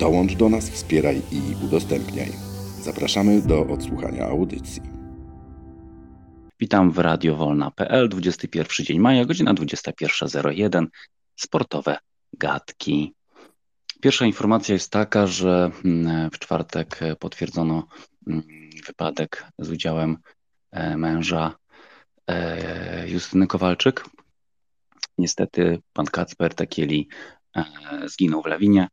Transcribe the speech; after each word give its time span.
Dołącz 0.00 0.34
do 0.34 0.48
nas, 0.48 0.70
wspieraj 0.70 1.22
i 1.32 1.64
udostępniaj. 1.64 2.32
Zapraszamy 2.82 3.42
do 3.42 3.60
odsłuchania 3.66 4.26
audycji. 4.26 4.82
Witam 6.60 6.90
w 6.90 6.98
radiowolna.pl, 6.98 8.08
21 8.08 8.86
dzień 8.86 8.98
maja, 8.98 9.24
godzina 9.24 9.54
21.01. 9.54 10.86
Sportowe 11.36 11.98
gadki. 12.32 13.14
Pierwsza 14.00 14.26
informacja 14.26 14.72
jest 14.72 14.90
taka, 14.90 15.26
że 15.26 15.70
mm, 15.84 16.30
w 16.30 16.38
czwartek 16.38 17.00
potwierdzono 17.18 17.86
mm, 18.26 18.42
wypadek 18.86 19.46
z 19.58 19.70
udziałem 19.70 20.16
e, 20.72 20.96
męża 20.96 21.56
e, 22.26 23.08
Justyny 23.08 23.46
Kowalczyk. 23.46 24.04
Niestety 25.18 25.78
pan 25.92 26.06
Kacper 26.06 26.54
Takieli 26.54 27.08
e, 27.56 27.64
zginął 28.08 28.42
w 28.42 28.46
lawinie 28.46 28.88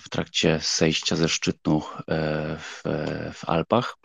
w 0.00 0.08
trakcie 0.08 0.60
zejścia 0.78 1.16
ze 1.16 1.28
szczytu 1.28 1.82
w, 2.58 2.82
w 3.32 3.48
Alpach. 3.48 3.96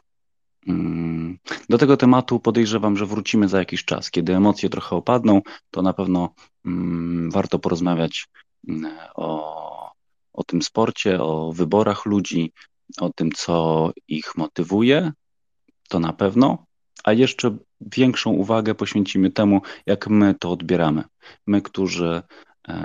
Mm, 0.67 1.38
do 1.70 1.78
tego 1.78 1.98
tematu 1.98 2.40
podejrzewam, 2.40 2.98
że 2.98 3.06
wrócimy 3.06 3.48
za 3.48 3.59
jakiś 3.59 3.86
czas. 3.86 4.12
Kiedy 4.12 4.36
emocje 4.36 4.70
trochę 4.70 4.95
opadną, 4.95 5.42
to 5.72 5.81
na 5.81 5.94
pewno 5.94 6.34
warto 7.30 7.59
porozmawiać 7.59 8.28
o, 9.16 9.92
o 10.34 10.44
tym 10.44 10.62
sporcie, 10.62 11.22
o 11.22 11.53
wyborach 11.53 12.06
ludzi, 12.06 12.53
o 13.00 13.09
tym, 13.09 13.31
co 13.31 13.92
ich 14.08 14.38
motywuje, 14.38 15.12
to 15.90 16.00
na 16.00 16.14
pewno, 16.14 16.66
a 17.03 17.14
jeszcze 17.14 17.58
większą 17.81 18.31
uwagę 18.31 18.75
poświęcimy 18.75 19.31
temu, 19.31 19.62
jak 19.86 20.08
my 20.08 20.36
to 20.40 20.52
odbieramy. 20.52 21.03
My, 21.48 21.62
którzy 21.62 22.08
e, 22.08 22.23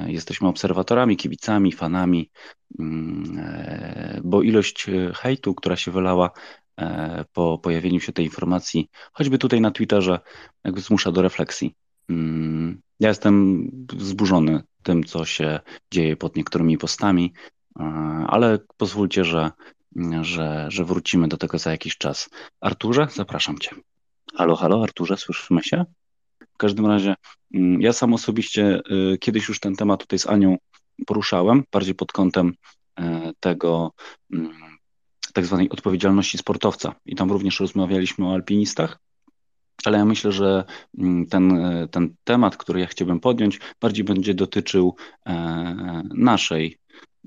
jesteśmy 0.06 0.48
obserwatorami, 0.48 1.16
kibicami, 1.16 1.72
fanami, 1.72 2.30
mm, 2.78 3.38
e, 3.38 4.20
bo 4.24 4.42
ilość 4.42 4.86
hejtu, 5.14 5.54
która 5.54 5.76
się 5.76 5.90
wylała 5.90 6.30
e, 6.80 7.24
po 7.32 7.58
pojawieniu 7.58 8.00
się 8.00 8.12
tej 8.12 8.24
informacji, 8.24 8.88
choćby 9.12 9.38
tutaj 9.38 9.60
na 9.60 9.70
Twitterze, 9.70 10.20
jakby 10.64 10.80
zmusza 10.80 11.12
do 11.12 11.22
refleksji. 11.22 11.74
Mm, 12.08 12.80
ja 13.00 13.08
jestem 13.08 13.68
zburzony 13.98 14.62
tym, 14.82 15.04
co 15.04 15.24
się 15.24 15.60
dzieje 15.92 16.16
pod 16.16 16.36
niektórymi 16.36 16.78
postami, 16.78 17.32
ale 18.26 18.58
pozwólcie, 18.76 19.24
że 19.24 19.50
że, 20.20 20.66
że 20.68 20.84
wrócimy 20.84 21.28
do 21.28 21.36
tego 21.36 21.58
za 21.58 21.70
jakiś 21.70 21.98
czas. 21.98 22.30
Arturze, 22.60 23.06
zapraszam 23.14 23.58
Cię. 23.58 23.70
Halo, 24.34 24.56
halo, 24.56 24.82
Arturze, 24.82 25.16
słyszymy 25.16 25.62
się? 25.62 25.84
W 26.54 26.56
każdym 26.56 26.86
razie, 26.86 27.14
mm, 27.54 27.82
ja 27.82 27.92
sam 27.92 28.14
osobiście 28.14 28.80
y, 29.14 29.18
kiedyś 29.18 29.48
już 29.48 29.60
ten 29.60 29.76
temat 29.76 30.00
tutaj 30.00 30.18
z 30.18 30.26
Anią 30.26 30.56
poruszałem, 31.06 31.64
bardziej 31.72 31.94
pod 31.94 32.12
kątem 32.12 32.52
y, 33.00 33.02
tego 33.40 33.92
mm, 34.32 34.52
tak 35.32 35.46
zwanej 35.46 35.70
odpowiedzialności 35.70 36.38
sportowca. 36.38 36.94
I 37.06 37.14
tam 37.14 37.32
również 37.32 37.60
rozmawialiśmy 37.60 38.26
o 38.26 38.34
alpinistach, 38.34 38.98
ale 39.84 39.98
ja 39.98 40.04
myślę, 40.04 40.32
że 40.32 40.64
mm, 40.98 41.26
ten, 41.26 41.56
y, 41.56 41.88
ten 41.88 42.14
temat, 42.24 42.56
który 42.56 42.80
ja 42.80 42.86
chciałbym 42.86 43.20
podjąć, 43.20 43.60
bardziej 43.80 44.04
będzie 44.04 44.34
dotyczył 44.34 44.96
e, 45.26 46.02
naszej 46.14 46.78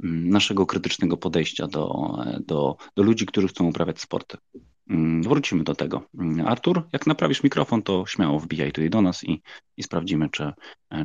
naszego 0.03 0.65
krytycznego 0.65 1.17
podejścia 1.17 1.67
do, 1.67 2.15
do, 2.45 2.77
do 2.95 3.03
ludzi, 3.03 3.25
którzy 3.25 3.47
chcą 3.47 3.67
uprawiać 3.67 4.01
sporty. 4.01 4.37
Mm, 4.89 5.23
wrócimy 5.23 5.63
do 5.63 5.75
tego. 5.75 6.01
Mm, 6.19 6.47
Artur, 6.47 6.83
jak 6.93 7.07
naprawisz 7.07 7.43
mikrofon, 7.43 7.83
to 7.83 8.05
śmiało 8.05 8.39
wbijaj 8.39 8.71
tutaj 8.71 8.89
do 8.89 9.01
nas 9.01 9.23
i, 9.23 9.41
i 9.77 9.83
sprawdzimy, 9.83 10.29
czy, 10.29 10.53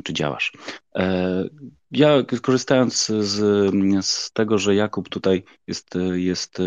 czy 0.03 0.13
działasz. 0.13 0.53
E, 0.95 1.43
ja 1.91 2.23
korzystając 2.41 3.05
z, 3.05 4.05
z 4.05 4.31
tego, 4.31 4.57
że 4.57 4.75
Jakub 4.75 5.09
tutaj 5.09 5.43
jest, 5.67 5.89
jest 6.13 6.57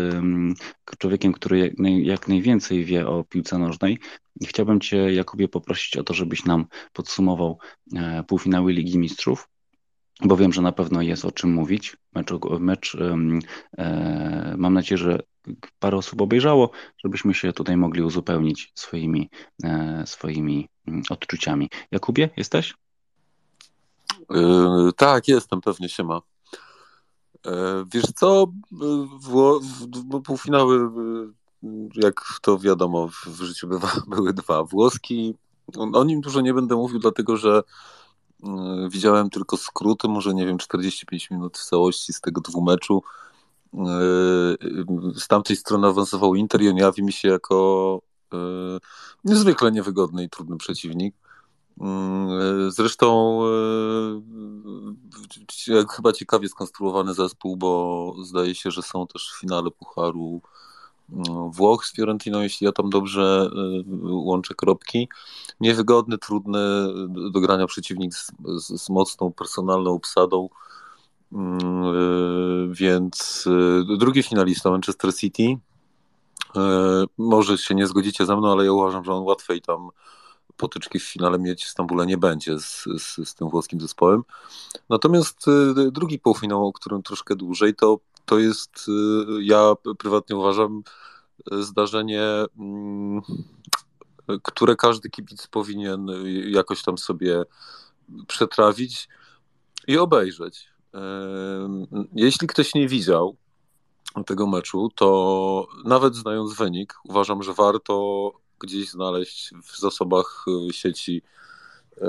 człowiekiem, 0.97 1.33
który 1.33 1.75
jak 2.03 2.27
najwięcej 2.27 2.85
wie 2.85 3.07
o 3.07 3.23
piłce 3.23 3.57
nożnej, 3.57 3.99
chciałbym 4.45 4.79
Cię, 4.79 5.13
Jakubie, 5.13 5.47
poprosić 5.47 5.97
o 5.97 6.03
to, 6.03 6.13
żebyś 6.13 6.45
nam 6.45 6.65
podsumował 6.93 7.59
e, 7.95 8.23
półfinały 8.27 8.73
Ligi 8.73 8.97
Mistrzów 8.97 9.49
bo 10.21 10.37
wiem, 10.37 10.53
że 10.53 10.61
na 10.61 10.71
pewno 10.71 11.01
jest 11.01 11.25
o 11.25 11.31
czym 11.31 11.53
mówić. 11.53 11.97
Mecz, 12.15 12.31
mecz 12.59 12.97
e, 13.77 14.55
mam 14.57 14.73
nadzieję, 14.73 14.97
że 14.97 15.19
parę 15.79 15.97
osób 15.97 16.21
obejrzało, 16.21 16.69
żebyśmy 16.97 17.33
się 17.33 17.53
tutaj 17.53 17.77
mogli 17.77 18.01
uzupełnić 18.01 18.71
swoimi, 18.75 19.29
e, 19.63 20.03
swoimi 20.05 20.69
mm, 20.87 21.03
odczuciami. 21.09 21.69
Jakubie, 21.91 22.29
jesteś? 22.37 22.75
Yy, 24.29 24.93
tak, 24.97 25.27
jestem, 25.27 25.61
pewnie 25.61 25.89
się 25.89 26.03
ma. 26.03 26.21
E, 27.45 27.85
wiesz 27.93 28.05
co, 28.15 28.47
w, 29.21 29.59
w, 30.09 30.21
półfinały, 30.21 30.89
jak 31.95 32.21
to 32.41 32.57
wiadomo, 32.57 33.07
w 33.07 33.41
życiu 33.41 33.67
bywa, 33.67 33.91
były 34.15 34.33
dwa. 34.33 34.63
Włoski, 34.63 35.35
o 35.93 36.03
nim 36.03 36.21
dużo 36.21 36.41
nie 36.41 36.53
będę 36.53 36.75
mówił, 36.75 36.99
dlatego 36.99 37.37
że 37.37 37.63
E, 37.63 37.63
widziałem 38.89 39.29
tylko 39.29 39.57
skróty, 39.57 40.07
może 40.07 40.33
nie 40.33 40.45
wiem, 40.45 40.57
45 40.57 41.31
minut 41.31 41.57
w 41.57 41.65
całości 41.65 42.13
z 42.13 42.21
tego 42.21 42.41
dwumeczu. 42.41 43.03
E, 43.73 43.79
z 45.15 45.27
tamtej 45.27 45.55
strony 45.55 45.87
awansował 45.87 46.35
Inter 46.35 46.61
i 46.61 46.69
on 46.69 46.77
jawi 46.77 47.03
mi 47.03 47.13
się 47.13 47.27
jako 47.27 48.01
e, 48.33 48.37
niezwykle 49.23 49.71
niewygodny 49.71 50.23
i 50.23 50.29
trudny 50.29 50.57
przeciwnik. 50.57 51.15
Zresztą 52.69 53.39
chyba 55.95 56.13
ciekawie 56.13 56.49
skonstruowany 56.49 57.13
zespół, 57.13 57.57
bo 57.57 58.13
zdaje 58.23 58.55
się, 58.55 58.71
że 58.71 58.81
są 58.81 59.07
też 59.07 59.31
w 59.31 59.39
finale 59.39 59.71
Pucharu 59.71 60.41
Włoch 61.51 61.85
z 61.85 61.93
Fiorentiną, 61.93 62.41
jeśli 62.41 62.65
ja 62.65 62.71
tam 62.71 62.89
dobrze 62.89 63.49
y, 63.53 63.83
łączę 64.03 64.53
kropki. 64.55 65.09
Niewygodny, 65.59 66.17
trudny 66.17 66.59
do 67.31 67.39
grania 67.39 67.67
przeciwnik 67.67 68.15
z, 68.15 68.31
z, 68.57 68.81
z 68.81 68.89
mocną 68.89 69.33
personalną 69.33 69.93
obsadą. 69.93 70.49
Y, 71.33 71.37
więc 72.71 73.47
y, 73.91 73.97
drugi 73.97 74.23
finalista 74.23 74.71
Manchester 74.71 75.15
City. 75.15 75.57
Może 77.17 77.57
się 77.57 77.75
nie 77.75 77.87
zgodzicie 77.87 78.25
ze 78.25 78.37
mną, 78.37 78.51
ale 78.51 78.65
ja 78.65 78.71
uważam, 78.71 79.03
że 79.03 79.13
on 79.13 79.23
łatwiej 79.23 79.61
tam 79.61 79.89
potyczki 80.57 80.99
w 80.99 81.03
finale 81.03 81.39
mieć 81.39 81.65
w 81.65 81.69
Stambule 81.69 82.05
nie 82.05 82.17
będzie 82.17 82.59
z, 82.59 82.83
z, 82.97 83.29
z 83.29 83.35
tym 83.35 83.49
włoskim 83.49 83.81
zespołem. 83.81 84.23
Natomiast 84.89 85.45
drugi 85.91 86.19
półfinał, 86.19 86.67
o 86.67 86.73
którym 86.73 87.03
troszkę 87.03 87.35
dłużej, 87.35 87.75
to 87.75 87.99
to 88.27 88.39
jest, 88.39 88.85
y, 88.87 89.43
ja 89.43 89.73
prywatnie 89.99 90.35
uważam, 90.35 90.83
zdarzenie, 91.51 92.23
mm, 92.59 93.21
które 94.43 94.75
każdy 94.75 95.09
kibic 95.09 95.47
powinien 95.47 96.07
jakoś 96.47 96.83
tam 96.83 96.97
sobie 96.97 97.43
przetrawić 98.27 99.09
i 99.87 99.97
obejrzeć. 99.97 100.69
Jeśli 102.13 102.47
ktoś 102.47 102.73
nie 102.75 102.87
widział 102.87 103.35
tego 104.25 104.47
meczu, 104.47 104.89
to 104.95 105.67
nawet 105.85 106.15
znając 106.15 106.53
wynik, 106.53 106.93
uważam, 107.03 107.43
że 107.43 107.53
warto 107.53 108.31
gdzieś 108.59 108.89
znaleźć 108.89 109.53
w 109.63 109.79
zasobach 109.79 110.45
sieci 110.71 111.21
e, 112.01 112.07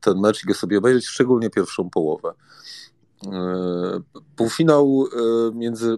ten 0.00 0.20
mecz 0.20 0.44
i 0.44 0.46
go 0.46 0.54
sobie 0.54 0.78
obejrzeć, 0.78 1.06
szczególnie 1.06 1.50
pierwszą 1.50 1.90
połowę. 1.90 2.34
E, 3.32 4.00
półfinał 4.36 5.06
e, 5.06 5.54
między 5.54 5.96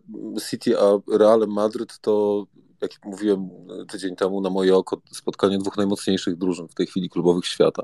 City 0.51 0.79
a 0.79 1.17
Realem 1.19 1.53
Madryt 1.53 1.99
to, 2.01 2.47
jak 2.81 2.91
mówiłem 3.05 3.49
tydzień 3.89 4.17
temu, 4.17 4.41
na 4.41 4.51
moje 4.51 4.77
oko 4.77 5.01
spotkanie 5.13 5.59
dwóch 5.59 5.77
najmocniejszych 5.77 6.37
drużyn 6.37 6.69
w 6.69 6.75
tej 6.75 6.87
chwili 6.87 7.11
klubowych 7.11 7.47
świata. 7.47 7.83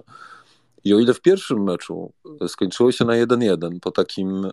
I 0.85 0.95
o 0.95 0.99
ile 0.99 1.15
w 1.15 1.21
pierwszym 1.21 1.63
meczu 1.63 2.13
skończyło 2.49 2.93
się 2.93 3.05
na 3.05 3.13
1-1 3.13 3.81
po 3.81 3.91
takim 3.91 4.45
e, 4.45 4.51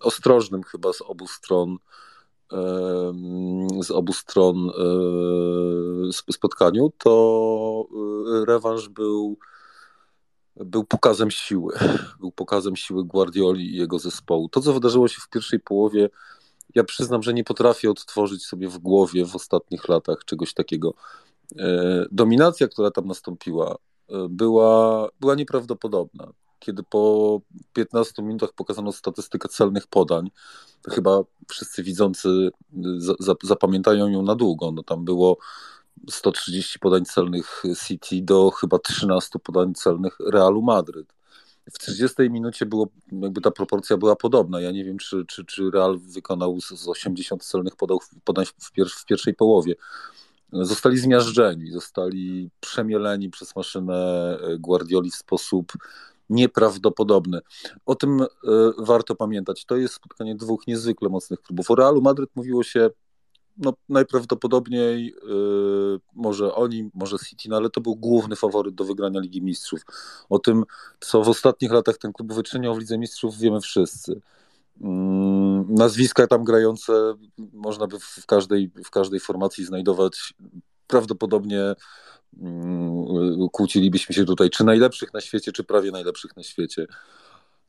ostrożnym 0.00 0.62
chyba 0.62 0.92
z 0.92 1.00
obu 1.02 1.26
stron 1.26 1.76
e, 2.52 2.56
z 3.82 3.90
obu 3.90 4.12
stron 4.12 4.70
spotkaniu, 6.30 6.92
to 6.98 7.86
rewanż 8.46 8.88
był 8.88 9.38
był 10.64 10.84
pokazem 10.84 11.30
siły. 11.30 11.74
Był 12.20 12.32
pokazem 12.32 12.76
siły 12.76 13.04
Guardioli 13.04 13.74
i 13.74 13.76
jego 13.76 13.98
zespołu. 13.98 14.48
To, 14.48 14.60
co 14.60 14.72
wydarzyło 14.72 15.08
się 15.08 15.20
w 15.20 15.28
pierwszej 15.28 15.60
połowie, 15.60 16.10
ja 16.74 16.84
przyznam, 16.84 17.22
że 17.22 17.34
nie 17.34 17.44
potrafię 17.44 17.90
odtworzyć 17.90 18.46
sobie 18.46 18.68
w 18.68 18.78
głowie 18.78 19.24
w 19.24 19.36
ostatnich 19.36 19.88
latach 19.88 20.24
czegoś 20.24 20.54
takiego. 20.54 20.94
E, 21.58 22.06
dominacja, 22.12 22.68
która 22.68 22.90
tam 22.90 23.06
nastąpiła, 23.06 23.76
e, 24.08 24.28
była, 24.28 25.08
była 25.20 25.34
nieprawdopodobna. 25.34 26.32
Kiedy 26.58 26.82
po 26.82 27.40
15 27.72 28.22
minutach 28.22 28.52
pokazano 28.52 28.92
statystykę 28.92 29.48
celnych 29.48 29.86
podań, 29.86 30.30
chyba 30.88 31.22
wszyscy 31.48 31.82
widzący 31.82 32.50
zapamiętają 33.42 34.08
ją 34.08 34.22
na 34.22 34.34
długo. 34.34 34.72
No 34.72 34.82
tam 34.82 35.04
było 35.04 35.36
130 36.10 36.78
podań 36.78 37.04
celnych 37.04 37.62
City 37.86 38.22
do 38.22 38.50
chyba 38.50 38.78
13 38.78 39.38
podań 39.38 39.74
celnych 39.74 40.16
Realu 40.32 40.62
Madryt. 40.62 41.12
W 41.72 41.78
30 41.78 42.30
minucie 42.30 42.66
było, 42.66 42.88
jakby 43.12 43.40
ta 43.40 43.50
proporcja 43.50 43.96
była 43.96 44.16
podobna. 44.16 44.60
Ja 44.60 44.70
nie 44.70 44.84
wiem, 44.84 44.98
czy, 44.98 45.24
czy, 45.28 45.44
czy 45.44 45.70
Real 45.70 45.98
wykonał 45.98 46.60
z 46.60 46.88
80 46.88 47.44
celnych 47.44 47.76
podań 48.24 48.46
w, 48.46 48.72
pier 48.72 48.88
w 48.88 49.04
pierwszej 49.04 49.34
połowie. 49.34 49.74
Zostali 50.52 50.98
zmiażdżeni, 50.98 51.70
zostali 51.70 52.50
przemieleni 52.60 53.30
przez 53.30 53.56
maszynę 53.56 54.38
Guardioli 54.58 55.10
w 55.10 55.14
sposób 55.14 55.72
nieprawdopodobny. 56.30 57.40
O 57.86 57.94
tym 57.94 58.20
y, 58.20 58.26
warto 58.78 59.14
pamiętać. 59.14 59.64
To 59.64 59.76
jest 59.76 59.94
spotkanie 59.94 60.34
dwóch 60.34 60.66
niezwykle 60.66 61.08
mocnych 61.08 61.42
klubów. 61.42 61.70
O 61.70 61.74
Realu 61.74 62.02
Madryt 62.02 62.30
mówiło 62.34 62.62
się 62.62 62.90
no, 63.56 63.72
najprawdopodobniej 63.88 65.14
yy, 65.28 66.00
może 66.14 66.54
oni, 66.54 66.90
może 66.94 67.18
City, 67.18 67.48
no, 67.48 67.56
ale 67.56 67.70
to 67.70 67.80
był 67.80 67.96
główny 67.96 68.36
faworyt 68.36 68.74
do 68.74 68.84
wygrania 68.84 69.20
Ligi 69.20 69.42
Mistrzów. 69.42 69.80
O 70.30 70.38
tym, 70.38 70.64
co 71.00 71.22
w 71.22 71.28
ostatnich 71.28 71.72
latach 71.72 71.98
ten 71.98 72.12
klub 72.12 72.32
wyczyniał 72.32 72.74
w 72.74 72.78
Lidze 72.78 72.98
Mistrzów, 72.98 73.38
wiemy 73.38 73.60
wszyscy. 73.60 74.20
Yy, 74.80 74.88
nazwiska 75.68 76.26
tam 76.26 76.44
grające 76.44 77.14
można 77.52 77.86
by 77.86 77.98
w 78.00 78.26
każdej, 78.26 78.70
w 78.84 78.90
każdej 78.90 79.20
formacji 79.20 79.64
znajdować. 79.64 80.34
Prawdopodobnie 80.86 81.74
yy, 82.32 83.48
kłócilibyśmy 83.52 84.14
się 84.14 84.24
tutaj, 84.24 84.50
czy 84.50 84.64
najlepszych 84.64 85.14
na 85.14 85.20
świecie, 85.20 85.52
czy 85.52 85.64
prawie 85.64 85.90
najlepszych 85.90 86.36
na 86.36 86.42
świecie. 86.42 86.86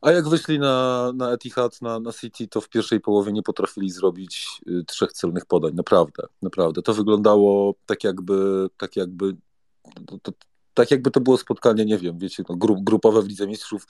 A 0.01 0.11
jak 0.11 0.29
wyszli 0.29 0.59
na, 0.59 1.11
na 1.15 1.31
Etihad, 1.31 1.81
na, 1.81 1.99
na 1.99 2.13
City, 2.13 2.47
to 2.47 2.61
w 2.61 2.69
pierwszej 2.69 2.99
połowie 2.99 3.31
nie 3.31 3.43
potrafili 3.43 3.91
zrobić 3.91 4.61
y, 4.67 4.83
trzech 4.87 5.13
celnych 5.13 5.45
podań. 5.45 5.73
Naprawdę, 5.73 6.23
naprawdę. 6.41 6.81
To 6.81 6.93
wyglądało 6.93 7.75
tak 7.85 8.03
jakby, 8.03 8.67
tak 8.77 8.95
jakby, 8.95 9.35
to, 10.07 10.17
to, 10.23 10.31
tak 10.73 10.91
jakby 10.91 11.11
to 11.11 11.19
było 11.19 11.37
spotkanie, 11.37 11.85
nie 11.85 11.97
wiem, 11.97 12.19
wiecie, 12.19 12.43
no, 12.49 12.55
gru, 12.55 12.81
grupowe 12.81 13.21
w 13.21 13.27
Lidze 13.27 13.47
Mistrzów 13.47 13.87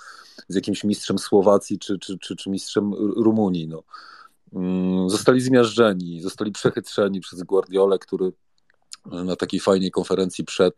z 0.47 0.55
jakimś 0.55 0.83
mistrzem 0.83 1.19
Słowacji 1.19 1.79
czy, 1.79 1.99
czy, 1.99 2.17
czy, 2.19 2.35
czy 2.35 2.49
mistrzem 2.49 2.93
Rumunii. 3.15 3.67
No. 3.67 3.83
Mm, 4.53 5.09
zostali 5.09 5.41
zmiażdżeni, 5.41 6.21
zostali 6.21 6.51
przechytrzeni 6.51 7.19
przez 7.19 7.43
Guardiolę, 7.43 7.99
który 7.99 8.31
na 9.05 9.35
takiej 9.35 9.59
fajnej 9.59 9.91
konferencji 9.91 10.45
przed, 10.45 10.73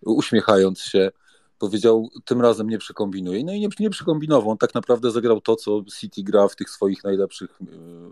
uśmiechając 0.00 0.80
się, 0.80 1.10
powiedział, 1.58 2.08
tym 2.24 2.40
razem 2.40 2.68
nie 2.70 2.78
przekombinuje. 2.78 3.44
No 3.44 3.52
i 3.52 3.60
nie, 3.60 3.68
nie 3.80 3.90
przekombinował. 3.90 4.50
On 4.50 4.58
tak 4.58 4.74
naprawdę 4.74 5.10
zagrał 5.10 5.40
to, 5.40 5.56
co 5.56 5.82
City 5.98 6.22
gra 6.22 6.48
w 6.48 6.56
tych 6.56 6.70
swoich 6.70 7.04
najlepszych 7.04 7.60
y, 7.60 7.64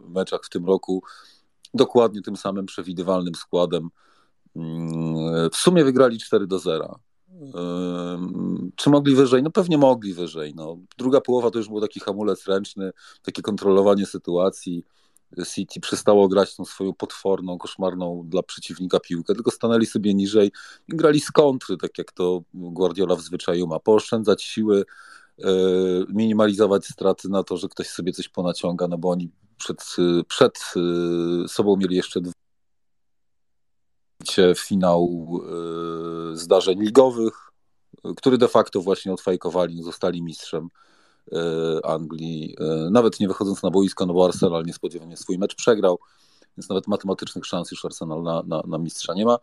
meczach 0.08 0.40
w 0.44 0.48
tym 0.48 0.66
roku. 0.66 1.02
Dokładnie 1.74 2.22
tym 2.22 2.36
samym 2.36 2.66
przewidywalnym 2.66 3.34
składem. 3.34 3.88
Mm, 4.56 5.50
w 5.50 5.56
sumie 5.56 5.84
wygrali 5.84 6.18
4 6.18 6.46
do 6.46 6.58
0. 6.58 6.98
Czy 8.76 8.90
mogli 8.90 9.14
wyżej? 9.14 9.42
No 9.42 9.50
pewnie 9.50 9.78
mogli 9.78 10.14
wyżej. 10.14 10.52
No. 10.54 10.76
Druga 10.98 11.20
połowa 11.20 11.50
to 11.50 11.58
już 11.58 11.68
był 11.68 11.80
taki 11.80 12.00
hamulec 12.00 12.46
ręczny, 12.46 12.90
takie 13.22 13.42
kontrolowanie 13.42 14.06
sytuacji. 14.06 14.84
City 15.54 15.80
przestało 15.80 16.28
grać 16.28 16.56
tą 16.56 16.64
swoją 16.64 16.92
potworną, 16.92 17.58
koszmarną 17.58 18.22
dla 18.28 18.42
przeciwnika 18.42 19.00
piłkę, 19.00 19.34
tylko 19.34 19.50
stanęli 19.50 19.86
sobie 19.86 20.14
niżej 20.14 20.52
i 20.88 20.96
grali 20.96 21.20
z 21.20 21.30
kontry, 21.30 21.76
tak 21.76 21.98
jak 21.98 22.12
to 22.12 22.42
Guardiola 22.54 23.16
w 23.16 23.20
zwyczaju 23.20 23.66
ma. 23.66 23.78
Pooszczędzać 23.78 24.42
siły, 24.42 24.84
e, 25.44 25.44
minimalizować 26.08 26.86
straty 26.86 27.28
na 27.28 27.42
to, 27.42 27.56
że 27.56 27.68
ktoś 27.68 27.88
sobie 27.88 28.12
coś 28.12 28.28
ponaciąga, 28.28 28.88
no 28.88 28.98
bo 28.98 29.10
oni 29.10 29.30
przed, 29.56 29.96
przed 30.28 30.58
e, 31.44 31.48
sobą 31.48 31.76
mieli 31.76 31.96
jeszcze 31.96 32.20
finał 34.56 35.28
e, 36.32 36.36
zdarzeń 36.36 36.80
ligowych, 36.80 37.50
który 38.16 38.38
de 38.38 38.48
facto 38.48 38.80
właśnie 38.80 39.12
odfajkowali, 39.12 39.82
zostali 39.82 40.22
mistrzem. 40.22 40.68
E, 41.32 41.86
Anglii, 41.86 42.56
e, 42.60 42.90
nawet 42.90 43.20
nie 43.20 43.28
wychodząc 43.28 43.62
na 43.62 43.70
boisko, 43.70 44.06
no 44.06 44.14
bo 44.14 44.24
Arsenal 44.24 44.64
niespodziewanie 44.64 45.16
swój 45.16 45.38
mecz 45.38 45.54
przegrał, 45.54 45.98
więc 46.56 46.68
nawet 46.68 46.86
matematycznych 46.86 47.46
szans 47.46 47.70
już 47.70 47.84
Arsenal 47.84 48.22
na, 48.22 48.42
na, 48.46 48.62
na 48.66 48.78
mistrza 48.78 49.14
nie 49.14 49.24
ma. 49.24 49.38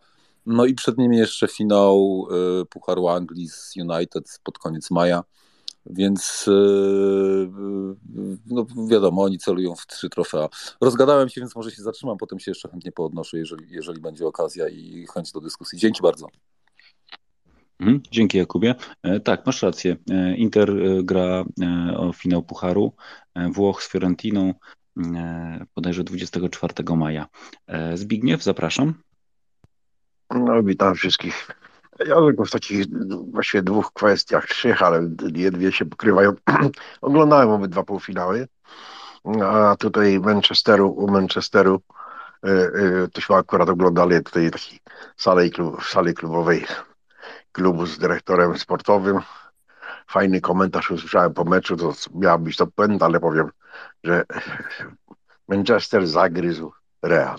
No 0.46 0.64
i 0.64 0.74
przed 0.74 0.98
nimi 0.98 1.16
jeszcze 1.16 1.48
finał 1.48 2.26
e, 2.30 2.64
Pucharu 2.64 3.08
Anglii 3.08 3.48
z 3.48 3.74
United 3.76 4.40
pod 4.44 4.58
koniec 4.58 4.90
maja, 4.90 5.24
więc 5.86 6.44
no 8.46 8.66
wiadomo, 8.88 9.22
oni 9.22 9.38
celują 9.38 9.74
w 9.74 9.86
trzy 9.86 10.08
trofea. 10.08 10.48
Rozgadałem 10.80 11.28
się, 11.28 11.40
więc 11.40 11.56
może 11.56 11.70
się 11.70 11.82
zatrzymam, 11.82 12.18
potem 12.18 12.38
się 12.38 12.50
jeszcze 12.50 12.68
chętnie 12.68 12.92
poodnoszę, 12.92 13.38
jeżeli, 13.38 13.66
jeżeli 13.70 14.00
będzie 14.00 14.26
okazja 14.26 14.68
i 14.68 15.06
chęć 15.14 15.32
do 15.32 15.40
dyskusji. 15.40 15.78
Dzięki 15.78 16.02
bardzo. 16.02 16.28
Mhm, 17.80 18.00
dzięki 18.10 18.38
Jakubie. 18.38 18.74
E, 19.02 19.20
tak, 19.20 19.46
masz 19.46 19.62
rację. 19.62 19.96
E, 20.10 20.36
Inter 20.36 20.70
e, 20.70 21.02
gra 21.02 21.44
o 21.96 22.12
finał 22.12 22.42
Pucharu 22.42 22.92
Włoch 23.52 23.82
z 23.82 23.88
Fiorentiną 23.88 24.54
bodajże 25.76 26.04
24 26.04 26.74
maja. 26.96 27.26
Zbigniew, 27.94 28.42
zapraszam. 28.42 28.94
No, 30.30 30.62
witam 30.62 30.94
wszystkich. 30.94 31.48
Ja 32.06 32.14
tylko 32.14 32.44
w 32.44 32.50
takich 32.50 32.86
właściwie 33.30 33.62
dwóch 33.62 33.92
kwestiach, 33.92 34.46
trzech, 34.46 34.82
ale 34.82 35.08
dwie 35.08 35.72
się 35.72 35.84
pokrywają. 35.84 36.32
Oglądałem 37.00 37.50
obydwa 37.50 37.82
półfinały, 37.82 38.48
a 39.44 39.76
tutaj 39.78 40.20
Manchesteru, 40.20 40.90
u 40.90 41.10
Manchesteru 41.10 41.82
tośmy 43.12 43.36
akurat 43.36 43.68
oglądali 43.68 44.22
tutaj 44.24 44.50
takiej 44.50 44.78
sali, 45.16 45.50
klub, 45.50 45.84
sali 45.84 46.14
klubowej 46.14 46.64
klubu 47.52 47.86
z 47.86 47.98
dyrektorem 47.98 48.58
sportowym. 48.58 49.20
Fajny 50.10 50.40
komentarz 50.40 50.90
usłyszałem 50.90 51.34
po 51.34 51.44
meczu, 51.44 51.76
to 51.76 51.92
miała 52.14 52.38
być 52.38 52.56
to 52.56 52.66
puenta, 52.66 53.06
ale 53.06 53.20
powiem, 53.20 53.50
że 54.04 54.24
Manchester 55.48 56.06
zagryzł 56.06 56.72
Real. 57.02 57.38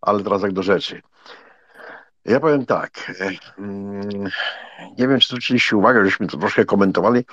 Ale 0.00 0.22
teraz 0.22 0.42
jak 0.42 0.52
do 0.52 0.62
rzeczy. 0.62 1.02
Ja 2.24 2.40
powiem 2.40 2.66
tak. 2.66 3.12
Mm, 3.58 4.28
nie 4.98 5.08
wiem, 5.08 5.20
czy 5.20 5.28
zwróciliście 5.28 5.76
uwagę, 5.76 6.04
żeśmy 6.04 6.26
to 6.26 6.38
troszkę 6.38 6.64
komentowali. 6.64 7.24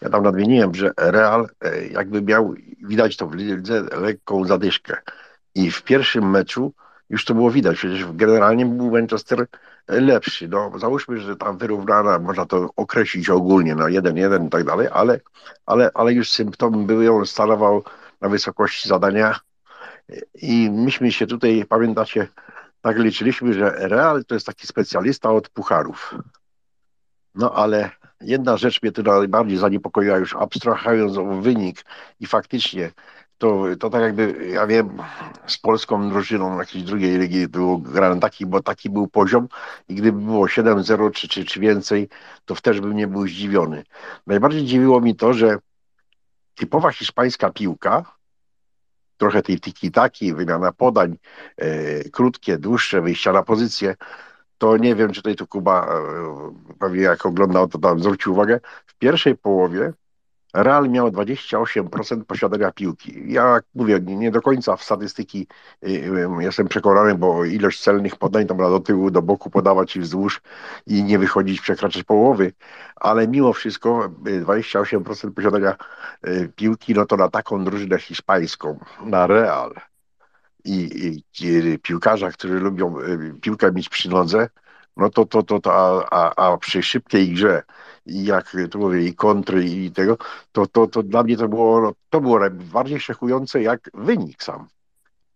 Ja 0.00 0.10
tam 0.10 0.22
nadmieniłem, 0.22 0.74
że 0.74 0.92
Real 0.96 1.48
e, 1.60 1.86
jakby 1.86 2.22
miał, 2.22 2.54
widać 2.82 3.16
to 3.16 3.26
w 3.26 3.34
lidze, 3.34 3.82
lekką 3.82 4.44
zadyszkę. 4.44 4.96
I 5.54 5.70
w 5.70 5.82
pierwszym 5.82 6.30
meczu 6.30 6.72
już 7.10 7.24
to 7.24 7.34
było 7.34 7.50
widać. 7.50 7.76
Przecież 7.76 8.12
generalnie 8.12 8.66
był 8.66 8.90
Manchester 8.90 9.46
lepszy. 9.88 10.48
No, 10.48 10.72
załóżmy, 10.78 11.20
że 11.20 11.36
tam 11.36 11.58
wyrównana, 11.58 12.18
można 12.18 12.46
to 12.46 12.70
określić 12.76 13.30
ogólnie, 13.30 13.74
no 13.74 13.84
1-1 13.84 14.46
i 14.46 14.50
tak 14.50 14.64
dalej, 14.64 14.88
ale, 14.92 15.20
ale, 15.66 15.90
ale 15.94 16.12
już 16.12 16.30
symptomy 16.30 16.86
były, 16.86 17.10
on 17.10 17.26
stanował 17.26 17.84
na 18.20 18.28
wysokości 18.28 18.88
zadania 18.88 19.40
i 20.34 20.70
myśmy 20.70 21.12
się 21.12 21.26
tutaj, 21.26 21.64
pamiętacie, 21.68 22.28
tak 22.80 22.98
liczyliśmy, 22.98 23.54
że 23.54 23.70
Real 23.88 24.24
to 24.24 24.34
jest 24.34 24.46
taki 24.46 24.66
specjalista 24.66 25.30
od 25.30 25.48
pucharów. 25.48 26.14
No 27.34 27.54
ale 27.54 27.90
jedna 28.20 28.56
rzecz 28.56 28.82
mnie 28.82 28.92
tu 28.92 29.02
najbardziej 29.02 29.58
zaniepokoiła, 29.58 30.16
już 30.16 30.36
abstrahując 30.36 31.16
o 31.16 31.24
wynik 31.24 31.84
i 32.20 32.26
faktycznie 32.26 32.90
to, 33.44 33.64
to 33.80 33.90
tak 33.90 34.02
jakby, 34.02 34.48
ja 34.52 34.66
wiem, 34.66 34.88
z 35.46 35.58
polską 35.58 36.10
drużyną 36.10 36.58
jakiejś 36.58 36.84
drugiej 36.84 37.18
ligi 37.18 37.48
było 37.48 37.78
grane 37.78 38.20
taki, 38.20 38.46
bo 38.46 38.62
taki 38.62 38.90
był 38.90 39.08
poziom 39.08 39.48
i 39.88 39.94
gdyby 39.94 40.20
było 40.20 40.46
7-0 40.46 41.10
czy, 41.12 41.28
czy, 41.28 41.44
czy 41.44 41.60
więcej, 41.60 42.08
to 42.44 42.54
też 42.54 42.80
bym 42.80 42.96
nie 42.96 43.06
był 43.06 43.28
zdziwiony. 43.28 43.84
Najbardziej 44.26 44.64
dziwiło 44.64 45.00
mi 45.00 45.16
to, 45.16 45.34
że 45.34 45.58
typowa 46.54 46.90
hiszpańska 46.90 47.50
piłka, 47.50 48.16
trochę 49.16 49.42
tej 49.42 49.60
tiki-taki, 49.60 50.34
wymiana 50.34 50.72
podań, 50.72 51.16
e, 51.56 52.04
krótkie, 52.04 52.58
dłuższe, 52.58 53.00
wyjścia 53.00 53.32
na 53.32 53.42
pozycję, 53.42 53.96
to 54.58 54.76
nie 54.76 54.94
wiem, 54.94 55.12
czy 55.12 55.22
tutaj 55.22 55.36
tu 55.36 55.46
Kuba, 55.46 55.86
e, 55.86 56.76
pewnie 56.78 57.02
jak 57.02 57.26
oglądał, 57.26 57.68
to 57.68 57.78
tam 57.78 58.00
zwrócił 58.00 58.32
uwagę, 58.32 58.60
w 58.86 58.94
pierwszej 58.94 59.36
połowie 59.36 59.92
Real 60.54 60.88
miał 60.88 61.08
28% 61.08 62.24
posiadania 62.24 62.72
piłki. 62.72 63.32
Ja 63.32 63.60
mówię, 63.74 64.00
nie, 64.00 64.30
do 64.30 64.42
końca 64.42 64.76
w 64.76 64.84
statystyki 64.84 65.46
y, 65.82 65.88
y, 65.88 66.28
jestem 66.40 66.68
przekonany, 66.68 67.14
bo 67.14 67.44
ilość 67.44 67.82
celnych 67.82 68.16
podań 68.16 68.46
to 68.46 68.54
do 68.54 68.80
tyłu, 68.80 69.10
do 69.10 69.22
boku 69.22 69.50
podawać 69.50 69.96
i 69.96 70.00
wzdłuż 70.00 70.40
i 70.86 71.04
nie 71.04 71.18
wychodzić, 71.18 71.60
przekraczać 71.60 72.02
połowy, 72.02 72.52
ale 72.96 73.28
mimo 73.28 73.52
wszystko 73.52 74.08
28% 74.24 75.28
y, 75.28 75.30
posiadania 75.30 75.76
piłki, 76.56 76.94
no 76.94 77.06
to 77.06 77.16
na 77.16 77.28
taką 77.28 77.64
drużynę 77.64 77.98
hiszpańską, 77.98 78.78
na 79.04 79.26
Real 79.26 79.74
i, 80.64 80.74
i, 81.40 81.46
i 81.46 81.78
piłkarza, 81.78 82.30
którzy 82.30 82.54
lubią 82.54 82.94
piłkę 83.40 83.72
mieć 83.72 83.88
przy 83.88 84.10
nodze, 84.10 84.48
no 84.96 85.10
to, 85.10 85.26
to, 85.26 85.42
to, 85.42 85.60
to 85.60 85.72
a, 85.72 86.08
a, 86.10 86.52
a 86.52 86.56
przy 86.56 86.82
szybkiej 86.82 87.32
grze 87.32 87.62
i 88.06 88.24
jak 88.24 88.56
tu 88.70 88.78
mówię, 88.78 89.02
i 89.02 89.14
kontry 89.14 89.64
i 89.64 89.90
tego, 89.90 90.18
to, 90.52 90.66
to, 90.66 90.86
to 90.86 91.02
dla 91.02 91.22
mnie 91.22 91.36
to 91.36 91.48
było, 91.48 91.92
to 92.10 92.20
było 92.20 92.40
bardziej 92.50 93.00
szokujące 93.00 93.62
jak 93.62 93.90
wynik 93.94 94.42
sam. 94.42 94.68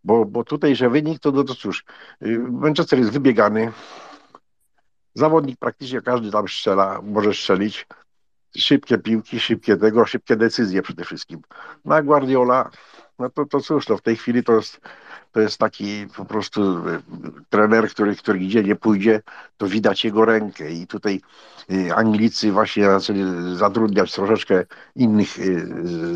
Bo, 0.04 0.24
bo 0.24 0.44
tutaj, 0.44 0.76
że 0.76 0.90
wynik, 0.90 1.18
to, 1.18 1.30
no 1.30 1.44
to 1.44 1.54
cóż, 1.54 1.84
y, 2.22 2.38
Manchester 2.38 2.98
jest 2.98 3.10
wybiegany, 3.10 3.72
zawodnik 5.14 5.58
praktycznie 5.58 6.00
każdy 6.00 6.30
tam 6.30 6.48
strzela, 6.48 7.00
może 7.02 7.34
strzelić, 7.34 7.86
szybkie 8.56 8.98
piłki, 8.98 9.40
szybkie 9.40 9.76
tego, 9.76 10.06
szybkie 10.06 10.36
decyzje 10.36 10.82
przede 10.82 11.04
wszystkim. 11.04 11.40
Na 11.84 12.02
Guardiola, 12.02 12.70
no 13.18 13.30
to, 13.30 13.44
to 13.46 13.60
cóż, 13.60 13.88
no 13.88 13.96
w 13.96 14.02
tej 14.02 14.16
chwili 14.16 14.44
to 14.44 14.52
jest 14.52 14.80
to 15.32 15.40
jest 15.40 15.58
taki 15.58 16.06
po 16.16 16.24
prostu 16.24 16.62
e, 16.62 17.00
trener, 17.50 17.88
który, 17.88 18.16
który 18.16 18.38
gdzie 18.38 18.62
nie 18.62 18.76
pójdzie, 18.76 19.22
to 19.56 19.66
widać 19.66 20.04
jego 20.04 20.24
rękę 20.24 20.70
i 20.70 20.86
tutaj 20.86 21.20
e, 21.70 21.94
Anglicy 21.94 22.52
właśnie 22.52 22.84
zaczęli 22.84 23.22
zatrudniać 23.56 24.12
troszeczkę 24.12 24.64
innych 24.96 25.38
e, 25.38 25.42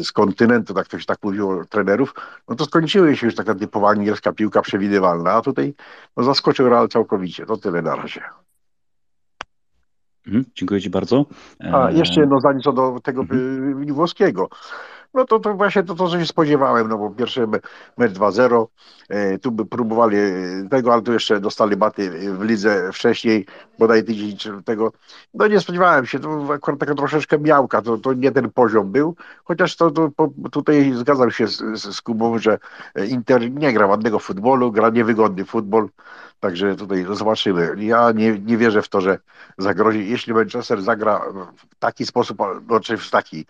z 0.04 0.12
kontynentu, 0.12 0.74
tak 0.74 0.86
ktoś 0.86 1.06
tak 1.06 1.18
mówił, 1.22 1.64
trenerów, 1.64 2.14
no 2.48 2.54
to 2.54 2.64
skończyły 2.64 3.16
się 3.16 3.26
już 3.26 3.34
taka 3.34 3.54
typowa 3.54 3.88
angielska 3.88 4.32
piłka 4.32 4.62
przewidywalna, 4.62 5.32
a 5.32 5.40
tutaj 5.40 5.74
no, 6.16 6.24
zaskoczył 6.24 6.68
Real 6.68 6.88
całkowicie. 6.88 7.46
To 7.46 7.56
tyle 7.56 7.82
na 7.82 7.96
razie. 7.96 8.22
Mhm, 10.26 10.44
dziękuję 10.54 10.80
Ci 10.80 10.90
bardzo. 10.90 11.26
A 11.72 11.90
jeszcze 11.90 12.20
jedno 12.20 12.40
zdanie 12.40 12.60
co 12.60 12.72
do 12.72 13.00
tego 13.02 13.20
mhm. 13.20 13.94
włoskiego. 13.94 14.48
No 15.14 15.24
to, 15.24 15.38
to 15.38 15.54
właśnie 15.54 15.82
to, 15.82 15.94
to, 15.94 16.08
co 16.08 16.18
się 16.18 16.26
spodziewałem, 16.26 16.88
no 16.88 16.98
bo 16.98 17.10
pierwszy 17.10 17.46
mecz 17.96 18.12
2-0, 18.12 18.66
e, 19.08 19.38
tu 19.38 19.52
by 19.52 19.66
próbowali 19.66 20.16
tego, 20.70 20.92
ale 20.92 21.02
tu 21.02 21.12
jeszcze 21.12 21.40
dostali 21.40 21.76
baty 21.76 22.10
w 22.38 22.42
lidze 22.42 22.92
wcześniej, 22.92 23.46
bodaj 23.78 24.04
tydzień 24.04 24.36
tego. 24.64 24.92
No 25.34 25.46
nie 25.46 25.60
spodziewałem 25.60 26.06
się, 26.06 26.18
to 26.18 26.54
akurat 26.54 26.80
taka 26.80 26.94
troszeczkę 26.94 27.38
miałka, 27.38 27.82
to, 27.82 27.98
to 27.98 28.12
nie 28.12 28.32
ten 28.32 28.50
poziom 28.50 28.92
był, 28.92 29.16
chociaż 29.44 29.76
to, 29.76 29.90
to 29.90 30.10
tutaj 30.50 30.92
zgadzam 30.94 31.30
się 31.30 31.46
z, 31.46 31.58
z 31.94 32.00
Kubą, 32.00 32.38
że 32.38 32.58
Inter 33.08 33.50
nie 33.50 33.72
gra 33.72 33.86
ładnego 33.86 34.18
futbolu, 34.18 34.72
gra 34.72 34.90
niewygodny 34.90 35.44
futbol, 35.44 35.88
Także 36.42 36.76
tutaj 36.76 37.06
zobaczymy. 37.12 37.74
Ja 37.78 38.12
nie, 38.12 38.38
nie 38.38 38.56
wierzę 38.56 38.82
w 38.82 38.88
to, 38.88 39.00
że 39.00 39.18
zagrozi. 39.58 40.10
Jeśli 40.10 40.34
Manchester 40.34 40.82
zagra 40.82 41.20
w 41.56 41.78
taki 41.78 42.06
sposób, 42.06 42.38
znaczy 42.66 42.96
w 42.96 43.10
taki 43.10 43.46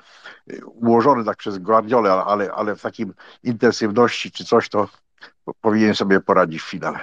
y, 0.51 0.65
ułożony 0.65 1.25
tak 1.25 1.37
przez 1.37 1.59
Guardiolę, 1.59 2.13
ale, 2.13 2.53
ale 2.53 2.77
w 2.77 2.83
takim 2.83 3.15
intensywności 3.45 4.31
czy 4.31 4.45
coś, 4.45 4.69
to 4.69 4.89
powinien 5.61 5.95
sobie 5.95 6.21
poradzić 6.21 6.63
w 6.63 6.71
finale. 6.71 6.99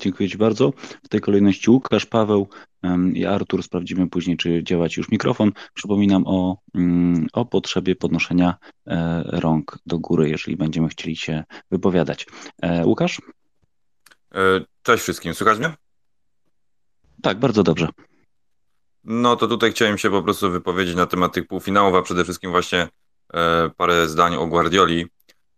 Dziękuję 0.00 0.28
Ci 0.28 0.38
bardzo. 0.38 0.72
W 1.04 1.08
tej 1.08 1.20
kolejności 1.20 1.70
Łukasz, 1.70 2.06
Paweł 2.06 2.48
i 3.14 3.26
Artur. 3.26 3.62
Sprawdzimy 3.62 4.08
później, 4.08 4.36
czy 4.36 4.62
działać 4.62 4.96
już 4.96 5.08
mikrofon. 5.08 5.52
Przypominam 5.74 6.26
o, 6.26 6.56
mm, 6.74 7.26
o 7.32 7.44
potrzebie 7.44 7.96
podnoszenia 7.96 8.54
e, 8.86 9.22
rąk 9.26 9.78
do 9.86 9.98
góry, 9.98 10.28
jeżeli 10.28 10.56
będziemy 10.56 10.88
chcieli 10.88 11.16
się 11.16 11.44
wypowiadać. 11.70 12.26
E, 12.62 12.86
Łukasz? 12.86 13.20
E, 14.34 14.60
cześć 14.82 15.02
wszystkim, 15.02 15.34
słychać 15.34 15.58
mnie? 15.58 15.74
Tak, 17.22 17.38
bardzo 17.38 17.62
dobrze. 17.62 17.88
No 19.04 19.36
to 19.36 19.48
tutaj 19.48 19.72
chciałem 19.72 19.98
się 19.98 20.10
po 20.10 20.22
prostu 20.22 20.50
wypowiedzieć 20.50 20.96
na 20.96 21.06
temat 21.06 21.32
tych 21.32 21.46
półfinałów, 21.46 21.94
a 21.94 22.02
przede 22.02 22.24
wszystkim 22.24 22.50
właśnie 22.50 22.88
e, 23.34 23.70
parę 23.76 24.08
zdań 24.08 24.36
o 24.36 24.46
Guardioli. 24.46 25.06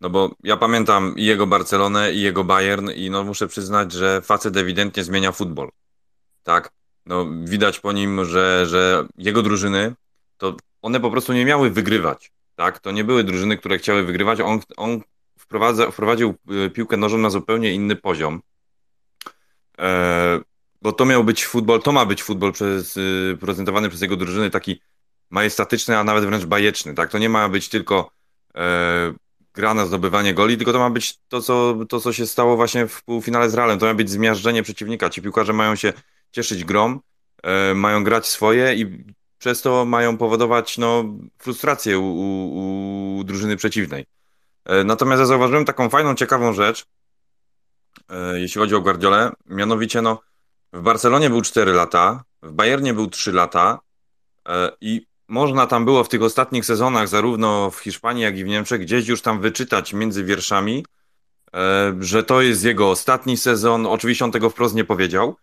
No 0.01 0.09
bo 0.09 0.35
ja 0.43 0.57
pamiętam 0.57 1.15
i 1.17 1.25
jego 1.25 1.47
Barcelonę, 1.47 2.13
i 2.13 2.21
jego 2.21 2.43
Bayern, 2.43 2.89
i 2.89 3.09
no 3.09 3.23
muszę 3.23 3.47
przyznać, 3.47 3.91
że 3.91 4.21
facet 4.21 4.57
ewidentnie 4.57 5.03
zmienia 5.03 5.31
futbol. 5.31 5.69
Tak? 6.43 6.71
No 7.05 7.25
widać 7.43 7.79
po 7.79 7.91
nim, 7.91 8.25
że, 8.25 8.65
że 8.65 9.07
jego 9.17 9.41
drużyny, 9.41 9.95
to 10.37 10.57
one 10.81 10.99
po 10.99 11.11
prostu 11.11 11.33
nie 11.33 11.45
miały 11.45 11.69
wygrywać. 11.69 12.31
Tak? 12.55 12.79
To 12.79 12.91
nie 12.91 13.03
były 13.03 13.23
drużyny, 13.23 13.57
które 13.57 13.77
chciały 13.77 14.03
wygrywać. 14.03 14.41
On, 14.41 14.59
on 14.77 15.01
wprowadza, 15.39 15.91
wprowadził 15.91 16.35
e, 16.65 16.69
piłkę 16.69 16.97
nożą 16.97 17.17
na 17.17 17.29
zupełnie 17.29 17.73
inny 17.73 17.95
poziom. 17.95 18.41
E, 19.79 20.39
bo 20.81 20.91
to 20.91 21.05
miał 21.05 21.23
być 21.23 21.45
futbol, 21.45 21.81
to 21.81 21.91
ma 21.91 22.05
być 22.05 22.23
futbol 22.23 22.51
przez, 22.51 22.97
y, 22.97 23.37
prezentowany 23.39 23.89
przez 23.89 24.01
jego 24.01 24.15
drużyny 24.15 24.49
taki 24.49 24.81
majestatyczny, 25.29 25.97
a 25.97 26.03
nawet 26.03 26.25
wręcz 26.25 26.45
bajeczny, 26.45 26.93
tak? 26.93 27.09
To 27.11 27.17
nie 27.17 27.29
ma 27.29 27.49
być 27.49 27.69
tylko 27.69 28.11
e, 28.55 29.13
gra 29.53 29.73
na 29.73 29.85
zdobywanie 29.85 30.33
goli, 30.33 30.57
tylko 30.57 30.73
to 30.73 30.79
ma 30.79 30.89
być 30.89 31.17
to 31.27 31.41
co, 31.41 31.77
to, 31.89 31.99
co 31.99 32.13
się 32.13 32.27
stało 32.27 32.55
właśnie 32.55 32.87
w 32.87 33.03
półfinale 33.03 33.49
z 33.49 33.53
Realem. 33.53 33.79
To 33.79 33.85
ma 33.85 33.93
być 33.93 34.09
zmiażdżenie 34.09 34.63
przeciwnika. 34.63 35.09
Ci 35.09 35.21
piłkarze 35.21 35.53
mają 35.53 35.75
się 35.75 35.93
cieszyć 36.31 36.63
grom, 36.63 36.99
e, 37.43 37.73
mają 37.73 38.03
grać 38.03 38.27
swoje 38.27 38.75
i 38.75 39.03
przez 39.37 39.61
to 39.61 39.85
mają 39.85 40.17
powodować 40.17 40.77
no, 40.77 41.03
frustrację 41.37 41.99
u, 41.99 42.03
u, 42.03 43.17
u 43.17 43.23
drużyny 43.23 43.57
przeciwnej. 43.57 44.05
Natomiast 44.85 45.19
ja 45.19 45.25
zauważyłem 45.25 45.65
taką 45.65 45.89
fajną, 45.89 46.15
ciekawą 46.15 46.53
rzecz, 46.53 46.85
jeśli 48.33 48.59
chodzi 48.59 48.75
o 48.75 48.81
Guardiolę. 48.81 49.31
Mianowicie, 49.45 50.01
no, 50.01 50.21
w 50.73 50.81
Barcelonie 50.81 51.29
był 51.29 51.41
4 51.41 51.73
lata, 51.73 52.23
w 52.41 52.51
Bayernie 52.51 52.93
był 52.93 53.07
3 53.07 53.31
lata 53.31 53.79
e, 54.49 54.71
i 54.81 55.07
można 55.27 55.67
tam 55.67 55.85
było 55.85 56.03
w 56.03 56.09
tych 56.09 56.23
ostatnich 56.23 56.65
sezonach, 56.65 57.07
zarówno 57.07 57.71
w 57.71 57.79
Hiszpanii, 57.79 58.23
jak 58.23 58.37
i 58.37 58.43
w 58.43 58.47
Niemczech, 58.47 58.81
gdzieś 58.81 59.07
już 59.07 59.21
tam 59.21 59.41
wyczytać 59.41 59.93
między 59.93 60.23
wierszami, 60.23 60.85
e, 61.53 61.95
że 61.99 62.23
to 62.23 62.41
jest 62.41 62.63
jego 62.63 62.89
ostatni 62.89 63.37
sezon. 63.37 63.85
Oczywiście 63.85 64.25
on 64.25 64.31
tego 64.31 64.49
wprost 64.49 64.75
nie 64.75 64.85
powiedział, 64.85 65.35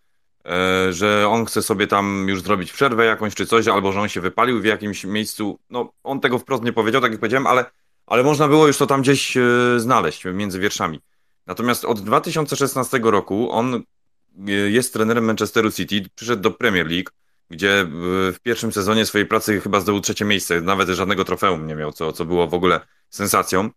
że 0.89 1.27
on 1.29 1.45
chce 1.45 1.61
sobie 1.61 1.87
tam 1.87 2.25
już 2.29 2.41
zrobić 2.41 2.71
przerwę 2.73 3.05
jakąś 3.05 3.35
czy 3.35 3.45
coś, 3.45 3.67
albo 3.67 3.91
że 3.91 4.01
on 4.01 4.09
się 4.09 4.21
wypalił 4.21 4.61
w 4.61 4.65
jakimś 4.65 5.03
miejscu. 5.03 5.59
No, 5.69 5.93
on 6.03 6.19
tego 6.19 6.39
wprost 6.39 6.63
nie 6.63 6.73
powiedział, 6.73 7.01
tak 7.01 7.11
jak 7.11 7.19
powiedziałem, 7.19 7.47
ale, 7.47 7.65
ale 8.07 8.23
można 8.23 8.47
było 8.47 8.67
już 8.67 8.77
to 8.77 8.87
tam 8.87 9.01
gdzieś 9.01 9.37
znaleźć 9.77 10.25
między 10.25 10.59
wierszami. 10.59 10.99
Natomiast 11.47 11.85
od 11.85 11.99
2016 11.99 12.99
roku 13.03 13.51
on 13.51 13.75
e, 13.75 14.51
jest 14.51 14.93
trenerem 14.93 15.25
Manchesteru 15.25 15.71
City, 15.71 16.09
przyszedł 16.15 16.41
do 16.41 16.51
Premier 16.51 16.87
League, 16.87 17.09
gdzie 17.49 17.85
w 18.33 18.35
pierwszym 18.43 18.71
sezonie 18.71 19.05
swojej 19.05 19.27
pracy 19.27 19.61
chyba 19.61 19.79
zdobył 19.79 20.01
trzecie 20.01 20.25
miejsce, 20.25 20.61
nawet 20.61 20.89
żadnego 20.89 21.25
trofeum 21.25 21.67
nie 21.67 21.75
miał, 21.75 21.91
co, 21.91 22.13
co 22.13 22.25
było 22.25 22.47
w 22.47 22.53
ogóle 22.53 22.79
sensacją. 23.09 23.69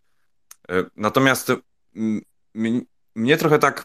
E, 0.68 0.84
natomiast 0.96 1.52
mnie 3.14 3.36
trochę 3.36 3.58
tak, 3.58 3.84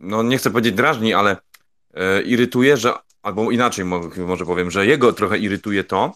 no 0.00 0.22
nie 0.22 0.38
chcę 0.38 0.50
powiedzieć 0.50 0.74
drażni, 0.74 1.14
ale 1.14 1.36
irytuje, 2.24 2.76
że, 2.76 2.92
albo 3.22 3.50
inaczej 3.50 3.84
może 4.26 4.46
powiem, 4.46 4.70
że 4.70 4.86
jego 4.86 5.12
trochę 5.12 5.38
irytuje 5.38 5.84
to, 5.84 6.14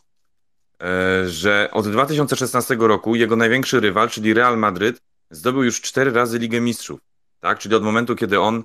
że 1.27 1.69
od 1.73 1.89
2016 1.89 2.77
roku 2.81 3.15
jego 3.15 3.37
największy 3.37 3.81
rywal, 3.81 4.11
czyli 4.11 4.35
Real 4.35 4.59
Madryt, 4.59 5.03
zdobył 5.31 5.65
już 5.65 5.81
cztery 5.81 6.13
razy 6.13 6.39
Ligę 6.39 6.61
Mistrzów, 6.61 7.01
tak? 7.41 7.59
Czyli 7.59 7.75
od 7.75 7.83
momentu, 7.83 8.17
kiedy 8.17 8.41
on 8.41 8.65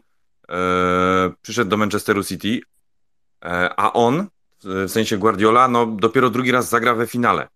e, 0.50 1.32
przyszedł 1.42 1.70
do 1.70 1.78
Manchesteru 1.78 2.24
City, 2.24 2.62
e, 3.46 3.70
a 3.78 3.94
on, 3.94 4.28
w 4.64 4.90
sensie 4.92 5.18
Guardiola, 5.18 5.68
no 5.68 5.86
dopiero 5.86 6.30
drugi 6.30 6.52
raz 6.52 6.70
zagra 6.70 6.96
we 6.96 7.08
finale. 7.08 7.48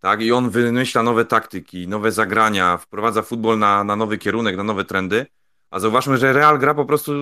Tak? 0.00 0.22
I 0.22 0.32
on 0.32 0.50
wymyśla 0.50 1.02
nowe 1.02 1.24
taktyki, 1.24 1.88
nowe 1.88 2.12
zagrania, 2.12 2.76
wprowadza 2.76 3.22
futbol 3.22 3.58
na, 3.58 3.84
na 3.84 3.96
nowy 3.96 4.18
kierunek, 4.18 4.56
na 4.56 4.62
nowe 4.62 4.84
trendy. 4.84 5.26
A 5.70 5.78
zauważmy, 5.80 6.18
że 6.18 6.32
Real 6.32 6.58
gra 6.58 6.74
po 6.74 6.84
prostu 6.84 7.12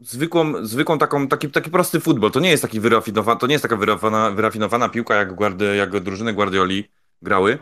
zwykłą, 0.00 0.66
zwykłą 0.66 0.98
taką, 0.98 1.28
taki, 1.28 1.50
taki 1.50 1.70
prosty 1.70 2.00
futbol. 2.00 2.30
To 2.30 2.40
nie 2.40 2.50
jest 2.50 2.62
taki 2.62 2.80
wyrafinowany, 2.80 3.40
to 3.40 3.46
nie 3.46 3.54
jest 3.54 3.62
taka 3.62 3.76
wyrafinowana, 3.76 4.30
wyrafinowana 4.30 4.88
piłka, 4.88 5.14
jak, 5.14 5.34
Guardi, 5.34 5.64
jak 5.76 6.00
drużyny 6.00 6.32
Guardioli 6.32 6.90
grały. 7.22 7.58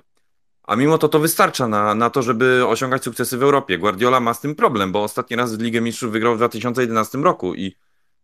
A 0.62 0.76
mimo 0.76 0.99
to 0.99 1.09
to 1.09 1.19
wystarcza 1.19 1.69
na, 1.69 1.95
na 1.95 2.11
to, 2.11 2.23
żeby 2.23 2.66
osiągać 2.66 3.04
sukcesy 3.04 3.38
w 3.38 3.42
Europie. 3.42 3.78
Guardiola 3.78 4.21
ma 4.21 4.35
z 4.35 4.40
tym 4.40 4.54
problem, 4.54 4.92
bo 4.92 5.02
ostatni 5.02 5.37
raz 5.37 5.59
Ligę 5.59 5.81
Mistrzów 5.81 6.12
wygrał 6.12 6.35
w 6.35 6.37
2011 6.37 7.19
roku 7.19 7.54
i, 7.54 7.76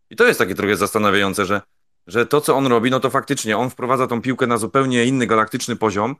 i 0.09 0.15
to 0.15 0.27
jest 0.27 0.39
takie 0.39 0.55
trochę 0.55 0.75
zastanawiające, 0.75 1.45
że, 1.45 1.61
że 2.07 2.25
to, 2.25 2.41
co 2.41 2.55
on 2.55 2.67
robi, 2.67 2.91
no 2.91 2.99
to 2.99 3.09
faktycznie 3.09 3.57
on 3.57 3.69
wprowadza 3.69 4.07
tą 4.07 4.21
piłkę 4.21 4.47
na 4.47 4.57
zupełnie 4.57 5.05
inny 5.05 5.27
galaktyczny 5.27 5.75
poziom 5.75 6.15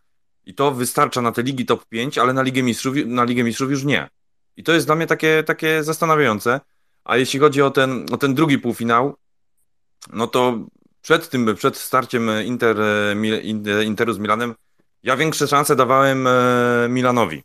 i 0.46 0.54
to 0.54 0.72
wystarcza 0.72 1.22
na 1.22 1.32
te 1.32 1.44
ligi 1.44 1.66
top 1.66 1.86
5, 1.86 2.18
ale 2.18 2.34
na 2.34 2.42
Ligę 2.42 2.64
Mistrzów, 2.64 2.96
na 3.06 3.24
Ligę 3.24 3.44
Mistrzów 3.44 3.72
już 3.72 3.84
nie. 3.84 4.10
I 4.58 4.64
to 4.64 4.74
jest 4.74 4.86
dla 4.86 4.96
mnie 4.96 5.08
takie, 5.08 5.44
takie 5.44 5.84
zastanawiające. 5.84 6.60
A 7.04 7.18
jeśli 7.18 7.40
chodzi 7.40 7.62
o 7.62 7.72
ten, 7.72 8.06
o 8.12 8.18
ten 8.18 8.36
drugi 8.36 8.60
półfinał, 8.60 9.16
no 10.14 10.28
to 10.28 10.60
przed 11.02 11.30
tym, 11.30 11.56
przed 11.56 11.78
starciem 11.78 12.30
Inter, 12.46 12.78
Interu 13.84 14.14
z 14.14 14.20
Milanem 14.20 14.56
Ja 15.04 15.18
większe 15.18 15.48
szanse 15.48 15.76
dawałem 15.76 16.28
Milanowi. 16.90 17.44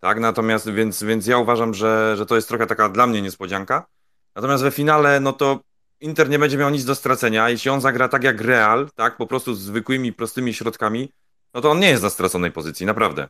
Tak, 0.00 0.20
natomiast 0.20 0.70
więc, 0.70 1.02
więc 1.02 1.26
ja 1.26 1.38
uważam, 1.38 1.74
że, 1.74 2.16
że 2.16 2.26
to 2.26 2.36
jest 2.36 2.48
trochę 2.48 2.66
taka 2.66 2.88
dla 2.88 3.06
mnie 3.06 3.22
niespodzianka. 3.22 3.86
Natomiast 4.34 4.62
we 4.62 4.70
finale, 4.70 5.20
no 5.20 5.32
to 5.32 5.60
Inter 6.00 6.28
nie 6.28 6.38
będzie 6.38 6.56
miał 6.56 6.70
nic 6.70 6.84
do 6.84 6.94
stracenia. 6.94 7.48
Jeśli 7.48 7.70
on 7.70 7.80
zagra 7.80 8.08
tak 8.08 8.24
jak 8.24 8.40
Real, 8.40 8.88
tak, 8.94 9.16
po 9.16 9.26
prostu 9.26 9.54
z 9.54 9.60
zwykłymi, 9.60 10.12
prostymi 10.12 10.54
środkami, 10.54 11.12
no 11.54 11.60
to 11.60 11.70
on 11.70 11.78
nie 11.80 11.88
jest 11.88 12.02
na 12.02 12.10
straconej 12.10 12.52
pozycji, 12.52 12.86
naprawdę. 12.86 13.28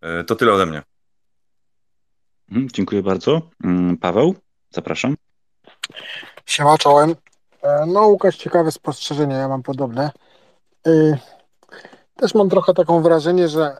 E, 0.00 0.24
to 0.24 0.36
tyle 0.36 0.52
ode 0.52 0.66
mnie. 0.66 0.82
Mhm, 2.48 2.68
dziękuję 2.72 3.02
bardzo. 3.02 3.42
Mm, 3.64 3.96
Paweł, 3.96 4.34
zapraszam. 4.70 5.16
Siema, 6.46 6.78
czołem. 6.78 7.14
E, 7.62 7.86
no, 7.86 8.06
Łukasz, 8.06 8.36
ciekawe 8.36 8.72
spostrzeżenie, 8.72 9.34
ja 9.34 9.48
mam 9.48 9.62
podobne. 9.62 10.10
Też 12.18 12.34
mam 12.34 12.48
trochę 12.48 12.74
taką 12.74 13.02
wrażenie, 13.02 13.48
że 13.48 13.76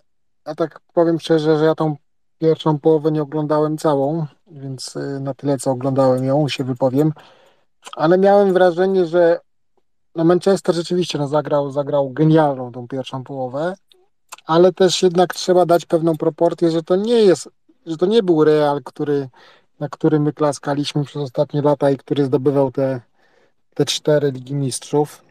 ja 0.46 0.54
tak 0.54 0.80
powiem 0.92 1.20
szczerze, 1.20 1.58
że 1.58 1.64
ja 1.64 1.74
tą 1.74 1.96
pierwszą 2.38 2.78
połowę 2.78 3.12
nie 3.12 3.22
oglądałem 3.22 3.78
całą, 3.78 4.26
więc 4.46 4.94
na 5.20 5.34
tyle 5.34 5.58
co 5.58 5.70
oglądałem 5.70 6.24
ją, 6.24 6.48
się 6.48 6.64
wypowiem. 6.64 7.12
Ale 7.96 8.18
miałem 8.18 8.52
wrażenie, 8.52 9.06
że 9.06 9.40
no 10.14 10.24
Manchester 10.24 10.74
rzeczywiście 10.74 11.18
no, 11.18 11.28
zagrał, 11.28 11.70
zagrał 11.70 12.10
genialną 12.10 12.72
tą 12.72 12.88
pierwszą 12.88 13.24
połowę, 13.24 13.74
ale 14.46 14.72
też 14.72 15.02
jednak 15.02 15.34
trzeba 15.34 15.66
dać 15.66 15.86
pewną 15.86 16.16
proporcję, 16.16 16.70
że 16.70 16.82
to 16.82 16.96
nie 16.96 17.22
jest, 17.22 17.48
że 17.86 17.96
to 17.96 18.06
nie 18.06 18.22
był 18.22 18.44
Real, 18.44 18.80
który, 18.84 19.28
na 19.80 19.88
który 19.88 20.20
my 20.20 20.32
klaskaliśmy 20.32 21.04
przez 21.04 21.22
ostatnie 21.22 21.62
lata 21.62 21.90
i 21.90 21.96
który 21.96 22.24
zdobywał 22.24 22.72
te, 22.72 23.00
te 23.74 23.84
cztery 23.84 24.30
Ligi 24.30 24.54
Mistrzów. 24.54 25.22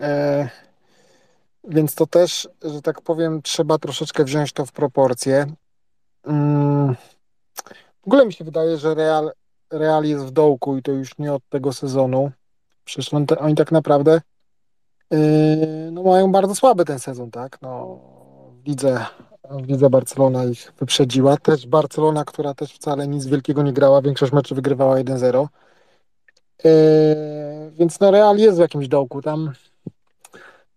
E, 0.00 0.48
więc 1.66 1.94
to 1.94 2.06
też, 2.06 2.48
że 2.62 2.82
tak 2.82 3.00
powiem, 3.00 3.42
trzeba 3.42 3.78
troszeczkę 3.78 4.24
wziąć 4.24 4.52
to 4.52 4.66
w 4.66 4.72
proporcje. 4.72 5.46
Mm, 6.24 6.94
w 8.02 8.06
ogóle 8.06 8.26
mi 8.26 8.32
się 8.32 8.44
wydaje, 8.44 8.78
że 8.78 8.94
Real, 8.94 9.32
Real 9.70 10.04
jest 10.04 10.24
w 10.24 10.30
dołku 10.30 10.76
i 10.76 10.82
to 10.82 10.92
już 10.92 11.18
nie 11.18 11.32
od 11.32 11.42
tego 11.48 11.72
sezonu. 11.72 12.30
Przecież 12.84 13.14
oni 13.40 13.54
tak 13.54 13.72
naprawdę 13.72 14.20
yy, 15.10 15.18
no 15.92 16.02
mają 16.02 16.32
bardzo 16.32 16.54
słaby 16.54 16.84
ten 16.84 16.98
sezon, 16.98 17.30
tak? 17.30 17.58
No, 17.62 18.00
widzę, 18.64 19.06
widzę 19.62 19.90
Barcelona 19.90 20.44
ich 20.44 20.72
wyprzedziła. 20.78 21.36
Też 21.36 21.66
Barcelona, 21.66 22.24
która 22.24 22.54
też 22.54 22.72
wcale 22.72 23.08
nic 23.08 23.26
wielkiego 23.26 23.62
nie 23.62 23.72
grała, 23.72 24.02
większość 24.02 24.32
meczy 24.32 24.54
wygrywała 24.54 24.96
1-0. 24.96 25.46
Yy, 26.64 26.70
więc 27.70 28.00
no 28.00 28.10
Real 28.10 28.36
jest 28.36 28.56
w 28.56 28.60
jakimś 28.60 28.88
dołku. 28.88 29.22
Tam, 29.22 29.52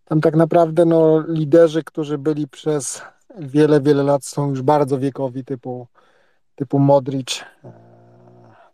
tam 0.10 0.22
tak 0.22 0.36
naprawdę 0.36 0.86
no, 0.86 1.24
liderzy, 1.28 1.84
którzy 1.84 2.18
byli 2.18 2.48
przez 2.48 3.02
wiele, 3.40 3.82
wiele 3.82 4.04
lat 4.04 4.26
są 4.26 4.50
już 4.50 4.62
bardzo 4.62 5.00
wiekowi, 5.00 5.46
typu, 5.46 5.88
typu 6.56 6.80
Modric, 6.80 7.44
e, 7.64 7.72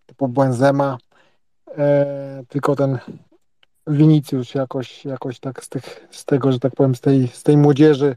typu 0.05 0.27
Benzema. 0.27 0.97
E, 1.77 2.43
tylko 2.49 2.75
ten 2.75 2.99
Vinicius 3.87 4.53
jakoś, 4.53 5.05
jakoś 5.05 5.39
tak 5.39 5.63
z, 5.63 5.69
tych, 5.69 6.07
z 6.11 6.25
tego, 6.25 6.51
że 6.51 6.59
tak 6.59 6.75
powiem, 6.75 6.95
z 6.95 7.01
tej, 7.01 7.27
z 7.27 7.43
tej 7.43 7.57
młodzieży 7.57 8.15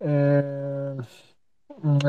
e, 0.00 0.96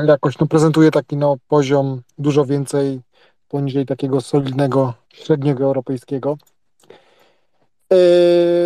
jakoś 0.06 0.38
no, 0.38 0.46
prezentuje 0.46 0.90
taki 0.90 1.16
no, 1.16 1.36
poziom 1.48 2.02
dużo 2.18 2.44
więcej 2.44 3.00
poniżej 3.48 3.86
takiego 3.86 4.20
solidnego, 4.20 4.94
średniego 5.12 5.64
europejskiego. 5.64 6.36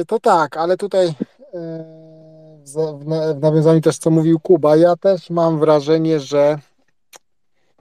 To 0.07 0.21
tak, 0.21 0.57
ale 0.57 0.77
tutaj 0.77 1.15
w, 1.53 3.41
nawiązaniu 3.41 3.81
też 3.81 3.99
co 3.99 4.11
mówił 4.11 4.41
Kuba, 4.41 4.77
ja 4.77 4.97
też 4.97 5.31
mam 5.31 5.59
wrażenie, 5.59 6.21
że, 6.21 6.59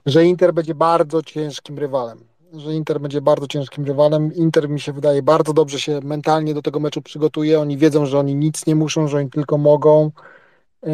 że 0.06 0.24
Inter 0.24 0.54
będzie 0.54 0.74
bardzo 0.74 1.22
ciężkim 1.22 1.78
rywalem 1.78 2.32
że 2.52 2.74
Inter 2.74 3.00
będzie 3.00 3.20
bardzo 3.20 3.46
ciężkim 3.46 3.84
rywalem. 3.84 4.34
Inter 4.34 4.68
mi 4.68 4.80
się 4.80 4.92
wydaje 4.92 5.22
bardzo 5.22 5.52
dobrze 5.52 5.80
się 5.80 6.00
mentalnie 6.04 6.54
do 6.54 6.62
tego 6.62 6.80
meczu 6.80 7.02
przygotuje. 7.02 7.60
Oni 7.60 7.78
wiedzą, 7.78 8.06
że 8.06 8.18
oni 8.18 8.34
nic 8.34 8.66
nie 8.66 8.74
muszą, 8.74 9.08
że 9.08 9.18
oni 9.18 9.30
tylko 9.30 9.58
mogą. 9.58 10.10
Yy, 10.82 10.92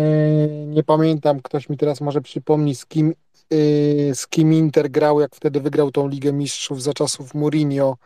nie 0.66 0.84
pamiętam, 0.84 1.40
ktoś 1.42 1.68
mi 1.68 1.76
teraz 1.76 2.00
może 2.00 2.20
przypomni, 2.20 2.74
z 2.74 2.86
kim, 2.86 3.14
yy, 3.50 4.14
z 4.14 4.26
kim 4.26 4.52
Inter 4.52 4.90
grał, 4.90 5.20
jak 5.20 5.36
wtedy 5.36 5.60
wygrał 5.60 5.90
tą 5.90 6.08
Ligę 6.08 6.32
Mistrzów 6.32 6.82
za 6.82 6.94
czasów 6.94 7.34
Mourinho. 7.34 7.96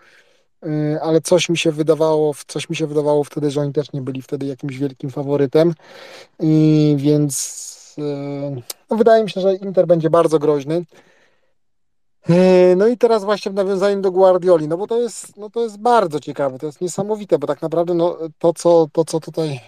Yy, 0.63 1.03
ale 1.03 1.21
coś 1.21 1.49
mi 1.49 1.59
się 1.59 1.73
wydawało, 1.73 2.35
coś 2.47 2.71
mi 2.71 2.77
się 2.77 2.87
wydawało 2.87 3.25
wtedy, 3.25 3.51
że 3.51 3.61
oni 3.61 3.73
też 3.73 3.93
nie 3.93 4.01
byli 4.01 4.23
wtedy 4.23 4.47
jakimś 4.47 4.79
wielkim 4.79 5.11
faworytem. 5.11 5.75
Więc 6.97 7.63
no 8.91 8.97
wydaje 8.97 9.25
mi 9.25 9.31
się, 9.31 9.41
że 9.41 9.55
Inter 9.55 9.87
będzie 9.87 10.11
bardzo 10.11 10.39
groźny. 10.39 10.85
E, 12.29 12.77
no 12.77 12.87
i 12.87 12.99
teraz 12.99 13.25
właśnie 13.25 13.53
w 13.53 13.55
nawiązaniu 13.55 14.01
do 14.01 14.13
Guardioli, 14.13 14.69
no 14.69 14.77
bo 14.77 14.87
to 14.87 15.01
jest, 15.01 15.37
no 15.37 15.51
to 15.51 15.63
jest 15.63 15.79
bardzo 15.79 16.21
ciekawe, 16.21 16.59
to 16.59 16.67
jest 16.67 16.81
niesamowite, 16.81 17.39
bo 17.39 17.47
tak 17.47 17.63
naprawdę 17.63 17.95
no, 17.95 18.19
to, 18.39 18.53
co, 18.53 18.89
to, 18.93 19.05
co 19.05 19.21
tutaj 19.21 19.49
e, 19.49 19.61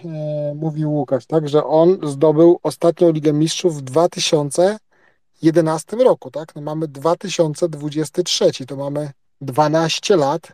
mówił 0.55 0.93
Łukasz, 0.93 1.25
tak, 1.25 1.49
że 1.49 1.63
on 1.63 1.97
zdobył 2.03 2.59
ostatnią 2.63 3.11
Ligę 3.11 3.33
Mistrzów 3.33 3.77
w 3.77 3.81
2011 3.81 5.97
roku, 5.97 6.31
tak, 6.31 6.55
no 6.55 6.61
mamy 6.61 6.87
2023, 6.87 8.65
to 8.67 8.75
mamy 8.75 9.11
12 9.41 10.15
lat, 10.15 10.47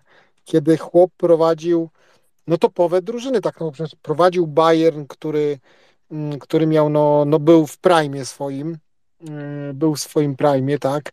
kiedy 0.46 0.78
chłop 0.78 1.12
prowadził 1.18 1.90
no 2.48 2.58
topowe 2.58 3.02
drużyny, 3.02 3.42
tak, 3.42 3.60
no 3.60 3.72
prowadził 4.02 4.48
Bayern, 4.48 5.06
który, 5.06 5.60
mm, 6.12 6.40
który 6.40 6.68
miał, 6.68 6.90
no, 6.90 7.26
no 7.26 7.40
był 7.40 7.68
w 7.68 7.78
prime 7.78 8.26
swoim, 8.26 8.78
mm, 9.28 9.78
był 9.78 9.96
w 9.96 10.00
swoim 10.00 10.36
prime, 10.36 10.78
tak, 10.78 11.12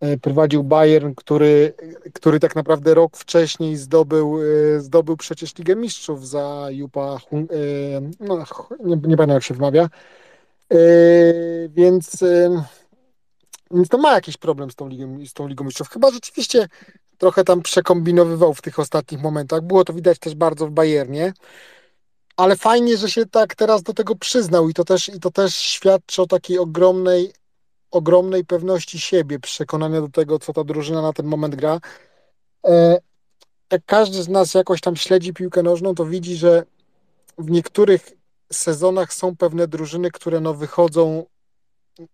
E, 0.00 0.18
prowadził 0.18 0.64
Bayern, 0.64 1.14
który, 1.14 1.74
który 2.14 2.40
tak 2.40 2.56
naprawdę 2.56 2.94
rok 2.94 3.16
wcześniej 3.16 3.76
zdobył, 3.76 4.38
e, 4.42 4.80
zdobył 4.80 5.16
przecież 5.16 5.56
Ligę 5.58 5.76
Mistrzów 5.76 6.28
za 6.28 6.66
Jupa, 6.70 7.18
e, 7.32 7.46
no, 8.20 8.44
nie, 8.84 8.96
nie 8.96 9.16
pamiętam 9.16 9.30
jak 9.30 9.42
się 9.42 9.54
wymawia, 9.54 9.88
więc, 11.68 12.24
więc 13.70 13.88
to 13.88 13.98
ma 13.98 14.12
jakiś 14.12 14.36
problem 14.36 14.70
z 14.70 14.74
tą, 14.74 14.88
Ligą, 14.88 15.26
z 15.26 15.32
tą 15.32 15.48
Ligą 15.48 15.64
Mistrzów. 15.64 15.88
Chyba 15.88 16.10
rzeczywiście 16.10 16.68
trochę 17.18 17.44
tam 17.44 17.62
przekombinowywał 17.62 18.54
w 18.54 18.62
tych 18.62 18.78
ostatnich 18.78 19.20
momentach. 19.22 19.62
Było 19.62 19.84
to 19.84 19.92
widać 19.92 20.18
też 20.18 20.34
bardzo 20.34 20.66
w 20.66 20.70
Bayernie. 20.70 21.32
Ale 22.36 22.56
fajnie, 22.56 22.96
że 22.96 23.10
się 23.10 23.26
tak 23.26 23.54
teraz 23.54 23.82
do 23.82 23.94
tego 23.94 24.16
przyznał 24.16 24.68
i 24.68 24.74
to 24.74 24.84
też, 24.84 25.08
i 25.08 25.20
to 25.20 25.30
też 25.30 25.56
świadczy 25.56 26.22
o 26.22 26.26
takiej 26.26 26.58
ogromnej 26.58 27.32
ogromnej 27.90 28.44
pewności 28.44 29.00
siebie, 29.00 29.38
przekonania 29.38 30.00
do 30.00 30.08
tego, 30.08 30.38
co 30.38 30.52
ta 30.52 30.64
drużyna 30.64 31.02
na 31.02 31.12
ten 31.12 31.26
moment 31.26 31.54
gra. 31.54 31.80
E, 32.66 32.98
jak 33.72 33.82
każdy 33.86 34.22
z 34.22 34.28
nas 34.28 34.54
jakoś 34.54 34.80
tam 34.80 34.96
śledzi 34.96 35.32
piłkę 35.32 35.62
nożną, 35.62 35.94
to 35.94 36.04
widzi, 36.06 36.36
że 36.36 36.64
w 37.38 37.50
niektórych 37.50 38.12
sezonach 38.52 39.12
są 39.12 39.36
pewne 39.36 39.68
drużyny, 39.68 40.10
które 40.10 40.40
no 40.40 40.54
wychodzą, 40.54 41.26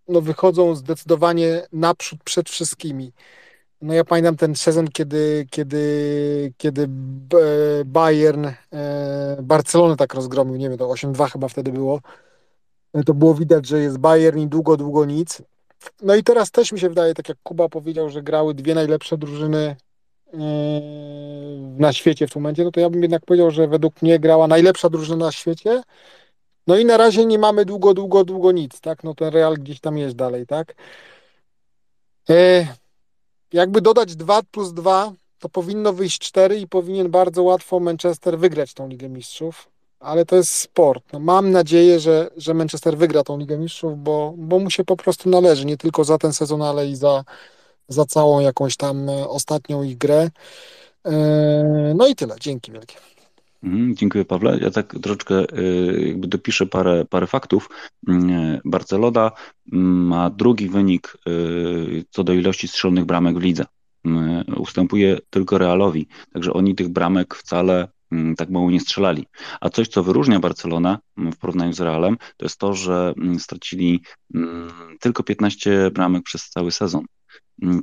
no 0.08 0.20
wychodzą 0.20 0.74
zdecydowanie 0.74 1.66
naprzód 1.72 2.20
przed 2.24 2.50
wszystkimi. 2.50 3.12
No 3.82 3.94
ja 3.94 4.04
pamiętam 4.04 4.36
ten 4.36 4.54
sezon, 4.54 4.88
kiedy, 4.88 5.46
kiedy, 5.50 6.52
kiedy 6.56 6.86
Bayern 7.84 8.46
e, 8.72 9.36
Barcelonę 9.42 9.96
tak 9.96 10.14
rozgromił, 10.14 10.56
nie 10.56 10.68
wiem, 10.68 10.78
to 10.78 10.88
8-2 10.88 11.30
chyba 11.30 11.48
wtedy 11.48 11.72
było. 11.72 12.00
To 13.06 13.14
było 13.14 13.34
widać, 13.34 13.66
że 13.66 13.78
jest 13.78 13.98
Bayern 13.98 14.38
i 14.38 14.46
długo, 14.46 14.76
długo 14.76 15.04
nic. 15.04 15.42
No 16.02 16.14
i 16.14 16.22
teraz 16.22 16.50
też 16.50 16.72
mi 16.72 16.80
się 16.80 16.88
wydaje, 16.88 17.14
tak 17.14 17.28
jak 17.28 17.38
Kuba 17.42 17.68
powiedział, 17.68 18.10
że 18.10 18.22
grały 18.22 18.54
dwie 18.54 18.74
najlepsze 18.74 19.18
drużyny 19.18 19.76
na 21.78 21.92
świecie 21.92 22.26
w 22.26 22.32
tym 22.32 22.42
momencie, 22.42 22.64
no 22.64 22.70
to 22.70 22.80
ja 22.80 22.90
bym 22.90 23.02
jednak 23.02 23.24
powiedział, 23.24 23.50
że 23.50 23.68
według 23.68 24.02
mnie 24.02 24.18
grała 24.18 24.46
najlepsza 24.46 24.90
drużyna 24.90 25.24
na 25.24 25.32
świecie. 25.32 25.82
No 26.66 26.76
i 26.78 26.84
na 26.84 26.96
razie 26.96 27.26
nie 27.26 27.38
mamy 27.38 27.64
długo, 27.64 27.94
długo, 27.94 28.24
długo 28.24 28.52
nic, 28.52 28.80
tak? 28.80 29.04
No 29.04 29.14
ten 29.14 29.28
Real 29.32 29.54
gdzieś 29.54 29.80
tam 29.80 29.98
jest 29.98 30.16
dalej, 30.16 30.46
tak? 30.46 30.74
Jakby 33.52 33.80
dodać 33.80 34.16
2 34.16 34.42
plus 34.42 34.72
2, 34.72 35.12
to 35.38 35.48
powinno 35.48 35.92
wyjść 35.92 36.18
4 36.18 36.58
i 36.58 36.68
powinien 36.68 37.10
bardzo 37.10 37.42
łatwo 37.42 37.80
Manchester 37.80 38.38
wygrać 38.38 38.74
tą 38.74 38.88
Ligę 38.88 39.08
Mistrzów 39.08 39.72
ale 40.02 40.24
to 40.24 40.36
jest 40.36 40.52
sport. 40.52 41.04
No, 41.12 41.18
mam 41.18 41.50
nadzieję, 41.50 42.00
że, 42.00 42.30
że 42.36 42.54
Manchester 42.54 42.98
wygra 42.98 43.24
tą 43.24 43.38
Ligę 43.38 43.58
Mistrzów, 43.58 44.02
bo, 44.02 44.34
bo 44.36 44.58
mu 44.58 44.70
się 44.70 44.84
po 44.84 44.96
prostu 44.96 45.28
należy, 45.28 45.66
nie 45.66 45.76
tylko 45.76 46.04
za 46.04 46.18
ten 46.18 46.32
sezon, 46.32 46.62
ale 46.62 46.86
i 46.86 46.96
za, 46.96 47.24
za 47.88 48.04
całą 48.04 48.40
jakąś 48.40 48.76
tam 48.76 49.08
e, 49.08 49.28
ostatnią 49.28 49.82
ich 49.82 49.98
grę. 49.98 50.30
E, 51.06 51.12
no 51.96 52.06
i 52.06 52.14
tyle. 52.14 52.36
Dzięki 52.40 52.72
wielkie. 52.72 52.96
Mhm, 53.62 53.96
dziękuję 53.96 54.24
Pawle. 54.24 54.58
Ja 54.60 54.70
tak 54.70 54.94
troszeczkę 55.02 55.34
e, 55.34 55.62
jakby 56.08 56.28
dopiszę 56.28 56.66
parę, 56.66 57.04
parę 57.10 57.26
faktów. 57.26 57.68
Mm, 58.08 58.60
Barcelona 58.64 59.30
mm, 59.72 60.06
ma 60.06 60.30
drugi 60.30 60.68
wynik 60.68 61.16
co 62.10 62.24
do 62.24 62.32
ilości 62.32 62.68
strzelonych 62.68 63.04
bramek 63.04 63.38
w 63.38 63.42
lidze. 63.42 63.64
Mm, 64.04 64.44
ustępuje 64.56 65.18
tylko 65.30 65.58
Realowi, 65.58 66.06
także 66.32 66.52
oni 66.52 66.74
tych 66.74 66.88
bramek 66.88 67.34
wcale 67.34 67.88
tak 68.36 68.50
mało 68.50 68.70
nie 68.70 68.80
strzelali. 68.80 69.26
A 69.60 69.70
coś, 69.70 69.88
co 69.88 70.02
wyróżnia 70.02 70.40
Barcelonę 70.40 70.98
mm, 71.18 71.32
w 71.32 71.38
porównaniu 71.38 71.72
z 71.72 71.80
Realem, 71.80 72.16
to 72.36 72.44
jest 72.44 72.58
to, 72.58 72.74
że 72.74 73.14
stracili 73.38 74.00
tylko 75.00 75.22
15 75.22 75.90
bramek 75.90 76.22
przez 76.22 76.48
cały 76.48 76.72
sezon. 76.72 77.04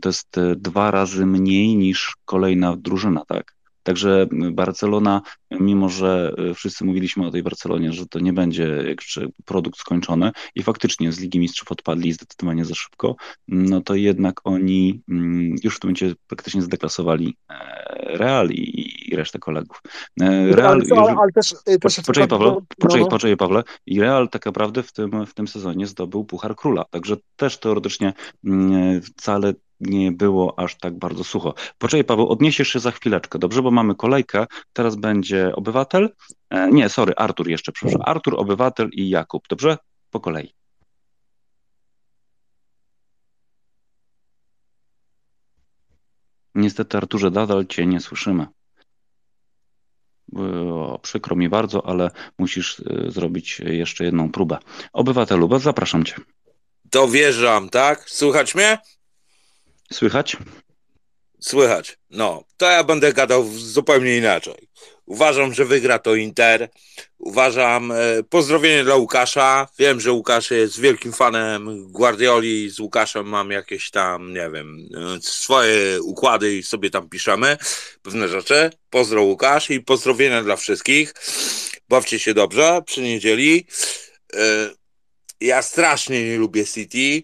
To 0.02 0.10
jest 0.10 0.38
e, 0.38 0.56
dwa 0.56 0.92
razy 0.92 1.26
mniej 1.26 1.76
niż 1.76 2.16
kolejna 2.26 2.76
drużyna, 2.78 3.26
tak? 3.26 3.59
Także 3.84 4.28
Barcelona, 4.52 5.22
mimo 5.52 5.90
że 5.90 6.34
e, 6.38 6.54
wszyscy 6.54 6.86
mówiliśmy 6.86 7.28
o 7.28 7.32
tej 7.32 7.44
Barcelonie, 7.44 7.94
że 7.94 8.06
to 8.06 8.20
nie 8.20 8.34
będzie 8.34 8.64
jeszcze 8.88 9.28
produkt 9.46 9.80
skończony 9.80 10.32
i 10.56 10.64
faktycznie 10.64 11.12
z 11.12 11.20
Ligi 11.20 11.40
Mistrzów 11.40 11.72
odpadli 11.72 12.14
zdecydowanie 12.14 12.66
za 12.66 12.76
szybko, 12.76 13.16
no 13.48 13.82
to 13.82 13.96
jednak 13.96 14.42
oni 14.44 15.02
mm, 15.10 15.56
już 15.64 15.76
w 15.76 15.80
tym 15.80 15.88
momencie 15.88 16.14
praktycznie 16.28 16.62
zdeklasowali 16.62 17.38
e, 17.50 18.18
Real 18.18 18.50
i, 18.50 19.16
resztę 19.16 19.40
kolegów. 19.40 19.82
E, 20.22 20.56
Real, 20.56 20.82
ale, 20.92 21.02
ale, 21.02 21.16
ale 21.20 21.32
też, 21.32 21.56
też 21.82 21.96
poczekaj, 22.06 22.28
Pawle, 22.28 22.56
poczekaj, 22.80 23.02
no. 23.02 23.08
poczekaj 23.08 23.38
Pawle, 23.38 23.64
i 23.86 24.02
Real 24.02 24.30
tak 24.30 24.46
naprawdę 24.46 24.84
w 24.84 24.92
tym, 24.92 25.26
w 25.26 25.34
tym 25.34 25.48
sezonie 25.48 25.88
zdobył 25.88 26.26
Puchar 26.26 26.56
Króla, 26.56 26.86
także 26.90 27.16
też 27.36 27.58
teoretycznie 27.58 28.14
mm, 28.46 29.02
wcale 29.02 29.54
nie 29.80 30.12
było 30.12 30.60
aż 30.60 30.78
tak 30.78 30.98
bardzo 31.00 31.24
sucho. 31.24 31.54
Poczekaj, 31.78 32.04
Paweł, 32.04 32.30
odniesiesz 32.30 32.68
się 32.68 32.80
za 32.80 32.92
chwileczkę, 32.92 33.40
dobrze, 33.40 33.62
bo 33.62 33.72
mamy 33.72 33.96
kolejkę. 33.96 34.46
Teraz 34.74 34.96
będzie 34.96 35.56
obywatel. 35.56 36.10
E, 36.50 36.72
nie, 36.72 36.90
sorry, 36.90 37.14
Artur 37.16 37.50
jeszcze, 37.50 37.72
przepraszam. 37.72 38.02
Artur, 38.06 38.40
obywatel 38.40 38.90
i 38.92 39.10
Jakub, 39.10 39.48
dobrze? 39.48 39.78
Po 40.10 40.20
kolei. 40.20 40.54
Niestety, 46.56 46.98
Arturze, 46.98 47.30
nadal 47.30 47.66
Cię 47.66 47.86
nie 47.86 48.00
słyszymy. 48.00 48.48
O, 50.36 51.00
przykro 51.02 51.36
mi 51.36 51.50
bardzo, 51.50 51.86
ale 51.86 52.12
musisz 52.38 52.80
e, 52.80 53.12
zrobić 53.12 53.60
jeszcze 53.60 54.04
jedną 54.04 54.32
próbę. 54.32 54.58
Obywatelu, 54.94 55.60
zapraszam 55.60 56.04
Cię. 56.04 56.16
Dowierzam, 56.86 57.70
tak? 57.70 58.10
Słuchać 58.10 58.56
mnie? 58.56 58.78
Słychać? 59.94 60.38
Słychać. 61.40 61.98
No, 62.10 62.44
to 62.58 62.66
ja 62.66 62.84
będę 62.84 63.14
gadał 63.14 63.50
zupełnie 63.58 64.18
inaczej. 64.18 64.70
Uważam, 65.06 65.54
że 65.54 65.66
wygra 65.66 66.00
to 66.00 66.16
Inter. 66.16 66.70
Uważam, 67.18 67.92
e, 67.92 67.96
pozdrowienie 68.30 68.84
dla 68.84 68.96
Łukasza. 68.96 69.68
Wiem, 69.80 70.00
że 70.00 70.12
Łukasz 70.12 70.52
jest 70.52 70.80
wielkim 70.80 71.14
fanem 71.14 71.92
Guardioli. 71.92 72.70
Z 72.70 72.80
Łukaszem 72.80 73.28
mam 73.28 73.52
jakieś 73.52 73.92
tam, 73.92 74.34
nie 74.34 74.50
wiem, 74.50 74.90
e, 74.96 75.22
swoje 75.22 76.02
układy 76.02 76.58
i 76.58 76.64
sobie 76.64 76.90
tam 76.90 77.10
piszemy 77.10 77.58
pewne 78.02 78.28
rzeczy. 78.28 78.70
Pozdro 78.90 79.24
Łukasz 79.24 79.70
i 79.70 79.82
pozdrowienia 79.82 80.44
dla 80.44 80.56
wszystkich. 80.56 81.14
Bawcie 81.90 82.20
się 82.20 82.34
dobrze 82.34 82.82
przy 82.86 83.02
niedzieli. 83.02 83.66
E, 84.34 84.70
ja 85.42 85.62
strasznie 85.62 86.30
nie 86.30 86.38
lubię 86.38 86.66
City 86.66 87.24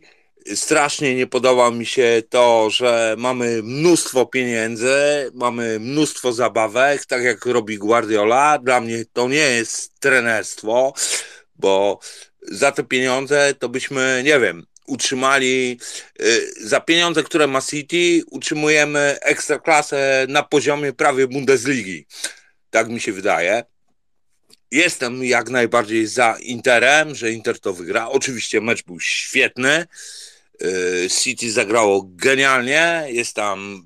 strasznie 0.53 1.15
nie 1.15 1.27
podoba 1.27 1.71
mi 1.71 1.85
się 1.85 2.23
to, 2.29 2.69
że 2.69 3.15
mamy 3.17 3.63
mnóstwo 3.63 4.25
pieniędzy, 4.25 4.95
mamy 5.33 5.79
mnóstwo 5.79 6.33
zabawek, 6.33 7.05
tak 7.05 7.23
jak 7.23 7.45
robi 7.45 7.77
Guardiola. 7.77 8.59
Dla 8.59 8.81
mnie 8.81 9.05
to 9.13 9.27
nie 9.27 9.35
jest 9.35 9.99
trenerstwo, 9.99 10.93
bo 11.55 11.99
za 12.41 12.71
te 12.71 12.83
pieniądze 12.83 13.53
to 13.59 13.69
byśmy, 13.69 14.21
nie 14.25 14.39
wiem, 14.39 14.65
utrzymali, 14.87 15.79
y, 16.21 16.53
za 16.61 16.79
pieniądze, 16.79 17.23
które 17.23 17.47
ma 17.47 17.61
City, 17.61 18.23
utrzymujemy 18.31 19.17
ekstraklasę 19.21 20.25
na 20.29 20.43
poziomie 20.43 20.93
prawie 20.93 21.27
Bundesligi. 21.27 22.05
Tak 22.69 22.89
mi 22.89 22.99
się 22.99 23.13
wydaje. 23.13 23.63
Jestem 24.71 25.23
jak 25.23 25.49
najbardziej 25.49 26.07
za 26.07 26.37
Interem, 26.39 27.15
że 27.15 27.31
Inter 27.31 27.59
to 27.59 27.73
wygra. 27.73 28.09
Oczywiście 28.09 28.61
mecz 28.61 28.83
był 28.83 28.99
świetny. 28.99 29.85
Y, 30.63 31.09
City 31.09 31.51
zagrało 31.51 32.09
genialnie, 32.15 33.03
jest 33.07 33.35
tam 33.35 33.85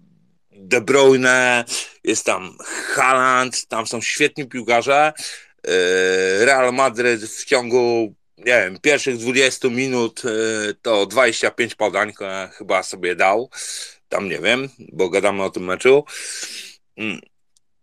De 0.51 0.81
Bruyne, 0.81 1.65
jest 2.03 2.25
tam 2.25 2.57
Haaland, 2.93 3.67
tam 3.67 3.87
są 3.87 4.01
świetni 4.01 4.47
piłkarze. 4.47 5.13
Y, 5.67 6.45
Real 6.45 6.73
Madryt 6.73 7.21
w 7.21 7.45
ciągu, 7.45 8.13
nie 8.37 8.45
wiem, 8.45 8.79
pierwszych 8.81 9.17
20 9.17 9.69
minut 9.69 10.21
y, 10.25 10.75
to 10.81 11.05
25 11.05 11.75
podań 11.75 12.13
chyba 12.57 12.83
sobie 12.83 13.15
dał. 13.15 13.49
Tam 14.09 14.29
nie 14.29 14.39
wiem, 14.39 14.69
bo 14.79 15.09
gadamy 15.09 15.43
o 15.43 15.49
tym 15.49 15.65
meczu. 15.65 16.05
Mm. 16.97 17.19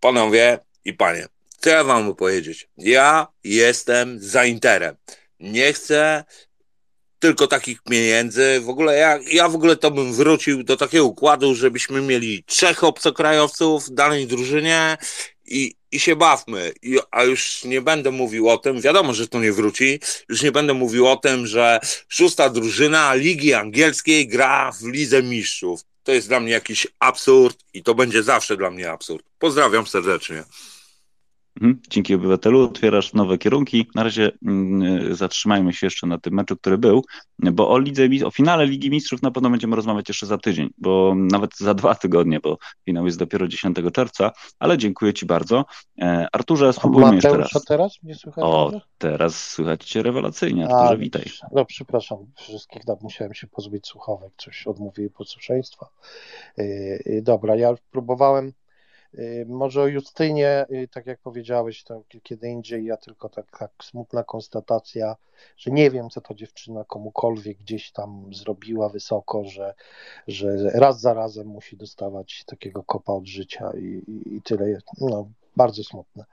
Panowie 0.01 0.59
i 0.85 0.93
panie, 0.95 1.27
co 1.59 1.71
ja 1.71 1.85
wam 1.85 2.15
powiedzieć? 2.15 2.69
Ja 2.77 3.27
jestem 3.45 4.19
za 4.21 4.45
Interem. 4.45 4.97
Nie 5.41 5.73
chcę 5.73 6.25
tylko 7.27 7.47
takich 7.47 7.83
pieniędzy. 7.83 8.61
W 8.61 8.69
ogóle 8.69 8.97
ja, 8.97 9.19
ja 9.33 9.49
w 9.49 9.55
ogóle 9.55 9.77
to 9.77 9.91
bym 9.91 10.13
wrócił 10.13 10.63
do 10.63 10.77
takiego 10.77 11.05
układu, 11.05 11.55
żebyśmy 11.55 12.01
mieli 12.01 12.45
trzech 12.47 12.85
obcokrajowców 12.85 13.87
w 13.87 13.95
danej 13.95 14.27
drużynie 14.27 14.97
i, 15.47 15.75
i 15.93 16.01
się 16.01 16.17
bawmy. 16.17 16.73
I, 16.83 16.99
a 17.11 17.25
już 17.25 17.65
nie 17.65 17.83
będę 17.83 18.11
mówił 18.11 18.49
o 18.49 18.59
tym, 18.59 18.81
wiadomo, 18.81 19.15
że 19.15 19.29
to 19.29 19.41
nie 19.41 19.53
wróci, 19.53 20.01
już 20.29 20.43
nie 20.43 20.53
będę 20.53 20.75
mówił 20.75 21.07
o 21.07 21.17
tym, 21.17 21.47
że 21.47 21.81
szósta 22.09 22.51
drużyna 22.51 23.15
Ligi 23.15 23.55
Angielskiej 23.55 24.29
gra 24.29 24.73
w 24.73 24.87
Lidze 24.87 25.23
Mistrzów. 25.23 25.81
To 26.03 26.13
jest 26.13 26.29
dla 26.29 26.41
mnie 26.41 26.53
jakiś 26.53 26.87
absurd 26.99 27.59
i 27.75 27.83
to 27.83 27.95
będzie 27.95 28.23
zawsze 28.23 28.57
dla 28.57 28.71
mnie 28.71 28.91
absurd. 28.91 29.27
Pozdrawiam 29.39 29.87
serdecznie. 29.87 30.45
Mhm. 31.61 31.81
Dzięki 31.91 32.15
obywatelu 32.15 32.65
otwierasz 32.65 33.13
nowe 33.13 33.39
kierunki. 33.39 33.87
Na 33.95 34.03
razie 34.03 34.33
mm, 34.47 35.15
zatrzymajmy 35.15 35.73
się 35.73 35.87
jeszcze 35.87 36.07
na 36.07 36.19
tym 36.19 36.35
meczu, 36.35 36.57
który 36.57 36.79
był, 36.79 37.05
bo 37.39 37.71
o 37.71 37.79
lidze, 37.79 38.09
o 38.25 38.31
finale 38.31 38.67
Ligi 38.67 38.91
Mistrzów 38.91 39.23
na 39.23 39.31
pewno 39.31 39.51
będziemy 39.51 39.77
rozmawiać 39.77 40.09
jeszcze 40.09 40.27
za 40.27 40.39
tydzień, 40.39 40.71
bo 40.79 41.15
nawet 41.17 41.57
za 41.57 41.75
dwa 41.75 41.95
tygodnie, 41.95 42.41
bo 42.41 42.59
finał 42.85 43.07
jest 43.07 43.19
dopiero 43.19 43.49
10 43.49 43.77
czerwca, 43.93 44.33
ale 44.59 44.79
dziękuję 44.79 45.15
Ci 45.15 45.27
bardzo. 45.27 45.65
E, 46.01 46.27
Arturze, 46.33 46.73
spróbujmy 46.73 47.15
jeszcze 47.15 47.37
raz. 47.37 47.65
teraz 47.69 48.03
mnie 48.03 48.15
słychać? 48.15 48.45
O, 48.45 48.81
teraz 48.99 49.49
słychać 49.49 49.85
Cię 49.85 50.03
rewelacyjnie, 50.03 50.65
Arturze, 50.65 50.95
A, 50.95 50.97
witaj. 50.97 51.25
No 51.53 51.65
przepraszam 51.65 52.19
wszystkich, 52.35 52.83
no, 52.87 52.99
musiałem 53.03 53.35
się 53.35 53.47
pozbyć 53.47 53.87
słuchawek, 53.87 54.33
coś 54.37 54.67
odmówiły 54.67 55.11
posłuszeństwa. 55.11 55.89
Yy, 56.57 57.23
dobra, 57.23 57.57
ja 57.57 57.75
próbowałem 57.91 58.53
może 59.47 59.83
o 59.83 59.87
Justynie, 59.87 60.67
y, 60.71 60.89
tak 60.89 61.07
jak 61.07 61.21
powiedziałeś, 61.21 61.85
to 61.85 62.03
kiedy 62.23 62.49
indziej, 62.49 62.85
ja 62.85 62.97
tylko 62.97 63.29
tak, 63.29 63.59
tak 63.59 63.71
smutna 63.83 64.25
konstatacja, 64.25 65.17
że 65.57 65.71
nie 65.71 65.91
wiem, 65.91 66.11
co 66.11 66.21
to 66.21 66.35
dziewczyna 66.35 66.85
komukolwiek 66.85 67.59
gdzieś 67.59 67.93
tam 67.93 68.35
zrobiła 68.35 68.89
wysoko, 68.89 69.45
że, 69.45 69.75
że 70.29 70.71
raz 70.75 71.01
za 71.01 71.15
razem 71.15 71.47
musi 71.47 71.77
dostawać 71.77 72.45
takiego 72.47 72.83
kopa 72.83 73.13
od 73.13 73.27
życia 73.27 73.71
i, 73.79 73.85
i, 73.85 74.37
i 74.37 74.43
tyle. 74.43 74.79
No, 75.01 75.29
bardzo 75.57 75.85
smutne. 75.85 76.25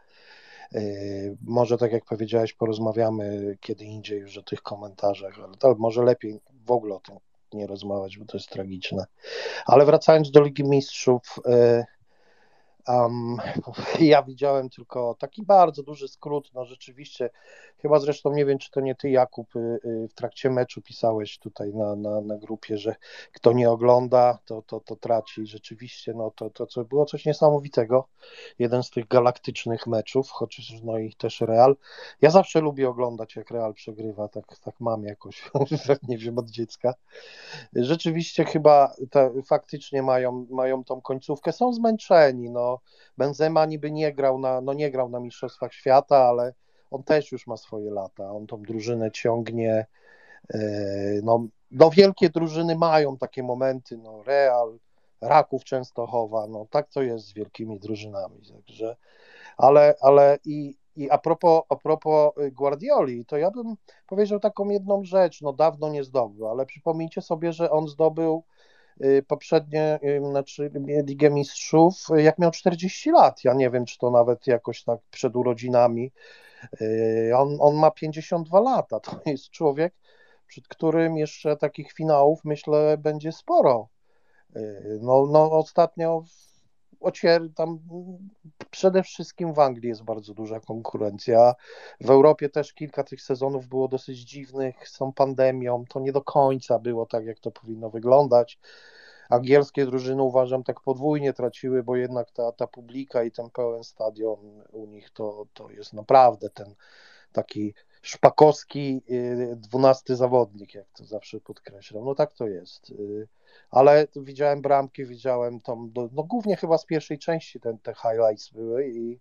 Y, 0.76 1.38
może 1.42 1.78
tak 1.78 1.92
jak 1.92 2.06
powiedziałeś, 2.06 2.54
porozmawiamy 2.54 3.58
kiedy 3.62 3.86
indziej 3.86 4.20
już 4.20 4.38
o 4.38 4.44
tych 4.44 4.62
komentarzach, 4.62 5.40
ale 5.44 5.58
to 5.58 5.76
może 5.80 6.04
lepiej 6.04 6.40
w 6.66 6.72
ogóle 6.72 6.96
o 6.96 7.00
tym 7.00 7.16
nie 7.54 7.68
rozmawiać, 7.68 8.18
bo 8.18 8.26
to 8.26 8.38
jest 8.38 8.50
tragiczne. 8.50 9.06
Ale 9.66 9.86
wracając 9.86 10.32
do 10.32 10.42
Ligi 10.42 10.64
Mistrzów, 10.64 11.40
Um, 12.88 13.38
ja 14.00 14.24
widziałem 14.24 14.70
tylko 14.70 15.16
taki 15.20 15.44
bardzo 15.44 15.84
duży 15.84 16.08
skrót, 16.08 16.52
no 16.54 16.66
rzeczywiście, 16.66 17.30
chyba 17.84 18.00
zresztą 18.00 18.34
nie 18.34 18.46
wiem, 18.46 18.58
czy 18.58 18.72
to 18.72 18.82
nie 18.82 18.96
ty 18.96 19.10
Jakub 19.10 19.56
y, 19.56 19.60
y, 19.60 20.08
w 20.08 20.14
trakcie 20.14 20.50
meczu 20.50 20.82
pisałeś 20.82 21.40
tutaj 21.40 21.74
na, 21.74 21.96
na, 21.96 22.22
na 22.22 22.38
grupie, 22.38 22.78
że 22.78 22.96
kto 23.34 23.54
nie 23.54 23.70
ogląda, 23.70 24.40
to, 24.46 24.62
to, 24.62 24.80
to 24.80 24.96
traci. 24.96 25.46
Rzeczywiście, 25.46 26.14
no 26.14 26.32
to, 26.36 26.50
to, 26.50 26.66
to 26.66 26.86
było 26.86 27.06
coś 27.06 27.26
niesamowitego. 27.26 28.08
Jeden 28.60 28.84
z 28.84 28.90
tych 28.90 29.08
galaktycznych 29.08 29.88
meczów, 29.88 30.30
chociaż 30.32 30.74
no 30.84 30.98
i 30.98 31.14
też 31.14 31.42
Real. 31.42 31.76
Ja 32.22 32.30
zawsze 32.30 32.62
lubię 32.62 32.90
oglądać, 32.90 33.36
jak 33.36 33.52
Real 33.52 33.74
przegrywa, 33.74 34.28
tak, 34.28 34.58
tak 34.60 34.76
mam 34.80 35.04
jakoś, 35.04 35.52
nie 36.10 36.18
wiem, 36.18 36.38
od 36.38 36.50
dziecka. 36.50 36.94
Rzeczywiście 37.76 38.46
chyba 38.46 38.94
te, 39.12 39.32
faktycznie 39.46 40.04
mają, 40.04 40.48
mają 40.50 40.84
tą 40.84 41.02
końcówkę, 41.02 41.52
są 41.52 41.74
zmęczeni, 41.74 42.50
no 42.50 42.80
Benzema 43.18 43.66
niby 43.66 43.92
nie 43.92 44.14
grał 44.14 44.40
na, 44.40 44.62
no 44.62 44.74
nie 44.74 44.92
grał 44.92 45.10
na 45.10 45.20
Mistrzostwach 45.20 45.74
Świata, 45.74 46.18
ale 46.18 46.54
on 46.94 47.04
też 47.04 47.32
już 47.32 47.48
ma 47.48 47.58
swoje 47.58 47.92
lata, 47.92 48.32
on 48.32 48.48
tą 48.48 48.62
drużynę 48.62 49.12
ciągnie, 49.12 49.86
e, 50.54 50.60
no, 51.24 51.48
no 51.72 51.90
wielkie 51.90 52.30
drużyny 52.30 52.76
mają 52.76 53.18
takie 53.18 53.44
momenty, 53.44 53.98
no 53.98 54.24
Real, 54.24 54.80
Raków 55.22 55.64
Częstochowa, 55.64 56.48
no 56.48 56.66
tak 56.70 56.90
to 56.90 57.02
jest 57.02 57.26
z 57.28 57.34
wielkimi 57.34 57.80
drużynami, 57.80 58.42
także, 58.52 58.96
ale, 59.58 59.96
ale 60.02 60.38
i, 60.46 60.76
i 60.96 61.10
a 61.10 61.18
propos, 61.18 61.62
a 61.70 61.76
propos 61.76 62.34
Guardioli, 62.52 63.26
to 63.26 63.38
ja 63.38 63.52
bym 63.52 63.76
powiedział 64.08 64.40
taką 64.40 64.70
jedną 64.70 65.04
rzecz, 65.04 65.42
no 65.42 65.54
dawno 65.54 65.90
nie 65.90 66.04
zdobył, 66.04 66.48
ale 66.48 66.66
przypomnijcie 66.66 67.22
sobie, 67.22 67.54
że 67.54 67.72
on 67.72 67.88
zdobył 67.88 68.44
y, 69.04 69.24
poprzednie, 69.28 70.00
y, 70.04 70.22
znaczy 70.30 70.72
Ligę 71.08 71.30
Mistrzów, 71.30 72.08
jak 72.16 72.40
miał 72.40 72.52
40 72.52 73.12
lat. 73.12 73.44
Ja 73.44 73.54
nie 73.54 73.70
wiem, 73.70 73.86
czy 73.86 73.98
to 73.98 74.12
nawet 74.12 74.48
jakoś 74.48 74.84
tak 74.84 75.00
przed 75.12 75.36
urodzinami. 75.36 76.12
On, 77.36 77.58
on 77.60 77.76
ma 77.76 77.92
52 77.92 78.60
lata. 78.60 79.00
To 79.00 79.22
jest 79.26 79.50
człowiek, 79.50 79.94
przed 80.48 80.68
którym 80.68 81.18
jeszcze 81.18 81.58
takich 81.58 81.92
finałów, 81.92 82.40
myślę, 82.46 82.98
będzie 82.98 83.32
sporo. 83.32 83.88
No, 85.02 85.26
no 85.32 85.52
ostatnio 85.52 86.24
ocier, 87.00 87.42
tam 87.56 87.80
przede 88.72 89.04
wszystkim 89.04 89.54
w 89.54 89.60
Anglii 89.60 89.90
jest 89.90 90.04
bardzo 90.04 90.34
duża 90.34 90.60
konkurencja. 90.60 91.54
W 92.02 92.10
Europie 92.10 92.50
też 92.50 92.74
kilka 92.74 93.04
tych 93.04 93.22
sezonów 93.22 93.68
było 93.68 93.88
dosyć 93.88 94.20
dziwnych, 94.20 94.90
z 94.90 94.98
tą 94.98 95.14
pandemią, 95.14 95.84
to 95.90 96.00
nie 96.00 96.12
do 96.12 96.22
końca 96.22 96.80
było 96.80 97.06
tak, 97.06 97.26
jak 97.26 97.40
to 97.40 97.52
powinno 97.52 97.90
wyglądać. 97.90 98.60
Angielskie 99.30 99.86
drużyny 99.86 100.24
uważam 100.24 100.64
tak 100.64 100.82
podwójnie 100.82 101.34
traciły, 101.34 101.84
bo 101.84 101.96
jednak 101.96 102.32
ta, 102.32 102.52
ta 102.52 102.68
publika 102.68 103.24
i 103.24 103.32
ten 103.32 103.50
pełen 103.50 103.84
stadion 103.84 104.64
u 104.72 104.86
nich 104.86 105.10
to, 105.10 105.46
to 105.54 105.70
jest 105.70 105.94
naprawdę 105.94 106.50
ten 106.50 106.76
taki 107.32 107.74
szpakowski 108.02 109.02
y, 109.10 109.56
dwunasty 109.56 110.16
zawodnik, 110.16 110.74
jak 110.74 110.90
to 110.90 111.06
zawsze 111.06 111.40
podkreślam. 111.40 112.06
No 112.06 112.16
tak 112.16 112.34
to 112.34 112.48
jest. 112.48 112.90
Y, 112.90 113.28
ale 113.72 114.08
widziałem 114.16 114.62
bramki, 114.62 115.06
widziałem 115.06 115.62
tam, 115.62 115.92
no 115.96 116.24
głównie 116.24 116.56
chyba 116.56 116.78
z 116.78 116.86
pierwszej 116.86 117.20
części 117.20 117.60
ten, 117.60 117.78
te 117.78 117.94
highlights 117.94 118.50
były 118.50 118.88
i 118.88 119.20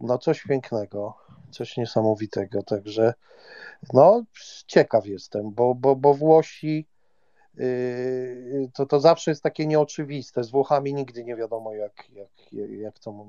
no 0.00 0.18
coś 0.18 0.42
pięknego, 0.42 1.14
coś 1.50 1.76
niesamowitego, 1.76 2.62
także 2.62 3.14
no 3.92 4.22
ciekaw 4.66 5.06
jestem, 5.06 5.50
bo, 5.50 5.74
bo, 5.74 5.96
bo 5.96 6.14
Włosi 6.14 6.86
to, 8.74 8.86
to 8.86 9.00
zawsze 9.00 9.30
jest 9.30 9.42
takie 9.42 9.66
nieoczywiste, 9.66 10.44
z 10.44 10.50
Włochami 10.50 10.94
nigdy 10.94 11.24
nie 11.24 11.36
wiadomo 11.36 11.74
jak, 11.74 12.10
jak, 12.10 12.52
jak 12.70 12.98
to 12.98 13.26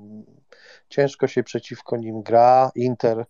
ciężko 0.88 1.26
się 1.26 1.42
przeciwko 1.42 1.96
nim 1.96 2.22
gra, 2.22 2.70
Inter 2.74 3.26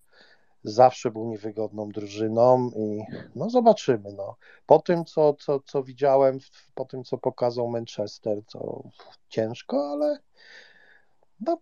zawsze 0.64 1.10
był 1.10 1.28
niewygodną 1.28 1.88
drużyną 1.88 2.70
i 2.76 3.02
no 3.34 3.50
zobaczymy. 3.50 4.12
No. 4.12 4.36
Po 4.66 4.78
tym, 4.78 5.04
co, 5.04 5.34
co, 5.34 5.60
co 5.60 5.82
widziałem, 5.82 6.38
po 6.74 6.84
tym, 6.84 7.04
co 7.04 7.18
pokazał 7.18 7.68
Manchester, 7.68 8.38
to 8.52 8.82
ciężko, 9.28 9.90
ale 9.90 10.18
no, 11.40 11.58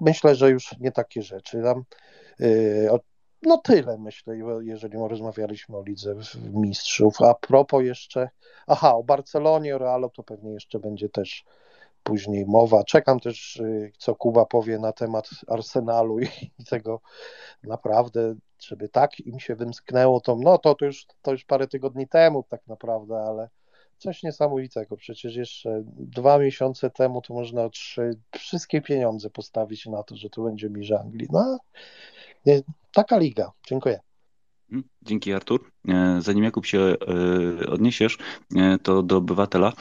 myślę, 0.00 0.34
że 0.34 0.50
już 0.50 0.78
nie 0.78 0.92
takie 0.92 1.22
rzeczy. 1.22 1.62
Tam, 1.62 1.84
yy, 2.38 2.90
no 3.42 3.58
tyle 3.58 3.98
myślę, 3.98 4.36
jeżeli 4.60 4.98
rozmawialiśmy 5.08 5.76
o 5.76 5.82
lidze 5.82 6.14
mistrzów. 6.52 7.22
A 7.22 7.34
propos 7.34 7.82
jeszcze, 7.82 8.30
aha, 8.66 8.94
o 8.94 9.02
Barcelonie, 9.02 9.76
o 9.76 9.78
Realu 9.78 10.10
to 10.10 10.22
pewnie 10.22 10.52
jeszcze 10.52 10.78
będzie 10.78 11.08
też 11.08 11.44
później 12.02 12.46
mowa. 12.46 12.84
Czekam 12.84 13.20
też, 13.20 13.56
y, 13.56 13.92
co 13.98 14.14
Kuba 14.14 14.46
powie 14.46 14.78
na 14.78 14.92
temat 14.92 15.30
Arsenalu 15.48 16.20
i, 16.20 16.28
tego 16.70 17.00
naprawdę, 17.62 18.34
żeby 18.58 18.88
tak 18.88 19.20
im 19.20 19.40
się 19.40 19.56
wymsknęło, 19.56 20.20
to 20.20 20.36
no 20.36 20.58
to, 20.58 20.74
to, 20.74 20.84
już, 20.84 21.06
to 21.22 21.32
już 21.32 21.44
parę 21.44 21.66
tygodni 21.66 22.08
temu 22.08 22.44
tak 22.48 22.66
naprawdę, 22.66 23.22
ale 23.22 23.48
coś 24.00 24.22
niesamowitego. 24.22 24.96
Przecież 24.96 25.36
jeszcze 25.36 25.82
dwa 25.96 26.38
miesiące 26.38 26.90
temu 26.90 27.22
to 27.22 27.34
można 27.34 27.68
trzy, 27.68 28.10
wszystkie 28.38 28.80
pieniądze 28.80 29.30
postawić 29.30 29.86
na 29.86 30.02
to, 30.02 30.16
że 30.16 30.30
to 30.30 30.42
będzie 30.42 30.70
Mirze 30.70 31.00
Anglii. 31.00 31.28
No, 31.32 31.58
taka 32.92 33.18
liga. 33.18 33.52
Dziękuję. 33.68 34.00
Mhm. 34.72 34.88
Dzięki 35.02 35.32
Artur. 35.32 35.70
E, 35.88 36.18
zanim 36.20 36.44
Jakub 36.44 36.66
się 36.66 36.78
e, 36.80 36.96
odniesiesz, 37.66 38.18
e, 38.56 38.78
to 38.78 39.02
do 39.02 39.16
obywatela. 39.16 39.72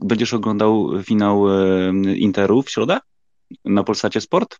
Będziesz 0.00 0.34
oglądał 0.34 1.02
finał 1.02 1.44
Interu 2.16 2.62
w 2.62 2.70
środę 2.70 2.98
na 3.64 3.84
Polsacie 3.84 4.20
Sport? 4.20 4.58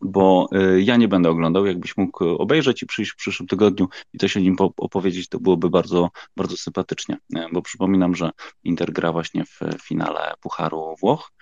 Bo 0.00 0.48
ja 0.78 0.96
nie 0.96 1.08
będę 1.08 1.30
oglądał. 1.30 1.66
Jakbyś 1.66 1.96
mógł 1.96 2.24
obejrzeć 2.24 2.82
i 2.82 2.86
przyjść 2.86 3.12
w 3.12 3.16
przyszłym 3.16 3.46
tygodniu 3.46 3.88
i 4.12 4.18
coś 4.18 4.36
o 4.36 4.40
nim 4.40 4.56
opowiedzieć, 4.76 5.28
to 5.28 5.40
byłoby 5.40 5.70
bardzo, 5.70 6.10
bardzo 6.36 6.56
sympatycznie. 6.56 7.16
Bo 7.52 7.62
przypominam, 7.62 8.14
że 8.14 8.30
Inter 8.64 8.92
gra 8.92 9.12
właśnie 9.12 9.44
w 9.44 9.60
finale 9.82 10.34
Pucharu 10.40 10.94
Włoch 11.00 11.32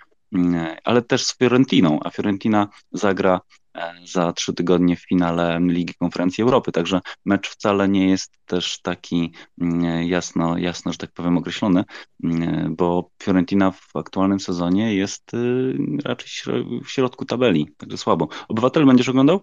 ale 0.84 1.02
też 1.02 1.24
z 1.24 1.38
Fiorentiną, 1.38 2.00
a 2.04 2.10
Fiorentina 2.10 2.68
zagra 2.92 3.40
za 4.04 4.32
trzy 4.32 4.54
tygodnie 4.54 4.96
w 4.96 5.08
finale 5.08 5.58
Ligi 5.62 5.94
Konferencji 5.94 6.42
Europy. 6.42 6.72
Także 6.72 7.00
mecz 7.24 7.48
wcale 7.48 7.88
nie 7.88 8.08
jest 8.08 8.32
też 8.46 8.80
taki 8.82 9.32
mm, 9.60 10.02
jasno, 10.02 10.58
jasno 10.58 10.92
że 10.92 10.98
tak 10.98 11.12
powiem, 11.12 11.38
określony, 11.38 11.84
mm, 12.24 12.76
bo 12.76 13.10
Fiorentina 13.22 13.70
w 13.70 13.96
aktualnym 13.96 14.40
sezonie 14.40 14.94
jest 14.94 15.34
y, 15.34 15.74
raczej 16.04 16.54
w 16.84 16.90
środku 16.90 17.24
tabeli, 17.24 17.68
także 17.76 17.98
słabo. 17.98 18.28
Obywatel 18.48 18.86
będziesz 18.86 19.08
oglądał? 19.08 19.40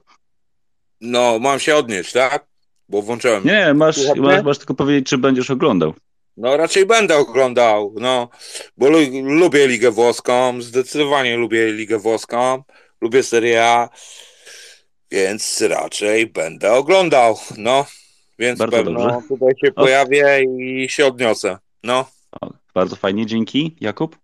No, 1.01 1.39
mam 1.39 1.59
się 1.59 1.75
odnieść, 1.75 2.11
tak? 2.11 2.47
Bo 2.89 3.01
włączyłem. 3.01 3.43
Nie, 3.45 3.73
masz, 3.73 3.97
masz, 4.15 4.43
masz 4.43 4.57
tylko 4.57 4.73
powiedzieć, 4.73 5.09
czy 5.09 5.17
będziesz 5.17 5.51
oglądał. 5.51 5.93
No 6.37 6.57
raczej 6.57 6.85
będę 6.85 7.17
oglądał, 7.17 7.95
no, 7.99 8.29
bo 8.77 8.89
lubię 9.23 9.67
Ligę 9.67 9.91
Włoską, 9.91 10.61
zdecydowanie 10.61 11.37
lubię 11.37 11.71
Ligę 11.73 11.99
Włoską 11.99 12.63
lubię 13.01 13.23
Serie 13.23 13.65
A, 13.65 13.89
więc 15.11 15.61
raczej 15.61 16.27
będę 16.27 16.73
oglądał. 16.73 17.37
No, 17.57 17.85
więc 18.39 18.59
bardzo 18.59 18.77
pewno 18.77 18.99
dobrze. 18.99 19.27
tutaj 19.27 19.53
się 19.65 19.71
pojawię 19.71 20.43
i 20.59 20.89
się 20.89 21.05
odniosę. 21.05 21.57
No. 21.83 22.11
bardzo 22.73 22.95
fajnie, 22.95 23.25
dzięki. 23.25 23.75
Jakub? 23.81 24.17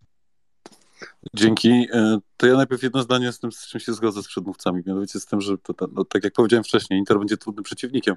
Dzięki. 1.34 1.88
E, 1.94 2.18
to 2.38 2.48
ja 2.48 2.56
najpierw 2.56 2.84
jedno 2.84 3.02
zdanie 3.02 3.32
z 3.32 3.40
tym, 3.40 3.52
z 3.52 3.68
czym 3.68 3.80
się 3.80 3.94
zgodzę 3.94 4.24
z 4.24 4.28
przedmówcami, 4.28 4.84
mianowicie 4.86 5.20
z 5.20 5.26
tym, 5.26 5.42
że 5.42 5.58
to, 5.58 5.74
no, 5.92 6.06
tak 6.06 6.24
jak 6.24 6.34
powiedziałem 6.34 6.64
wcześniej, 6.64 7.00
Inter 7.00 7.20
będzie 7.20 7.38
trudnym 7.38 7.64
przeciwnikiem. 7.64 8.16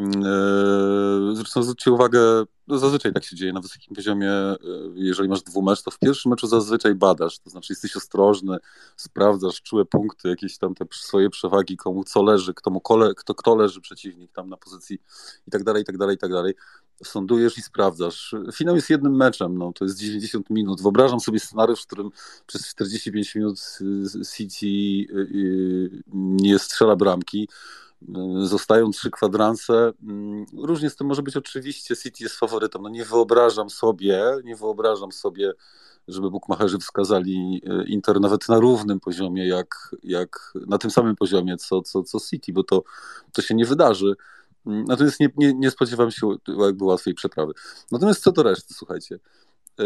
E, 0.00 1.34
zresztą 1.34 1.62
zwróćcie 1.62 1.92
uwagę, 1.92 2.20
no 2.66 2.78
zazwyczaj 2.78 3.12
tak 3.12 3.24
się 3.24 3.36
dzieje 3.36 3.52
na 3.52 3.60
wysokim 3.60 3.94
poziomie, 3.94 4.30
e, 4.32 4.56
jeżeli 4.94 5.28
masz 5.28 5.42
dwumecz, 5.42 5.82
to 5.82 5.90
w 5.90 5.98
pierwszym 5.98 6.30
meczu 6.30 6.46
zazwyczaj 6.46 6.94
badasz, 6.94 7.38
to 7.38 7.50
znaczy 7.50 7.72
jesteś 7.72 7.96
ostrożny, 7.96 8.56
sprawdzasz 8.96 9.62
czułe 9.62 9.84
punkty, 9.84 10.28
jakieś 10.28 10.58
tam 10.58 10.74
te 10.74 10.84
swoje 10.92 11.30
przewagi, 11.30 11.76
komu 11.76 12.04
co 12.04 12.22
leży, 12.22 12.54
kto, 12.54 12.70
mu 12.70 12.80
kole, 12.80 13.14
kto, 13.16 13.34
kto 13.34 13.56
leży 13.56 13.80
przeciwnik 13.80 14.32
tam 14.32 14.48
na 14.48 14.56
pozycji 14.56 14.98
i 15.48 15.50
tak 15.50 15.64
dalej, 15.64 15.82
i 15.82 15.84
tak 15.84 15.98
dalej, 15.98 16.16
i 16.16 16.18
tak 16.18 16.30
dalej. 16.30 16.54
Sądujesz 17.04 17.58
i 17.58 17.62
sprawdzasz. 17.62 18.34
Finał 18.52 18.74
jest 18.74 18.90
jednym 18.90 19.16
meczem, 19.16 19.58
no, 19.58 19.72
to 19.72 19.84
jest 19.84 19.98
90 19.98 20.50
minut. 20.50 20.82
Wyobrażam 20.82 21.20
sobie 21.20 21.40
scenariusz, 21.40 21.82
w 21.82 21.86
którym 21.86 22.10
przez 22.46 22.66
45 22.68 23.34
minut 23.34 23.78
City 24.36 24.66
nie 26.12 26.58
strzela 26.58 26.96
bramki, 26.96 27.48
Zostają 28.42 28.90
trzy 28.90 29.10
kwadranse. 29.10 29.92
Mm, 30.02 30.46
różnie 30.52 30.90
z 30.90 30.96
tym 30.96 31.06
może 31.06 31.22
być 31.22 31.36
oczywiście. 31.36 31.96
City 31.96 32.24
jest 32.24 32.36
faworytem. 32.36 32.82
No 32.82 32.88
nie 32.88 33.04
wyobrażam 33.04 33.70
sobie, 33.70 34.24
nie 34.44 34.56
wyobrażam 34.56 35.12
sobie, 35.12 35.52
żeby 36.08 36.30
bukmacherzy 36.30 36.78
wskazali 36.78 37.62
e, 37.66 37.84
Inter 37.84 38.20
nawet 38.20 38.48
na 38.48 38.58
równym 38.58 39.00
poziomie, 39.00 39.48
jak, 39.48 39.96
jak 40.02 40.52
na 40.66 40.78
tym 40.78 40.90
samym 40.90 41.16
poziomie 41.16 41.56
co, 41.56 41.82
co, 41.82 42.02
co 42.02 42.20
City, 42.20 42.52
bo 42.52 42.62
to, 42.62 42.82
to 43.32 43.42
się 43.42 43.54
nie 43.54 43.64
wydarzy. 43.64 44.14
Mm, 44.66 44.84
natomiast 44.84 45.20
nie, 45.20 45.28
nie, 45.36 45.54
nie 45.54 45.70
spodziewam 45.70 46.10
się 46.10 46.36
jakby 46.66 46.84
łatwej 46.84 47.14
przeprawy. 47.14 47.52
Natomiast 47.92 48.22
co 48.22 48.32
do 48.32 48.42
reszty, 48.42 48.74
słuchajcie. 48.74 49.18
E, 49.78 49.84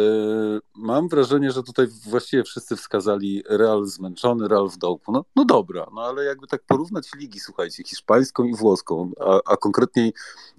mam 0.75 1.09
wrażenie, 1.09 1.51
że 1.51 1.63
tutaj 1.63 1.87
właściwie 1.87 2.45
wszyscy 2.45 2.77
wskazali 2.77 3.43
Real 3.49 3.87
zmęczony, 3.87 4.49
Real 4.49 4.69
w 4.71 4.77
dołku. 4.77 5.13
No, 5.13 5.25
no 5.37 5.45
dobra, 5.45 5.87
no 5.95 6.03
ale 6.03 6.25
jakby 6.25 6.47
tak 6.47 6.63
porównać 6.67 7.09
ligi, 7.17 7.41
słuchajcie, 7.41 7.85
hiszpańską 7.85 8.45
i 8.45 8.55
włoską, 8.55 9.11
a, 9.21 9.41
a 9.53 9.57
konkretniej 9.57 10.13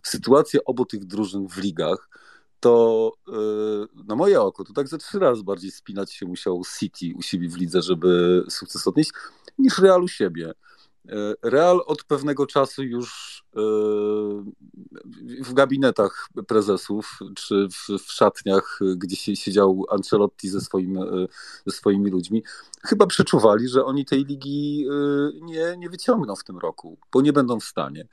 sytuację 0.03 0.65
obu 0.65 0.85
tych 0.85 1.05
drużyn 1.05 1.47
w 1.47 1.57
ligach, 1.57 2.09
to 2.59 3.11
e, 3.27 4.03
na 4.07 4.15
moje 4.15 4.41
oko 4.41 4.63
to 4.63 4.73
tak 4.73 4.87
ze 4.87 4.97
trzy 4.97 5.19
razy 5.19 5.43
bardziej 5.43 5.71
spinać 5.71 6.13
się 6.13 6.25
musiał 6.25 6.61
City 6.79 7.13
u 7.15 7.21
siebie 7.21 7.49
w 7.49 7.57
lidze, 7.57 7.81
żeby 7.81 8.43
sukces 8.49 8.87
odnieść, 8.87 9.11
niż 9.57 9.79
Real 9.79 10.03
u 10.03 10.07
siebie. 10.07 10.53
E, 11.09 11.49
Real 11.49 11.81
od 11.85 12.03
pewnego 12.03 12.47
czasu 12.47 12.83
już 12.83 13.43
e, 13.55 13.59
w 15.43 15.53
gabinetach 15.53 16.29
prezesów 16.47 17.19
czy 17.35 17.67
w, 17.99 18.11
szatniach, 18.11 18.79
gdzie 18.97 19.35
siedział 19.35 19.85
Ancelotti 19.89 20.49
ze, 20.49 20.61
swoim, 20.61 20.97
e, 20.97 21.27
ze 21.65 21.75
swoimi 21.75 22.11
ludźmi, 22.11 22.43
chyba 22.83 23.07
przeczuwali, 23.07 23.67
że 23.67 23.85
oni 23.85 24.05
tej 24.05 24.25
ligi 24.25 24.87
nie, 25.41 25.75
nie 25.77 25.89
wyciągną 25.89 26.35
w 26.35 26.43
tym 26.43 26.57
roku, 26.57 26.97
bo 27.13 27.21
nie 27.21 27.33
będą 27.33 27.59
w 27.59 27.63
stanie. 27.63 28.07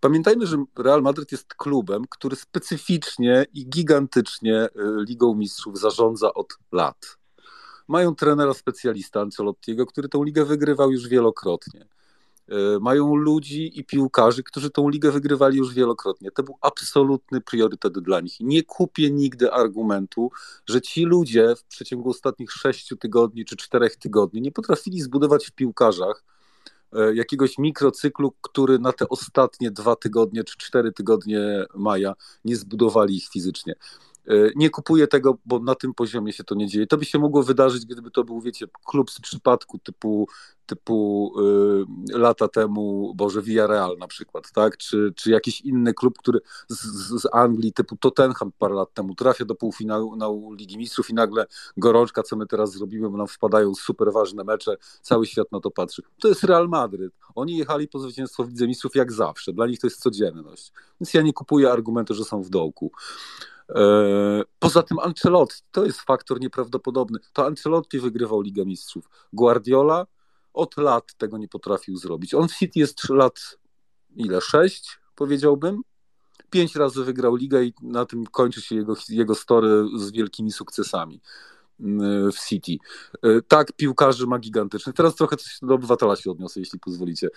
Pamiętajmy, 0.00 0.46
że 0.46 0.64
Real 0.78 1.02
Madrid 1.02 1.32
jest 1.32 1.54
klubem, 1.54 2.04
który 2.10 2.36
specyficznie 2.36 3.46
i 3.52 3.68
gigantycznie 3.68 4.68
Ligą 5.08 5.34
Mistrzów 5.34 5.78
zarządza 5.78 6.34
od 6.34 6.58
lat 6.72 7.16
mają 7.88 8.14
trenera 8.14 8.54
specjalista 8.54 9.20
Ancelottiego, 9.20 9.86
który 9.86 10.08
tę 10.08 10.20
ligę 10.24 10.44
wygrywał 10.44 10.92
już 10.92 11.08
wielokrotnie. 11.08 11.86
E, 12.48 12.78
mają 12.80 13.14
ludzi 13.14 13.80
i 13.80 13.84
piłkarzy, 13.84 14.42
którzy 14.42 14.70
tą 14.70 14.88
ligę 14.88 15.10
wygrywali 15.10 15.58
już 15.58 15.74
wielokrotnie. 15.74 16.30
To 16.30 16.42
był 16.42 16.54
absolutny 16.60 17.40
priorytet 17.40 17.98
dla 17.98 18.20
nich. 18.20 18.40
Nie 18.40 18.62
kupię 18.62 19.10
nigdy 19.10 19.52
argumentu, 19.52 20.30
że 20.66 20.80
ci 20.80 21.04
ludzie 21.04 21.54
w 21.56 21.64
przeciągu 21.64 22.10
ostatnich 22.10 22.52
sześciu 22.52 22.96
tygodni 22.96 23.44
czy 23.44 23.56
czterech 23.56 23.96
tygodni 23.96 24.40
nie 24.40 24.52
potrafili 24.52 25.00
zbudować 25.00 25.46
w 25.46 25.52
piłkarzach 25.52 26.24
e, 26.92 27.14
jakiegoś 27.14 27.58
mikrocyklu, 27.58 28.32
który 28.40 28.78
na 28.78 28.92
te 28.92 29.08
ostatnie 29.08 29.70
dwa 29.70 29.96
tygodnie 29.96 30.44
czy 30.44 30.56
cztery 30.58 30.92
tygodnie 30.92 31.64
maja 31.74 32.14
nie 32.44 32.56
zbudowali 32.56 33.16
ich 33.16 33.28
fizycznie. 33.28 33.74
E, 34.28 34.50
nie 34.56 34.70
kupuję 34.70 35.06
tego, 35.06 35.38
bo 35.46 35.58
na 35.58 35.74
tym 35.74 35.94
poziomie 35.94 36.32
się 36.32 36.44
to 36.44 36.54
nie 36.54 36.66
dzieje. 36.66 36.86
To 36.86 36.96
by 36.96 37.04
się 37.04 37.18
mogło 37.18 37.42
wydarzyć, 37.42 37.86
gdyby 37.86 38.10
to 38.10 38.24
był, 38.24 38.40
wiecie, 38.40 38.66
klub 38.84 39.10
z 39.10 39.20
przypadku 39.20 39.78
typu, 39.78 40.28
typu 40.66 41.32
y, 42.12 42.18
lata 42.18 42.48
temu, 42.48 43.14
Boże, 43.14 43.42
Villarreal 43.42 43.96
na 43.98 44.06
przykład, 44.06 44.52
tak? 44.52 44.76
Czy, 44.76 45.12
czy 45.16 45.30
jakiś 45.30 45.60
inny 45.60 45.94
klub, 45.94 46.18
który 46.18 46.40
z, 46.68 46.82
z 47.22 47.28
Anglii, 47.32 47.72
typu 47.72 47.96
Tottenham 47.96 48.52
parę 48.58 48.74
lat 48.74 48.94
temu 48.94 49.14
trafia 49.14 49.44
do 49.44 49.54
półfinału 49.54 50.52
Ligi 50.52 50.78
Mistrzów 50.78 51.10
i 51.10 51.14
nagle 51.14 51.46
gorączka, 51.76 52.22
co 52.22 52.36
my 52.36 52.46
teraz 52.46 52.72
zrobimy, 52.72 53.10
bo 53.10 53.16
nam 53.16 53.26
wpadają 53.26 53.74
super 53.74 54.12
ważne 54.12 54.44
mecze, 54.44 54.76
cały 55.02 55.26
świat 55.26 55.52
na 55.52 55.60
to 55.60 55.70
patrzy. 55.70 56.02
To 56.20 56.28
jest 56.28 56.44
Real 56.44 56.68
Madryt. 56.68 57.12
Oni 57.34 57.56
jechali 57.56 57.88
po 57.88 57.98
zwycięstwo 57.98 58.44
w 58.44 58.48
Lidze 58.48 58.66
Mistrzów 58.66 58.96
jak 58.96 59.12
zawsze. 59.12 59.52
Dla 59.52 59.66
nich 59.66 59.80
to 59.80 59.86
jest 59.86 60.00
codzienność. 60.00 60.72
Więc 61.00 61.14
ja 61.14 61.22
nie 61.22 61.32
kupuję 61.32 61.72
argumentu, 61.72 62.14
że 62.14 62.24
są 62.24 62.42
w 62.42 62.50
dołku. 62.50 62.92
E, 63.74 64.42
poza 64.58 64.82
tym 64.82 64.98
Ancelotti, 64.98 65.62
to 65.70 65.84
jest 65.84 66.00
faktor 66.00 66.40
nieprawdopodobny. 66.40 67.18
To 67.32 67.46
Ancelotti 67.46 68.00
wygrywał 68.00 68.40
Ligę 68.40 68.64
Mistrzów. 68.64 69.08
Guardiola 69.32 70.06
od 70.54 70.76
lat 70.76 71.14
tego 71.14 71.38
nie 71.38 71.48
potrafił 71.48 71.96
zrobić. 71.96 72.34
On 72.34 72.48
w 72.48 72.54
City 72.54 72.80
jest 72.80 73.08
lat 73.08 73.58
ile? 74.16 74.40
Sześć, 74.40 74.98
powiedziałbym. 75.14 75.82
Pięć 76.50 76.76
razy 76.76 77.04
wygrał 77.04 77.36
ligę 77.36 77.64
i 77.64 77.74
na 77.82 78.06
tym 78.06 78.26
kończy 78.26 78.62
się 78.62 78.74
jego, 78.74 78.94
jego 79.08 79.34
story 79.34 79.84
z 79.96 80.10
wielkimi 80.10 80.52
sukcesami 80.52 81.20
mm, 81.80 82.32
w 82.32 82.38
City. 82.48 82.76
E, 83.22 83.42
tak, 83.48 83.72
piłkarzy 83.72 84.26
ma 84.26 84.38
gigantycznych. 84.38 84.96
Teraz 84.96 85.14
trochę 85.14 85.36
coś 85.36 85.58
do 85.62 85.74
obywatela 85.74 86.16
się 86.16 86.30
odniosę, 86.30 86.60
jeśli 86.60 86.78
pozwolicie. 86.78 87.28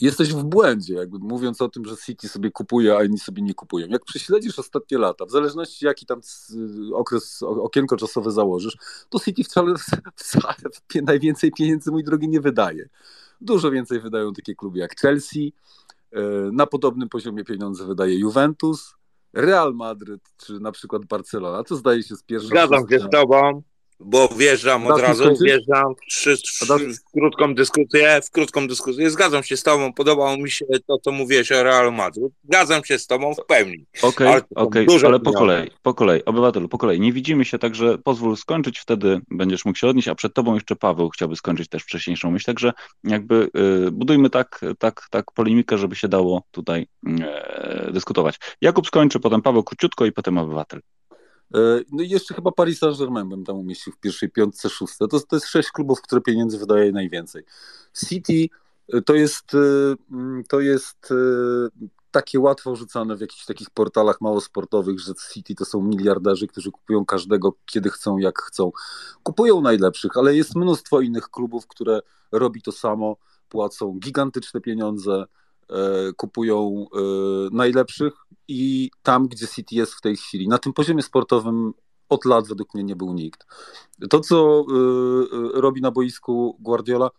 Jesteś 0.00 0.34
w 0.34 0.44
błędzie, 0.44 0.94
jakby 0.94 1.18
mówiąc 1.18 1.62
o 1.62 1.68
tym, 1.68 1.84
że 1.84 1.96
City 1.96 2.28
sobie 2.28 2.50
kupuje, 2.50 2.96
a 2.96 3.04
inni 3.04 3.18
sobie 3.18 3.42
nie 3.42 3.54
kupują. 3.54 3.86
Jak 3.86 4.04
prześledzisz 4.04 4.58
ostatnie 4.58 4.98
lata, 4.98 5.26
w 5.26 5.30
zależności 5.30 5.86
jaki 5.86 6.06
tam 6.06 6.20
okres, 6.94 7.42
okienko 7.42 7.96
czasowe 7.96 8.30
założysz, 8.30 8.76
to 9.10 9.20
City 9.20 9.44
wcale, 9.44 9.74
wcale 10.16 10.54
najwięcej 11.02 11.52
pieniędzy, 11.52 11.90
mój 11.90 12.04
drogi, 12.04 12.28
nie 12.28 12.40
wydaje. 12.40 12.88
Dużo 13.40 13.70
więcej 13.70 14.00
wydają 14.00 14.32
takie 14.32 14.54
kluby 14.54 14.78
jak 14.78 15.00
Chelsea, 15.00 15.52
e, 16.12 16.20
na 16.52 16.66
podobnym 16.66 17.08
poziomie 17.08 17.44
pieniądze 17.44 17.86
wydaje 17.86 18.18
Juventus, 18.18 18.94
Real 19.32 19.74
Madryt, 19.74 20.22
czy 20.36 20.60
na 20.60 20.72
przykład 20.72 21.04
Barcelona. 21.04 21.64
To 21.64 21.76
zdaje 21.76 22.02
się 22.02 22.16
z 22.16 22.22
pierwszego. 22.22 22.66
Zgadzam 22.66 22.88
się 22.88 22.98
z 22.98 23.10
tobą 23.10 23.62
bo 24.00 24.28
wjeżdżam 24.28 24.86
od 24.86 25.00
razu, 25.00 25.24
wjeżdżam 25.44 25.94
w, 25.94 26.06
trzy, 26.10 26.36
w 26.66 27.12
krótką 27.12 27.54
dyskusję, 27.54 28.20
w 28.24 28.30
krótką 28.30 28.68
dyskusję. 28.68 29.10
Zgadzam 29.10 29.42
się 29.42 29.56
z 29.56 29.62
tobą, 29.62 29.92
podobało 29.92 30.36
mi 30.36 30.50
się 30.50 30.64
to, 30.86 30.98
co 30.98 31.12
mówiłeś 31.12 31.52
o 31.52 31.62
Realu 31.62 31.92
Madryt. 31.92 32.32
Zgadzam 32.44 32.84
się 32.84 32.98
z 32.98 33.06
tobą 33.06 33.34
w 33.34 33.46
pełni. 33.46 33.84
Okej, 34.02 34.28
okay, 34.28 34.42
okej, 34.54 34.86
okay, 34.86 35.06
ale 35.06 35.20
po 35.20 35.32
kolei, 35.32 35.70
po 35.82 35.94
kolei, 35.94 36.24
obywatelu, 36.24 36.68
po 36.68 36.78
kolei. 36.78 37.00
Nie 37.00 37.12
widzimy 37.12 37.44
się, 37.44 37.58
także 37.58 37.98
pozwól 37.98 38.36
skończyć, 38.36 38.78
wtedy 38.78 39.20
będziesz 39.30 39.64
mógł 39.64 39.78
się 39.78 39.86
odnieść, 39.88 40.08
a 40.08 40.14
przed 40.14 40.34
tobą 40.34 40.54
jeszcze 40.54 40.76
Paweł 40.76 41.08
chciałby 41.08 41.36
skończyć 41.36 41.68
też 41.68 41.82
wcześniejszą 41.82 42.30
myśl, 42.30 42.46
także 42.46 42.72
jakby 43.04 43.48
y, 43.86 43.90
budujmy 43.90 44.30
tak, 44.30 44.60
tak, 44.78 45.06
tak 45.10 45.32
polemikę, 45.32 45.78
żeby 45.78 45.96
się 45.96 46.08
dało 46.08 46.42
tutaj 46.50 46.86
y, 47.88 47.92
dyskutować. 47.92 48.38
Jakub 48.60 48.86
skończy, 48.86 49.20
potem 49.20 49.42
Paweł 49.42 49.64
króciutko 49.64 50.06
i 50.06 50.12
potem 50.12 50.38
obywatel. 50.38 50.80
E, 51.54 51.58
no 51.92 52.02
i 52.02 52.08
jeszcze 52.08 52.34
chyba 52.34 52.52
Paris 52.52 52.78
Saint-Germain 52.78 53.28
bym 53.28 53.44
tam 53.44 53.56
umieścił 53.56 53.92
w 53.92 53.96
pierwszej 53.96 54.30
piątce, 54.30 54.68
szóste. 54.68 55.08
To, 55.08 55.20
to 55.20 55.36
jest 55.36 55.46
sześć 55.46 55.70
klubów, 55.70 56.02
które 56.02 56.20
pieniędzy 56.20 56.58
wydaje 56.58 56.92
najwięcej. 56.92 57.42
City 58.08 58.48
e, 58.92 59.02
to 59.02 59.14
jest, 59.14 59.54
e, 59.54 59.94
mm, 60.10 60.44
to 60.48 60.60
jest 60.60 61.12
takie 62.10 62.40
łatwo 62.40 62.76
rzucane 62.76 63.16
w 63.16 63.20
jakichś 63.20 63.44
takich 63.44 63.70
portalach 63.70 64.20
mało 64.20 64.40
sportowych, 64.40 65.00
że 65.00 65.12
City 65.32 65.54
to 65.54 65.64
są 65.64 65.82
miliarderzy, 65.82 66.46
którzy 66.46 66.70
kupują 66.70 67.04
każdego, 67.04 67.52
kiedy 67.66 67.90
chcą, 67.90 68.18
jak 68.18 68.38
chcą. 68.38 68.72
Kupują 69.22 69.60
najlepszych, 69.60 70.16
ale 70.16 70.36
jest 70.36 70.56
mnóstwo 70.56 71.00
innych 71.00 71.28
klubów, 71.28 71.66
które 71.66 72.00
robi 72.32 72.62
to 72.62 72.72
samo, 72.72 73.16
płacą 73.48 73.98
gigantyczne 73.98 74.60
pieniądze, 74.60 75.24
kupują 76.16 76.86
e, 76.94 76.98
najlepszych 77.52 78.14
i 78.48 78.90
tam, 79.02 79.28
gdzie 79.28 79.48
City 79.48 79.74
jest 79.74 79.94
w 79.94 80.00
tej 80.00 80.16
chwili, 80.16 80.48
na 80.48 80.58
tym 80.58 80.72
poziomie 80.72 81.02
sportowym 81.02 81.72
od 82.08 82.24
lat 82.24 82.48
według 82.48 82.74
mnie 82.74 82.84
nie 82.84 82.96
był 82.96 83.14
nikt. 83.14 83.46
To, 84.10 84.20
co 84.20 84.60
e, 84.60 85.60
robi 85.60 85.80
na 85.80 85.90
boisku 85.90 86.56
Guardiola, 86.60 87.10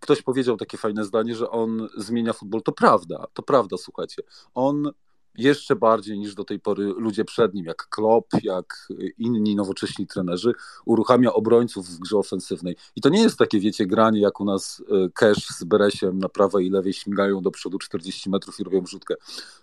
ktoś 0.00 0.22
powiedział 0.22 0.56
takie 0.56 0.78
fajne 0.78 1.04
zdanie, 1.04 1.34
że 1.34 1.50
on 1.50 1.88
zmienia 1.96 2.32
futbol. 2.32 2.62
To 2.62 2.72
prawda, 2.72 3.26
to 3.32 3.42
prawda, 3.42 3.76
słuchajcie. 3.76 4.22
On 4.54 4.90
jeszcze 5.38 5.76
bardziej 5.76 6.18
niż 6.18 6.34
do 6.34 6.44
tej 6.44 6.60
pory 6.60 6.84
ludzie 6.84 7.24
przed 7.24 7.54
nim, 7.54 7.64
jak 7.64 7.88
Klopp, 7.88 8.26
jak 8.42 8.88
inni 9.18 9.56
nowocześni 9.56 10.06
trenerzy, 10.06 10.52
uruchamia 10.84 11.32
obrońców 11.32 11.86
w 11.86 11.98
grze 11.98 12.16
ofensywnej. 12.16 12.76
I 12.96 13.00
to 13.00 13.08
nie 13.08 13.22
jest 13.22 13.38
takie, 13.38 13.60
wiecie, 13.60 13.86
granie 13.86 14.20
jak 14.20 14.40
u 14.40 14.44
nas 14.44 14.82
e, 14.90 15.08
Cash 15.10 15.46
z 15.46 15.64
Beresiem 15.64 16.18
na 16.18 16.28
prawej 16.28 16.66
i 16.66 16.70
lewej 16.70 16.92
śmigają 16.92 17.42
do 17.42 17.50
przodu 17.50 17.78
40 17.78 18.30
metrów 18.30 18.60
i 18.60 18.64
robią 18.64 18.80
wrzutkę. 18.80 19.14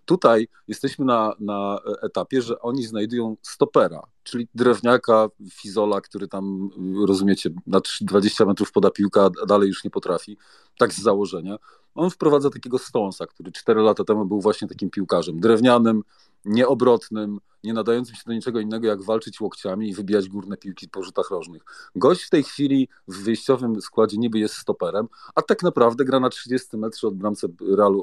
Tutaj 0.06 0.48
jesteśmy 0.68 1.06
na, 1.06 1.34
na 1.40 1.80
etapie, 2.02 2.42
że 2.42 2.60
oni 2.60 2.84
znajdują 2.84 3.38
stopera, 3.42 4.02
czyli 4.24 4.48
drewniaka, 4.56 5.30
fizola, 5.52 6.02
który 6.02 6.28
tam, 6.28 6.70
rozumiecie, 7.08 7.50
na 7.68 7.82
20 8.02 8.46
metrów 8.46 8.72
poda 8.72 8.90
piłka, 8.90 9.30
a 9.44 9.46
dalej 9.46 9.68
już 9.68 9.84
nie 9.84 9.90
potrafi, 9.90 10.38
tak 10.78 10.94
z 10.94 11.02
założenia 11.02 11.58
on 11.96 12.10
wprowadza 12.10 12.50
takiego 12.50 12.78
Stonesa, 12.78 13.26
który 13.28 13.52
4 13.52 13.82
lata 13.82 14.04
temu 14.04 14.26
był 14.26 14.42
właśnie 14.42 14.68
takim 14.68 14.90
piłkarzem 14.90 15.40
drewnianym, 15.40 16.04
nieobrotnym, 16.46 17.40
nie 17.64 17.74
nadającym 17.74 18.16
się 18.16 18.22
do 18.26 18.34
niczego 18.34 18.60
innego, 18.60 18.88
jak 18.88 19.02
walczyć 19.02 19.42
łokciami 19.42 19.90
i 19.90 19.94
wybijać 19.94 20.30
górne 20.30 20.58
piłki 20.58 20.90
po 20.90 21.04
rzutach 21.04 21.30
rożnych. 21.30 21.62
Gość 21.96 22.24
w 22.24 22.30
tej 22.30 22.44
chwili 22.44 22.90
w 23.08 23.24
wyjściowym 23.24 23.82
składzie 23.82 24.18
niby 24.18 24.40
jest 24.40 24.56
stoperem, 24.56 25.08
a 25.36 25.42
tak 25.42 25.64
naprawdę 25.64 26.06
gra 26.06 26.20
na 26.20 26.30
30 26.30 26.78
metrze 26.78 27.08
od, 27.08 27.14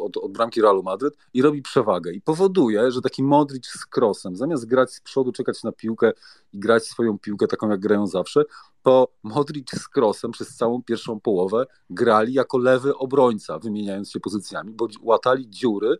od, 0.00 0.16
od 0.16 0.32
bramki 0.32 0.62
Realu 0.62 0.82
Madryt 0.82 1.16
i 1.34 1.42
robi 1.42 1.62
przewagę. 1.62 2.12
I 2.12 2.20
powoduje, 2.20 2.90
że 2.90 3.00
taki 3.00 3.22
Modric 3.22 3.66
z 3.66 3.86
krosem, 3.86 4.36
zamiast 4.36 4.66
grać 4.66 4.92
z 4.92 5.00
przodu, 5.00 5.32
czekać 5.32 5.62
na 5.62 5.72
piłkę 5.72 6.12
i 6.52 6.58
grać 6.58 6.86
swoją 6.86 7.18
piłkę 7.18 7.46
taką, 7.46 7.70
jak 7.70 7.80
grają 7.80 8.06
zawsze, 8.06 8.42
to 8.82 9.08
Modric 9.22 9.70
z 9.70 9.88
krosem 9.88 10.30
przez 10.30 10.56
całą 10.56 10.82
pierwszą 10.82 11.20
połowę 11.20 11.66
grali 11.90 12.32
jako 12.32 12.58
lewy 12.58 12.96
obrońca, 12.96 13.58
wymieniając 13.58 14.10
się 14.10 14.20
pozycjami, 14.20 14.72
bo 14.72 14.88
łatali 15.02 15.50
dziury 15.50 15.96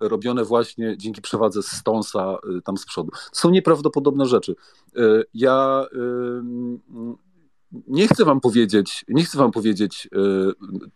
robione 0.00 0.44
właśnie 0.44 0.96
dzięki 0.96 1.22
przewadze 1.22 1.62
Stonesa 1.62 2.38
e, 2.58 2.60
tam 2.60 2.76
z 2.76 2.86
przodu. 2.86 3.10
Są 3.32 3.50
nieprawdopodobne 3.50 4.26
rzeczy. 4.26 4.54
E, 4.96 5.22
ja 5.34 5.86
nie 7.86 8.08
chcę 8.08 8.24
wam 8.24 8.40
powiedzieć, 8.40 9.04
nie 9.08 9.24
chcę 9.24 9.38
wam 9.38 9.52
powiedzieć 9.52 10.08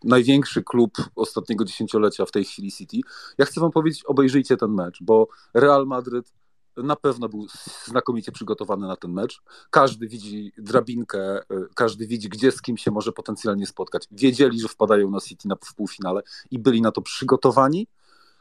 największy 0.04 0.62
klub 0.62 0.92
ostatniego 1.14 1.64
dziesięciolecia 1.64 2.24
w 2.24 2.30
tej 2.30 2.44
chwili 2.44 2.72
City. 2.72 2.96
Ja 3.38 3.44
chcę 3.44 3.60
wam 3.60 3.70
powiedzieć, 3.70 4.04
obejrzyjcie 4.04 4.56
ten 4.56 4.70
mecz, 4.70 4.98
bo 5.02 5.28
Real 5.54 5.86
Madryt 5.86 6.32
na 6.76 6.96
pewno 6.96 7.28
był 7.28 7.46
znakomicie 7.84 8.32
przygotowany 8.32 8.86
na 8.86 8.96
ten 8.96 9.12
mecz. 9.12 9.42
Każdy 9.70 10.08
widzi 10.08 10.52
drabinkę, 10.58 11.40
każdy 11.74 12.06
widzi, 12.06 12.28
gdzie 12.28 12.52
z 12.52 12.62
kim 12.62 12.76
się 12.76 12.90
może 12.90 13.12
potencjalnie 13.12 13.66
spotkać. 13.66 14.06
Wiedzieli, 14.10 14.60
że 14.60 14.68
wpadają 14.68 15.10
na 15.10 15.20
City 15.20 15.48
na, 15.48 15.56
w 15.64 15.74
półfinale 15.74 16.22
i 16.50 16.58
byli 16.58 16.82
na 16.82 16.92
to 16.92 17.02
przygotowani 17.02 17.86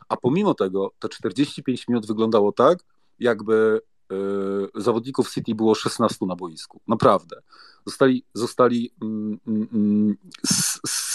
a 0.10 0.18
pomimo 0.18 0.54
tego 0.54 0.92
to 1.00 1.10
45 1.10 1.88
minut 1.88 2.08
wyglądało 2.08 2.52
tak, 2.52 2.80
jakby 3.20 3.82
y, 4.12 4.82
zawodników 4.82 5.34
City 5.34 5.56
było 5.56 5.76
16 5.76 6.26
na 6.26 6.36
boisku. 6.36 6.82
Naprawdę. 6.88 7.42
Zostali, 7.86 8.26
zostali 8.34 8.92
mm, 9.02 9.40
mm, 9.48 9.68
mm 9.74 10.16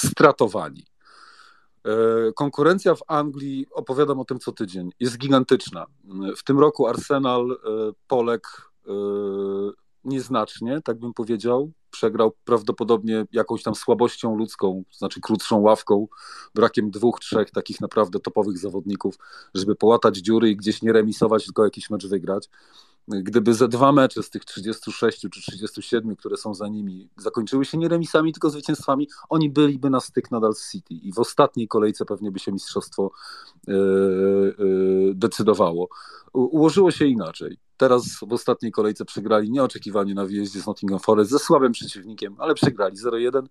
stratowani. 0.02 0.84
Y, 2.28 2.32
konkurencja 2.32 2.94
w 2.94 3.02
Anglii, 3.06 3.66
opowiadam 3.72 4.20
o 4.20 4.24
tym 4.24 4.38
co 4.38 4.52
tydzień, 4.52 4.90
jest 5.00 5.18
gigantyczna. 5.18 5.86
W 6.36 6.44
tym 6.44 6.58
roku 6.58 6.86
Arsenal, 6.86 7.50
y, 7.50 7.56
Polek 8.06 8.70
nieznacznie, 10.04 10.80
tak 10.84 10.98
bym 10.98 11.14
powiedział. 11.14 11.72
Przegrał 11.90 12.32
prawdopodobnie 12.44 13.26
jakąś 13.32 13.62
tam 13.62 13.74
słabością 13.74 14.36
ludzką, 14.36 14.84
znaczy 14.92 15.20
krótszą 15.20 15.60
ławką, 15.60 16.08
brakiem 16.54 16.90
dwóch, 16.90 17.20
trzech 17.20 17.50
takich 17.50 17.80
naprawdę 17.80 18.20
topowych 18.20 18.58
zawodników, 18.58 19.14
żeby 19.54 19.76
połatać 19.76 20.16
dziury 20.16 20.50
i 20.50 20.56
gdzieś 20.56 20.82
nie 20.82 20.92
remisować, 20.92 21.44
tylko 21.44 21.64
jakiś 21.64 21.90
mecz 21.90 22.06
wygrać. 22.06 22.48
Gdyby 23.10 23.54
ze 23.54 23.68
dwa 23.68 23.92
mecze 23.92 24.22
z 24.22 24.30
tych 24.30 24.44
36 24.44 25.20
czy 25.20 25.30
37, 25.30 26.16
które 26.16 26.36
są 26.36 26.54
za 26.54 26.68
nimi, 26.68 27.08
zakończyły 27.16 27.64
się 27.64 27.78
nie 27.78 27.88
remisami, 27.88 28.32
tylko 28.32 28.50
zwycięstwami, 28.50 29.08
oni 29.28 29.50
byliby 29.50 29.90
na 29.90 30.00
styk 30.00 30.30
nadal 30.30 30.54
z 30.54 30.70
City 30.70 30.94
i 30.94 31.12
w 31.12 31.18
ostatniej 31.18 31.68
kolejce 31.68 32.04
pewnie 32.04 32.30
by 32.30 32.38
się 32.38 32.52
mistrzostwo 32.52 33.10
yy, 33.66 33.74
yy, 34.58 35.12
decydowało. 35.14 35.88
U, 36.32 36.40
ułożyło 36.42 36.90
się 36.90 37.06
inaczej. 37.06 37.58
Teraz 37.76 38.16
w 38.28 38.32
ostatniej 38.32 38.72
kolejce 38.72 39.04
przegrali 39.04 39.50
nieoczekiwanie 39.50 40.14
na 40.14 40.26
wyjeździe 40.26 40.60
z 40.60 40.66
Nottingham 40.66 41.00
Forest 41.00 41.30
ze 41.30 41.38
słabym 41.38 41.72
przeciwnikiem, 41.72 42.36
ale 42.38 42.54
przegrali 42.54 42.96
0-1 42.96 43.42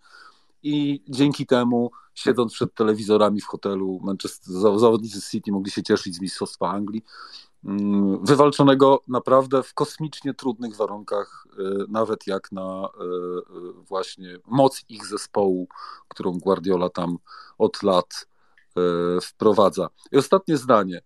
i 0.64 1.04
dzięki 1.10 1.46
temu, 1.46 1.92
siedząc 2.14 2.54
przed 2.54 2.74
telewizorami 2.74 3.42
w 3.42 3.46
hotelu, 3.46 4.00
Manchester, 4.04 4.56
zawodnicy 4.80 5.22
City 5.32 5.52
mogli 5.52 5.72
się 5.72 5.84
cieszyć 5.84 6.16
z 6.16 6.22
Mistrzostwa 6.22 6.70
Anglii, 6.70 7.04
wywalczonego 8.24 9.02
naprawdę 9.08 9.64
w 9.64 9.74
kosmicznie 9.74 10.34
trudnych 10.34 10.76
warunkach, 10.76 11.48
e, 11.60 11.64
nawet 11.90 12.28
jak 12.28 12.52
na 12.52 12.62
e, 12.62 13.04
e, 13.04 13.84
właśnie 13.88 14.38
moc 14.48 14.86
ich 14.90 15.06
zespołu, 15.06 15.68
którą 16.08 16.32
Guardiola 16.32 16.90
tam 16.90 17.18
od 17.58 17.84
lat 17.84 18.30
wprowadza. 19.22 19.90
I 20.12 20.18
ostatnie 20.18 20.58
zdanie. 20.58 21.02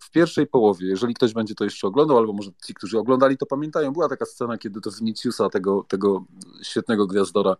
W 0.00 0.10
pierwszej 0.10 0.46
połowie, 0.46 0.86
jeżeli 0.86 1.14
ktoś 1.14 1.32
będzie 1.32 1.54
to 1.54 1.64
jeszcze 1.64 1.86
oglądał, 1.86 2.18
albo 2.18 2.32
może 2.32 2.50
ci, 2.66 2.74
którzy 2.74 2.98
oglądali, 2.98 3.36
to 3.36 3.46
pamiętają, 3.46 3.92
była 3.92 4.08
taka 4.08 4.26
scena, 4.26 4.58
kiedy 4.58 4.80
to 4.80 4.90
Viniciusa, 4.90 5.48
tego, 5.48 5.84
tego 5.88 6.24
świetnego 6.62 7.06
gwiazdora, 7.06 7.56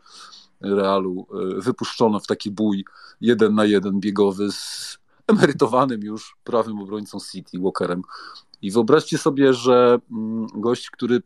Realu 0.61 1.27
wypuszczono 1.57 2.21
w 2.21 2.27
taki 2.27 2.51
bój 2.51 2.85
jeden 3.21 3.55
na 3.55 3.65
jeden 3.65 4.01
biegowy 4.01 4.53
z 4.53 4.99
emerytowanym 5.29 6.01
już 6.01 6.37
prawym 6.45 6.81
obrońcą 6.81 7.19
City, 7.33 7.59
Walkerem. 7.61 8.03
I 8.63 8.71
wyobraźcie 8.71 9.19
sobie, 9.19 9.55
że 9.55 9.99
mm, 10.11 10.47
gość, 10.55 10.91
który 10.91 11.23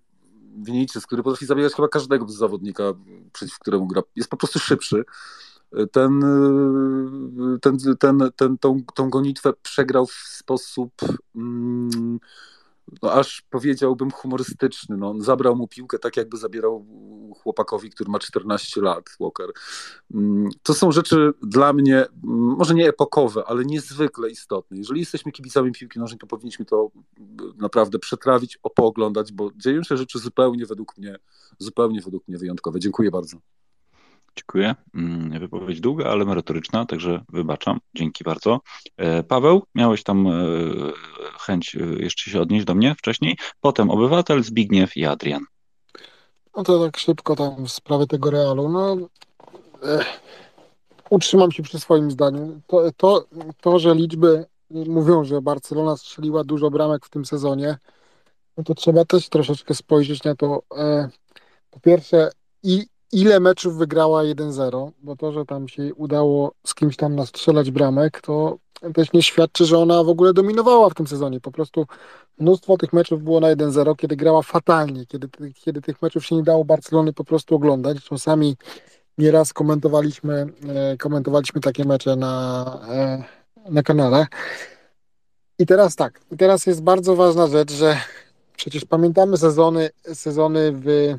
Vinicius, 0.57 1.07
który 1.07 1.23
potrafi 1.23 1.47
zabijać 1.47 1.73
chyba 1.73 1.89
każdego 1.89 2.29
zawodnika, 2.29 2.83
przeciw 3.33 3.59
któremu 3.59 3.87
gra, 3.87 4.03
jest 4.17 4.31
po 4.31 4.37
prostu 4.37 4.59
szybszy. 4.59 5.05
Ten, 5.93 6.21
ten, 7.63 7.79
ten, 7.99 8.19
ten, 8.37 8.59
tą, 8.59 8.83
tą 8.95 9.11
gonitwę 9.11 9.53
przegrał 9.63 10.07
w 10.07 10.13
sposób 10.13 10.93
mm, 11.37 12.21
no 13.03 13.13
aż 13.13 13.43
powiedziałbym 13.51 14.11
humorystyczny. 14.11 14.97
No, 14.97 15.11
on 15.11 15.21
zabrał 15.21 15.57
mu 15.57 15.69
piłkę 15.69 15.99
tak, 15.99 16.17
jakby 16.17 16.37
zabierał 16.37 16.87
chłopakowi, 17.43 17.91
który 17.91 18.11
ma 18.11 18.19
14 18.19 18.81
lat, 18.81 19.05
Walker. 19.21 19.51
Mm, 20.15 20.49
to 20.63 20.75
są 20.75 20.93
rzeczy 20.93 21.33
dla 21.43 21.73
mnie, 21.73 21.97
mm, 21.97 22.09
może 22.59 22.75
nie 22.75 22.89
epokowe, 22.89 23.45
ale 23.47 23.65
niezwykle 23.65 24.31
istotne. 24.31 24.77
Jeżeli 24.77 25.01
jesteśmy 25.01 25.33
kibicami 25.33 25.73
piłki 25.73 25.99
nożnej, 25.99 26.19
to 26.19 26.27
powinniśmy 26.27 26.65
to 26.65 26.91
naprawdę 27.57 27.99
przetrawić, 27.99 28.59
opooglądać, 28.63 29.33
bo 29.33 29.51
dzieją 29.57 29.83
się 29.83 29.97
rzeczy 29.97 30.19
zupełnie 30.19 30.67
według 30.67 30.99
mnie, 30.99 31.17
zupełnie 31.59 32.01
według 32.01 32.29
mnie 32.29 32.39
wyjątkowe. 32.39 32.81
Dziękuję 32.81 33.11
bardzo. 33.11 33.37
Dziękuję. 34.37 34.75
Mm, 34.95 35.39
wypowiedź 35.41 35.81
długa, 35.81 36.05
ale 36.05 36.25
merytoryczna, 36.25 36.87
także 36.87 37.25
wybaczam. 37.29 37.79
Dzięki 37.95 38.25
bardzo. 38.25 38.61
E, 38.97 39.23
Paweł, 39.23 39.63
miałeś 39.75 40.03
tam 40.03 40.27
e, 40.27 40.33
chęć 41.41 41.77
e, 41.77 41.79
jeszcze 42.03 42.31
się 42.31 42.41
odnieść 42.41 42.65
do 42.65 42.75
mnie 42.75 42.95
wcześniej. 42.95 43.37
Potem 43.61 43.91
obywatel, 43.91 44.43
Zbigniew 44.45 44.97
i 44.97 45.05
Adrian. 45.05 45.45
No 46.57 46.63
to 46.63 46.85
tak 46.85 46.97
szybko 46.97 47.37
tam 47.37 47.67
w 47.67 47.73
sprawie 47.73 48.07
tego 48.07 48.31
Realu. 48.31 48.69
No, 48.69 48.97
utrzymam 51.11 51.53
się 51.53 51.63
przy 51.63 51.81
swoim 51.81 52.11
zdaniu. 52.11 52.61
To, 52.67 52.93
to, 52.97 53.25
to, 53.61 53.79
że 53.79 53.95
liczby 53.95 54.47
mówią, 54.71 55.25
że 55.25 55.43
Barcelona 55.43 55.97
strzeliła 55.97 56.45
dużo 56.45 56.71
bramek 56.71 57.07
w 57.07 57.11
tym 57.11 57.25
sezonie, 57.25 57.79
no 58.57 58.65
to 58.65 58.75
trzeba 58.75 59.05
też 59.05 59.29
troszeczkę 59.29 59.75
spojrzeć 59.75 60.25
na 60.25 60.35
to. 60.35 60.63
Po 61.71 61.81
pierwsze, 61.81 62.31
i 62.63 62.87
ile 63.13 63.41
meczów 63.41 63.77
wygrała 63.77 64.23
1-0, 64.23 64.91
bo 65.03 65.17
to, 65.17 65.33
że 65.33 65.45
tam 65.45 65.69
się 65.69 65.95
udało 65.95 66.53
z 66.67 66.75
kimś 66.75 66.97
tam 66.97 67.15
nastrzelać 67.15 67.71
bramek, 67.71 68.21
to 68.21 68.59
też 68.95 69.13
nie 69.13 69.23
świadczy, 69.23 69.65
że 69.65 69.79
ona 69.79 70.05
w 70.05 70.09
ogóle 70.09 70.33
dominowała 70.33 70.91
w 70.91 70.95
tym 70.95 71.07
sezonie. 71.07 71.41
Po 71.41 71.53
prostu 71.53 71.87
mnóstwo 72.39 72.77
tych 72.77 72.93
meczów 72.93 73.23
było 73.23 73.41
na 73.41 73.57
1-0, 73.57 73.97
kiedy 73.97 74.17
grała 74.17 74.43
fatalnie, 74.43 75.07
kiedy, 75.07 75.29
kiedy 75.55 75.81
tych 75.81 76.03
meczów 76.03 76.27
się 76.27 76.37
nie 76.37 76.43
dało 76.43 76.65
Barcelony 76.65 77.13
po 77.13 77.25
prostu 77.25 77.55
oglądać. 77.55 78.05
Czasami 78.05 78.57
nieraz 79.19 79.53
komentowaliśmy, 79.53 80.47
e, 80.69 80.97
komentowaliśmy 80.97 81.61
takie 81.61 81.85
mecze 81.85 82.17
na, 82.17 82.65
e, 82.89 83.25
na 83.71 83.83
kanale. 83.83 84.27
I 85.59 85.67
teraz 85.67 85.97
tak, 85.97 86.21
teraz 86.39 86.67
jest 86.67 86.83
bardzo 86.83 87.17
ważna 87.17 87.47
rzecz, 87.47 87.73
że 87.73 87.97
przecież 88.57 88.85
pamiętamy 88.85 89.37
sezony, 89.37 89.91
sezony 90.15 90.73
w 90.73 91.15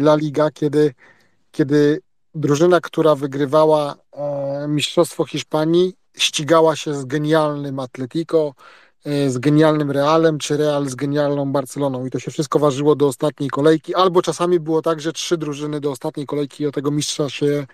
La 0.00 0.16
Liga, 0.16 0.50
kiedy, 0.50 0.94
kiedy 1.52 2.00
drużyna, 2.34 2.80
która 2.80 3.14
wygrywała 3.14 3.96
Mistrzostwo 4.68 5.24
Hiszpanii, 5.24 5.94
ścigała 6.16 6.76
się 6.76 6.94
z 6.94 7.04
genialnym 7.04 7.78
Atletico, 7.78 8.54
e, 9.04 9.30
z 9.30 9.38
genialnym 9.38 9.90
Realem, 9.90 10.38
czy 10.38 10.56
Real 10.56 10.88
z 10.88 10.94
genialną 10.94 11.52
Barceloną. 11.52 12.06
I 12.06 12.10
to 12.10 12.18
się 12.18 12.30
wszystko 12.30 12.58
ważyło 12.58 12.96
do 12.96 13.06
ostatniej 13.06 13.50
kolejki, 13.50 13.94
albo 13.94 14.22
czasami 14.22 14.60
było 14.60 14.82
tak, 14.82 15.00
że 15.00 15.12
trzy 15.12 15.36
drużyny 15.36 15.80
do 15.80 15.90
ostatniej 15.90 16.26
kolejki 16.26 16.66
o 16.66 16.72
tego 16.72 16.90
mistrza 16.90 17.30
się, 17.30 17.66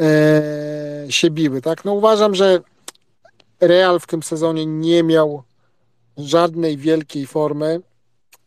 e, 0.00 1.06
się 1.08 1.30
biły. 1.30 1.60
Tak? 1.60 1.84
No 1.84 1.92
uważam, 1.92 2.34
że 2.34 2.60
Real 3.60 4.00
w 4.00 4.06
tym 4.06 4.22
sezonie 4.22 4.66
nie 4.66 5.02
miał 5.02 5.42
żadnej 6.16 6.76
wielkiej 6.76 7.26
formy. 7.26 7.80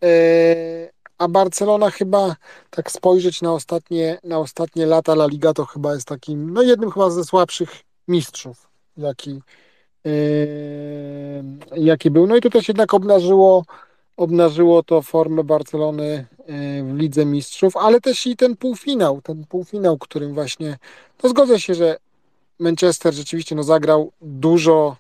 E, 0.03 0.89
a 1.21 1.27
Barcelona 1.27 1.91
chyba, 1.91 2.35
tak 2.69 2.91
spojrzeć 2.91 3.41
na 3.41 3.53
ostatnie, 3.53 4.19
na 4.23 4.39
ostatnie 4.39 4.85
lata 4.85 5.13
La 5.13 5.27
Liga, 5.27 5.53
to 5.53 5.65
chyba 5.65 5.93
jest 5.93 6.07
takim, 6.07 6.53
no 6.53 6.61
jednym 6.61 6.91
chyba 6.91 7.09
ze 7.09 7.23
słabszych 7.23 7.69
mistrzów 8.07 8.67
jaki, 8.97 9.41
yy, 10.05 10.13
jaki 11.75 12.11
był. 12.11 12.27
No 12.27 12.35
i 12.35 12.41
to 12.41 12.49
też 12.49 12.67
jednak 12.67 12.93
obnażyło, 12.93 13.65
obnażyło 14.17 14.83
to 14.83 15.01
formę 15.01 15.43
Barcelony 15.43 16.27
yy, 16.47 16.83
w 16.83 16.97
Lidze 16.97 17.25
Mistrzów, 17.25 17.77
ale 17.77 18.01
też 18.01 18.27
i 18.27 18.35
ten 18.35 18.57
półfinał, 18.57 19.21
ten 19.21 19.45
półfinał, 19.45 19.97
którym 19.97 20.33
właśnie, 20.33 20.77
no 21.23 21.29
zgodzę 21.29 21.59
się, 21.59 21.75
że 21.75 21.97
Manchester 22.59 23.13
rzeczywiście 23.13 23.55
no, 23.55 23.63
zagrał 23.63 24.11
dużo 24.21 24.95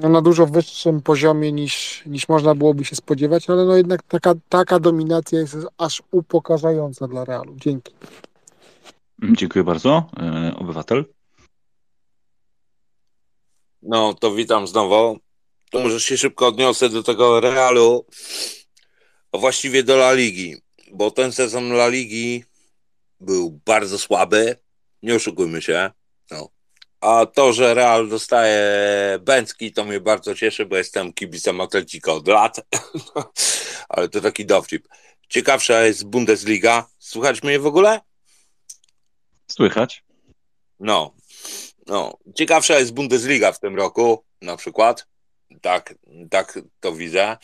na 0.00 0.22
dużo 0.22 0.46
wyższym 0.46 1.02
poziomie 1.02 1.52
niż, 1.52 2.02
niż 2.06 2.28
można 2.28 2.54
byłoby 2.54 2.84
się 2.84 2.96
spodziewać, 2.96 3.50
ale 3.50 3.64
no 3.64 3.76
jednak 3.76 4.02
taka, 4.02 4.34
taka 4.48 4.80
dominacja 4.80 5.38
jest 5.38 5.56
aż 5.78 6.02
upokarzająca 6.10 7.08
dla 7.08 7.24
Realu. 7.24 7.56
Dzięki. 7.56 7.92
Dziękuję 9.22 9.64
bardzo. 9.64 10.10
E, 10.20 10.56
obywatel? 10.56 11.04
No 13.82 14.14
to 14.14 14.34
witam 14.34 14.66
znowu. 14.66 15.18
To 15.70 15.80
może 15.80 16.00
się 16.00 16.16
szybko 16.16 16.46
odniosę 16.46 16.88
do 16.88 17.02
tego 17.02 17.40
Realu, 17.40 18.06
a 19.32 19.38
właściwie 19.38 19.82
do 19.82 19.94
La 19.94 20.12
Ligi, 20.12 20.56
bo 20.92 21.10
ten 21.10 21.32
sezon 21.32 21.72
La 21.72 21.88
Ligi 21.88 22.44
był 23.20 23.60
bardzo 23.64 23.98
słaby, 23.98 24.56
nie 25.02 25.14
oszukujmy 25.14 25.62
się. 25.62 25.90
No. 26.30 26.55
A 27.06 27.26
to, 27.26 27.52
że 27.52 27.74
Real 27.74 28.08
dostaje 28.08 28.62
Bęcki, 29.20 29.72
to 29.72 29.84
mnie 29.84 30.00
bardzo 30.00 30.34
cieszy, 30.34 30.66
bo 30.66 30.76
jestem 30.76 31.12
kibicem 31.12 31.60
Atletico 31.60 32.14
od 32.14 32.28
lat, 32.28 32.60
ale 33.88 34.08
to 34.08 34.20
taki 34.20 34.46
dowcip. 34.46 34.88
Ciekawsza 35.28 35.82
jest 35.82 36.04
Bundesliga. 36.04 36.86
Słychać 36.98 37.42
mnie 37.42 37.58
w 37.58 37.66
ogóle? 37.66 38.00
Słychać. 39.50 40.04
No, 40.80 41.14
no, 41.86 42.18
ciekawsza 42.34 42.78
jest 42.78 42.94
Bundesliga 42.94 43.52
w 43.52 43.60
tym 43.60 43.76
roku, 43.76 44.24
na 44.42 44.56
przykład. 44.56 45.06
Tak, 45.60 45.94
tak 46.30 46.58
to 46.80 46.92
widzę. 46.92 47.36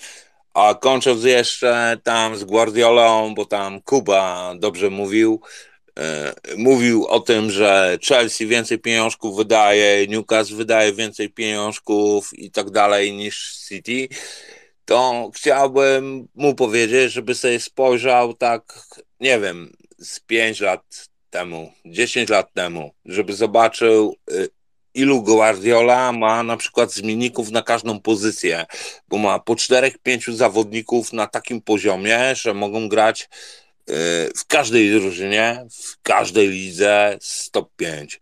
A 0.55 0.75
kończąc 0.75 1.25
jeszcze 1.25 1.99
tam 2.03 2.37
z 2.37 2.45
Guardiolą, 2.45 3.35
bo 3.35 3.47
tam 3.47 3.83
Kuba 3.83 4.55
dobrze 4.59 4.91
mówił, 4.91 5.41
mówił 6.57 7.07
o 7.07 7.21
tym, 7.21 7.51
że 7.51 7.99
Chelsea 8.09 8.47
więcej 8.47 8.79
pieniążków 8.79 9.37
wydaje, 9.37 10.07
Newcastle 10.07 10.57
wydaje 10.57 10.93
więcej 10.93 11.31
pieniążków 11.31 12.39
i 12.39 12.51
tak 12.51 12.71
dalej 12.71 13.13
niż 13.13 13.57
City, 13.69 14.09
to 14.85 15.31
chciałbym 15.35 16.29
mu 16.35 16.55
powiedzieć, 16.55 17.13
żeby 17.13 17.35
sobie 17.35 17.61
spojrzał 17.61 18.35
tak, 18.35 18.89
nie 19.21 19.41
wiem, 19.41 19.73
z 19.99 20.21
5 20.21 20.61
lat 20.61 21.09
temu, 21.31 21.73
10 21.85 22.29
lat 22.29 22.53
temu, 22.55 22.91
żeby 23.05 23.33
zobaczył, 23.33 24.17
y, 24.31 24.49
ilu 24.95 25.23
Guardiola 25.23 26.13
ma 26.13 26.43
na 26.43 26.57
przykład 26.57 26.93
zmienników 26.93 27.51
na 27.51 27.63
każdą 27.63 28.01
pozycję, 28.01 28.67
bo 29.09 29.19
ma 29.19 29.39
po 29.39 29.55
4-5 29.55 30.33
zawodników 30.33 31.13
na 31.13 31.27
takim 31.27 31.61
poziomie, 31.61 32.35
że 32.35 32.55
mogą 32.55 32.89
grać 32.89 33.29
w 34.37 34.47
każdej 34.47 34.91
drużynie, 34.91 35.67
w 35.71 36.03
każdej 36.03 36.49
lidze 36.49 37.19
top 37.53 37.71
5. 37.77 38.21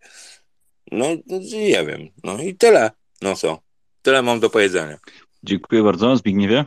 No, 0.91 1.05
nie 1.51 1.85
wiem. 1.85 2.07
No 2.23 2.37
i 2.37 2.55
tyle. 2.55 2.91
No 3.21 3.35
co? 3.35 3.59
Tyle 4.01 4.21
mam 4.21 4.39
do 4.39 4.49
powiedzenia. 4.49 4.97
Dziękuję 5.43 5.83
bardzo. 5.83 6.17
Zbigniewie? 6.17 6.65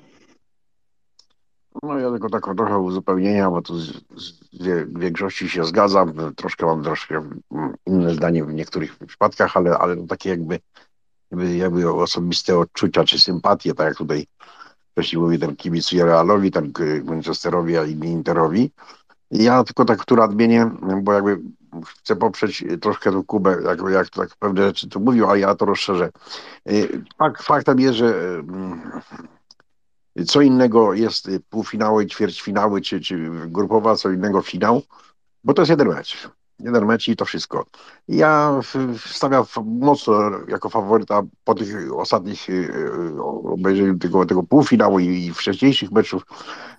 No 1.83 1.99
ja 1.99 2.11
tylko 2.11 2.31
tak 2.31 2.45
trochę 2.57 2.79
uzupełnienia, 2.79 3.51
bo 3.51 3.63
tu 3.63 3.79
z, 3.79 3.93
z 4.17 4.45
w 4.63 4.99
większości 4.99 5.49
się 5.49 5.65
zgadzam. 5.65 6.35
Troszkę 6.37 6.67
mam 6.67 6.83
troszkę 6.83 7.31
inne 7.87 8.15
zdanie 8.15 8.45
w 8.45 8.55
niektórych 8.55 8.99
przypadkach, 9.07 9.57
ale, 9.57 9.79
ale 9.79 10.07
takie 10.07 10.31
jakby, 10.31 10.59
jakby, 11.31 11.57
jakby 11.57 11.93
osobiste 11.93 12.59
odczucia 12.59 13.05
czy 13.05 13.19
sympatie, 13.19 13.75
tak 13.75 13.87
jak 13.87 13.97
tutaj 13.97 14.27
mówi, 15.17 15.39
ten 15.39 15.57
kibicuje 15.57 16.05
Realowi, 16.05 16.51
ten 16.51 16.73
Manchesterowi, 17.05 17.77
a 17.77 17.85
inni 17.85 18.09
Interowi. 18.09 18.71
Ja 19.31 19.65
tylko 19.65 19.85
tak 19.85 20.05
tu 20.05 20.17
nadmienię, 20.17 20.71
bo 21.03 21.13
jakby 21.13 21.41
chcę 21.87 22.17
poprzeć 22.17 22.65
troszkę 22.81 23.13
tą 23.13 23.25
Kubę, 23.25 23.57
jak, 23.65 23.79
jak 23.91 24.09
tak 24.11 24.37
pewne 24.39 24.63
rzeczy 24.63 24.89
tu 24.89 25.01
mówił, 25.01 25.31
a 25.31 25.37
ja 25.37 25.55
to 25.55 25.65
rozszerzę. 25.65 26.11
Fakt, 27.19 27.43
faktem 27.43 27.81
jest, 27.81 27.99
że 27.99 28.15
mm, 28.39 29.01
co 30.27 30.41
innego 30.41 30.95
jest 30.95 31.31
półfinały, 31.51 32.07
ćwierćfinały, 32.07 32.81
czy, 32.81 33.01
czy 33.01 33.31
grupowa, 33.47 33.97
co 33.97 34.11
innego 34.11 34.43
finał, 34.43 34.83
bo 35.45 35.55
to 35.55 35.63
jest 35.63 35.71
jeden 35.71 35.89
mecz. 35.89 36.29
Jeden 36.59 36.87
mecz 36.87 37.09
i 37.09 37.17
to 37.17 37.25
wszystko. 37.25 37.67
Ja 38.09 38.61
stawiam 39.07 39.45
mocno 39.65 40.15
jako 40.49 40.69
faworyta 40.69 41.23
po 41.45 41.55
tych 41.55 41.93
ostatnich 41.97 42.51
y, 42.51 42.53
y, 42.53 43.23
obejrzeniu 43.23 43.99
tego, 43.99 44.27
tego 44.27 44.43
półfinału 44.43 44.99
i, 44.99 45.33
wcześniejszych 45.35 45.93
meczów 45.93 46.23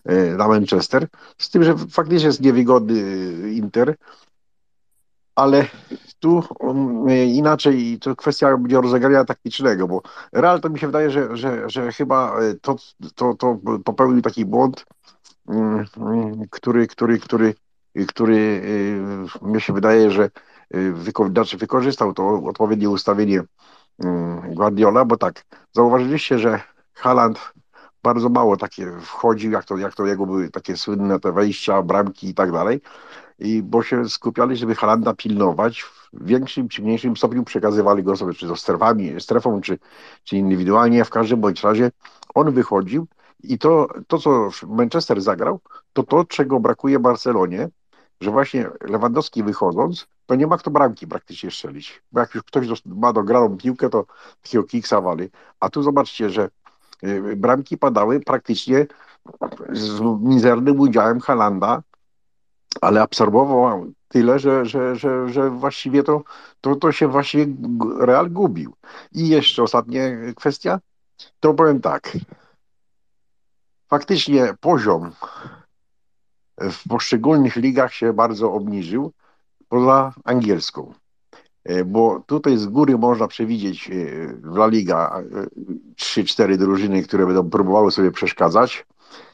y, 0.10 0.36
na 0.38 0.48
Manchester, 0.48 1.08
z 1.38 1.50
tym, 1.50 1.64
że 1.64 1.76
faktycznie 1.78 2.28
jest 2.28 2.42
niewygodny 2.42 3.02
Inter, 3.52 3.96
ale 5.36 5.66
tu 6.20 6.44
inaczej 7.28 8.00
to 8.00 8.16
kwestia 8.16 8.58
będzie 8.58 8.82
rozegrania 8.82 9.26
taktycznego, 9.26 9.88
bo 9.88 10.02
Real 10.34 10.62
to 10.62 10.70
mi 10.70 10.80
się 10.80 10.88
wydaje, 10.88 11.12
że, 11.12 11.38
że, 11.38 11.70
że 11.70 11.92
chyba 11.92 12.38
to, 12.62 12.76
to, 13.16 13.34
to 13.34 13.60
popełnił 13.86 14.22
taki 14.22 14.46
błąd, 14.46 14.86
który, 16.50 16.88
który, 16.88 17.20
który 17.20 17.56
który 18.08 18.36
y, 18.36 19.46
mnie 19.46 19.60
się 19.60 19.74
wydaje, 19.74 20.12
że 20.12 20.30
y, 20.76 20.94
wyko 20.94 21.28
znaczy 21.28 21.58
wykorzystał 21.58 22.14
to 22.14 22.44
odpowiednie 22.44 22.90
ustawienie 22.90 23.44
Guardiola, 24.50 25.06
bo 25.06 25.18
tak, 25.18 25.46
zauważyliście, 25.72 26.40
że 26.40 26.62
Haaland 26.94 27.54
bardzo 28.04 28.30
mało 28.30 28.58
takie 28.58 28.92
wchodził, 29.02 29.52
jak 29.52 29.66
to, 29.66 29.78
jak 29.78 29.96
to 29.96 30.06
jego 30.06 30.26
były 30.26 30.50
takie 30.50 30.78
słynne 30.78 31.20
te 31.20 31.32
wejścia, 31.32 31.82
bramki 31.82 32.30
i 32.30 32.34
tak 32.34 32.52
dalej, 32.52 32.82
i 33.40 33.64
bo 33.64 33.84
się 33.84 34.10
skupiali, 34.10 34.58
żeby 34.58 34.76
Halanda 34.76 35.14
pilnować, 35.14 35.82
w 36.14 36.26
większym 36.26 36.68
czy 36.68 36.82
mniejszym 36.82 37.18
stopniu 37.18 37.44
przekazywali 37.44 38.04
go 38.04 38.16
sobie, 38.16 38.34
czy 38.34 38.48
to 38.48 38.56
strefami, 38.56 39.22
strefą, 39.22 39.62
czy, 39.62 39.78
czy 40.24 40.38
indywidualnie, 40.38 41.06
w 41.06 41.10
każdym 41.10 41.42
bądź 41.42 41.64
razie 41.64 41.92
on 42.36 42.52
wychodził 42.52 43.08
i 43.44 43.58
to, 43.58 43.88
to, 44.08 44.18
co 44.18 44.50
Manchester 44.68 45.22
zagrał, 45.22 45.60
to 45.94 46.04
to, 46.04 46.26
czego 46.26 46.60
brakuje 46.60 47.00
Barcelonie, 47.00 47.70
że 48.22 48.32
właśnie 48.32 48.70
Lewandowski 48.82 49.44
wychodząc, 49.44 50.08
to 50.26 50.36
nie 50.36 50.48
ma 50.48 50.58
kto 50.58 50.72
bramki 50.72 51.08
praktycznie 51.08 51.52
strzelić. 51.52 52.02
Bo 52.12 52.20
jak 52.20 52.36
już 52.36 52.44
ktoś 52.44 52.68
ma 52.86 53.14
dograną 53.14 53.58
piłkę, 53.58 53.90
to 53.90 54.06
takiego 54.42 54.64
kiksa 54.64 55.02
wali. 55.02 55.30
A 55.60 55.70
tu 55.70 55.84
zobaczcie, 55.84 56.30
że 56.30 56.50
y, 57.04 57.36
bramki 57.36 57.78
padały 57.78 58.20
praktycznie 58.20 58.88
z 59.72 60.00
mizernym 60.22 60.80
udziałem 60.80 61.20
Halanda, 61.20 61.84
ale 62.82 63.02
absorbował 63.02 63.86
tyle, 64.08 64.40
że, 64.40 64.66
że, 64.66 64.96
że, 64.96 65.30
że 65.30 65.50
właściwie 65.50 66.04
to, 66.04 66.24
to, 66.62 66.76
to 66.76 66.92
się 66.92 67.08
właściwie 67.08 67.46
Real 68.00 68.30
gubił. 68.30 68.74
I 69.12 69.28
jeszcze 69.28 69.64
ostatnia 69.64 70.02
kwestia, 70.36 70.80
to 71.40 71.54
powiem 71.54 71.82
tak. 71.82 72.18
Faktycznie 73.88 74.54
poziom 74.60 75.12
w 76.58 76.88
poszczególnych 76.90 77.56
ligach 77.56 77.94
się 77.94 78.14
bardzo 78.14 78.54
obniżył, 78.54 79.12
poza 79.70 80.14
angielską. 80.24 80.94
E, 81.66 81.86
bo 81.86 82.24
tutaj 82.26 82.58
z 82.58 82.66
góry 82.66 82.98
można 82.98 83.28
przewidzieć 83.28 83.90
e, 83.90 83.94
w 84.42 84.56
La 84.56 84.68
Liga 84.68 85.24
3-4 86.02 86.54
e, 86.54 86.58
drużyny, 86.58 87.04
które 87.04 87.26
będą 87.26 87.50
próbowały 87.50 87.92
sobie 87.92 88.12
przeszkadzać 88.12 88.86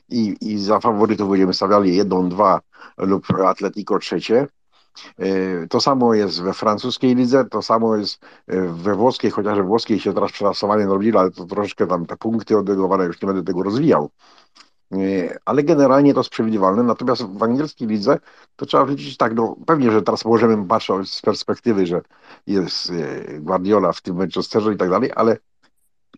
i, 0.10 0.36
i 0.42 0.60
za 0.60 0.80
faworytów 0.80 1.30
będziemy 1.30 1.54
stawiali 1.54 1.96
jedną, 1.96 2.30
dwa 2.30 2.62
lub 2.98 3.28
Atletico 3.46 4.00
trzecie. 4.00 4.48
To 5.70 5.82
samo 5.82 6.14
jest 6.14 6.42
we 6.42 6.54
francuskiej 6.54 7.16
lidze, 7.16 7.46
to 7.46 7.62
samo 7.62 7.96
jest 7.96 8.20
we 8.68 8.96
włoskiej, 8.96 9.32
chociaż 9.32 9.58
we 9.58 9.64
włoskiej 9.64 10.00
się 10.00 10.14
teraz 10.14 10.32
przetrasowanie 10.32 10.86
robili, 10.86 11.18
ale 11.18 11.32
to 11.32 11.46
troszeczkę 11.46 11.88
tam 11.88 12.06
te 12.06 12.18
punkty 12.18 12.58
oddegowane, 12.58 13.06
już 13.06 13.22
nie 13.22 13.28
będę 13.28 13.44
tego 13.44 13.64
rozwijał 13.64 14.10
ale 15.46 15.64
generalnie 15.64 16.14
to 16.14 16.20
jest 16.20 16.30
przewidywalne. 16.30 16.84
Natomiast 16.84 17.24
w 17.24 17.44
angielskiej 17.44 17.88
lidze 17.88 18.20
to 18.56 18.66
trzeba 18.66 18.84
powiedzieć 18.84 19.18
tak, 19.18 19.34
no 19.36 19.56
pewnie, 19.66 19.92
że 19.92 20.02
teraz 20.02 20.26
możemy 20.26 20.68
patrzeć 20.68 21.14
z 21.14 21.22
perspektywy, 21.22 21.86
że 21.86 22.02
jest 22.48 22.92
e, 22.92 23.40
Guardiola 23.40 23.92
w 23.92 24.02
tym 24.02 24.16
Manchesterze 24.16 24.74
i 24.74 24.78
tak 24.78 24.90
dalej, 24.90 25.12
ale 25.16 25.38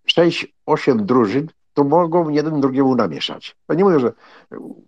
6-8 0.08 0.96
drużyn 0.96 1.48
to 1.74 1.84
mogą 1.84 2.30
jeden 2.30 2.62
drugiemu 2.62 2.96
namieszać. 2.96 3.56
Ja 3.70 3.76
nie 3.76 3.84
mówię, 3.84 4.00
że 4.00 4.14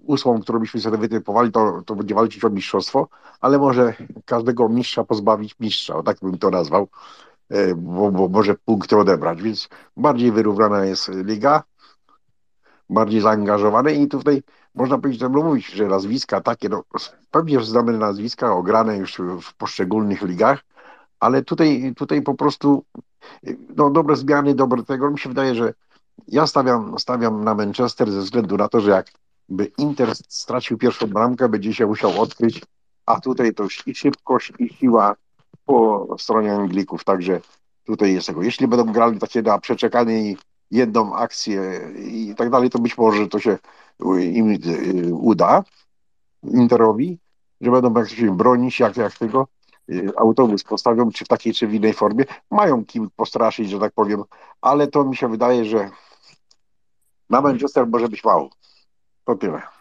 ósmą, 0.05 0.41
którą 0.41 0.59
byśmy 0.59 0.79
sobie 0.81 0.97
wytypowali, 0.97 1.51
to, 1.51 1.81
to 1.85 1.95
będzie 1.95 2.15
walczyć 2.15 2.45
o 2.45 2.49
mistrzostwo, 2.49 3.07
ale 3.41 3.57
może 3.57 3.93
każdego 4.25 4.69
mistrza 4.69 5.03
pozbawić 5.03 5.55
mistrza, 5.59 5.95
o 5.95 6.03
tak 6.03 6.17
bym 6.21 6.37
to 6.37 6.49
nazwał, 6.49 6.87
e, 7.49 7.75
bo, 7.75 8.11
bo 8.11 8.29
może 8.29 8.55
punkty 8.55 8.97
odebrać, 8.97 9.41
więc 9.41 9.69
bardziej 9.97 10.31
wyrównana 10.31 10.85
jest 10.85 11.09
liga, 11.09 11.63
bardziej 12.89 13.21
zaangażowane 13.21 13.93
i 13.93 14.07
tutaj 14.07 14.43
można 14.75 14.97
powiedzieć, 14.97 15.21
że 15.21 15.29
mówić, 15.29 15.67
że 15.67 15.87
nazwiska 15.87 16.41
takie, 16.41 16.69
no 16.69 16.83
pewnie 17.31 17.63
znamy 17.63 17.97
nazwiska 17.97 18.53
ograne 18.53 18.97
już 18.97 19.17
w 19.41 19.53
poszczególnych 19.53 20.21
ligach, 20.21 20.63
ale 21.19 21.43
tutaj, 21.43 21.93
tutaj 21.97 22.21
po 22.21 22.33
prostu 22.35 22.83
no, 23.75 23.89
dobre 23.89 24.15
zmiany, 24.15 24.55
dobre 24.55 24.83
tego. 24.83 25.11
Mi 25.11 25.19
się 25.19 25.29
wydaje, 25.29 25.55
że 25.55 25.73
ja 26.27 26.47
stawiam, 26.47 26.99
stawiam 26.99 27.43
na 27.43 27.55
Manchester 27.55 28.11
ze 28.11 28.19
względu 28.19 28.57
na 28.57 28.67
to, 28.67 28.81
że 28.81 28.91
jakby 29.49 29.71
Inter 29.77 30.15
stracił 30.15 30.77
pierwszą 30.77 31.07
bramkę, 31.07 31.49
będzie 31.49 31.73
się 31.73 31.85
musiał 31.85 32.21
odkryć, 32.21 32.61
a 33.05 33.19
tutaj 33.19 33.53
to 33.53 33.63
i 33.85 33.95
szybkość, 33.95 34.53
i 34.59 34.69
siła 34.69 35.15
po 35.65 36.07
stronie 36.19 36.53
Anglików, 36.53 37.03
także 37.03 37.41
tutaj 37.85 38.13
jest 38.13 38.27
tego. 38.27 38.43
Jeśli 38.43 38.67
będą 38.67 38.93
grali 38.93 39.19
takie 39.19 39.41
na 39.41 39.59
przeczekanie 39.59 40.31
i 40.31 40.37
jedną 40.71 41.15
akcję 41.15 41.81
i 41.97 42.35
tak 42.37 42.49
dalej, 42.49 42.69
to 42.69 42.79
być 42.79 42.97
może 42.97 43.27
to 43.27 43.39
się 43.39 43.57
im 44.19 44.49
y, 44.49 45.13
uda 45.13 45.63
Interowi, 46.43 47.19
że 47.61 47.71
będą 47.71 47.93
jak 47.93 48.09
się 48.09 48.37
bronić, 48.37 48.79
jak, 48.79 48.97
jak 48.97 49.17
tego 49.17 49.47
y, 49.89 50.11
autobus 50.17 50.63
postawią, 50.63 51.11
czy 51.11 51.25
w 51.25 51.27
takiej, 51.27 51.53
czy 51.53 51.67
w 51.67 51.73
innej 51.73 51.93
formie. 51.93 52.25
Mają 52.51 52.85
kim 52.85 53.09
postraszyć, 53.15 53.69
że 53.69 53.79
tak 53.79 53.93
powiem, 53.93 54.23
ale 54.61 54.87
to 54.87 55.03
mi 55.03 55.15
się 55.15 55.29
wydaje, 55.29 55.65
że 55.65 55.89
na 57.29 57.41
Manchester 57.41 57.87
może 57.87 58.09
być 58.09 58.23
mało. 58.23 58.49
To 59.25 59.35
tyle. 59.35 59.74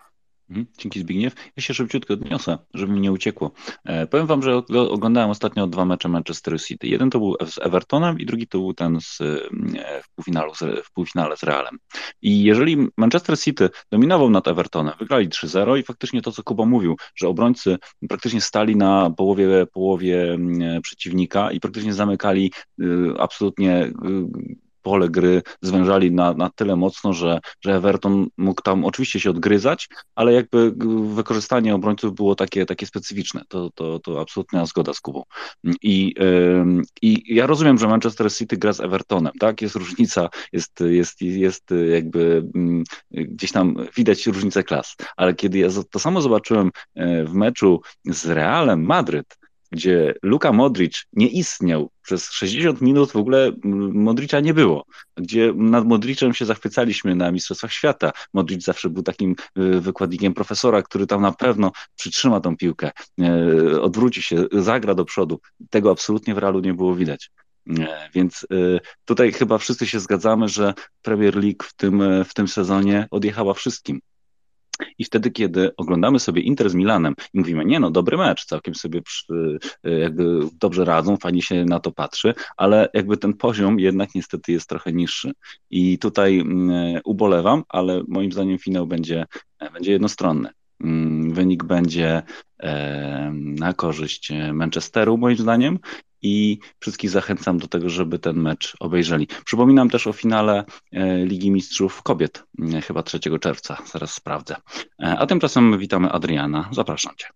Mhm, 0.55 0.66
dzięki 0.78 1.00
Zbigniew. 1.00 1.34
Ja 1.57 1.62
się 1.62 1.74
szybciutko 1.74 2.14
odniosę, 2.14 2.59
żeby 2.74 2.92
mi 2.92 3.00
nie 3.00 3.12
uciekło. 3.12 3.50
E, 3.84 4.07
powiem 4.07 4.26
wam, 4.26 4.42
że 4.42 4.57
oglądałem 4.90 5.30
ostatnio 5.30 5.66
dwa 5.66 5.84
mecze 5.84 6.09
Manchester 6.09 6.62
City. 6.62 6.86
Jeden 6.86 7.11
to 7.11 7.18
był 7.18 7.36
z 7.46 7.59
Evertonem 7.59 8.20
i 8.20 8.26
drugi 8.26 8.46
to 8.46 8.59
był 8.59 8.74
ten 8.74 9.00
z, 9.00 9.20
e, 9.20 10.02
w, 10.02 10.14
półfinalu, 10.14 10.52
w 10.84 10.92
półfinale 10.92 11.36
z 11.36 11.42
Realem. 11.42 11.78
I 12.22 12.44
jeżeli 12.44 12.88
Manchester 12.96 13.38
City 13.38 13.70
dominował 13.92 14.30
nad 14.30 14.48
Evertonem, 14.48 14.94
wygrali 14.98 15.28
3-0 15.28 15.78
i 15.78 15.82
faktycznie 15.82 16.22
to, 16.22 16.32
co 16.32 16.42
Kuba 16.42 16.64
mówił, 16.64 16.96
że 17.16 17.28
obrońcy 17.28 17.78
praktycznie 18.09 18.40
stali 18.40 18.76
na 18.76 19.11
połowie, 19.16 19.66
połowie 19.66 20.38
przeciwnika 20.82 21.50
i 21.50 21.61
praktycznie 21.61 21.94
zamykali 21.94 22.52
y, 22.80 23.14
absolutnie 23.18 23.84
y, 23.84 23.92
pole 24.85 25.09
gry 25.09 25.43
zwężali 25.62 26.12
na, 26.12 26.35
na 26.35 26.51
tyle 26.51 26.76
mocno, 26.76 27.12
że, 27.12 27.41
że 27.64 27.74
Everton 27.74 28.26
mógł 28.39 28.62
tam 28.62 28.85
oczywiście 28.85 29.20
się 29.20 29.30
odgryzać, 29.30 29.89
ale 30.14 30.32
jakby 30.32 30.74
wykorzystanie 31.14 31.74
obrońców 31.74 32.14
było 32.14 32.35
takie, 32.35 32.66
takie 32.66 32.87
specyficzne. 32.87 33.43
To, 33.49 33.70
to, 33.74 33.99
to 33.99 34.20
absolutna 34.20 34.66
zgoda 34.66 34.95
z 34.95 35.01
Kubą. 35.01 35.22
I, 35.82 36.14
I 37.03 37.35
ja 37.35 37.47
rozumiem, 37.47 37.78
że 37.78 37.89
Manchester 37.89 38.32
City 38.32 38.57
gra 38.57 38.72
z 38.72 38.80
Evertonem, 38.80 39.32
tak? 39.41 39.62
Jest 39.62 39.74
różnica, 39.74 40.28
jest, 40.53 40.80
jest, 40.80 41.22
jest 41.22 41.70
jakby 41.93 42.51
mm, 42.55 42.85
gdzieś 43.11 43.53
tam 43.53 43.76
widać 43.97 44.26
różnicę 44.26 44.62
klas, 44.62 44.97
ale 45.16 45.35
kiedy 45.35 45.59
ja 45.59 45.68
to 45.91 45.99
samo 45.99 46.20
zobaczyłem 46.20 46.70
e, 46.95 47.24
w 47.24 47.35
meczu 47.35 47.80
z 48.05 48.26
Realem 48.26 48.82
Madryt, 48.82 49.37
gdzie 49.74 50.14
Luka 50.22 50.52
Modric 50.52 51.04
nie 51.12 51.28
istniał 51.28 51.90
przez 52.02 52.30
60 52.30 52.80
minut, 52.80 53.10
w 53.10 53.16
ogóle 53.16 53.52
Modricza 53.92 54.40
nie 54.40 54.54
było, 54.54 54.84
gdzie 55.16 55.52
nad 55.56 55.86
Modricem 55.86 56.34
się 56.34 56.44
zachwycaliśmy 56.44 57.14
na 57.14 57.32
Mistrzostwach 57.32 57.72
Świata. 57.72 58.12
Modric 58.34 58.64
zawsze 58.64 58.90
był 58.90 59.02
takim 59.02 59.34
y, 59.58 59.80
wykładnikiem 59.80 60.34
profesora, 60.34 60.82
który 60.82 61.06
tam 61.06 61.22
na 61.22 61.32
pewno 61.32 61.72
przytrzyma 61.96 62.40
tą 62.40 62.56
piłkę, 62.56 62.90
y, 63.20 63.80
odwróci 63.80 64.22
się, 64.22 64.46
zagra 64.52 64.94
do 64.94 65.04
przodu. 65.04 65.40
Tego 65.70 65.90
absolutnie 65.90 66.34
w 66.34 66.38
Realu 66.38 66.60
nie 66.60 66.74
było 66.74 66.94
widać. 66.94 67.30
Y, 67.68 67.86
więc 68.14 68.46
tutaj 69.04 69.32
chyba 69.32 69.58
wszyscy 69.58 69.86
się 69.86 70.00
zgadzamy, 70.00 70.48
że 70.48 70.74
Premier 71.02 71.36
League 71.36 71.62
w 71.64 71.74
tym, 71.74 72.24
w 72.24 72.34
tym 72.34 72.48
sezonie 72.48 73.06
odjechała 73.10 73.54
wszystkim 73.54 74.00
I 74.98 75.04
wtedy, 75.04 75.30
kiedy 75.30 75.76
oglądamy 75.76 76.20
sobie 76.20 76.42
Inter 76.42 76.70
z 76.70 76.74
Milanem 76.74 77.14
i 77.34 77.38
mówimy, 77.38 77.64
nie 77.64 77.80
no, 77.80 77.90
dobry 77.90 78.16
mecz, 78.16 78.44
całkiem 78.44 78.74
sobie 78.74 79.02
przy, 79.02 79.58
jakby 79.84 80.40
dobrze 80.60 80.84
radzą, 80.84 81.16
fajnie 81.16 81.42
się 81.42 81.64
na 81.64 81.80
to 81.80 81.92
patrzy, 81.92 82.34
ale 82.56 82.88
jakby 82.94 83.16
ten 83.16 83.34
poziom 83.34 83.80
jednak 83.80 84.14
niestety 84.14 84.52
jest 84.52 84.68
trochę 84.68 84.92
niższy. 84.92 85.32
I 85.70 85.98
tutaj 85.98 86.38
mm, 86.38 87.00
ubolewam, 87.04 87.62
ale 87.68 88.02
moim 88.08 88.32
zdaniem 88.32 88.58
finał 88.58 88.86
będzie, 88.86 89.26
będzie 89.72 89.92
jednostronny. 89.92 90.48
Mm, 90.80 91.32
wynik 91.32 91.64
będzie 91.64 92.22
e, 92.62 93.32
na 93.34 93.72
korzyść 93.72 94.32
Manchesteru, 94.52 95.18
moim 95.18 95.36
zdaniem, 95.36 95.78
i 96.24 96.58
wszystkich 96.80 97.10
zachęcam 97.10 97.58
do 97.58 97.68
tego, 97.68 97.88
żeby 97.88 98.18
ten 98.18 98.36
mecz 98.36 98.76
obejrzeli. 98.80 99.28
Przypominam 99.44 99.90
też 99.90 100.06
o 100.06 100.12
finale 100.12 100.64
e, 100.92 101.24
Ligi 101.26 101.50
Mistrzów 101.50 102.02
Kobiet, 102.02 102.42
e, 102.74 102.80
chyba 102.80 103.02
3 103.02 103.20
czerwca, 103.40 103.82
zaraz 103.92 104.14
sprawdzę. 104.14 104.56
A 104.98 105.26
tymczasem 105.26 105.78
witamy 105.78 106.10
Adriana, 106.10 106.68
zapraszam 106.72 107.12
Cię. 107.16 107.26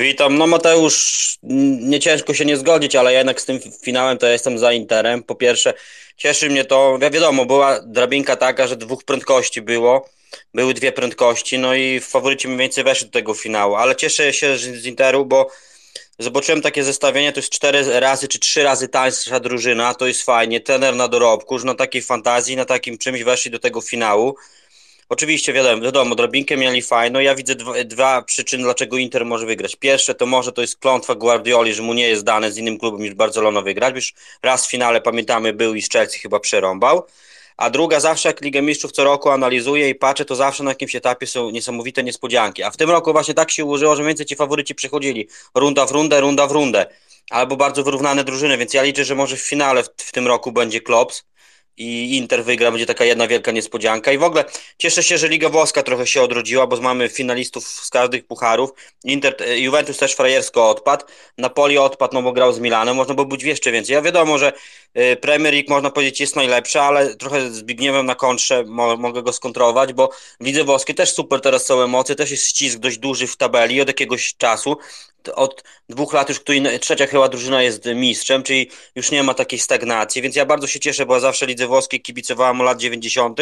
Witam. 0.00 0.38
No 0.38 0.46
Mateusz, 0.46 1.38
nie 1.80 2.00
ciężko 2.00 2.34
się 2.34 2.44
nie 2.44 2.56
zgodzić, 2.56 2.96
ale 2.96 3.12
jednak 3.12 3.40
z 3.40 3.44
tym 3.44 3.58
finałem 3.84 4.18
to 4.18 4.26
ja 4.26 4.32
jestem 4.32 4.58
za 4.58 4.72
Interem. 4.72 5.22
Po 5.22 5.34
pierwsze, 5.34 5.74
cieszy 6.16 6.50
mnie 6.50 6.64
to, 6.64 6.98
wiadomo, 7.12 7.46
była 7.46 7.80
drabinka 7.80 8.36
taka, 8.36 8.66
że 8.66 8.76
dwóch 8.76 9.04
prędkości 9.04 9.62
było 9.62 10.08
były 10.54 10.74
dwie 10.74 10.92
prędkości, 10.92 11.58
no 11.58 11.74
i 11.74 12.00
faworyci 12.00 12.48
mniej 12.48 12.58
więcej 12.58 12.84
weszli 12.84 13.06
do 13.06 13.12
tego 13.12 13.34
finału, 13.34 13.74
ale 13.74 13.96
cieszę 13.96 14.32
się 14.32 14.56
z 14.56 14.86
Interu, 14.86 15.26
bo 15.26 15.50
zobaczyłem 16.18 16.62
takie 16.62 16.84
zestawienie, 16.84 17.32
to 17.32 17.38
jest 17.38 17.50
cztery 17.50 18.00
razy 18.00 18.28
czy 18.28 18.38
trzy 18.38 18.62
razy 18.62 18.88
tańsza 18.88 19.40
drużyna, 19.40 19.94
to 19.94 20.06
jest 20.06 20.22
fajnie, 20.22 20.60
trener 20.60 20.96
na 20.96 21.08
dorobku, 21.08 21.54
już 21.54 21.64
na 21.64 21.74
takiej 21.74 22.02
fantazji, 22.02 22.56
na 22.56 22.64
takim 22.64 22.98
czymś 22.98 23.22
weszli 23.22 23.50
do 23.50 23.58
tego 23.58 23.80
finału. 23.80 24.36
Oczywiście 25.08 25.52
wiadomo, 25.52 25.82
wiadomo 25.82 26.14
drobinkę 26.14 26.56
mieli 26.56 26.82
fajną. 26.82 27.20
Ja 27.20 27.34
widzę 27.34 27.54
dwa, 27.54 27.84
dwa, 27.84 28.22
przyczyny, 28.22 28.62
dlaczego 28.62 28.96
Inter 28.96 29.26
może 29.26 29.46
wygrać. 29.46 29.76
Pierwsze 29.76 30.14
to 30.14 30.26
może 30.26 30.52
to 30.52 30.60
jest 30.60 30.78
klątwa 30.78 31.14
Guardioli, 31.14 31.74
że 31.74 31.82
mu 31.82 31.94
nie 31.94 32.08
jest 32.08 32.24
dane 32.24 32.52
z 32.52 32.56
innym 32.56 32.78
klubem 32.78 33.02
niż 33.02 33.14
Barcelona 33.14 33.62
wygrać. 33.62 33.94
Już 33.94 34.14
raz 34.42 34.66
w 34.66 34.70
finale, 34.70 35.00
pamiętamy, 35.00 35.52
był 35.52 35.74
i 35.74 35.82
z 35.82 35.90
Chelsea 35.90 36.18
chyba 36.18 36.40
przerąbał 36.40 37.06
a 37.58 37.70
druga 37.70 38.00
zawsze 38.00 38.28
jak 38.28 38.40
Ligę 38.40 38.62
Mistrzów 38.62 38.92
co 38.92 39.04
roku 39.04 39.30
analizuję 39.30 39.88
i 39.88 39.94
patrzę, 39.94 40.24
to 40.24 40.36
zawsze 40.36 40.64
na 40.64 40.70
jakimś 40.70 40.96
etapie 40.96 41.26
są 41.26 41.50
niesamowite 41.50 42.02
niespodzianki. 42.02 42.62
A 42.62 42.70
w 42.70 42.76
tym 42.76 42.90
roku 42.90 43.12
właśnie 43.12 43.34
tak 43.34 43.50
się 43.50 43.64
ułożyło, 43.64 43.96
że 43.96 44.04
więcej 44.04 44.26
ci 44.26 44.36
faworyci 44.36 44.74
przechodzili 44.74 45.28
runda 45.54 45.86
w 45.86 45.90
rundę, 45.90 46.20
runda 46.20 46.46
w 46.46 46.52
rundę. 46.52 46.86
Albo 47.30 47.56
bardzo 47.56 47.84
wyrównane 47.84 48.24
drużyny, 48.24 48.58
więc 48.58 48.74
ja 48.74 48.82
liczę, 48.82 49.04
że 49.04 49.14
może 49.14 49.36
w 49.36 49.40
finale 49.40 49.82
w, 49.82 49.88
w 49.96 50.12
tym 50.12 50.26
roku 50.26 50.52
będzie 50.52 50.80
Klops 50.80 51.24
i 51.78 52.16
Inter 52.16 52.44
wygra, 52.44 52.70
będzie 52.70 52.86
taka 52.86 53.04
jedna 53.04 53.26
wielka 53.26 53.52
niespodzianka. 53.52 54.12
I 54.12 54.18
w 54.18 54.22
ogóle 54.22 54.44
cieszę 54.78 55.02
się, 55.02 55.18
że 55.18 55.28
Liga 55.28 55.48
Włoska 55.48 55.82
trochę 55.82 56.06
się 56.06 56.22
odrodziła, 56.22 56.66
bo 56.66 56.80
mamy 56.80 57.08
finalistów 57.08 57.68
z 57.68 57.90
każdych 57.90 58.26
pucharów. 58.26 58.70
Inter, 59.04 59.36
e, 59.40 59.58
Juventus 59.58 59.96
też 59.96 60.14
frajersko 60.14 60.70
odpadł, 60.70 61.04
Napoli 61.38 61.78
odpadł, 61.78 62.14
no 62.14 62.22
bo 62.22 62.32
grał 62.32 62.52
z 62.52 62.58
Milanem, 62.58 62.96
można 62.96 63.14
by 63.14 63.26
być 63.26 63.42
jeszcze 63.42 63.72
więcej. 63.72 63.94
Ja 63.94 64.02
wiadomo, 64.02 64.38
że 64.38 64.52
Premier 65.20 65.54
League 65.54 65.68
można 65.68 65.90
powiedzieć 65.90 66.20
jest 66.20 66.36
najlepsza, 66.36 66.82
ale 66.82 67.16
trochę 67.16 67.50
Zbigniewem 67.50 68.06
na 68.06 68.14
kontrze 68.14 68.64
mo 68.64 68.96
mogę 68.96 69.22
go 69.22 69.32
skontrować, 69.32 69.92
bo 69.92 70.10
Lidze 70.40 70.64
Włoskiej 70.64 70.94
też 70.94 71.12
super 71.12 71.40
teraz 71.40 71.66
są 71.66 71.82
emocje, 71.82 72.14
też 72.14 72.30
jest 72.30 72.46
ścisk 72.46 72.78
dość 72.78 72.98
duży 72.98 73.26
w 73.26 73.36
tabeli 73.36 73.80
od 73.80 73.88
jakiegoś 73.88 74.34
czasu 74.36 74.76
od 75.34 75.64
dwóch 75.88 76.12
lat 76.12 76.28
już 76.28 76.40
który, 76.40 76.78
trzecia 76.78 77.06
chyba 77.06 77.28
drużyna 77.28 77.62
jest 77.62 77.84
mistrzem, 77.94 78.42
czyli 78.42 78.70
już 78.94 79.10
nie 79.10 79.22
ma 79.22 79.34
takiej 79.34 79.58
stagnacji, 79.58 80.22
więc 80.22 80.36
ja 80.36 80.46
bardzo 80.46 80.66
się 80.66 80.80
cieszę, 80.80 81.06
bo 81.06 81.20
zawsze 81.20 81.46
lidze 81.46 81.66
włoskiej 81.66 82.00
kibicowałem 82.00 82.62
lat 82.62 82.78
90., 82.78 83.40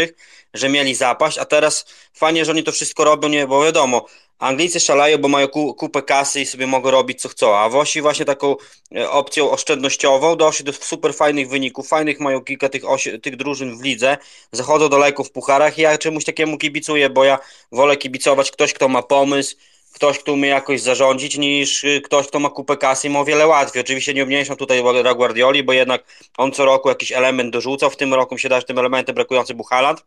że 0.54 0.68
mieli 0.68 0.94
zapaść, 0.94 1.38
a 1.38 1.44
teraz 1.44 1.86
fajnie, 2.14 2.44
że 2.44 2.52
oni 2.52 2.62
to 2.62 2.72
wszystko 2.72 3.04
robią, 3.04 3.28
nie, 3.28 3.46
bo 3.46 3.64
wiadomo, 3.64 4.06
Anglicy 4.38 4.80
szaleją, 4.80 5.18
bo 5.18 5.28
mają 5.28 5.48
kupę 5.48 6.02
kasy 6.02 6.40
i 6.40 6.46
sobie 6.46 6.66
mogą 6.66 6.90
robić 6.90 7.20
co 7.20 7.28
chcą, 7.28 7.56
a 7.56 7.68
Włosi 7.68 8.02
właśnie 8.02 8.24
taką 8.24 8.56
e, 8.96 9.10
opcją 9.10 9.50
oszczędnościową 9.50 10.36
doszli 10.36 10.64
do 10.64 10.72
super 10.72 11.14
fajnych 11.14 11.48
wyników, 11.48 11.88
fajnych 11.88 12.20
mają 12.20 12.40
kilka 12.40 12.68
tych, 12.68 12.90
osi, 12.90 13.20
tych 13.20 13.36
drużyn 13.36 13.78
w 13.78 13.82
lidze, 13.82 14.18
zachodzą 14.52 14.88
daleko 14.88 15.24
w 15.24 15.30
pucharach 15.30 15.78
i 15.78 15.82
ja 15.82 15.98
czemuś 15.98 16.24
takiemu 16.24 16.58
kibicuję, 16.58 17.10
bo 17.10 17.24
ja 17.24 17.38
wolę 17.72 17.96
kibicować 17.96 18.50
ktoś, 18.50 18.72
kto 18.72 18.88
ma 18.88 19.02
pomysł, 19.02 19.56
ktoś, 19.96 20.18
kto 20.18 20.32
umie 20.32 20.48
jakoś 20.48 20.80
zarządzić, 20.80 21.38
niż 21.38 21.84
y, 21.84 22.00
ktoś, 22.00 22.26
kto 22.26 22.38
ma 22.40 22.50
kupę 22.50 22.76
kasy 22.76 23.06
i 23.06 23.10
ma 23.10 23.20
o 23.20 23.24
wiele 23.24 23.46
łatwiej. 23.46 23.82
Oczywiście 23.82 24.14
nie 24.14 24.22
obniżam 24.22 24.56
tutaj 24.56 24.82
Guardioli, 25.16 25.62
bo 25.62 25.72
jednak 25.72 26.04
on 26.36 26.52
co 26.52 26.64
roku 26.64 26.88
jakiś 26.88 27.12
element 27.12 27.52
dorzucał. 27.52 27.90
W 27.90 27.96
tym 27.96 28.14
roku 28.14 28.34
mi 28.34 28.40
się 28.40 28.48
da, 28.48 28.60
że 28.60 28.66
tym 28.66 28.78
elementem 28.78 29.14
brakujący 29.14 29.54
był 29.54 29.64
Haaland. 29.64 30.04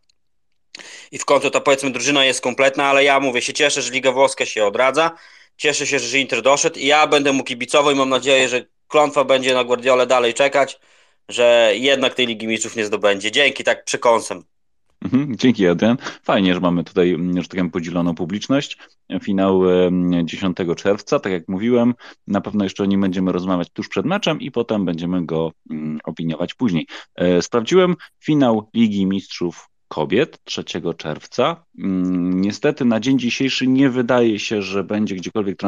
I 1.10 1.18
w 1.18 1.24
końcu 1.24 1.50
ta 1.50 1.60
powiedzmy 1.60 1.90
drużyna 1.90 2.24
jest 2.24 2.40
kompletna, 2.40 2.84
ale 2.84 3.04
ja 3.04 3.20
mówię, 3.20 3.42
się 3.42 3.52
cieszę, 3.52 3.82
że 3.82 3.92
Liga 3.92 4.12
Włoska 4.12 4.46
się 4.46 4.64
odradza. 4.64 5.10
Cieszę 5.56 5.86
się, 5.86 5.98
że 5.98 6.18
Inter 6.18 6.42
doszedł 6.42 6.78
i 6.78 6.86
ja 6.86 7.06
będę 7.06 7.32
mu 7.32 7.44
kibicował 7.44 7.92
i 7.92 7.96
mam 7.96 8.08
nadzieję, 8.08 8.48
że 8.48 8.66
klątwa 8.88 9.24
będzie 9.24 9.54
na 9.54 9.64
Guardiole 9.64 10.06
dalej 10.06 10.34
czekać, 10.34 10.80
że 11.28 11.72
jednak 11.74 12.14
tej 12.14 12.26
Ligi 12.26 12.46
Mistrzów 12.46 12.76
nie 12.76 12.84
zdobędzie. 12.84 13.32
Dzięki, 13.32 13.64
tak 13.64 13.84
przekąsem. 13.84 14.44
Mhm, 15.04 15.36
dzięki, 15.36 15.66
Adrian. 15.66 15.96
Fajnie, 16.22 16.54
że 16.54 16.60
mamy 16.60 16.84
tutaj, 16.84 17.16
że 17.34 17.42
tak 17.42 17.50
powiem, 17.50 17.70
podzieloną 17.70 18.14
publiczność. 18.14 18.78
Finał 19.22 19.62
10 20.24 20.56
czerwca, 20.76 21.20
tak 21.20 21.32
jak 21.32 21.48
mówiłem, 21.48 21.94
na 22.26 22.40
pewno 22.40 22.64
jeszcze 22.64 22.82
o 22.82 22.86
nim 22.86 23.00
będziemy 23.00 23.32
rozmawiać 23.32 23.70
tuż 23.70 23.88
przed 23.88 24.06
meczem 24.06 24.40
i 24.40 24.50
potem 24.50 24.84
będziemy 24.84 25.26
go 25.26 25.52
mm, 25.70 25.98
opiniować 26.04 26.54
później. 26.54 26.86
E, 27.16 27.42
sprawdziłem 27.42 27.96
finał 28.24 28.68
Ligi 28.74 29.06
Mistrzów 29.06 29.69
kobiet 29.90 30.44
3 30.44 30.64
czerwca. 30.98 31.64
Mm, 31.78 32.40
niestety 32.40 32.84
na 32.84 33.00
dzień 33.00 33.18
dzisiejszy 33.18 33.66
nie 33.66 33.90
wydaje 33.90 34.38
się, 34.38 34.62
że 34.62 34.84
będzie 34.84 35.14
gdziekolwiek 35.14 35.58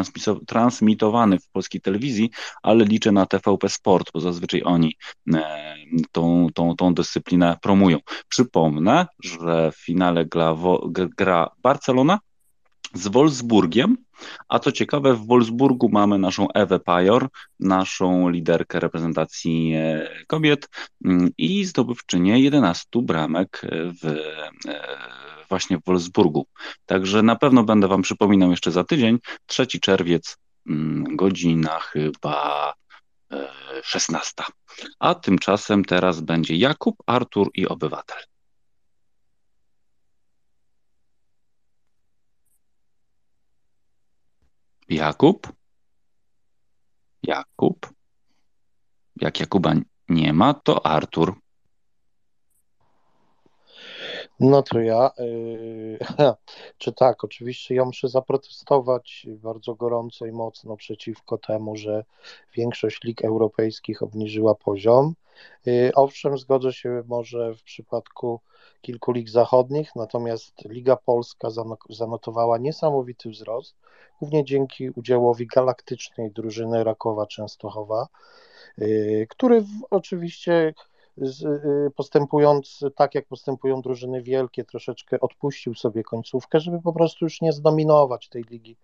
transmitowany 0.47 1.39
w 1.39 1.49
polskiej 1.49 1.81
telewizji, 1.81 2.31
ale 2.63 2.85
liczę 2.85 3.13
na 3.13 3.27
TVP 3.27 3.69
Sport, 3.69 4.11
bo 4.15 4.21
zazwyczaj 4.21 4.63
oni 4.65 4.97
e, 5.35 5.75
tą, 6.13 6.47
tą, 6.55 6.77
tą 6.77 6.95
dyscyplinę 6.95 7.57
promują. 7.63 7.99
Przypomnę, 8.29 9.07
że 9.25 9.73
w 9.73 9.77
finale 9.77 10.27
gra, 10.27 10.57
gra 11.17 11.51
Barcelona 11.63 12.19
z 12.95 13.09
Wolfsburgiem, 13.09 13.97
a 14.49 14.59
co 14.59 14.73
ciekawe, 14.73 15.15
w 15.15 15.27
Wolfsburgu 15.27 15.89
mamy 15.89 16.19
naszą 16.19 16.53
Ewę 16.53 16.81
Pajor, 16.81 17.29
naszą 17.61 18.29
liderkę 18.29 18.81
reprezentacji 18.81 19.73
e, 19.75 20.09
kobiet 20.27 20.69
mm, 21.05 21.31
i 21.39 21.65
zdobywczynię 21.65 22.41
11 22.41 22.85
bramek 22.95 23.61
w, 24.03 24.07
e, 24.69 24.83
właśnie 25.49 25.79
w 25.79 25.85
Wolfsburgu. 25.87 26.47
Także 26.87 27.23
na 27.23 27.37
pewno 27.37 27.65
będę 27.65 27.89
Wam 27.89 28.03
przypominał 28.03 28.51
jeszcze 28.51 28.71
za 28.71 28.85
tydzień, 28.85 29.19
3 29.47 29.67
czerwiec, 29.67 30.39
mm, 30.69 31.17
godzina 31.17 31.81
chyba 31.81 32.73
16. 33.83 34.43
E, 34.43 34.45
a 34.99 35.15
tymczasem 35.15 35.85
teraz 35.85 36.21
będzie 36.21 36.57
Jakub, 36.57 36.97
Artur 37.07 37.51
i 37.55 37.69
Obywatel. 37.69 38.32
Jakub? 44.93 45.53
Jakub? 47.23 47.93
Jak 49.21 49.41
Jakuba 49.41 49.75
nie 50.09 50.33
ma, 50.33 50.55
to 50.55 50.87
Artur. 50.87 51.35
No 54.41 54.63
to 54.63 54.81
ja. 54.81 55.11
Yy, 55.19 55.99
czy 56.79 56.93
tak, 56.93 57.25
oczywiście 57.25 57.75
ja 57.75 57.85
muszę 57.85 58.09
zaprotestować 58.09 59.27
bardzo 59.29 59.75
gorąco 59.75 60.27
i 60.27 60.33
mocno 60.33 60.77
przeciwko 60.77 61.39
temu, 61.39 61.77
że 61.77 62.05
większość 62.55 63.03
lig 63.05 63.25
europejskich 63.25 64.03
obniżyła 64.03 64.55
poziom. 64.55 65.15
Yy, 65.67 65.91
owszem, 65.95 66.39
zgodzę 66.39 66.73
się 66.73 67.03
może 67.07 67.55
w 67.55 67.63
przypadku 67.63 68.41
kilku 68.81 69.13
lig 69.13 69.31
zachodnich, 69.31 69.97
natomiast 69.97 70.65
Liga 70.65 70.97
Polska 70.97 71.49
zanotowała 71.91 72.59
niesamowity 72.59 73.31
wzrost 73.31 73.82
głównie 74.23 74.45
dzięki 74.45 74.91
udziałowi 74.91 75.47
galaktycznej 75.47 76.31
drużyny 76.31 76.85
Rakowa 76.85 77.27
Częstochowa, 77.27 78.09
y, 78.79 79.27
który 79.31 79.65
oczywiście 79.91 80.75
y, 81.23 81.91
postępując 81.97 82.81
tak, 82.97 83.15
jak 83.15 83.27
postępują 83.27 83.81
drużyny 83.81 84.23
wielkie, 84.23 84.65
troszeczkę 84.65 85.21
odpuścił 85.21 85.75
sobie 85.75 86.03
końcówkę, 86.03 86.61
żeby 86.61 86.83
po 86.83 86.93
prostu 86.93 87.25
już 87.25 87.41
nie 87.41 87.53
zdominować 87.53 88.29
tej 88.29 88.45
ligi 88.51 88.77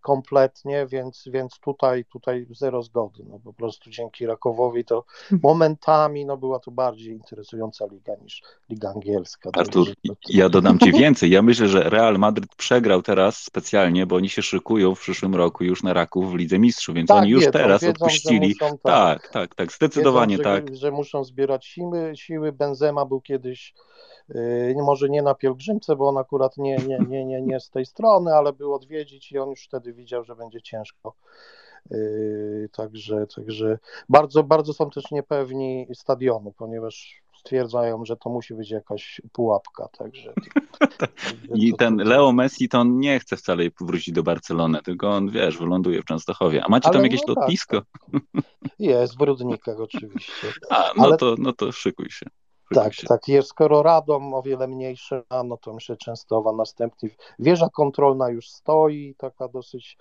kompletnie, 0.00 0.86
więc, 0.86 1.24
więc 1.32 1.58
tutaj, 1.58 2.04
tutaj 2.04 2.46
zero 2.50 2.82
zgody. 2.82 3.24
No, 3.28 3.38
po 3.44 3.52
prostu 3.52 3.90
dzięki 3.90 4.26
Rakowowi 4.26 4.84
to 4.84 5.04
momentami 5.42 6.26
no, 6.26 6.36
była 6.36 6.58
to 6.58 6.70
bardziej 6.70 7.12
interesująca 7.12 7.86
liga 7.86 8.14
niż 8.22 8.42
liga 8.68 8.90
angielska. 8.90 9.50
Artur, 9.52 9.88
ja 10.28 10.48
dodam 10.48 10.78
Ci 10.78 10.92
więcej. 11.02 11.30
Ja 11.30 11.42
myślę, 11.42 11.68
że 11.68 11.90
Real 11.90 12.18
Madryt 12.18 12.54
przegrał 12.56 13.02
teraz 13.02 13.42
specjalnie, 13.42 14.06
bo 14.06 14.16
oni 14.16 14.28
się 14.28 14.42
szykują 14.42 14.94
w 14.94 15.00
przyszłym 15.00 15.34
roku 15.34 15.64
już 15.64 15.82
na 15.82 15.92
Raków 15.92 16.32
w 16.32 16.34
Lidze 16.34 16.58
Mistrzów, 16.58 16.94
więc 16.94 17.08
tak, 17.08 17.18
oni 17.18 17.30
już 17.30 17.40
wiedzą, 17.40 17.52
teraz 17.52 17.82
wiedzą, 17.82 17.92
odpuścili. 17.92 18.48
Muszą, 18.60 18.78
tak, 18.78 19.22
tak, 19.22 19.28
tak, 19.32 19.54
tak, 19.54 19.72
zdecydowanie 19.72 20.36
wiedzą, 20.36 20.50
tak. 20.50 20.68
Że, 20.68 20.76
że 20.76 20.90
muszą 20.90 21.24
zbierać 21.24 21.66
siły, 21.66 22.12
siły. 22.14 22.52
Benzema 22.52 23.04
był 23.04 23.20
kiedyś 23.20 23.74
może 24.82 25.08
nie 25.08 25.22
na 25.22 25.34
pielgrzymce, 25.34 25.96
bo 25.96 26.08
on 26.08 26.18
akurat 26.18 26.56
nie, 26.56 26.76
nie, 26.76 26.98
nie, 27.08 27.24
nie, 27.24 27.42
nie 27.42 27.60
z 27.60 27.70
tej 27.70 27.86
strony, 27.86 28.34
ale 28.34 28.52
był 28.52 28.74
odwiedzić 28.74 29.32
i 29.32 29.38
on 29.38 29.50
już 29.50 29.64
wtedy 29.64 29.92
widział, 29.92 30.24
że 30.24 30.36
będzie 30.36 30.62
ciężko. 30.62 31.14
Yy, 31.90 32.68
także, 32.72 33.26
także 33.36 33.78
bardzo, 34.08 34.42
bardzo 34.42 34.72
są 34.72 34.90
też 34.90 35.10
niepewni 35.10 35.86
stadionu, 35.94 36.52
ponieważ 36.52 37.22
stwierdzają, 37.40 38.04
że 38.04 38.16
to 38.16 38.30
musi 38.30 38.54
być 38.54 38.70
jakaś 38.70 39.20
pułapka. 39.32 39.88
Także, 39.98 40.32
I 41.54 41.74
ten 41.74 41.96
Leo 41.96 42.32
Messi 42.32 42.68
to 42.68 42.80
on 42.80 42.98
nie 42.98 43.20
chce 43.20 43.36
wcale 43.36 43.64
wrócić 43.80 44.14
do 44.14 44.22
Barcelony, 44.22 44.82
tylko 44.82 45.10
on 45.10 45.30
wiesz, 45.30 45.58
wyląduje 45.58 46.02
w 46.02 46.04
Częstochowie. 46.04 46.64
A 46.64 46.68
macie 46.68 46.88
Ale 46.88 46.94
tam 46.94 47.04
jakieś 47.04 47.20
no 47.26 47.34
tak, 47.34 47.42
lotnisko? 47.42 47.82
Jest, 48.78 49.18
w 49.18 49.20
Rudnikach 49.20 49.80
oczywiście. 49.80 50.32
A, 50.70 50.92
no, 50.96 51.04
Ale- 51.04 51.16
to, 51.16 51.34
no 51.38 51.52
to 51.52 51.72
szykuj 51.72 52.10
się. 52.10 52.26
Tak, 52.74 52.92
tak. 53.08 53.28
Jest, 53.28 53.48
skoro 53.48 53.82
Radom 53.82 54.34
o 54.34 54.42
wiele 54.42 54.68
mniejsze, 54.68 55.22
no 55.44 55.56
to 55.56 55.72
myślę 55.74 55.96
Częstochowa 55.96 56.52
następnie. 56.52 57.08
Wieża 57.38 57.68
kontrolna 57.68 58.28
już 58.28 58.48
stoi, 58.50 59.14
taka 59.18 59.48
dosyć, 59.48 59.98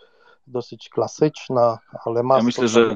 dosyć 0.48 0.90
klasyczna, 0.90 1.80
ale 2.06 2.24
ma 2.24 2.38
Ja 2.38 2.44
myślę, 2.44 2.68
że 2.68 2.96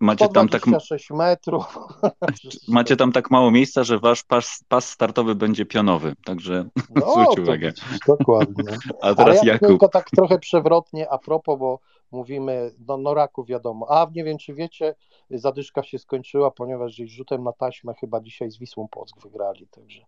macie 0.00 0.28
tam 0.28 0.48
tak, 0.48 0.60
126 0.60 1.10
metrów. 1.10 1.78
macie 2.68 2.96
tam 2.96 3.12
tak 3.12 3.30
mało 3.30 3.50
miejsca, 3.50 3.84
że 3.84 3.98
wasz 3.98 4.22
pas, 4.22 4.64
pas 4.68 4.88
startowy 4.88 5.34
będzie 5.34 5.66
pionowy, 5.66 6.14
także 6.24 6.64
No, 6.94 7.12
zwróć 7.12 7.38
uwagę. 7.38 7.66
widzisz, 7.68 7.98
dokładnie. 8.06 8.64
A 9.02 9.04
Ale 9.06 9.14
teraz 9.14 9.44
ja 9.44 9.52
Jakub. 9.52 9.68
tylko 9.68 9.88
tak 9.88 10.10
trochę 10.10 10.38
przewrotnie 10.38 11.10
a 11.10 11.18
propos, 11.18 11.58
bo 11.58 11.78
mówimy, 12.12 12.74
no, 12.88 12.96
no 12.96 13.14
raku 13.14 13.44
wiadomo. 13.44 13.86
A 13.90 14.10
nie 14.14 14.24
wiem, 14.24 14.38
czy 14.38 14.54
wiecie, 14.54 14.94
zadyszka 15.30 15.82
się 15.82 15.98
skończyła, 15.98 16.50
ponieważ 16.50 16.92
gdzieś 16.92 17.10
rzutem 17.10 17.44
na 17.44 17.52
taśmę 17.52 17.94
chyba 17.94 18.20
dzisiaj 18.20 18.50
z 18.50 18.58
Wisłą 18.58 18.88
Płock 18.88 19.22
wygrali, 19.22 19.66
także 19.66 20.00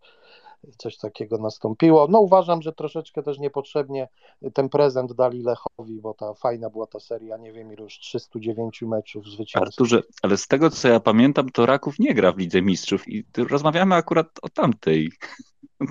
coś 0.78 0.96
takiego 0.96 1.38
nastąpiło. 1.38 2.06
No 2.10 2.20
uważam, 2.20 2.62
że 2.62 2.72
troszeczkę 2.72 3.22
też 3.22 3.38
niepotrzebnie 3.38 4.08
ten 4.54 4.68
prezent 4.68 5.12
dali 5.12 5.42
Lechowi, 5.42 6.00
bo 6.00 6.14
ta 6.14 6.34
fajna 6.34 6.70
była 6.70 6.86
ta 6.86 7.00
seria, 7.00 7.36
nie 7.36 7.52
wiem 7.52 7.72
już 7.72 7.98
309 7.98 8.82
meczów 8.82 9.26
zwycięstw. 9.26 9.68
Arturze, 9.68 10.02
ale 10.22 10.36
z 10.36 10.46
tego 10.46 10.70
co 10.70 10.88
ja 10.88 11.00
pamiętam, 11.00 11.50
to 11.50 11.66
Raków 11.66 11.98
nie 11.98 12.14
gra 12.14 12.32
w 12.32 12.38
Lidze 12.38 12.62
Mistrzów 12.62 13.08
i 13.08 13.24
rozmawiamy 13.36 13.94
akurat 13.94 14.26
o 14.42 14.48
tamtej, 14.48 15.10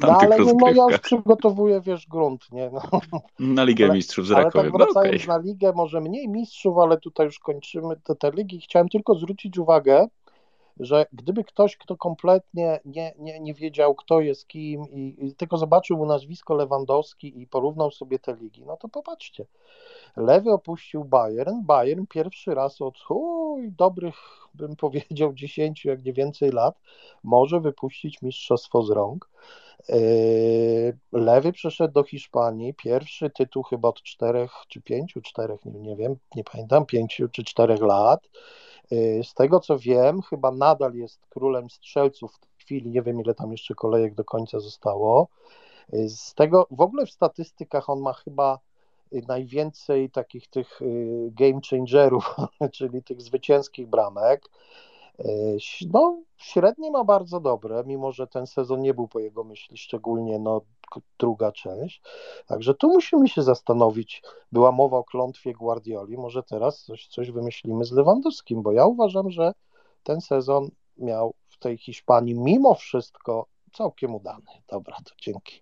No 0.02 0.18
ale 0.20 0.38
no, 0.38 0.54
no 0.60 0.70
ja 0.70 0.84
już 0.92 1.00
przygotowuję, 1.00 1.82
wiesz, 1.82 2.08
grunt, 2.08 2.52
nie? 2.52 2.70
No. 2.74 2.82
Na 3.40 3.64
Ligę 3.64 3.86
Ale- 3.86 3.94
Mistrzów 3.94 4.28
z 4.28 4.32
Ale 4.32 4.44
Rakowem. 4.44 4.72
tak 4.72 4.80
No 4.80 4.86
wracając 4.86 5.24
okej. 5.24 5.28
na 5.28 5.38
ligę, 5.38 5.74
może 5.76 6.02
mniej 6.02 6.30
mistrzów, 6.30 6.78
ale 6.78 6.98
tutaj 6.98 7.26
już 7.26 7.40
kończymy 7.40 7.96
te, 8.04 8.16
te 8.16 8.32
ligi. 8.32 8.62
Chciałem 8.62 8.90
tylko 8.90 9.16
zwrócić 9.16 9.58
uwagę, 9.58 10.08
że 10.80 11.06
gdyby 11.14 11.44
ktoś, 11.44 11.78
kto 11.78 11.98
kompletnie 11.98 12.80
nie, 12.86 13.14
nie, 13.20 13.40
nie 13.40 13.54
wiedział, 13.54 13.96
kto 13.96 14.22
jest 14.22 14.48
kim, 14.48 14.82
i, 14.90 15.16
i 15.20 15.36
tylko 15.36 15.58
zobaczył 15.58 15.98
mu 15.98 16.06
nazwisko 16.06 16.54
Lewandowski 16.56 17.42
i 17.42 17.48
porównał 17.48 17.92
sobie 17.92 18.20
te 18.20 18.36
ligi, 18.36 18.64
no 18.66 18.78
to 18.78 18.90
popatrzcie. 18.90 19.46
Lewy 20.18 20.52
opuścił 20.52 21.04
Bayern. 21.06 21.62
Bayern 21.64 22.06
pierwszy 22.10 22.56
raz 22.56 22.82
od 22.82 22.96
uj, 23.10 23.72
dobrych, 23.72 24.16
bym 24.54 24.76
powiedział, 24.76 25.34
10, 25.34 25.86
jak 25.86 26.06
nie 26.06 26.14
więcej 26.14 26.52
lat, 26.52 26.80
może 27.24 27.60
wypuścić 27.60 28.22
mistrzostwo 28.22 28.84
z 28.84 28.90
rąk. 28.90 29.30
Yy, 29.90 30.98
Lewy 31.12 31.52
przeszedł 31.52 31.94
do 31.94 32.04
Hiszpanii, 32.04 32.74
pierwszy 32.74 33.30
tytuł 33.30 33.64
chyba 33.64 33.90
od 33.90 34.02
czterech 34.02 34.52
czy 34.68 34.82
pięciu, 34.82 35.22
czterech, 35.22 35.66
nie, 35.66 35.80
nie 35.80 35.96
wiem, 35.96 36.16
nie 36.36 36.44
pamiętam, 36.44 36.86
pięciu 36.86 37.30
czy 37.30 37.44
czterech 37.44 37.82
lat. 37.82 38.30
Yy, 38.92 39.24
Z 39.24 39.34
tego 39.34 39.60
co 39.60 39.78
wiem, 39.80 40.22
chyba 40.22 40.52
nadal 40.52 40.94
jest 40.94 41.28
królem 41.30 41.70
strzelców 41.70 42.34
w 42.34 42.40
tej 42.40 42.50
chwili, 42.58 42.90
nie 42.90 43.02
wiem 43.02 43.22
ile 43.22 43.34
tam 43.34 43.52
jeszcze 43.52 43.76
kolejek 43.76 44.16
do 44.16 44.24
końca 44.24 44.60
zostało. 44.60 45.28
Yy, 45.94 46.10
Z 46.10 46.34
tego 46.34 46.68
w 46.72 46.82
ogóle 46.82 47.06
w 47.06 47.12
statystykach 47.12 47.90
on 47.90 48.00
ma 48.02 48.14
chyba 48.14 48.60
najwięcej 49.28 50.10
takich 50.10 50.48
tych 50.48 50.80
game 51.32 51.60
changerów, 51.70 52.36
czyli 52.76 53.04
tych 53.04 53.22
zwycięskich 53.22 53.88
bramek. 53.88 54.50
No, 55.94 56.22
średnie 56.38 56.92
ma 56.92 57.04
bardzo 57.04 57.40
dobre, 57.40 57.84
mimo 57.86 58.12
że 58.12 58.28
ten 58.28 58.48
sezon 58.48 58.82
nie 58.82 58.94
był 58.94 59.08
po 59.08 59.20
jego 59.20 59.44
myśli, 59.44 59.78
szczególnie 59.78 60.40
no, 60.40 60.62
druga 61.20 61.52
część. 61.52 62.02
Także 62.48 62.74
tu 62.74 62.88
musimy 62.88 63.28
się 63.28 63.42
zastanowić. 63.42 64.24
Była 64.52 64.72
mowa 64.72 64.98
o 64.98 65.04
klątwie 65.04 65.54
Guardioli, 65.54 66.18
może 66.18 66.44
teraz 66.44 66.84
coś, 66.84 67.08
coś 67.08 67.32
wymyślimy 67.32 67.86
z 67.86 67.92
Lewandowskim, 67.92 68.62
bo 68.62 68.72
ja 68.72 68.86
uważam, 68.86 69.32
że 69.32 69.54
ten 70.04 70.22
sezon 70.22 70.70
miał 70.98 71.34
w 71.48 71.58
tej 71.58 71.78
Hiszpanii 71.78 72.40
mimo 72.40 72.76
wszystko 72.76 73.46
całkiem 73.74 74.16
udany. 74.16 74.52
Dobra, 74.68 74.96
to 75.06 75.12
dzięki. 75.22 75.62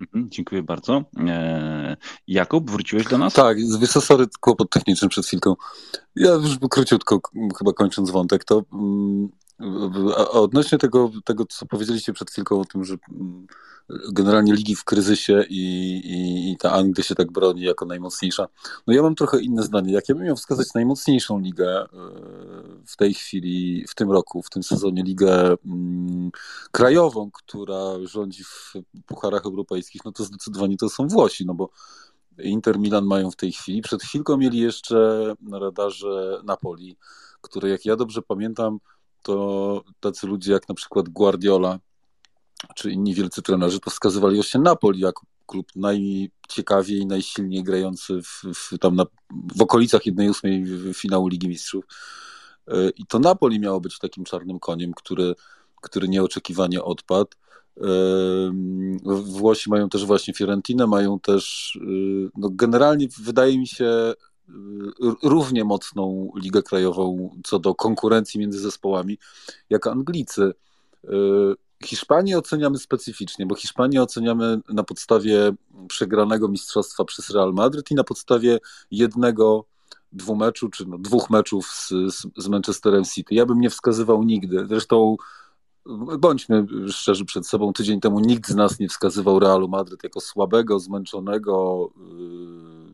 Mhm, 0.00 0.30
Dziękuję 0.30 0.62
bardzo. 0.62 1.04
Eee, 1.16 1.96
Jakub, 2.26 2.70
wróciłeś 2.70 3.06
do 3.06 3.18
nas? 3.18 3.34
Tak, 3.34 3.56
wiesz 3.80 3.90
co, 3.90 4.00
sorry, 4.00 4.26
kłopot 4.40 4.70
techniczny 4.70 5.08
przed 5.08 5.26
chwilką. 5.26 5.54
Ja 6.16 6.30
już 6.30 6.58
króciutko, 6.70 7.20
chyba 7.58 7.72
kończąc 7.72 8.10
wątek, 8.10 8.44
to 8.44 8.62
mm, 8.72 9.28
a- 10.16 10.30
odnośnie 10.30 10.78
tego, 10.78 11.10
tego, 11.24 11.44
co 11.46 11.66
powiedzieliście 11.66 12.12
przed 12.12 12.30
chwilką 12.30 12.60
o 12.60 12.64
tym, 12.64 12.84
że 12.84 12.96
mm, 13.10 13.46
generalnie 14.12 14.52
ligi 14.52 14.76
w 14.76 14.84
kryzysie 14.84 15.44
i, 15.48 15.62
i, 16.04 16.52
i 16.52 16.56
ta 16.56 16.72
Anglia 16.72 17.04
się 17.04 17.14
tak 17.14 17.32
broni 17.32 17.62
jako 17.62 17.86
najmocniejsza. 17.86 18.48
No 18.86 18.94
ja 18.94 19.02
mam 19.02 19.14
trochę 19.14 19.40
inne 19.40 19.62
zdanie. 19.62 19.92
Jak 19.92 20.08
ja 20.08 20.14
bym 20.14 20.24
miał 20.24 20.36
wskazać 20.36 20.66
najmocniejszą 20.74 21.38
ligę 21.40 21.82
e, 21.82 21.86
w 22.86 22.96
tej 22.96 23.14
chwili, 23.14 23.84
w 23.88 23.94
tym 23.94 24.10
roku, 24.10 24.42
w 24.42 24.50
tym 24.50 24.62
sezonie, 24.62 25.02
ligę 25.02 25.56
mm, 25.66 26.30
krajową, 26.70 27.30
która 27.30 27.82
rządzi 28.02 28.44
w 28.44 28.72
pucharach 29.06 29.44
europejskich, 29.46 30.04
no 30.04 30.12
to 30.12 30.24
zdecydowanie 30.24 30.76
to 30.76 30.88
są 30.88 31.08
Włosi, 31.08 31.46
no 31.46 31.54
bo 31.54 31.70
Inter 32.38 32.78
Milan 32.78 33.04
mają 33.04 33.30
w 33.30 33.36
tej 33.36 33.52
chwili. 33.52 33.82
Przed 33.82 34.02
chwilką 34.02 34.36
mieli 34.36 34.58
jeszcze 34.58 35.34
na 35.40 35.58
radarze 35.58 36.40
Napoli, 36.44 36.96
które 37.40 37.68
jak 37.68 37.84
ja 37.84 37.96
dobrze 37.96 38.22
pamiętam, 38.22 38.78
to 39.22 39.84
tacy 40.00 40.26
ludzie 40.26 40.52
jak 40.52 40.68
na 40.68 40.74
przykład 40.74 41.08
Guardiola 41.08 41.78
czy 42.74 42.90
inni 42.90 43.14
wielcy 43.14 43.42
trenerzy 43.42 43.80
to 43.80 43.90
wskazywali 43.90 44.34
właśnie 44.34 44.60
Napoli 44.60 45.00
jako 45.00 45.26
klub 45.46 45.66
najciekawiej, 45.76 47.06
najsilniej 47.06 47.62
grający 47.62 48.22
w, 48.22 48.42
w, 48.54 48.78
tam 48.78 48.96
na, 48.96 49.04
w 49.56 49.62
okolicach 49.62 50.02
1-8 50.02 50.94
finału 50.94 51.28
Ligi 51.28 51.48
Mistrzów. 51.48 51.84
Yy, 52.66 52.92
I 52.96 53.06
to 53.06 53.18
Napoli 53.18 53.60
miało 53.60 53.80
być 53.80 53.98
takim 53.98 54.24
czarnym 54.24 54.58
koniem, 54.58 54.92
który, 54.94 55.34
który 55.82 56.08
nieoczekiwanie 56.08 56.82
odpadł. 56.82 57.30
Yy, 57.76 58.52
Włosi 59.22 59.70
mają 59.70 59.88
też 59.88 60.04
właśnie 60.04 60.34
Fiorentinę, 60.34 60.86
mają 60.86 61.20
też, 61.20 61.78
yy, 61.80 62.30
no 62.36 62.48
generalnie 62.52 63.08
wydaje 63.22 63.58
mi 63.58 63.66
się, 63.66 64.14
równie 65.22 65.64
mocną 65.64 66.30
ligę 66.36 66.62
krajową 66.62 67.30
co 67.44 67.58
do 67.58 67.74
konkurencji 67.74 68.40
między 68.40 68.60
zespołami, 68.60 69.18
jak 69.70 69.86
Anglicy. 69.86 70.52
Yy, 71.04 71.54
Hiszpanię 71.84 72.38
oceniamy 72.38 72.78
specyficznie, 72.78 73.46
bo 73.46 73.54
Hiszpanię 73.54 74.02
oceniamy 74.02 74.60
na 74.68 74.82
podstawie 74.82 75.52
przegranego 75.88 76.48
mistrzostwa 76.48 77.04
przez 77.04 77.30
Real 77.30 77.52
Madryt 77.52 77.90
i 77.90 77.94
na 77.94 78.04
podstawie 78.04 78.58
jednego 78.90 79.64
dwumeczu, 80.12 80.68
czy 80.68 80.86
no, 80.86 80.98
dwóch 80.98 81.30
meczów 81.30 81.66
z, 81.66 81.88
z, 81.88 82.26
z 82.36 82.48
Manchesterem 82.48 83.04
City. 83.04 83.34
Ja 83.34 83.46
bym 83.46 83.60
nie 83.60 83.70
wskazywał 83.70 84.22
nigdy. 84.22 84.66
Zresztą 84.68 85.16
bądźmy 86.18 86.66
szczerzy 86.88 87.24
przed 87.24 87.46
sobą, 87.46 87.72
tydzień 87.72 88.00
temu 88.00 88.20
nikt 88.20 88.50
z 88.50 88.54
nas 88.54 88.78
nie 88.78 88.88
wskazywał 88.88 89.38
Realu 89.38 89.68
Madryt 89.68 90.04
jako 90.04 90.20
słabego, 90.20 90.78
zmęczonego, 90.78 91.88
yy, 91.96 92.87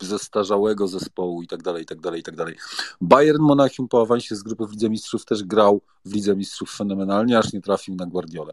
zestarzałego 0.00 0.88
zespołu 0.88 1.42
i 1.42 1.46
tak 1.46 1.62
dalej, 1.62 1.82
i 1.82 1.86
tak 1.86 2.00
dalej, 2.00 2.20
i 2.20 2.22
tak 2.22 2.36
dalej. 2.36 2.56
Bayern 3.00 3.42
Monachium 3.42 3.88
po 3.88 4.02
awansie 4.02 4.36
z 4.36 4.42
grupy 4.42 4.66
w 4.66 4.70
Lidze 4.70 4.90
Mistrzów 4.90 5.24
też 5.24 5.44
grał 5.44 5.80
w 6.04 6.14
Lidze 6.14 6.36
Mistrzów 6.36 6.70
fenomenalnie, 6.76 7.38
aż 7.38 7.52
nie 7.52 7.60
trafił 7.60 7.94
na 7.94 8.06
Guardiolę. 8.06 8.52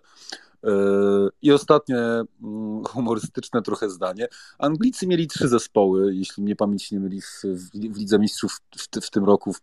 Yy, 0.64 1.30
I 1.42 1.52
ostatnie 1.52 1.98
mm, 1.98 2.84
humorystyczne 2.84 3.62
trochę 3.62 3.90
zdanie. 3.90 4.28
Anglicy 4.58 5.08
mieli 5.08 5.28
trzy 5.28 5.48
zespoły, 5.48 6.16
jeśli 6.16 6.44
mnie 6.44 6.56
pamięć 6.56 6.92
nie 6.92 7.00
myli, 7.00 7.22
w, 7.22 7.42
w 7.74 7.98
Lidze 7.98 8.20
Mistrzów 8.20 8.60
w, 8.78 9.02
w 9.02 9.10
tym 9.10 9.26
roku, 9.26 9.54
w, 9.54 9.62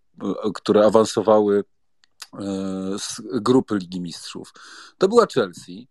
które 0.55 0.87
awansowały 0.87 1.65
z 2.99 3.23
grupy 3.33 3.79
Ligi 3.79 4.01
Mistrzów. 4.01 4.53
To 4.99 5.09
była 5.09 5.27
Chelsea, 5.27 5.89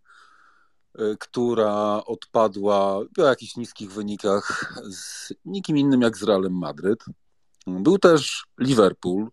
która 1.18 2.04
odpadła 2.06 3.00
w 3.16 3.18
jakichś 3.18 3.56
niskich 3.56 3.92
wynikach 3.92 4.74
z 4.90 5.32
nikim 5.44 5.78
innym 5.78 6.00
jak 6.00 6.16
z 6.16 6.22
Realem 6.22 6.58
Madryt. 6.58 7.04
Był 7.66 7.98
też 7.98 8.44
Liverpool, 8.58 9.28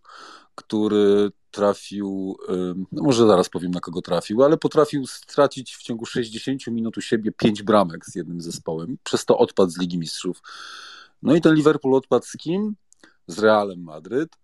który 0.55 1.31
trafił, 1.51 2.37
no 2.91 3.03
może 3.03 3.27
zaraz 3.27 3.49
powiem 3.49 3.71
na 3.71 3.79
kogo 3.79 4.01
trafił, 4.01 4.43
ale 4.43 4.57
potrafił 4.57 5.07
stracić 5.07 5.75
w 5.75 5.83
ciągu 5.83 6.05
60 6.05 6.67
minut 6.67 6.97
u 6.97 7.01
siebie 7.01 7.31
5 7.31 7.63
bramek 7.63 8.05
z 8.05 8.15
jednym 8.15 8.41
zespołem, 8.41 8.97
przez 9.03 9.25
to 9.25 9.37
odpadł 9.37 9.71
z 9.71 9.79
Ligi 9.79 9.97
Mistrzów. 9.97 10.41
No 11.21 11.35
i 11.35 11.41
ten 11.41 11.55
Liverpool 11.55 11.95
odpadł 11.95 12.25
z 12.25 12.37
kim? 12.37 12.75
Z 13.27 13.39
Realem 13.39 13.83
Madryt. 13.83 14.37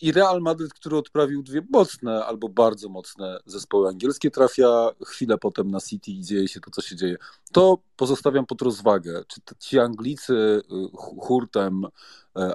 I 0.00 0.12
Real 0.12 0.40
Madryt, 0.40 0.74
który 0.74 0.96
odprawił 0.96 1.42
dwie 1.42 1.62
mocne 1.70 2.24
albo 2.24 2.48
bardzo 2.48 2.88
mocne 2.88 3.38
zespoły 3.46 3.88
angielskie, 3.88 4.30
trafia 4.30 4.90
chwilę 5.06 5.38
potem 5.38 5.70
na 5.70 5.80
City 5.80 6.10
i 6.10 6.24
dzieje 6.24 6.48
się 6.48 6.60
to, 6.60 6.70
co 6.70 6.82
się 6.82 6.96
dzieje. 6.96 7.16
To 7.52 7.78
pozostawiam 7.96 8.46
pod 8.46 8.62
rozwagę. 8.62 9.24
Czy 9.28 9.40
ci 9.58 9.78
Anglicy 9.78 10.32
y, 10.32 10.62
hurtem 10.96 11.84
y, 11.84 11.90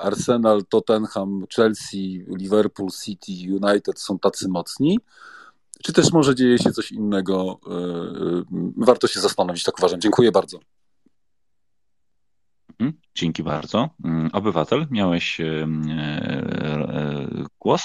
Arsenal, 0.01 0.65
Tottenham, 0.69 1.45
Chelsea, 1.55 2.25
Liverpool, 2.27 2.89
City, 3.03 3.31
United 3.31 3.99
są 3.99 4.19
tacy 4.19 4.47
mocni? 4.47 4.99
Czy 5.83 5.93
też 5.93 6.11
może 6.11 6.35
dzieje 6.35 6.59
się 6.59 6.71
coś 6.71 6.91
innego? 6.91 7.59
Y, 7.67 8.73
warto 8.77 9.07
się 9.07 9.19
zastanowić, 9.19 9.63
tak 9.63 9.79
uważam. 9.79 10.01
Dziękuję 10.01 10.31
bardzo. 10.31 10.59
Mhm, 12.79 12.99
dzięki 13.15 13.43
bardzo. 13.43 13.89
Mm, 14.05 14.29
obywatel, 14.33 14.87
miałeś 14.91 15.41
e, 15.41 15.45
e, 15.45 17.45
głos? 17.59 17.83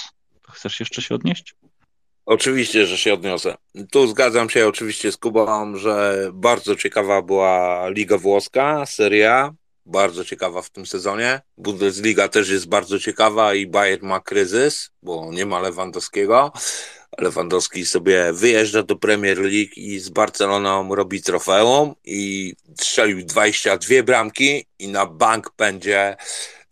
Chcesz 0.51 0.81
jeszcze 0.81 1.03
się 1.03 1.15
odnieść? 1.15 1.55
Oczywiście, 2.27 2.87
że 2.87 2.99
się 2.99 3.15
odniosę. 3.15 3.55
Tu 3.91 4.07
zgadzam 4.07 4.51
się 4.51 4.69
oczywiście 4.69 5.13
z 5.13 5.17
Kubą, 5.17 5.77
że 5.77 6.25
bardzo 6.33 6.77
ciekawa 6.77 7.23
była 7.23 7.89
Liga 7.89 8.19
Włoska, 8.19 8.87
Seria, 8.87 9.55
bardzo 9.87 10.25
ciekawa 10.25 10.63
w 10.63 10.71
tym 10.71 10.87
sezonie. 10.87 11.41
Bundesliga 11.57 12.29
też 12.29 12.49
jest 12.49 12.69
bardzo 12.69 12.99
ciekawa 12.99 13.55
i 13.55 13.67
Bayern 13.67 14.07
ma 14.07 14.21
kryzys, 14.21 14.91
bo 15.03 15.33
nie 15.33 15.47
ma 15.47 15.61
Lewandowskiego. 15.61 16.53
Lewandowski 17.19 17.87
sobie 17.87 18.33
wyjeżdża 18.33 18.83
do 18.83 18.97
Premier 18.97 19.39
League 19.39 19.73
i 19.77 19.99
z 19.99 20.09
Barceloną 20.09 20.95
robi 20.95 21.23
trofeum 21.23 21.95
i 22.05 22.55
strzelił 22.81 23.25
22 23.25 24.03
bramki 24.03 24.67
i 24.79 24.89
na 24.89 25.07
bank 25.07 25.53
będzie 25.59 26.17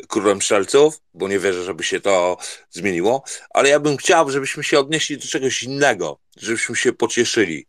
królem 0.08 0.42
strzelców, 0.42 1.00
bo 1.14 1.28
nie 1.28 1.38
wierzę, 1.38 1.64
żeby 1.64 1.84
się 1.84 2.00
to 2.00 2.36
zmieniło, 2.70 3.24
ale 3.50 3.68
ja 3.68 3.80
bym 3.80 3.96
chciał, 3.96 4.30
żebyśmy 4.30 4.64
się 4.64 4.78
odnieśli 4.78 5.18
do 5.18 5.26
czegoś 5.26 5.62
innego, 5.62 6.18
żebyśmy 6.36 6.76
się 6.76 6.92
pocieszyli. 6.92 7.66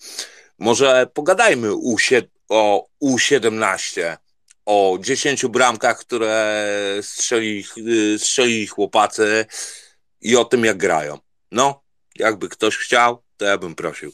Może 0.59 1.07
pogadajmy 1.13 1.69
o 2.49 2.85
U17, 3.03 4.17
o 4.65 4.97
10 5.01 5.45
bramkach, 5.45 5.99
które 5.99 6.63
strzeli, 7.01 7.65
strzeli 8.17 8.67
chłopacy 8.67 9.45
i 10.21 10.35
o 10.35 10.45
tym, 10.45 10.65
jak 10.65 10.77
grają. 10.77 11.17
No, 11.51 11.86
jakby 12.19 12.49
ktoś 12.49 12.77
chciał, 12.77 13.23
to 13.37 13.45
ja 13.45 13.57
bym 13.57 13.75
prosił. 13.75 14.11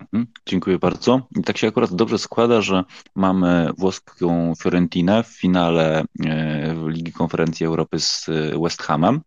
Mhm, 0.00 0.26
dziękuję 0.46 0.78
bardzo. 0.78 1.28
I 1.38 1.42
tak 1.42 1.58
się 1.58 1.68
akurat 1.68 1.94
dobrze 1.94 2.18
składa, 2.18 2.60
że 2.60 2.84
mamy 3.14 3.70
włoską 3.78 4.52
Fiorentinę 4.62 5.22
w 5.22 5.26
finale 5.26 6.04
e, 6.24 6.74
Ligi 6.88 7.12
Konferencji 7.12 7.66
Europy 7.66 8.00
z 8.00 8.28
e, 8.28 8.58
West 8.62 8.82
Hamem. 8.82 9.20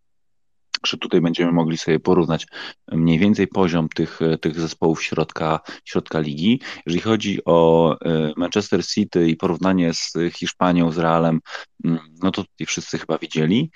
Że 0.85 0.97
tutaj 0.97 1.21
będziemy 1.21 1.51
mogli 1.51 1.77
sobie 1.77 1.99
porównać 1.99 2.47
mniej 2.91 3.19
więcej 3.19 3.47
poziom 3.47 3.89
tych, 3.89 4.19
tych 4.41 4.59
zespołów 4.59 5.03
środka, 5.03 5.59
środka 5.85 6.19
ligi. 6.19 6.61
Jeżeli 6.85 7.01
chodzi 7.01 7.39
o 7.45 7.95
e, 8.01 8.33
Manchester 8.37 8.85
City 8.85 9.29
i 9.29 9.35
porównanie 9.35 9.93
z 9.93 10.13
Hiszpanią, 10.33 10.91
z 10.91 10.97
Realem, 10.97 11.39
mm, 11.85 11.99
no 12.23 12.31
to 12.31 12.43
tutaj 12.43 12.67
wszyscy 12.67 12.97
chyba 12.97 13.17
widzieli. 13.17 13.71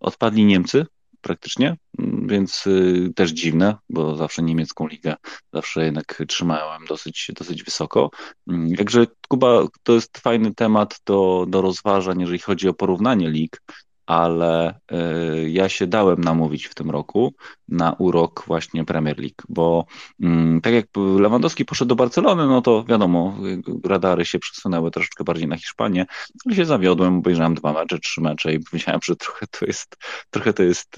Odpadli 0.00 0.44
Niemcy 0.44 0.86
praktycznie, 1.20 1.76
mm, 1.98 2.26
więc 2.28 2.66
y, 2.66 3.12
też 3.16 3.30
dziwne, 3.30 3.76
bo 3.88 4.16
zawsze 4.16 4.42
niemiecką 4.42 4.86
ligę 4.86 5.14
zawsze 5.52 5.84
jednak 5.84 6.22
trzymałem 6.28 6.86
dosyć, 6.88 7.30
dosyć 7.38 7.64
wysoko. 7.64 8.10
Mm, 8.48 8.76
także 8.76 9.06
Kuba 9.28 9.66
to 9.82 9.92
jest 9.92 10.18
fajny 10.18 10.54
temat 10.54 11.00
do, 11.06 11.46
do 11.48 11.62
rozważań, 11.62 12.20
jeżeli 12.20 12.38
chodzi 12.38 12.68
o 12.68 12.74
porównanie 12.74 13.30
lig, 13.30 13.62
ale 14.06 14.80
y, 14.92 15.50
ja 15.50 15.68
się 15.68 15.86
dałem 15.86 16.20
namówić 16.20 16.66
w 16.66 16.74
tym 16.74 16.90
roku 16.90 17.34
na 17.68 17.92
urok 17.92 18.44
właśnie 18.46 18.84
Premier 18.84 19.18
League, 19.18 19.42
bo 19.48 19.86
mm, 20.20 20.60
tak 20.60 20.74
jak 20.74 20.86
Lewandowski 21.18 21.64
poszedł 21.64 21.88
do 21.88 21.96
Barcelony, 21.96 22.46
no 22.46 22.62
to 22.62 22.84
wiadomo, 22.84 23.36
radary 23.84 24.24
się 24.24 24.38
przesunęły 24.38 24.90
troszeczkę 24.90 25.24
bardziej 25.24 25.48
na 25.48 25.56
Hiszpanię, 25.56 26.06
ale 26.46 26.54
się 26.54 26.64
zawiodłem, 26.64 27.18
obejrzałem 27.18 27.54
dwa 27.54 27.72
mecze, 27.72 27.98
trzy 27.98 28.20
mecze 28.20 28.54
i 28.54 28.58
myślałem, 28.72 29.00
że 29.04 29.16
trochę 29.16 29.46
to 29.46 29.66
jest, 29.66 29.96
trochę 30.30 30.52
to 30.52 30.62
jest 30.62 30.96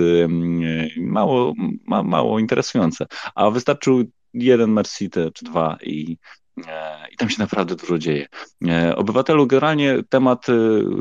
mało, 0.96 1.52
ma, 1.86 2.02
mało 2.02 2.38
interesujące, 2.38 3.06
a 3.34 3.50
wystarczył 3.50 4.04
jeden 4.34 4.70
mecz 4.72 4.88
City 4.96 5.30
czy 5.34 5.44
dwa 5.44 5.76
i 5.82 6.18
e, 6.66 7.08
i 7.12 7.16
tam 7.16 7.30
się 7.30 7.36
naprawdę 7.38 7.76
dużo 7.76 7.98
dzieje. 7.98 8.26
E, 8.68 8.96
obywatelu, 8.96 9.46
generalnie 9.46 10.02
temat 10.08 10.48
y, 10.48 10.52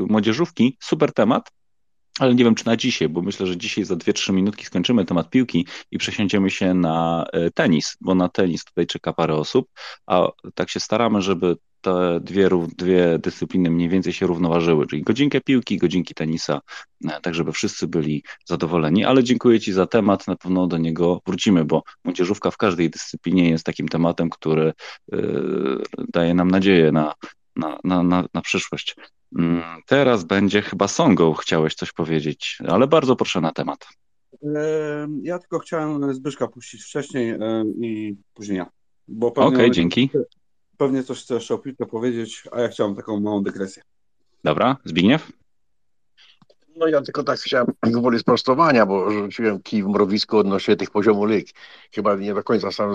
młodzieżówki, 0.08 0.76
super 0.80 1.12
temat, 1.12 1.50
ale 2.18 2.34
nie 2.34 2.44
wiem, 2.44 2.54
czy 2.54 2.66
na 2.66 2.76
dzisiaj, 2.76 3.08
bo 3.08 3.22
myślę, 3.22 3.46
że 3.46 3.56
dzisiaj 3.56 3.84
za 3.84 3.94
2-3 3.94 4.32
minutki 4.32 4.64
skończymy 4.64 5.04
temat 5.04 5.30
piłki 5.30 5.66
i 5.90 5.98
przesiądziemy 5.98 6.50
się 6.50 6.74
na 6.74 7.26
e, 7.32 7.50
tenis, 7.50 7.96
bo 8.00 8.14
na 8.14 8.28
tenis 8.28 8.64
tutaj 8.64 8.86
czeka 8.86 9.12
parę 9.12 9.34
osób, 9.34 9.68
a 10.06 10.28
tak 10.54 10.70
się 10.70 10.80
staramy, 10.80 11.22
żeby 11.22 11.56
te 11.80 12.20
dwie, 12.20 12.48
dwie 12.78 13.18
dyscypliny 13.18 13.70
mniej 13.70 13.88
więcej 13.88 14.12
się 14.12 14.26
równoważyły, 14.26 14.86
czyli 14.86 15.02
godzinkę 15.02 15.40
piłki, 15.40 15.78
godzinki 15.78 16.14
tenisa, 16.14 16.60
e, 17.04 17.20
tak 17.20 17.34
żeby 17.34 17.52
wszyscy 17.52 17.86
byli 17.86 18.22
zadowoleni, 18.44 19.04
ale 19.04 19.24
dziękuję 19.24 19.60
Ci 19.60 19.72
za 19.72 19.86
temat, 19.86 20.26
na 20.26 20.36
pewno 20.36 20.66
do 20.66 20.78
niego 20.78 21.20
wrócimy, 21.26 21.64
bo 21.64 21.82
młodzieżówka 22.04 22.50
w 22.50 22.56
każdej 22.56 22.90
dyscyplinie 22.90 23.50
jest 23.50 23.66
takim 23.66 23.88
tematem, 23.88 24.30
który 24.30 24.72
yy, 25.12 25.82
daje 26.08 26.34
nam 26.34 26.50
nadzieję 26.50 26.92
na, 26.92 27.14
na, 27.56 27.78
na, 27.84 28.02
na, 28.02 28.24
na 28.34 28.40
przyszłość. 28.40 28.96
Mm, 29.38 29.82
teraz 29.86 30.24
będzie 30.24 30.62
chyba 30.62 30.88
Songo, 30.88 31.34
chciałeś 31.34 31.74
coś 31.74 31.92
powiedzieć, 31.92 32.58
ale 32.68 32.86
bardzo 32.86 33.16
proszę 33.16 33.40
na 33.40 33.52
temat. 33.52 33.86
Ja 35.22 35.38
tylko 35.38 35.58
chciałem 35.58 36.14
Zbyszka 36.14 36.48
puścić 36.48 36.82
wcześniej 36.84 37.34
i 37.80 38.16
później 38.34 38.58
ja. 38.58 38.66
Okej, 39.20 39.46
okay, 39.46 39.70
dzięki. 39.70 40.10
Pewnie 40.76 41.02
coś 41.02 41.22
chcesz 41.22 41.50
o 41.50 41.58
piłce 41.58 41.86
powiedzieć, 41.86 42.42
a 42.52 42.60
ja 42.60 42.68
chciałem 42.68 42.94
taką 42.94 43.20
małą 43.20 43.42
dygresję. 43.42 43.82
Dobra, 44.44 44.76
Zbigniew? 44.84 45.32
No 46.76 46.86
ja 46.86 47.02
tylko 47.02 47.22
tak 47.22 47.38
chciałem 47.38 47.66
gwoli 47.82 48.18
sprostowania, 48.18 48.86
bo 48.86 49.10
rzuciłem 49.10 49.62
kij 49.62 49.82
w 49.82 49.86
mrowisko 49.86 50.38
odnośnie 50.38 50.76
tych 50.76 50.90
poziomu 50.90 51.26
lig. 51.26 51.48
Chyba 51.94 52.16
nie 52.16 52.34
do 52.34 52.42
końca 52.42 52.72
sam 52.72 52.92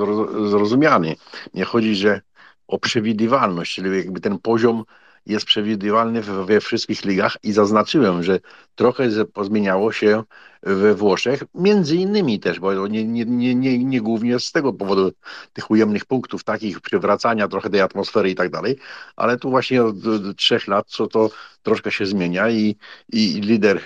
zrozumiany. 0.49 1.15
Nie 1.53 1.63
chodzi, 1.63 1.95
że 1.95 2.21
o 2.67 2.79
przewidywalność, 2.79 3.75
czyli 3.75 3.97
jakby 3.97 4.21
ten 4.21 4.39
poziom 4.39 4.83
jest 5.25 5.45
przewidywalny 5.45 6.21
we 6.21 6.59
wszystkich 6.59 7.05
ligach 7.05 7.37
i 7.43 7.51
zaznaczyłem, 7.51 8.23
że 8.23 8.39
trochę 8.75 9.25
pozmieniało 9.33 9.91
się 9.91 10.23
we 10.63 10.95
Włoszech, 10.95 11.43
między 11.55 11.95
innymi 11.95 12.39
też, 12.39 12.59
bo 12.59 12.87
nie, 12.87 13.03
nie, 13.03 13.25
nie, 13.25 13.55
nie, 13.55 13.85
nie 13.85 14.01
głównie 14.01 14.39
z 14.39 14.51
tego 14.51 14.73
powodu 14.73 15.11
tych 15.53 15.71
ujemnych 15.71 16.05
punktów, 16.05 16.43
takich 16.43 16.81
przywracania 16.81 17.47
trochę 17.47 17.69
tej 17.69 17.81
atmosfery 17.81 18.29
i 18.29 18.35
tak 18.35 18.49
dalej, 18.49 18.77
ale 19.15 19.37
tu 19.37 19.49
właśnie 19.49 19.83
od, 19.83 19.95
trzech 20.37 20.67
lat 20.67 20.87
co 20.87 21.07
to 21.07 21.29
troszkę 21.63 21.91
się 21.91 22.05
zmienia 22.05 22.49
i, 22.49 22.75
i 23.13 23.41
lider 23.41 23.81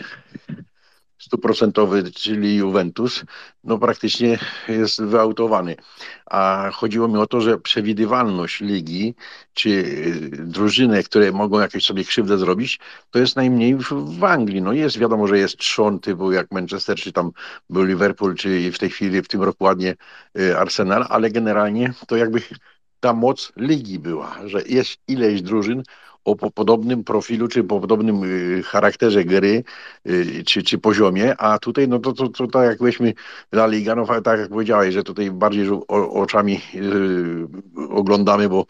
stuprocentowy, 1.28 2.12
czyli 2.12 2.56
Juventus, 2.56 3.24
no 3.64 3.78
praktycznie 3.78 4.40
jest 4.68 5.04
wyautowany. 5.04 5.76
A 6.26 6.70
chodziło 6.74 7.08
mi 7.08 7.18
o 7.18 7.28
to, 7.28 7.42
że 7.42 7.58
przewidywalność 7.58 8.62
ligi, 8.62 9.16
czy 9.54 9.70
y, 9.70 10.30
drużyny, 10.32 11.04
które 11.04 11.32
mogą 11.32 11.60
jakieś 11.60 11.86
sobie 11.86 12.04
krzywdę 12.04 12.38
zrobić, 12.38 12.80
to 13.12 13.20
jest 13.20 13.36
najmniej 13.36 13.76
w, 14.20 14.24
Anglii. 14.24 14.62
No 14.62 14.74
jest, 14.74 14.98
wiadomo, 14.98 15.28
że 15.28 15.38
jest 15.38 15.58
trzon 15.58 16.00
typu 16.00 16.32
jak 16.32 16.52
Manchester, 16.52 16.98
czy 16.98 17.12
tam 17.12 17.32
był 17.70 17.84
Liverpool, 17.84 18.36
czy 18.36 18.72
w 18.72 18.80
tej 18.80 18.90
chwili, 18.90 19.22
w 19.22 19.28
tym 19.28 19.44
roku 19.44 19.64
ładnie 19.64 19.96
y, 20.40 20.58
Arsenal, 20.58 21.06
ale 21.10 21.32
generalnie 21.32 21.94
to 22.08 22.16
jakby 22.16 22.42
ta 23.00 23.14
moc 23.14 23.52
ligi 23.58 24.00
była, 24.00 24.40
że 24.46 24.62
jest 24.66 24.98
ileś 25.08 25.42
drużyn, 25.42 25.84
o 26.28 26.52
podobnym 26.52 27.04
profilu, 27.04 27.48
czy 27.48 27.64
po 27.64 27.80
podobnym 27.80 28.24
y, 28.24 28.64
charakterze 28.64 29.26
gry, 29.26 29.64
y, 30.08 30.44
czy, 30.44 30.64
czy 30.64 30.78
poziomie, 30.78 31.38
a 31.38 31.60
tutaj, 31.60 31.88
no 31.88 32.00
to, 32.00 32.14
to, 32.14 32.30
to, 32.30 32.48
to 32.48 32.64
jak 32.64 32.80
weźmy 32.80 33.14
La 33.52 33.68
Liga, 33.68 33.96
no 33.96 34.22
tak 34.22 34.40
jak 34.40 34.50
powiedziałeś, 34.50 34.94
że 34.94 35.04
tutaj 35.04 35.32
bardziej 35.32 35.70
oczami 35.88 36.62
yy, 36.74 37.48
oglądamy, 37.90 38.50
bo, 38.50 38.66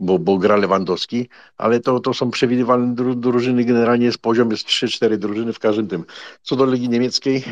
bo, 0.00 0.18
bo 0.18 0.38
gra 0.38 0.56
Lewandowski, 0.56 1.28
ale 1.56 1.80
to, 1.80 2.00
to 2.00 2.14
są 2.14 2.30
przewidywalne 2.30 2.94
drużyny, 3.16 3.64
generalnie 3.64 4.06
jest 4.06 4.18
poziom, 4.18 4.50
jest 4.50 4.66
3-4 4.66 5.16
drużyny 5.16 5.52
w 5.52 5.58
każdym 5.58 5.88
tym. 5.88 6.04
Co 6.42 6.56
do 6.56 6.66
Ligi 6.66 6.88
Niemieckiej, 6.88 7.44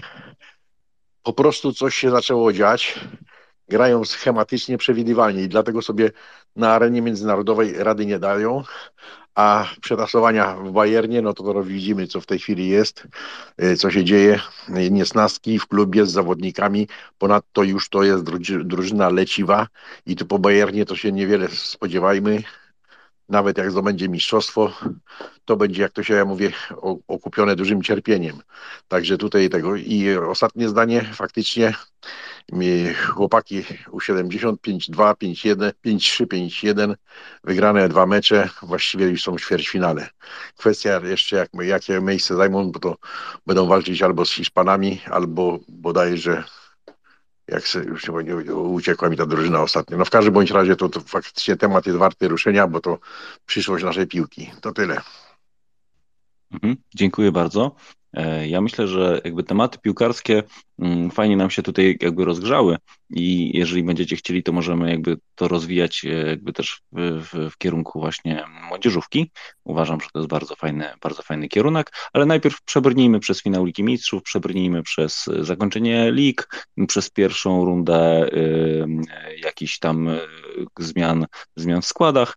po 1.23 1.33
prostu 1.33 1.73
coś 1.73 1.95
się 1.95 2.11
zaczęło 2.11 2.53
dziać, 2.53 3.01
grają 3.69 4.05
schematycznie, 4.05 4.79
przewidywalnie 4.79 5.43
i 5.43 5.49
dlatego 5.49 5.83
sobie 5.83 6.11
na 6.57 6.73
arenie 6.73 7.03
międzynarodowej 7.03 7.75
rady 7.85 8.07
nie 8.07 8.19
dają, 8.19 8.63
a 9.35 9.69
przetasowania 9.81 10.57
w 10.57 10.73
Bayernie, 10.73 11.23
no 11.23 11.33
to, 11.35 11.45
to 11.45 11.65
widzimy, 11.65 12.07
co 12.07 12.21
w 12.21 12.27
tej 12.27 12.39
chwili 12.39 12.69
jest, 12.69 13.09
y, 13.63 13.77
co 13.77 13.91
się 13.91 14.05
dzieje. 14.05 14.41
Niesnastki 14.91 15.59
w 15.59 15.67
klubie 15.67 16.07
z 16.07 16.13
zawodnikami, 16.13 16.89
ponadto 17.19 17.63
już 17.63 17.89
to 17.89 18.03
jest 18.03 18.25
drużyna 18.65 19.09
leciwa 19.11 19.67
i 20.07 20.17
tu 20.17 20.27
po 20.27 20.39
Bayernie 20.39 20.87
to 20.87 20.97
się 20.97 21.13
niewiele 21.13 21.49
spodziewajmy. 21.49 22.43
nawet 23.29 23.59
jak 23.59 23.71
zdobędzie 23.71 24.09
mistrzostwo, 24.09 24.73
to 25.45 25.57
będzie, 25.57 25.83
jak 25.83 25.93
to 25.93 26.03
się 26.03 26.15
ja 26.15 26.25
mówię, 26.25 26.53
okupione 27.09 27.57
dużym 27.57 27.83
cierpieniem. 27.83 28.43
Także 28.89 29.19
tutaj 29.19 29.51
tego. 29.51 29.77
I 29.77 30.17
ostatnie 30.17 30.69
zdanie, 30.69 31.03
faktycznie 31.15 31.75
chłopaki 33.07 33.63
U70 33.87 34.57
5-2, 34.57 35.15
5-1, 35.15 35.73
5-3, 35.87 36.27
5-1, 36.27 36.95
wygrane 37.45 37.89
dwa 37.89 38.07
mecze, 38.07 38.49
właściwie 38.63 39.07
już 39.07 39.23
są 39.23 39.37
w 39.37 39.41
ćwierćfinale. 39.41 40.09
Kwestia 40.57 41.01
jeszcze, 41.05 41.37
jak, 41.37 41.51
jakie 41.61 42.01
miejsce 42.01 42.37
zajmą, 42.37 42.73
bo 42.73 42.79
to 42.79 42.97
będą 43.47 43.67
walczyć 43.67 44.03
albo 44.03 44.25
z 44.25 44.33
Hiszpanami, 44.33 45.01
albo 45.11 45.59
bodajże 45.69 46.45
jak 47.49 47.69
se, 47.69 47.85
już 47.85 48.09
uciekła 48.55 49.09
mi 49.09 49.17
ta 49.17 49.27
drużyna 49.27 49.63
ostatnio. 49.63 49.99
No 49.99 50.05
w 50.05 50.11
każdym 50.11 50.35
bądź 50.35 50.51
razie 50.51 50.77
to, 50.77 50.89
to 50.89 51.01
faktycznie 51.01 51.57
temat 51.57 51.87
jest 51.87 51.99
warty 51.99 52.29
ruszenia, 52.29 52.67
bo 52.67 52.81
to 52.81 52.99
przyszłość 53.47 53.85
naszej 53.85 54.07
piłki. 54.07 54.51
To 54.61 54.73
tyle. 54.73 55.01
Mhm, 56.53 56.77
dziękuję 56.95 57.33
bardzo. 57.33 57.77
E, 58.13 58.49
ja 58.49 58.61
myślę, 58.61 58.89
że 58.89 59.21
jakby 59.25 59.43
tematy 59.43 59.79
piłkarskie 59.79 60.43
mm, 60.79 61.11
fajnie 61.11 61.37
nam 61.37 61.51
się 61.51 61.63
tutaj 61.63 61.99
jakby 62.01 62.25
rozgrzały 62.25 62.77
i 63.11 63.59
jeżeli 63.59 63.83
będziecie 63.83 64.17
chcieli, 64.17 64.43
to 64.43 64.53
możemy 64.53 64.91
jakby 64.91 65.17
to 65.35 65.49
rozwijać 65.49 66.05
e, 66.05 66.09
jakby 66.09 66.53
też 66.53 66.81
w, 66.93 67.51
w, 67.51 67.59
kierunku 67.59 68.01
właśnie 68.01 68.45
młodzieżówki. 68.69 69.31
Uważam, 69.65 70.01
że 70.01 70.07
to 70.13 70.19
jest 70.19 70.31
bardzo 70.31 70.57
fajny, 70.57 70.91
bardzo 71.03 71.23
fajny 71.23 71.49
kierunek, 71.49 71.93
ale 72.13 72.27
najpierw 72.27 72.63
przebrnijmy 72.63 73.21
przez 73.21 73.43
finał 73.43 73.65
Ligi 73.65 73.83
Mistrzów, 73.83 74.23
przebrnijmy 74.23 74.83
przez 74.83 75.25
zakończenie 75.41 76.13
lig, 76.13 76.49
przez 76.89 77.11
pierwszą 77.11 77.65
rundę 77.65 78.29
y, 78.33 78.87
jakichś 79.45 79.79
tam 79.79 80.09
zmian, 80.79 81.27
zmian 81.57 81.83
w 81.83 81.87
składach 81.87 82.37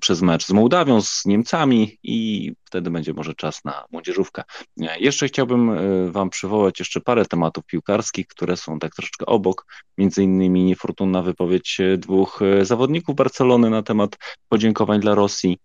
przez 0.00 0.22
mecz 0.22 0.46
z 0.46 0.50
Mołdawią, 0.50 1.02
z 1.02 1.24
Niemcami 1.24 1.98
i 2.02 2.52
wtedy 2.64 2.90
będzie 2.90 3.12
może 3.12 3.34
czas 3.34 3.64
na 3.64 3.84
młodzieżówkę. 3.92 4.42
Jeszcze 4.76 5.28
chciałbym 5.28 5.70
e, 5.70 6.10
Wam 6.10 6.30
przywołać 6.30 6.78
jeszcze 6.78 7.00
parę 7.00 7.24
tematów 7.24 7.64
piłkarskich, 7.64 8.26
które 8.26 8.56
są 8.56 8.78
tak 8.78 8.94
troszeczkę 8.94 9.26
obok, 9.26 9.66
między 9.98 10.22
innymi 10.22 10.64
niefortunna 10.64 11.22
wypowiedź 11.22 11.80
e, 11.80 11.96
dwóch 11.96 12.42
e, 12.42 12.64
zawodników 12.64 13.16
Barcelony 13.16 13.70
na 13.70 13.82
temat 13.82 14.18
podziękowań 14.48 15.00
dla 15.00 15.14
Rosji. 15.14 15.58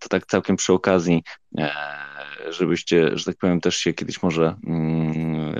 To 0.00 0.08
tak 0.08 0.26
całkiem 0.26 0.56
przy 0.56 0.72
okazji, 0.72 1.22
żebyście, 2.50 3.18
że 3.18 3.24
tak 3.24 3.36
powiem, 3.36 3.60
też 3.60 3.76
się 3.76 3.92
kiedyś 3.92 4.22
może 4.22 4.56
mm, 4.66 5.54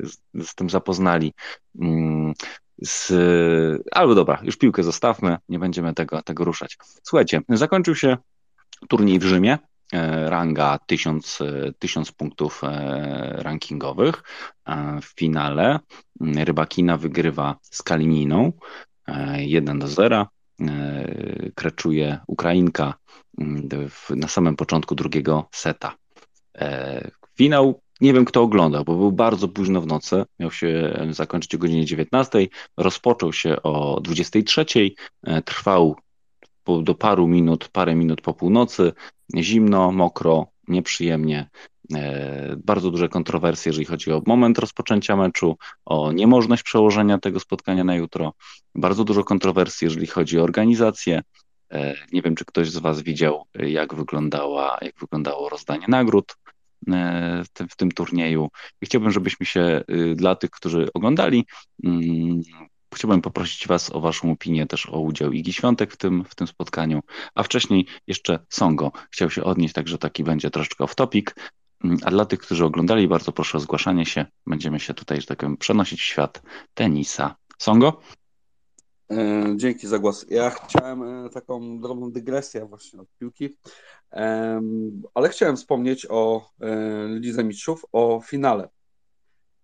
z, 0.00 0.48
z 0.48 0.54
tym 0.54 0.70
zapoznali. 0.70 1.32
Mm, 2.82 2.86
z... 2.86 3.12
Albo 3.92 4.14
dobra, 4.14 4.40
już 4.42 4.56
piłkę 4.56 4.82
zostawmy, 4.82 5.36
nie 5.48 5.58
będziemy 5.58 5.94
tego, 5.94 6.22
tego 6.22 6.44
ruszać. 6.44 6.78
Słuchajcie, 7.02 7.40
zakończył 7.48 7.94
się 7.94 8.16
turniej 8.88 9.18
w 9.18 9.22
Rzymie, 9.22 9.58
e, 9.92 10.30
ranga 10.30 10.78
1000, 10.86 11.38
1000 11.78 12.12
punktów 12.12 12.64
e, 12.64 12.68
rankingowych. 13.38 14.22
E, 14.66 15.00
w 15.02 15.06
finale 15.06 15.78
Rybakina 16.20 16.96
wygrywa 16.96 17.56
z 17.62 17.82
Kalininą 17.82 18.52
1 19.36 19.78
do 19.78 19.88
0. 19.88 20.26
Kreczuje 21.54 22.18
Ukrainka 22.26 22.94
na 24.10 24.28
samym 24.28 24.56
początku 24.56 24.94
drugiego 24.94 25.48
seta. 25.52 25.94
Finał 27.36 27.81
nie 28.02 28.12
wiem, 28.12 28.24
kto 28.24 28.42
oglądał, 28.42 28.84
bo 28.84 28.94
był 28.94 29.12
bardzo 29.12 29.48
późno 29.48 29.80
w 29.80 29.86
nocy. 29.86 30.24
Miał 30.38 30.50
się 30.50 30.98
zakończyć 31.10 31.54
o 31.54 31.58
godzinie 31.58 31.84
19. 31.84 32.48
Rozpoczął 32.76 33.32
się 33.32 33.62
o 33.62 34.00
23. 34.00 34.64
E, 35.22 35.42
trwał 35.42 35.96
do 36.82 36.94
paru 36.94 37.28
minut, 37.28 37.68
parę 37.72 37.94
minut 37.94 38.20
po 38.20 38.34
północy. 38.34 38.92
Zimno, 39.36 39.92
mokro, 39.92 40.46
nieprzyjemnie. 40.68 41.50
E, 41.94 42.56
bardzo 42.64 42.90
duże 42.90 43.08
kontrowersje, 43.08 43.70
jeżeli 43.70 43.84
chodzi 43.86 44.12
o 44.12 44.22
moment 44.26 44.58
rozpoczęcia 44.58 45.16
meczu, 45.16 45.56
o 45.84 46.12
niemożność 46.12 46.62
przełożenia 46.62 47.18
tego 47.18 47.40
spotkania 47.40 47.84
na 47.84 47.94
jutro. 47.94 48.32
Bardzo 48.74 49.04
dużo 49.04 49.24
kontrowersji, 49.24 49.84
jeżeli 49.84 50.06
chodzi 50.06 50.38
o 50.38 50.42
organizację. 50.42 51.22
E, 51.72 51.94
nie 52.12 52.22
wiem, 52.22 52.34
czy 52.34 52.44
ktoś 52.44 52.70
z 52.70 52.78
Was 52.78 53.02
widział, 53.02 53.44
jak, 53.54 53.94
wyglądała, 53.94 54.78
jak 54.80 54.94
wyglądało 55.00 55.48
rozdanie 55.48 55.86
nagród. 55.88 56.36
E, 56.92 57.44
w 57.70 57.76
tym, 57.76 57.92
turnieju. 57.92 58.48
I 58.82 58.86
chciałbym, 58.86 59.10
żebyśmy 59.10 59.46
się 59.46 59.84
y, 59.90 60.14
dla 60.14 60.36
tych, 60.36 60.50
którzy 60.50 60.88
oglądali, 60.94 61.46
mm, 61.84 62.40
chciałbym 62.94 63.22
poprosić 63.22 63.66
Was 63.66 63.92
o 63.92 64.00
Waszą 64.00 64.32
opinię 64.32 64.66
też 64.66 64.86
o 64.86 65.00
udział 65.00 65.32
Igi 65.32 65.52
Świątek 65.52 65.92
w 65.92 65.96
tym, 65.96 66.24
w 66.24 66.34
tym 66.34 66.46
spotkaniu, 66.46 67.00
a 67.34 67.42
wcześniej 67.42 67.86
jeszcze 68.06 68.38
Songo 68.48 68.92
chciał 69.10 69.30
się 69.30 69.44
odnieść, 69.44 69.74
także 69.74 69.98
taki 69.98 70.24
będzie 70.24 70.50
troszeczkę 70.50 70.84
off 70.84 70.94
topic. 70.94 71.34
Mm, 71.84 71.98
a 72.04 72.10
dla 72.10 72.24
tych, 72.24 72.40
którzy 72.40 72.64
oglądali, 72.64 73.08
bardzo 73.08 73.32
proszę 73.32 73.58
o 73.58 73.60
zgłaszanie 73.60 74.06
się. 74.06 74.26
Będziemy 74.46 74.80
się 74.80 74.94
tutaj, 74.94 75.20
że 75.20 75.26
tak 75.26 75.38
powiem, 75.38 75.56
przenosić 75.56 76.00
w 76.00 76.04
świat 76.04 76.42
tenisa. 76.74 77.36
Songo? 77.58 78.00
E, 79.16 79.44
dzięki 79.56 79.88
za 79.88 79.98
głos. 79.98 80.26
Ja 80.28 80.50
chciałem 80.50 81.02
e, 81.02 81.30
taką 81.30 81.80
drobną 81.80 82.12
dygresję 82.12 82.66
właśnie 82.66 83.00
od 83.00 83.08
piłki, 83.18 83.56
ale 85.14 85.28
chciałem 85.28 85.56
wspomnieć 85.56 86.06
o 86.10 86.50
e, 86.60 87.06
Lidze 87.08 87.44
Mistrzów, 87.44 87.86
o 87.92 88.20
finale. 88.26 88.68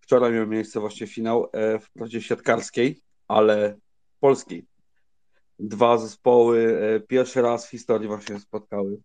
Wczoraj 0.01 0.33
miał 0.33 0.47
miejsce 0.47 0.81
właśnie 0.81 1.07
finał 1.07 1.51
w 1.81 1.93
prawie 1.93 2.23
siatkarskiej, 2.23 3.03
ale 3.29 3.77
polskiej. 4.21 4.67
Dwa 5.59 5.99
zespoły 5.99 6.81
pierwszy 7.09 7.43
raz 7.43 7.67
w 7.67 7.71
historii 7.71 8.09
właśnie 8.09 8.41
spotkały. 8.41 9.01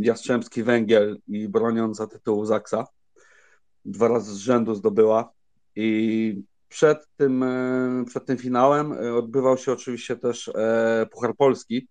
Jastrzębski 0.00 0.62
Węgiel 0.62 1.18
i 1.28 1.48
broniąca 1.48 2.06
tytułu 2.06 2.44
Zaksa. 2.44 2.86
Dwa 3.84 4.08
razy 4.08 4.34
z 4.34 4.36
rzędu 4.36 4.74
zdobyła 4.74 5.32
i 5.76 6.42
przed 6.68 7.08
tym, 7.16 7.42
e, 7.42 8.04
przed 8.06 8.26
tym 8.26 8.38
finałem 8.38 8.92
e, 8.92 9.14
odbywał 9.14 9.58
się 9.58 9.72
oczywiście 9.72 10.16
też 10.16 10.48
e, 10.48 11.06
Puchar 11.12 11.36
Polski, 11.36 11.88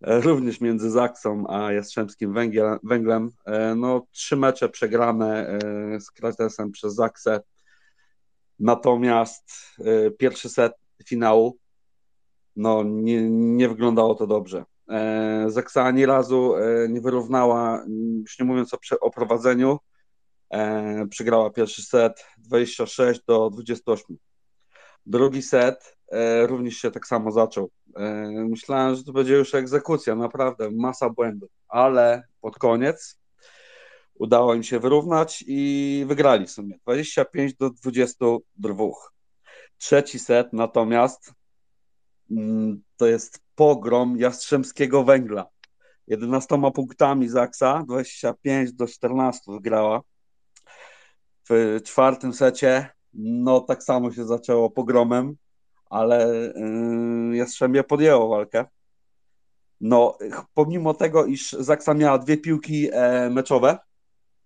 również 0.00 0.60
między 0.60 0.90
Zaksą 0.90 1.44
a 1.48 1.72
Jastrzębskim 1.72 2.34
Węglem. 2.82 3.30
No, 3.76 4.06
trzy 4.10 4.36
mecze 4.36 4.68
przegrane 4.68 5.58
z 6.00 6.10
Kratesem 6.10 6.70
przez 6.72 6.94
Zaksę. 6.94 7.40
Natomiast 8.58 9.52
pierwszy 10.18 10.48
set 10.48 10.72
finału 11.04 11.58
no, 12.56 12.82
nie, 12.84 13.30
nie 13.30 13.68
wyglądało 13.68 14.14
to 14.14 14.26
dobrze. 14.26 14.64
Zaksa 15.46 15.84
ani 15.84 16.06
razu 16.06 16.54
nie 16.88 17.00
wyrównała, 17.00 17.84
już 18.20 18.38
nie 18.38 18.44
mówiąc 18.44 18.74
o, 18.74 18.78
o 19.00 19.10
prowadzeniu, 19.10 19.78
E, 20.50 21.06
przegrała 21.10 21.50
pierwszy 21.50 21.82
set 21.82 22.24
26 22.38 23.20
do 23.26 23.50
28. 23.50 24.16
Drugi 25.06 25.42
set 25.42 25.96
e, 26.12 26.46
również 26.46 26.74
się 26.74 26.90
tak 26.90 27.06
samo 27.06 27.32
zaczął. 27.32 27.70
E, 27.96 28.30
myślałem, 28.50 28.94
że 28.94 29.04
to 29.04 29.12
będzie 29.12 29.34
już 29.34 29.54
egzekucja, 29.54 30.14
naprawdę 30.14 30.70
masa 30.70 31.10
błędów, 31.10 31.50
ale 31.68 32.22
pod 32.40 32.58
koniec 32.58 33.18
udało 34.14 34.54
im 34.54 34.62
się 34.62 34.78
wyrównać 34.78 35.44
i 35.46 36.04
wygrali 36.08 36.46
w 36.46 36.50
sumie 36.50 36.78
25 36.82 37.54
do 37.54 37.70
22. 37.70 38.74
Trzeci 39.78 40.18
set 40.18 40.52
natomiast 40.52 41.32
mm, 42.30 42.82
to 42.96 43.06
jest 43.06 43.40
pogrom 43.54 44.16
Jastrzębskiego 44.16 45.04
Węgla. 45.04 45.46
11 46.06 46.62
punktami 46.74 47.28
Zaksa, 47.28 47.84
25 47.88 48.72
do 48.72 48.86
14 48.86 49.40
wygrała 49.52 50.02
w 51.48 51.80
czwartym 51.84 52.32
secie, 52.32 52.90
no 53.14 53.60
tak 53.60 53.82
samo 53.82 54.12
się 54.12 54.26
zaczęło 54.26 54.70
pogromem, 54.70 55.36
ale 55.90 56.28
yy, 57.30 57.36
Jastrzębie 57.36 57.84
podjęło 57.84 58.28
walkę. 58.28 58.64
No, 59.80 60.18
pomimo 60.54 60.94
tego, 60.94 61.26
iż 61.26 61.52
Zaksa 61.52 61.94
miała 61.94 62.18
dwie 62.18 62.36
piłki 62.36 62.88
e, 62.92 63.30
meczowe, 63.30 63.78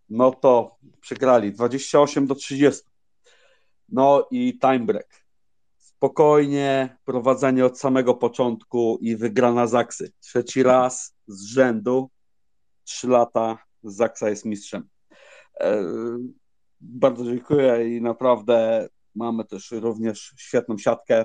no 0.08 0.30
to 0.30 0.76
przegrali 1.00 1.52
28 1.52 2.26
do 2.26 2.34
30. 2.34 2.82
No 3.88 4.28
i 4.30 4.58
time 4.58 4.78
break. 4.80 5.24
Spokojnie 5.76 6.96
prowadzenie 7.04 7.66
od 7.66 7.78
samego 7.78 8.14
początku 8.14 8.98
i 9.00 9.16
wygrana 9.16 9.66
Zaksy. 9.66 10.12
Trzeci 10.20 10.62
raz 10.62 11.14
z 11.26 11.44
rzędu, 11.44 12.10
trzy 12.84 13.08
lata 13.08 13.58
Zaksa 13.82 14.30
jest 14.30 14.44
mistrzem. 14.44 14.88
E, 15.60 15.84
bardzo 16.82 17.24
dziękuję 17.24 17.96
i 17.96 18.00
naprawdę 18.02 18.88
mamy 19.14 19.44
też 19.44 19.70
również 19.70 20.34
świetną 20.36 20.78
siatkę, 20.78 21.24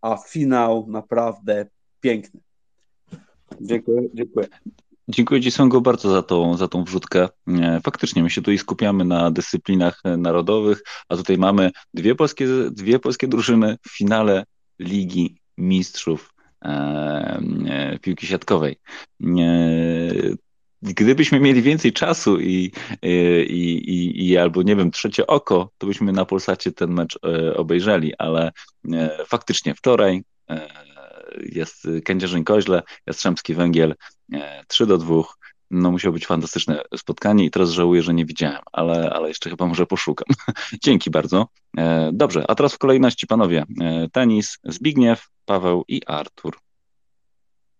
a 0.00 0.16
finał 0.16 0.86
naprawdę 0.88 1.66
piękny. 2.00 2.40
Dziękuję, 3.60 4.08
dziękuję. 4.14 4.46
Dziękuję 5.08 5.40
Ci, 5.40 5.50
Songo, 5.50 5.80
bardzo 5.80 6.10
za 6.10 6.22
tą, 6.22 6.56
za 6.56 6.68
tą 6.68 6.84
wrzutkę. 6.84 7.28
Faktycznie, 7.82 8.22
my 8.22 8.30
się 8.30 8.40
tutaj 8.40 8.58
skupiamy 8.58 9.04
na 9.04 9.30
dyscyplinach 9.30 10.02
narodowych, 10.18 10.82
a 11.08 11.16
tutaj 11.16 11.38
mamy 11.38 11.70
dwie 11.94 12.14
polskie, 12.14 12.46
dwie 12.70 12.98
polskie 12.98 13.28
drużyny 13.28 13.76
w 13.82 13.96
finale 13.96 14.44
Ligi 14.78 15.40
Mistrzów 15.58 16.34
e, 16.64 17.98
piłki 18.02 18.26
siatkowej. 18.26 18.76
Gdybyśmy 20.82 21.40
mieli 21.40 21.62
więcej 21.62 21.92
czasu 21.92 22.40
i, 22.40 22.72
i, 23.02 23.12
i, 23.86 24.28
i 24.28 24.36
albo 24.36 24.62
nie 24.62 24.76
wiem, 24.76 24.90
trzecie 24.90 25.26
oko, 25.26 25.70
to 25.78 25.86
byśmy 25.86 26.12
na 26.12 26.24
Polsacie 26.24 26.72
ten 26.72 26.90
mecz 26.90 27.18
obejrzeli, 27.56 28.12
ale 28.18 28.52
faktycznie 29.26 29.74
wczoraj 29.74 30.22
jest 31.38 31.84
Kędzierzyn-Koźle, 32.04 32.82
Jastrzębski 33.06 33.54
Węgiel 33.54 33.94
3 34.68 34.86
do 34.86 34.98
2 34.98 35.22
no 35.70 35.90
musiało 35.90 36.12
być 36.12 36.26
fantastyczne 36.26 36.82
spotkanie 36.96 37.44
i 37.44 37.50
teraz 37.50 37.70
żałuję, 37.70 38.02
że 38.02 38.14
nie 38.14 38.26
widziałem, 38.26 38.62
ale, 38.72 39.10
ale 39.10 39.28
jeszcze 39.28 39.50
chyba 39.50 39.66
może 39.66 39.86
poszukam. 39.86 40.26
Dzięki 40.84 41.10
bardzo. 41.10 41.48
E, 41.78 42.10
dobrze, 42.12 42.44
a 42.48 42.54
teraz 42.54 42.74
w 42.74 42.78
kolejności 42.78 43.26
panowie. 43.26 43.64
E, 43.80 44.08
tenis, 44.12 44.58
Zbigniew, 44.64 45.28
Paweł 45.44 45.84
i 45.88 46.02
Artur. 46.06 46.58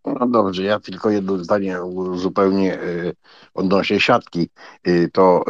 No 0.07 0.27
dobrze, 0.27 0.63
ja 0.63 0.81
tylko 0.81 1.11
jedno 1.11 1.45
zdanie 1.45 1.79
zupełnie 2.15 2.83
y, 2.83 3.17
odnośnie 3.55 4.01
siatki. 4.01 4.49
Y, 4.89 5.11
to 5.13 5.45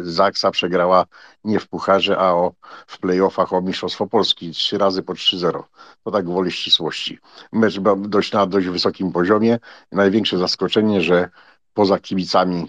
y, 0.00 0.12
Zaksa 0.12 0.50
przegrała 0.50 1.04
nie 1.44 1.60
w 1.60 1.68
Pucharze, 1.68 2.18
a 2.18 2.32
o, 2.32 2.52
w 2.86 2.98
playoffach 2.98 3.52
o 3.52 3.60
Mistrzostwo 3.60 4.06
Polski 4.06 4.50
trzy 4.50 4.78
razy 4.78 5.02
po 5.02 5.12
3-0. 5.12 5.62
To 6.04 6.10
tak 6.10 6.24
gwoli 6.24 6.52
ścisłości. 6.52 7.18
Mecz 7.52 7.78
był 7.78 7.96
dość 7.96 8.32
na 8.32 8.46
dość 8.46 8.66
wysokim 8.66 9.12
poziomie. 9.12 9.58
Największe 9.92 10.38
zaskoczenie, 10.38 11.00
że 11.00 11.28
poza 11.74 11.98
kibicami 11.98 12.66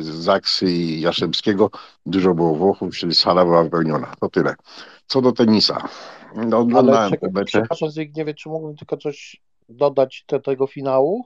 Zaksy 0.00 0.66
i 0.70 1.00
Jastrzębskiego 1.00 1.70
dużo 2.06 2.34
było 2.34 2.54
Włochów, 2.54 2.96
czyli 2.96 3.14
sala 3.14 3.44
była 3.44 3.62
wypełniona. 3.62 4.14
To 4.20 4.28
tyle. 4.28 4.54
Co 5.06 5.22
do 5.22 5.32
tenisa. 5.32 5.88
No, 6.34 6.58
oglądałem 6.58 7.10
te 7.10 7.30
mecze. 7.32 7.44
przepraszam, 7.44 7.90
Zbigniewie, 7.90 8.34
czy 8.34 8.48
mógłbym 8.48 8.76
tylko 8.76 8.96
coś 8.96 9.42
dodać 9.68 10.24
do 10.28 10.40
tego 10.40 10.66
finału? 10.66 11.24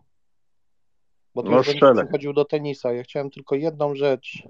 Bo 1.34 1.42
to 1.42 1.50
No, 1.50 1.56
już 1.56 1.74
przechodził 1.74 2.32
do 2.32 2.44
tenisa. 2.44 2.92
Ja 2.92 3.02
chciałem 3.02 3.30
tylko 3.30 3.54
jedną 3.54 3.94
rzecz. 3.94 4.42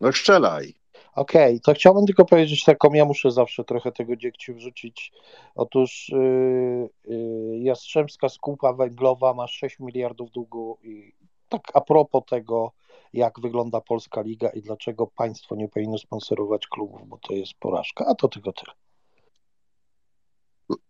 No 0.00 0.12
strzelaj. 0.12 0.74
Okej, 1.14 1.60
to 1.60 1.74
chciałbym 1.74 2.06
tylko 2.06 2.24
powiedzieć 2.24 2.64
taką, 2.64 2.92
ja 2.94 3.04
muszę 3.04 3.30
zawsze 3.30 3.64
trochę 3.64 3.92
tego 3.92 4.16
dziegciu 4.16 4.54
wrzucić. 4.54 5.12
Otóż 5.54 6.08
yy, 6.08 6.88
yy, 7.04 7.58
Jastrzębska 7.58 8.28
Skupa 8.28 8.72
Węglowa 8.72 9.34
ma 9.34 9.46
6 9.48 9.78
miliardów 9.78 10.30
długu 10.30 10.78
i 10.82 11.12
tak 11.48 11.62
a 11.74 11.80
propos 11.80 12.22
tego, 12.28 12.72
jak 13.12 13.40
wygląda 13.40 13.80
polska 13.80 14.20
liga 14.20 14.48
i 14.48 14.62
dlaczego 14.62 15.06
państwo 15.06 15.56
nie 15.56 15.68
powinno 15.68 15.98
sponsorować 15.98 16.66
klubów, 16.66 17.08
bo 17.08 17.18
to 17.18 17.34
jest 17.34 17.54
porażka, 17.54 18.06
a 18.06 18.14
to 18.14 18.28
tylko 18.28 18.52
tyle. 18.52 18.72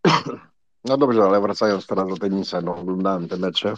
No 0.89 0.97
dobrze, 0.97 1.25
ale 1.25 1.41
wracając 1.41 1.87
teraz 1.87 2.09
do 2.09 2.17
tenisa, 2.17 2.61
no 2.61 2.77
oglądałem 2.77 3.29
te 3.29 3.37
mecze. 3.37 3.75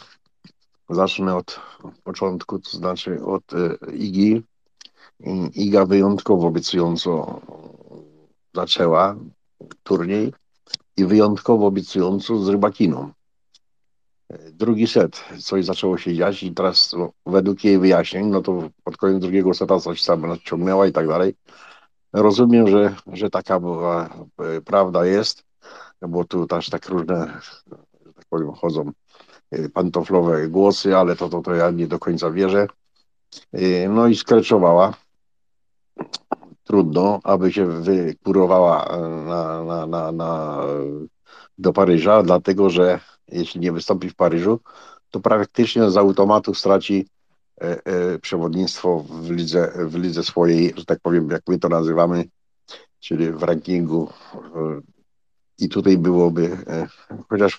Zacznę 0.90 1.36
od 1.36 1.60
początku, 2.04 2.58
to 2.58 2.70
znaczy 2.70 3.24
od 3.24 3.52
y, 3.52 3.96
Igi. 3.96 4.42
Iga 5.54 5.86
wyjątkowo 5.86 6.46
obiecująco 6.46 7.40
zaczęła 8.54 9.16
turniej 9.82 10.32
i 10.96 11.04
wyjątkowo 11.04 11.66
obiecująco 11.66 12.38
z 12.38 12.48
Rybakiną. 12.48 13.12
Drugi 14.52 14.86
set, 14.86 15.24
coś 15.44 15.64
zaczęło 15.64 15.98
się 15.98 16.14
dziać 16.14 16.42
i 16.42 16.54
teraz 16.54 16.92
no, 16.92 17.12
według 17.26 17.64
jej 17.64 17.78
wyjaśnień, 17.78 18.26
no 18.26 18.42
to 18.42 18.68
pod 18.84 18.96
koniec 18.96 19.20
drugiego 19.20 19.54
seta 19.54 19.80
coś 19.80 20.04
tam 20.04 20.26
nadciągnęła 20.26 20.86
i 20.86 20.92
tak 20.92 21.08
dalej. 21.08 21.34
Rozumiem, 22.12 22.68
że, 22.68 22.94
że 23.12 23.30
taka 23.30 23.60
była, 23.60 24.08
e, 24.38 24.60
prawda 24.60 25.06
jest, 25.06 25.47
bo 26.02 26.24
tu 26.24 26.46
też 26.46 26.70
tak 26.70 26.88
różne, 26.88 27.40
że 28.06 28.12
tak 28.14 28.24
powiem, 28.30 28.52
chodzą 28.52 28.92
e, 29.50 29.68
pantoflowe 29.68 30.48
głosy, 30.48 30.96
ale 30.96 31.16
to, 31.16 31.28
to, 31.28 31.42
to 31.42 31.54
ja 31.54 31.70
nie 31.70 31.86
do 31.86 31.98
końca 31.98 32.30
wierzę. 32.30 32.66
E, 33.52 33.88
No 33.88 34.06
i 34.06 34.16
skreczowała. 34.16 34.94
Trudno, 36.64 37.20
aby 37.24 37.52
się 37.52 37.66
wykurowała 37.66 38.84
e, 38.86 39.00
na, 39.00 39.64
na, 39.64 39.86
na, 39.86 40.12
na, 40.12 40.62
do 41.58 41.72
Paryża, 41.72 42.22
dlatego 42.22 42.70
że 42.70 43.00
jeśli 43.28 43.60
nie 43.60 43.72
wystąpi 43.72 44.10
w 44.10 44.14
Paryżu, 44.14 44.60
to 45.10 45.20
praktycznie 45.20 45.90
z 45.90 45.96
automatu 45.96 46.54
straci 46.54 47.08
przewodnictwo 48.22 49.00
w 49.00 49.30
lidze, 49.30 49.72
w 49.86 49.94
lidze 49.94 50.22
swojej, 50.22 50.74
że 50.76 50.84
tak 50.84 51.00
powiem, 51.00 51.30
jak 51.30 51.42
my 51.48 51.58
to 51.58 51.68
nazywamy, 51.68 52.24
czyli 53.00 53.32
w 53.32 53.42
rankingu. 53.42 54.12
I 55.58 55.68
tutaj 55.68 55.98
byłoby, 55.98 56.56
e, 56.66 56.86
chociaż 57.28 57.58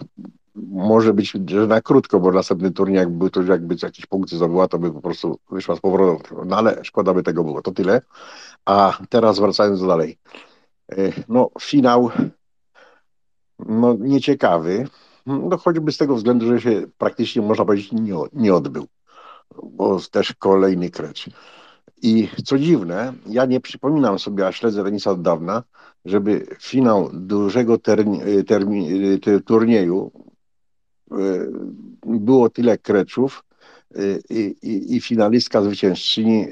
może 0.72 1.14
być, 1.14 1.32
że 1.48 1.68
na 1.68 1.82
krótko, 1.82 2.20
bo 2.20 2.32
następny 2.32 2.72
turniej, 2.72 2.98
jakby 2.98 3.30
to 3.30 3.44
jakby 3.44 3.76
jakieś 3.84 4.06
punkty 4.06 4.36
zdobyła, 4.36 4.68
to 4.68 4.80
by 4.80 4.92
po 4.92 5.02
prostu 5.02 5.40
wyszła 5.52 5.76
z 5.76 5.80
powrotem. 5.80 6.38
No 6.48 6.58
ale 6.58 6.84
szkoda 6.84 7.14
by 7.14 7.24
tego 7.24 7.44
było. 7.44 7.62
To 7.62 7.72
tyle. 7.72 8.02
A 8.66 8.98
teraz 9.10 9.40
wracając 9.40 9.86
dalej. 9.88 10.18
E, 10.92 10.96
No, 11.28 11.50
finał 11.62 12.12
no, 13.60 13.96
nieciekawy. 14.00 14.88
No, 15.26 15.58
choćby 15.58 15.92
z 15.92 15.98
tego 15.98 16.16
względu, 16.16 16.48
że 16.48 16.62
się 16.62 16.82
praktycznie 16.98 17.42
można 17.42 17.66
powiedzieć 17.66 17.92
nie, 17.92 18.16
nie 18.34 18.56
odbył, 18.56 18.88
bo 19.64 20.00
też 20.12 20.34
kolejny 20.34 20.90
krecz. 20.90 21.30
I 22.02 22.30
co 22.46 22.58
dziwne, 22.58 23.14
ja 23.26 23.46
nie 23.46 23.60
przypominam 23.60 24.20
sobie, 24.20 24.48
a 24.48 24.52
śledzę 24.52 24.84
tenisa 24.84 25.12
od 25.12 25.22
dawna, 25.22 25.64
żeby 26.06 26.46
finał 26.60 27.10
dużego 27.14 27.78
turnieju 29.46 30.12
e, 31.12 31.16
było 32.06 32.50
tyle 32.50 32.78
kreczów 32.78 33.44
e, 33.96 34.00
i, 34.30 34.56
i, 34.62 34.96
i 34.96 35.02
finalistka 35.02 35.62
zwyciężczyni, 35.62 36.42
e, 36.42 36.48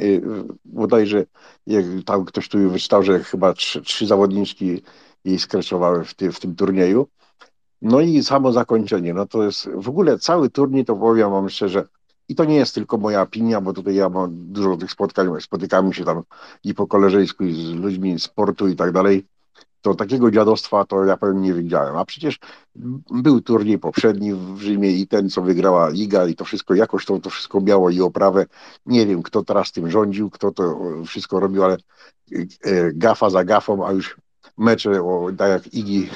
bodajże 0.65 1.25
jak 1.67 1.85
tam 2.05 2.25
ktoś 2.25 2.49
tu 2.49 2.69
wyczytał, 2.69 3.03
że 3.03 3.23
chyba 3.23 3.53
trzy, 3.53 3.81
trzy 3.81 4.07
zawodniczki 4.07 4.81
jej 5.25 5.39
skreczowały 5.39 6.05
w, 6.05 6.13
ty, 6.13 6.31
w 6.31 6.39
tym 6.39 6.55
turnieju. 6.55 7.07
No 7.81 8.01
i 8.01 8.23
samo 8.23 8.51
zakończenie, 8.51 9.13
no 9.13 9.25
to 9.25 9.43
jest 9.43 9.69
w 9.75 9.89
ogóle 9.89 10.19
cały 10.19 10.49
turniej, 10.49 10.85
to 10.85 10.95
powiem 10.95 11.31
wam 11.31 11.49
szczerze, 11.49 11.87
i 12.29 12.35
to 12.35 12.45
nie 12.45 12.55
jest 12.55 12.75
tylko 12.75 12.97
moja 12.97 13.21
opinia, 13.21 13.61
bo 13.61 13.73
tutaj 13.73 13.95
ja 13.95 14.09
mam 14.09 14.29
dużo 14.31 14.77
tych 14.77 14.91
spotkań, 14.91 15.27
spotykamy 15.41 15.93
się 15.93 16.05
tam 16.05 16.23
i 16.63 16.73
po 16.73 16.87
koleżeńsku, 16.87 17.43
i 17.43 17.53
z 17.53 17.69
ludźmi 17.69 18.19
z 18.19 18.23
sportu 18.23 18.67
i 18.67 18.75
tak 18.75 18.91
dalej, 18.91 19.25
to 19.81 19.95
takiego 19.95 20.31
dziadostwa 20.31 20.85
to 20.85 21.05
ja 21.05 21.17
powiem 21.17 21.41
nie 21.41 21.53
widziałem. 21.53 21.97
A 21.97 22.05
przecież 22.05 22.39
był 23.09 23.41
turniej 23.41 23.79
poprzedni 23.79 24.33
w 24.33 24.57
Rzymie 24.57 24.91
i 24.91 25.07
ten, 25.07 25.29
co 25.29 25.41
wygrała 25.41 25.89
Liga 25.89 26.27
i 26.27 26.35
to 26.35 26.45
wszystko, 26.45 26.73
jakoś 26.73 27.05
to, 27.05 27.19
to 27.19 27.29
wszystko 27.29 27.61
miało 27.61 27.89
i 27.89 28.01
oprawę. 28.01 28.45
Nie 28.85 29.05
wiem, 29.05 29.23
kto 29.23 29.43
teraz 29.43 29.71
tym 29.71 29.91
rządził, 29.91 30.29
kto 30.29 30.51
to 30.51 30.79
wszystko 31.05 31.39
robił, 31.39 31.63
ale 31.63 31.77
e, 32.33 32.93
gafa 32.93 33.29
za 33.29 33.43
gafą, 33.43 33.87
a 33.87 33.91
już 33.91 34.17
mecze, 34.57 35.03
o, 35.03 35.29
tak 35.37 35.49
jak 35.49 35.73
Igi 35.73 36.09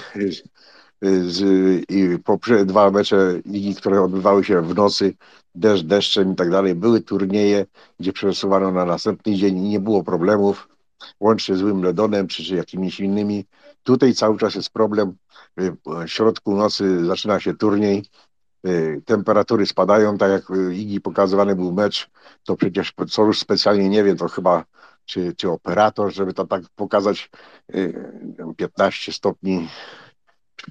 z, 1.01 1.41
i 1.89 2.19
poprze, 2.23 2.65
dwa 2.65 2.91
mecze 2.91 3.41
ligi, 3.45 3.75
które 3.75 4.01
odbywały 4.01 4.43
się 4.43 4.61
w 4.61 4.75
nocy, 4.75 5.13
deszcz 5.55 5.83
deszczem 5.83 6.33
i 6.33 6.35
tak 6.35 6.49
dalej, 6.49 6.75
były 6.75 7.01
turnieje, 7.01 7.65
gdzie 7.99 8.13
przesuwano 8.13 8.71
na 8.71 8.85
następny 8.85 9.35
dzień 9.35 9.57
i 9.57 9.69
nie 9.69 9.79
było 9.79 10.03
problemów, 10.03 10.69
łącznie 11.19 11.55
z 11.55 11.61
Wimbledonem 11.61 12.27
czy, 12.27 12.43
czy 12.43 12.55
jakimiś 12.55 12.99
innymi. 12.99 13.45
Tutaj 13.83 14.13
cały 14.13 14.37
czas 14.37 14.55
jest 14.55 14.69
problem. 14.69 15.15
Y, 15.59 15.75
W 15.85 16.07
środku 16.07 16.55
nocy 16.55 17.05
zaczyna 17.05 17.39
się 17.39 17.53
turniej, 17.53 18.05
y, 18.67 19.01
temperatury 19.05 19.65
spadają, 19.65 20.17
tak 20.17 20.31
jak 20.31 20.51
y, 20.51 20.75
Igi 20.75 21.01
pokazywany 21.01 21.55
był 21.55 21.73
mecz, 21.73 22.09
to 22.43 22.55
przecież 22.55 22.93
co 23.09 23.25
już 23.25 23.39
specjalnie 23.39 23.89
nie 23.89 24.03
wiem, 24.03 24.17
to 24.17 24.27
chyba 24.27 24.65
czy, 25.05 25.33
czy 25.35 25.49
operator, 25.49 26.13
żeby 26.13 26.33
to 26.33 26.47
tak 26.47 26.61
pokazać 26.75 27.29
y, 27.75 27.93
15 28.57 29.13
stopni 29.13 29.67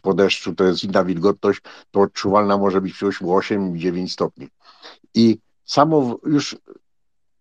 po 0.03 0.15
deszczu 0.15 0.55
to 0.55 0.65
jest 0.65 0.85
inna 0.85 1.05
wilgotność, 1.05 1.61
to 1.91 2.01
odczuwalna 2.01 2.59
może 2.59 2.81
być 2.81 2.95
wciąż 2.95 3.23
8-9 3.23 4.09
stopni. 4.09 4.49
I 5.15 5.39
samo 5.65 6.19
już 6.27 6.57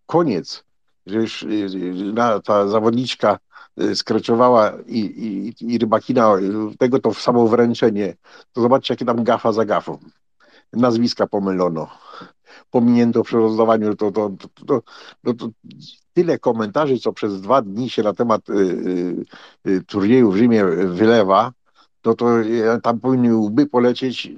koniec, 0.06 0.64
że 1.06 1.18
już 1.18 1.42
y, 1.42 1.46
y, 1.46 2.42
ta 2.44 2.68
zawodniczka 2.68 3.38
y, 3.80 3.96
skreczowała 3.96 4.72
i, 4.86 4.98
i, 4.98 5.54
i 5.74 5.78
rybakina, 5.78 6.32
tego 6.78 6.98
to 6.98 7.14
samo 7.14 7.48
wręczenie, 7.48 8.16
to 8.52 8.60
zobaczcie, 8.60 8.94
jakie 8.94 9.04
tam 9.04 9.24
gafa 9.24 9.52
za 9.52 9.64
gafą. 9.64 9.98
Nazwiska 10.72 11.26
pomylono, 11.26 11.90
pominięto 12.70 13.22
przy 13.22 13.36
rozdawaniu, 13.36 13.96
to, 13.96 14.12
to, 14.12 14.30
to, 14.30 14.64
to, 14.66 14.82
no 15.24 15.32
tyle 16.12 16.38
komentarzy, 16.38 16.98
co 16.98 17.12
przez 17.12 17.40
dwa 17.40 17.62
dni 17.62 17.90
się 17.90 18.02
na 18.02 18.12
temat 18.12 18.42
turnieju 19.86 20.30
w 20.30 20.36
Rzymie 20.36 20.64
wylewa, 20.86 21.52
to 22.02 22.14
to 22.14 22.26
tam 22.82 23.00
powinny 23.00 23.36
łby 23.36 23.66
polecieć, 23.66 24.32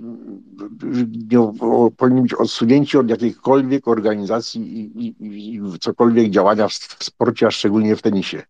powinni 1.97 2.23
być 2.23 2.35
odsunięci 2.35 2.99
od 2.99 3.11
jakiejkolwiek 3.11 3.89
organizacji 3.89 4.79
i, 4.81 5.07
i, 5.07 5.15
i- 5.55 5.79
cokolwiek 5.81 6.31
działania 6.31 6.69
w, 6.69 6.73
w 6.73 7.05
sporcie, 7.05 7.47
a 7.47 7.51
szczególnie 7.51 7.97
w 7.97 8.03
tenisie. 8.03 8.43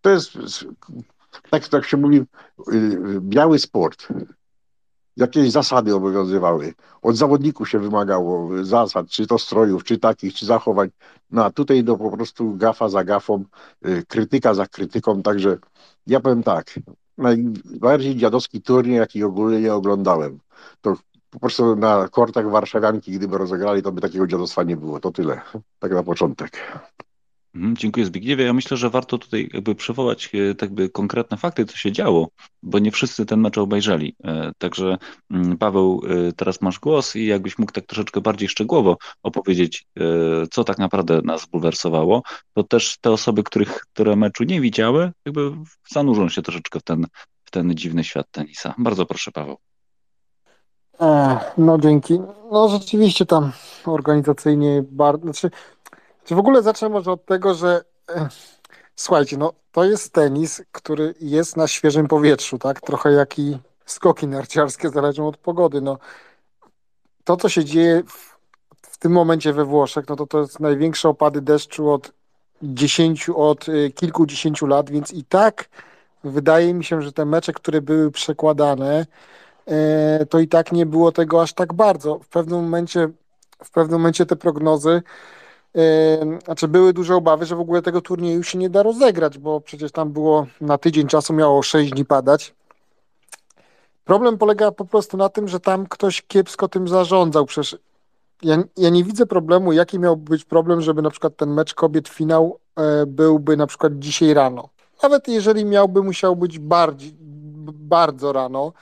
To 0.00 0.10
jest 0.10 0.32
tak, 1.50 1.68
tak 1.68 1.84
się 1.84 1.96
mówi, 1.96 2.20
y, 2.72 3.20
biały 3.20 3.58
sport. 3.58 4.08
Jakieś 5.16 5.50
zasady 5.50 5.94
obowiązywały. 5.94 6.74
Od 7.02 7.16
zawodników 7.16 7.68
się 7.68 7.78
wymagało 7.78 8.64
zasad, 8.64 9.08
czy 9.08 9.26
to 9.26 9.38
strojów, 9.38 9.84
czy 9.84 9.98
takich, 9.98 10.34
czy 10.34 10.46
zachowań. 10.46 10.90
No 11.30 11.44
a 11.44 11.50
tutaj 11.50 11.84
to 11.84 11.96
po 11.96 12.10
prostu 12.10 12.56
gafa 12.56 12.88
za 12.88 13.04
gafą, 13.04 13.44
y, 13.86 14.04
krytyka 14.08 14.54
za 14.54 14.66
krytyką, 14.66 15.22
także 15.22 15.58
ja 16.06 16.20
powiem 16.20 16.42
tak, 16.42 16.78
najbardziej 17.18 18.16
dziadowski 18.16 18.62
turniej, 18.62 18.96
jaki 18.96 19.24
ogólnie 19.24 19.60
nie 19.60 19.74
oglądałem. 19.74 20.38
To 20.80 20.96
po 21.30 21.38
prostu 21.38 21.76
na 21.76 22.08
kortach 22.08 22.50
warszawianki, 22.50 23.12
gdyby 23.12 23.38
rozegrali, 23.38 23.82
to 23.82 23.92
by 23.92 24.00
takiego 24.00 24.26
dziadostwa 24.26 24.62
nie 24.62 24.76
było. 24.76 25.00
To 25.00 25.10
tyle, 25.10 25.40
tak 25.78 25.92
na 25.92 26.02
początek. 26.02 26.58
Mhm, 27.54 27.76
Dziękuję 27.76 28.06
Zbigniewie. 28.06 28.44
Ja 28.44 28.52
myślę, 28.52 28.76
że 28.76 28.90
warto 28.90 29.18
tutaj 29.18 29.50
jakby 29.52 29.74
przywołać 29.74 30.30
e, 30.34 30.54
tak 30.54 30.74
by 30.74 30.88
konkretne 30.88 31.36
fakty, 31.36 31.64
co 31.64 31.76
się 31.76 31.92
działo, 31.92 32.28
bo 32.62 32.78
nie 32.78 32.90
wszyscy 32.90 33.26
ten 33.26 33.40
mecz 33.40 33.58
obejrzeli. 33.58 34.16
E, 34.24 34.52
Także 34.58 34.98
mm, 35.30 35.58
Paweł, 35.58 36.02
e, 36.28 36.32
teraz 36.32 36.60
masz 36.60 36.78
głos 36.78 37.16
i 37.16 37.26
jakbyś 37.26 37.58
mógł 37.58 37.72
tak 37.72 37.86
troszeczkę 37.86 38.20
bardziej 38.20 38.48
szczegółowo 38.48 38.96
opowiedzieć, 39.22 39.86
e, 40.00 40.02
co 40.50 40.64
tak 40.64 40.78
naprawdę 40.78 41.20
nas 41.24 41.46
bulwersowało, 41.46 42.22
to 42.54 42.62
też 42.62 42.98
te 43.00 43.10
osoby, 43.10 43.42
których, 43.42 43.80
które 43.92 44.16
meczu 44.16 44.44
nie 44.44 44.60
widziały, 44.60 45.12
jakby 45.26 45.50
zanurzą 45.90 46.28
się 46.28 46.42
troszeczkę 46.42 46.80
w 46.80 46.82
ten, 46.82 47.06
w 47.44 47.50
ten 47.50 47.74
dziwny 47.74 48.04
świat 48.04 48.26
tenisa. 48.30 48.74
Bardzo 48.78 49.06
proszę, 49.06 49.30
Paweł. 49.32 49.56
E, 51.00 51.38
no 51.58 51.78
dzięki. 51.78 52.18
No 52.52 52.68
rzeczywiście 52.68 53.26
tam 53.26 53.52
organizacyjnie 53.86 54.84
bardzo. 54.90 55.24
Znaczy, 55.24 55.50
czy 56.24 56.34
w 56.34 56.38
ogóle 56.38 56.62
zacznę 56.62 56.88
może 56.88 57.12
od 57.12 57.26
tego, 57.26 57.54
że 57.54 57.84
słuchajcie, 58.96 59.36
no 59.36 59.52
to 59.72 59.84
jest 59.84 60.12
tenis, 60.12 60.62
który 60.72 61.14
jest 61.20 61.56
na 61.56 61.68
świeżym 61.68 62.08
powietrzu, 62.08 62.58
tak? 62.58 62.80
Trochę 62.80 63.12
jak 63.12 63.38
i 63.38 63.58
skoki 63.86 64.26
narciarskie 64.26 64.90
zależą 64.90 65.28
od 65.28 65.36
pogody. 65.36 65.80
No, 65.80 65.98
to, 67.24 67.36
co 67.36 67.48
się 67.48 67.64
dzieje 67.64 68.02
w, 68.06 68.38
w 68.82 68.98
tym 68.98 69.12
momencie 69.12 69.52
we 69.52 69.64
Włoszech, 69.64 70.08
no 70.08 70.16
to 70.16 70.26
to 70.26 70.40
jest 70.40 70.60
największe 70.60 71.08
opady 71.08 71.40
deszczu 71.40 71.90
od 71.90 72.12
dziesięciu, 72.62 73.40
od 73.40 73.68
y, 73.68 73.90
kilkudziesięciu 73.90 74.66
lat, 74.66 74.90
więc 74.90 75.12
i 75.12 75.24
tak 75.24 75.68
wydaje 76.24 76.74
mi 76.74 76.84
się, 76.84 77.02
że 77.02 77.12
te 77.12 77.24
mecze, 77.24 77.52
które 77.52 77.80
były 77.80 78.10
przekładane, 78.10 79.06
e, 79.66 80.26
to 80.26 80.38
i 80.38 80.48
tak 80.48 80.72
nie 80.72 80.86
było 80.86 81.12
tego 81.12 81.42
aż 81.42 81.52
tak 81.52 81.72
bardzo. 81.72 82.18
W 82.18 82.28
pewnym 82.28 82.62
momencie, 82.62 83.08
w 83.64 83.70
pewnym 83.70 84.00
momencie 84.00 84.26
te 84.26 84.36
prognozy, 84.36 85.02
znaczy 86.44 86.68
były 86.68 86.92
duże 86.92 87.16
obawy, 87.16 87.46
że 87.46 87.56
w 87.56 87.60
ogóle 87.60 87.82
tego 87.82 88.00
turnieju 88.00 88.42
się 88.42 88.58
nie 88.58 88.70
da 88.70 88.82
rozegrać, 88.82 89.38
bo 89.38 89.60
przecież 89.60 89.92
tam 89.92 90.12
było 90.12 90.46
na 90.60 90.78
tydzień 90.78 91.06
czasu 91.06 91.32
miało 91.32 91.62
6 91.62 91.92
dni 91.92 92.04
padać. 92.04 92.54
Problem 94.04 94.38
polega 94.38 94.72
po 94.72 94.84
prostu 94.84 95.16
na 95.16 95.28
tym, 95.28 95.48
że 95.48 95.60
tam 95.60 95.86
ktoś 95.86 96.22
kiepsko 96.22 96.68
tym 96.68 96.88
zarządzał. 96.88 97.46
Przecież 97.46 97.78
ja, 98.42 98.56
ja 98.76 98.90
nie 98.90 99.04
widzę 99.04 99.26
problemu, 99.26 99.72
jaki 99.72 99.98
miałby 99.98 100.30
być 100.30 100.44
problem, 100.44 100.80
żeby 100.80 101.02
na 101.02 101.10
przykład 101.10 101.36
ten 101.36 101.50
mecz 101.50 101.74
kobiet 101.74 102.08
finał 102.08 102.58
e, 102.76 103.06
byłby 103.06 103.56
na 103.56 103.66
przykład 103.66 103.92
dzisiaj 103.98 104.34
rano. 104.34 104.68
Nawet 105.02 105.28
jeżeli 105.28 105.64
miałby, 105.64 106.02
musiał 106.02 106.36
być 106.36 106.58
bardziej, 106.58 107.14
bardzo 107.72 108.32
rano, 108.32 108.72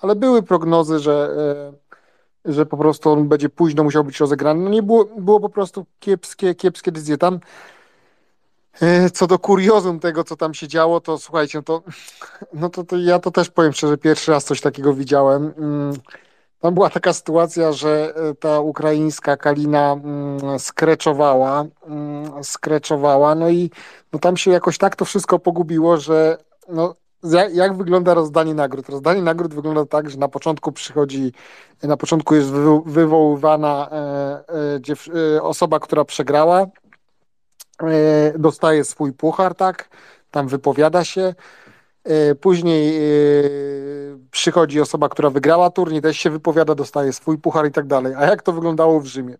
ale 0.00 0.16
były 0.16 0.42
prognozy, 0.42 0.98
że, 0.98 1.30
e, 1.38 1.89
że 2.44 2.66
po 2.66 2.76
prostu 2.76 3.10
on 3.10 3.28
będzie 3.28 3.48
późno 3.48 3.84
musiał 3.84 4.04
być 4.04 4.20
rozegrany. 4.20 4.64
No 4.64 4.70
nie 4.70 4.82
było, 4.82 5.04
było 5.04 5.40
po 5.40 5.48
prostu 5.48 5.86
kiepskie, 6.00 6.54
kiepskie 6.54 6.92
decyzje. 6.92 7.18
Tam 7.18 7.40
e, 8.80 9.10
co 9.10 9.26
do 9.26 9.38
kuriozum 9.38 10.00
tego, 10.00 10.24
co 10.24 10.36
tam 10.36 10.54
się 10.54 10.68
działo, 10.68 11.00
to 11.00 11.18
słuchajcie, 11.18 11.62
to, 11.62 11.82
no 12.54 12.68
to, 12.68 12.84
to 12.84 12.96
ja 12.96 13.18
to 13.18 13.30
też 13.30 13.50
powiem 13.50 13.72
szczerze, 13.72 13.98
pierwszy 13.98 14.32
raz 14.32 14.44
coś 14.44 14.60
takiego 14.60 14.94
widziałem. 14.94 15.52
Mm, 15.58 15.92
Tam 16.60 16.74
była 16.74 16.90
taka 16.90 17.12
sytuacja, 17.12 17.72
że 17.72 18.14
e, 18.16 18.34
ta 18.34 18.60
ukraińska 18.60 19.36
Kalina 19.36 19.92
mm, 19.92 20.58
skreczowała, 20.58 21.64
mm, 21.86 22.44
skreczowała, 22.44 23.34
no 23.34 23.48
i 23.50 23.70
no 24.12 24.18
tam 24.18 24.36
się 24.36 24.50
jakoś 24.50 24.78
tak 24.78 24.96
to 24.96 25.04
wszystko 25.04 25.38
pogubiło, 25.38 25.96
że 25.96 26.38
no, 26.68 26.94
jak, 27.52 27.76
wygląda 27.76 28.14
rozdanie 28.14 28.54
nagród? 28.54 28.88
Rozdanie 28.88 29.22
nagród 29.22 29.54
wygląda 29.54 29.86
tak, 29.86 30.10
że 30.10 30.18
na 30.18 30.28
początku 30.28 30.72
przychodzi, 30.72 31.32
na 31.82 31.96
początku 31.96 32.34
jest 32.34 32.48
wywo- 32.48 32.82
wywoływana 32.86 33.88
e, 33.92 33.94
e, 33.94 35.36
e, 35.36 35.42
osoba, 35.42 35.80
która 35.80 36.04
przegrała, 36.04 36.66
dostaje 38.38 38.84
swój 38.84 39.12
puchar, 39.12 39.54
tak, 39.54 39.88
tam 40.30 40.48
wypowiada 40.48 41.04
się, 41.04 41.34
Później 42.40 43.00
przychodzi 44.30 44.80
osoba, 44.80 45.08
która 45.08 45.30
wygrała 45.30 45.70
turniej, 45.70 46.02
też 46.02 46.16
się 46.16 46.30
wypowiada, 46.30 46.74
dostaje 46.74 47.12
swój 47.12 47.38
puchar 47.38 47.66
i 47.66 47.70
tak 47.72 47.86
dalej. 47.86 48.14
A 48.14 48.26
jak 48.26 48.42
to 48.42 48.52
wyglądało 48.52 49.00
w 49.00 49.06
Rzymie? 49.06 49.36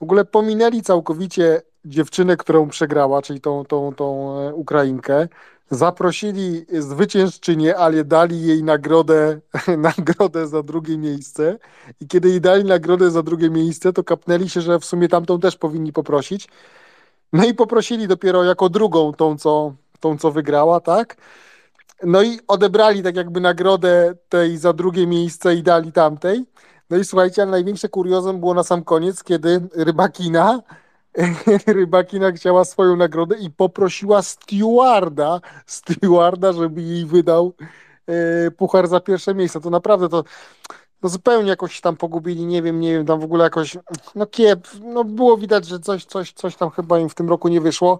W 0.00 0.02
ogóle 0.02 0.24
pominęli 0.24 0.82
całkowicie 0.82 1.62
dziewczynę, 1.84 2.36
którą 2.36 2.68
przegrała, 2.68 3.22
czyli 3.22 3.40
tą, 3.40 3.64
tą, 3.64 3.94
tą 3.94 4.36
Ukrainkę. 4.52 5.28
Zaprosili 5.70 6.66
zwyciężczynię, 6.78 7.76
ale 7.76 8.04
dali 8.04 8.42
jej 8.42 8.62
nagrodę, 8.62 9.40
nagrodę 9.78 10.46
za 10.46 10.62
drugie 10.62 10.98
miejsce. 10.98 11.58
I 12.00 12.06
kiedy 12.06 12.28
jej 12.28 12.40
dali 12.40 12.64
nagrodę 12.64 13.10
za 13.10 13.22
drugie 13.22 13.50
miejsce, 13.50 13.92
to 13.92 14.04
kapnęli 14.04 14.48
się, 14.48 14.60
że 14.60 14.78
w 14.78 14.84
sumie 14.84 15.08
tamtą 15.08 15.40
też 15.40 15.56
powinni 15.56 15.92
poprosić. 15.92 16.48
No 17.32 17.44
i 17.44 17.54
poprosili 17.54 18.08
dopiero 18.08 18.44
jako 18.44 18.68
drugą 18.68 19.12
tą, 19.12 19.38
co, 19.38 19.74
tą, 20.00 20.18
co 20.18 20.30
wygrała, 20.30 20.80
tak? 20.80 21.16
No 22.02 22.22
i 22.22 22.38
odebrali 22.48 23.02
tak 23.02 23.16
jakby 23.16 23.40
nagrodę 23.40 24.14
tej 24.28 24.56
za 24.56 24.72
drugie 24.72 25.06
miejsce 25.06 25.54
i 25.54 25.62
dali 25.62 25.92
tamtej. 25.92 26.44
No 26.90 26.96
i 26.96 27.04
słuchajcie, 27.04 27.42
ale 27.42 27.50
największe 27.50 27.88
kuriozum 27.88 28.40
było 28.40 28.54
na 28.54 28.62
sam 28.62 28.84
koniec, 28.84 29.24
kiedy 29.24 29.60
Rybakina, 29.74 30.60
Rybakina 31.66 32.32
chciała 32.32 32.64
swoją 32.64 32.96
nagrodę 32.96 33.36
i 33.38 33.50
poprosiła 33.50 34.22
stewarda, 34.22 35.40
stewarda, 35.66 36.52
żeby 36.52 36.82
jej 36.82 37.06
wydał 37.06 37.52
e, 38.06 38.50
puchar 38.50 38.88
za 38.88 39.00
pierwsze 39.00 39.34
miejsce. 39.34 39.60
To 39.60 39.70
naprawdę 39.70 40.08
to 40.08 40.24
no 41.02 41.08
zupełnie 41.08 41.48
jakoś 41.48 41.80
tam 41.80 41.96
pogubili, 41.96 42.46
nie 42.46 42.62
wiem, 42.62 42.80
nie 42.80 42.92
wiem, 42.92 43.06
tam 43.06 43.20
w 43.20 43.24
ogóle 43.24 43.44
jakoś, 43.44 43.76
no 44.14 44.26
kiep, 44.26 44.68
no 44.80 45.04
było 45.04 45.36
widać, 45.36 45.66
że 45.66 45.80
coś, 45.80 46.04
coś, 46.04 46.32
coś 46.32 46.56
tam 46.56 46.70
chyba 46.70 46.98
im 46.98 47.08
w 47.08 47.14
tym 47.14 47.28
roku 47.28 47.48
nie 47.48 47.60
wyszło. 47.60 47.98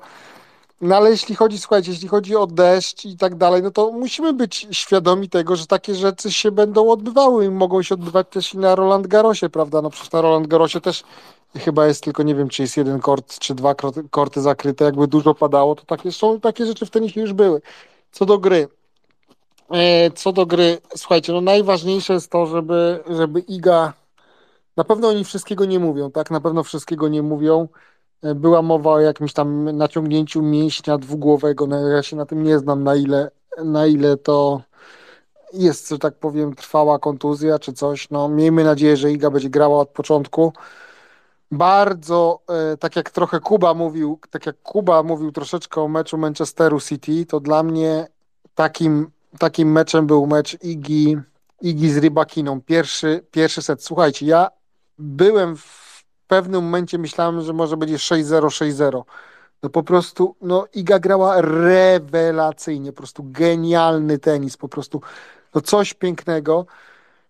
No 0.80 0.96
ale 0.96 1.10
jeśli 1.10 1.34
chodzi, 1.34 1.58
słuchajcie, 1.58 1.90
jeśli 1.90 2.08
chodzi 2.08 2.36
o 2.36 2.46
deszcz 2.46 3.04
i 3.04 3.16
tak 3.16 3.34
dalej, 3.34 3.62
no 3.62 3.70
to 3.70 3.92
musimy 3.92 4.32
być 4.32 4.66
świadomi 4.70 5.28
tego, 5.28 5.56
że 5.56 5.66
takie 5.66 5.94
rzeczy 5.94 6.32
się 6.32 6.50
będą 6.50 6.90
odbywały 6.90 7.44
i 7.44 7.50
mogą 7.50 7.82
się 7.82 7.94
odbywać 7.94 8.26
też 8.30 8.54
i 8.54 8.58
na 8.58 8.74
Roland 8.74 9.06
Garrosie, 9.06 9.48
prawda? 9.50 9.82
No 9.82 9.90
przecież 9.90 10.12
na 10.12 10.20
Roland 10.20 10.46
Garrosie 10.46 10.80
też 10.80 11.04
chyba 11.56 11.86
jest 11.86 12.04
tylko, 12.04 12.22
nie 12.22 12.34
wiem, 12.34 12.48
czy 12.48 12.62
jest 12.62 12.76
jeden 12.76 13.00
kort, 13.00 13.38
czy 13.38 13.54
dwa 13.54 13.74
korty, 14.10 14.40
zakryte, 14.40 14.84
jakby 14.84 15.06
dużo 15.06 15.34
padało, 15.34 15.74
to 15.74 15.84
takie 15.84 16.12
są, 16.12 16.40
takie 16.40 16.66
rzeczy 16.66 16.86
w 16.86 16.90
tenisie 16.90 17.20
już 17.20 17.32
były. 17.32 17.60
Co 18.12 18.26
do 18.26 18.38
gry, 18.38 18.68
e, 19.70 20.10
co 20.10 20.32
do 20.32 20.46
gry, 20.46 20.78
słuchajcie, 20.96 21.32
no 21.32 21.40
najważniejsze 21.40 22.12
jest 22.12 22.30
to, 22.30 22.46
żeby, 22.46 23.04
żeby 23.10 23.40
Iga, 23.40 23.92
na 24.76 24.84
pewno 24.84 25.08
oni 25.08 25.24
wszystkiego 25.24 25.64
nie 25.64 25.78
mówią, 25.78 26.10
tak? 26.10 26.30
Na 26.30 26.40
pewno 26.40 26.62
wszystkiego 26.62 27.08
nie 27.08 27.22
mówią. 27.22 27.68
E, 28.22 28.34
Była 28.34 28.62
mowa 28.62 28.90
o 28.90 29.00
jakimś 29.00 29.32
tam 29.32 29.76
naciągnięciu 29.76 30.42
mięśnia 30.42 30.98
dwugłowego. 30.98 31.66
No, 31.66 31.88
ja 31.88 32.02
się 32.02 32.16
na 32.16 32.26
tym 32.26 32.42
nie 32.42 32.58
znam, 32.58 32.84
na 32.84 32.96
ile, 32.96 33.30
na 33.64 33.86
ile 33.86 34.16
to 34.16 34.62
jest, 35.52 35.88
że 35.88 35.98
tak 35.98 36.14
powiem, 36.14 36.54
trwała 36.54 36.98
kontuzja 36.98 37.58
czy 37.58 37.72
coś. 37.72 38.10
No, 38.10 38.28
miejmy 38.28 38.64
nadzieję, 38.64 38.96
że 38.96 39.12
Iga 39.12 39.30
będzie 39.30 39.50
grała 39.50 39.80
od 39.80 39.88
początku. 39.88 40.52
Bardzo, 41.50 42.40
e, 42.48 42.76
tak 42.76 42.96
jak 42.96 43.10
trochę 43.10 43.40
Kuba 43.40 43.74
mówił, 43.74 44.20
tak 44.30 44.46
jak 44.46 44.62
Kuba 44.62 45.02
mówił 45.02 45.32
troszeczkę 45.32 45.80
o 45.80 45.88
meczu 45.88 46.18
Manchesteru 46.18 46.80
City, 46.80 47.26
to 47.26 47.40
dla 47.40 47.62
mnie 47.62 48.06
takim, 48.54 49.10
takim 49.38 49.72
meczem 49.72 50.06
był 50.06 50.26
mecz 50.26 50.64
Igi, 50.64 51.16
Igi 51.62 51.90
z 51.90 51.96
Rybakiną. 51.96 52.60
Pierwszy, 52.60 53.24
pierwszy 53.30 53.62
set. 53.62 53.84
Słuchajcie, 53.84 54.26
ja 54.26 54.48
byłem 54.98 55.56
w 55.56 56.04
pewnym 56.26 56.64
momencie, 56.64 56.98
myślałem, 56.98 57.40
że 57.40 57.52
może 57.52 57.76
będzie 57.76 57.96
6-0, 57.96 58.48
6-0. 58.48 59.02
No 59.62 59.70
po 59.70 59.82
prostu, 59.82 60.36
no 60.40 60.66
Iga 60.74 60.98
grała 60.98 61.40
rewelacyjnie, 61.40 62.92
po 62.92 62.96
prostu 62.96 63.24
genialny 63.26 64.18
tenis, 64.18 64.56
po 64.56 64.68
prostu 64.68 65.00
no 65.54 65.60
coś 65.60 65.94
pięknego. 65.94 66.66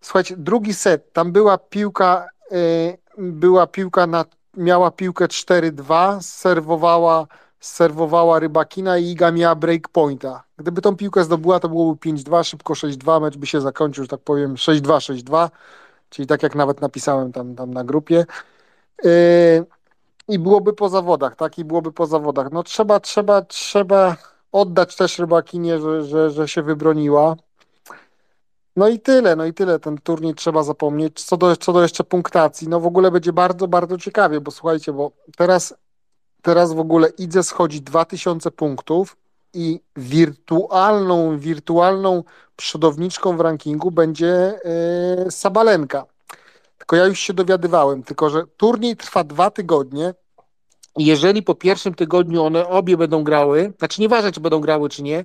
Słuchajcie, 0.01 0.36
drugi 0.36 0.74
set, 0.74 1.12
tam 1.12 1.32
była 1.32 1.59
piłka, 1.59 2.28
y, 2.53 2.99
była 3.19 3.66
piłka 3.66 4.07
na, 4.07 4.24
miała 4.57 4.90
piłkę 4.90 5.27
4-2, 5.27 6.20
serwowała, 6.20 7.27
serwowała 7.61 8.39
Rybakina 8.39 8.99
i 8.99 9.11
Iga 9.11 9.32
miała 9.32 9.55
breakpointa. 9.55 10.45
Gdyby 10.57 10.82
tą 10.82 10.97
piłkę 10.97 11.24
zdobyła, 11.24 11.61
to 11.61 11.69
byłoby 11.69 12.11
5-2, 12.11 12.45
szybko 12.45 12.74
6-2, 12.74 13.20
mecz 13.20 13.36
by 13.36 13.47
się 13.47 13.61
zakończył, 13.61 14.05
że 14.05 14.09
tak 14.09 14.20
powiem 14.20 14.55
6-2, 14.55 14.81
6-2, 14.81 15.51
czyli 16.11 16.28
tak 16.28 16.43
jak 16.43 16.55
nawet 16.55 16.81
napisałem 16.81 17.32
tam, 17.32 17.55
tam 17.55 17.74
na 17.74 17.85
grupie. 17.85 18.27
Y, 19.05 19.65
I 20.28 20.39
byłoby 20.39 20.73
po 20.73 20.89
zawodach, 20.89 21.36
tak? 21.36 21.59
I 21.59 21.65
byłoby 21.65 21.93
po 21.93 22.07
zawodach. 22.07 22.53
No 22.53 22.62
trzeba, 22.62 23.01
trzeba, 23.01 23.43
trzeba 23.43 24.16
oddać 24.53 24.97
też 24.97 25.19
Rybakinie, 25.19 25.81
że, 25.81 26.05
że, 26.05 26.31
że 26.31 26.49
się 26.49 26.62
wybroniła. 26.62 27.36
No 28.79 28.89
i 28.89 29.01
tyle, 29.01 29.37
no 29.37 29.45
i 29.45 29.55
tyle. 29.55 29.79
Ten 29.79 29.99
turniej 29.99 30.35
trzeba 30.35 30.63
zapomnieć. 30.63 31.25
Co 31.25 31.37
do, 31.37 31.57
co 31.57 31.73
do 31.73 31.83
jeszcze 31.83 32.05
punktacji, 32.05 32.69
no 32.69 32.81
w 32.81 32.87
ogóle 32.87 33.11
będzie 33.11 33.33
bardzo, 33.33 33.69
bardzo 33.69 33.99
ciekawie, 33.99 34.41
bo 34.41 34.51
słuchajcie, 34.51 34.93
bo 34.93 35.13
teraz, 35.37 35.75
teraz 36.43 36.73
w 36.73 36.79
ogóle 36.79 37.09
Idze 37.09 37.43
schodzi 37.43 37.83
2000 37.83 38.51
punktów 38.51 39.17
i 39.55 39.81
wirtualną, 39.97 41.39
wirtualną 41.39 42.25
przodowniczką 42.57 43.37
w 43.37 43.41
rankingu 43.41 43.91
będzie 43.91 44.61
yy, 45.25 45.31
Sabalenka. 45.31 46.05
Tylko 46.79 46.97
ja 46.97 47.07
już 47.07 47.19
się 47.19 47.33
dowiadywałem, 47.33 48.03
tylko 48.03 48.31
że 48.31 48.43
turniej 48.57 48.97
trwa 48.97 49.25
dwa 49.25 49.51
tygodnie. 49.51 50.15
Jeżeli 50.97 51.43
po 51.43 51.55
pierwszym 51.55 51.95
tygodniu 51.95 52.45
one 52.45 52.69
obie 52.69 52.97
będą 52.97 53.25
grały, 53.25 53.73
znaczy 53.79 54.01
nieważne, 54.01 54.33
czy 54.33 54.41
będą 54.41 54.61
grały, 54.61 54.89
czy 54.89 55.03
nie, 55.03 55.25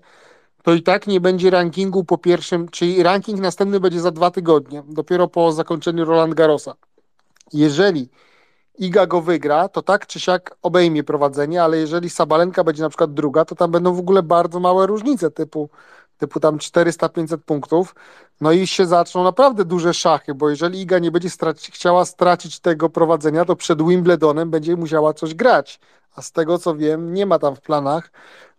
to 0.63 0.73
i 0.73 0.83
tak 0.83 1.07
nie 1.07 1.21
będzie 1.21 1.49
rankingu 1.49 2.03
po 2.03 2.17
pierwszym, 2.17 2.69
czyli 2.69 3.03
ranking 3.03 3.39
następny 3.39 3.79
będzie 3.79 3.99
za 3.99 4.11
dwa 4.11 4.31
tygodnie, 4.31 4.83
dopiero 4.87 5.27
po 5.27 5.51
zakończeniu 5.51 6.05
Roland 6.05 6.33
Garrosa. 6.33 6.73
Jeżeli 7.53 8.09
Iga 8.77 9.05
go 9.07 9.21
wygra, 9.21 9.69
to 9.69 9.81
tak 9.81 10.07
czy 10.07 10.19
siak 10.19 10.57
obejmie 10.61 11.03
prowadzenie, 11.03 11.63
ale 11.63 11.77
jeżeli 11.77 12.09
Sabalenka 12.09 12.63
będzie 12.63 12.83
na 12.83 12.89
przykład 12.89 13.13
druga, 13.13 13.45
to 13.45 13.55
tam 13.55 13.71
będą 13.71 13.93
w 13.93 13.99
ogóle 13.99 14.23
bardzo 14.23 14.59
małe 14.59 14.87
różnice, 14.87 15.31
typu, 15.31 15.69
typu 16.17 16.39
tam 16.39 16.57
400-500 16.57 17.37
punktów, 17.37 17.95
no 18.41 18.51
i 18.51 18.67
się 18.67 18.85
zaczną 18.85 19.23
naprawdę 19.23 19.65
duże 19.65 19.93
szachy, 19.93 20.33
bo 20.35 20.49
jeżeli 20.49 20.81
Iga 20.81 20.99
nie 20.99 21.11
będzie 21.11 21.29
straci, 21.29 21.71
chciała 21.71 22.05
stracić 22.05 22.59
tego 22.59 22.89
prowadzenia, 22.89 23.45
to 23.45 23.55
przed 23.55 23.87
Wimbledonem 23.87 24.49
będzie 24.49 24.75
musiała 24.75 25.13
coś 25.13 25.33
grać, 25.33 25.79
a 26.15 26.21
z 26.21 26.31
tego 26.31 26.59
co 26.59 26.75
wiem, 26.75 27.13
nie 27.13 27.25
ma 27.25 27.39
tam 27.39 27.55
w 27.55 27.61
planach, 27.61 28.11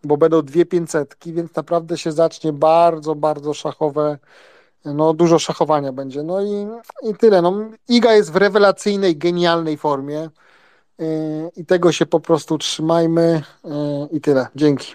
bo 0.04 0.16
będą 0.16 0.42
dwie 0.42 0.66
pięćsetki, 0.66 1.32
więc 1.32 1.54
naprawdę 1.56 1.98
się 1.98 2.12
zacznie 2.12 2.52
bardzo, 2.52 3.14
bardzo 3.14 3.54
szachowe, 3.54 4.18
no 4.84 5.14
dużo 5.14 5.38
szachowania 5.38 5.92
będzie. 5.92 6.22
No 6.22 6.42
i, 6.42 6.66
i 7.02 7.14
tyle. 7.14 7.42
No, 7.42 7.54
Iga 7.88 8.12
jest 8.12 8.32
w 8.32 8.36
rewelacyjnej, 8.36 9.16
genialnej 9.16 9.76
formie 9.76 10.28
yy, 10.98 11.06
i 11.56 11.66
tego 11.66 11.92
się 11.92 12.06
po 12.06 12.20
prostu 12.20 12.58
trzymajmy 12.58 13.42
yy, 13.64 13.70
i 14.12 14.20
tyle. 14.20 14.46
Dzięki. 14.54 14.94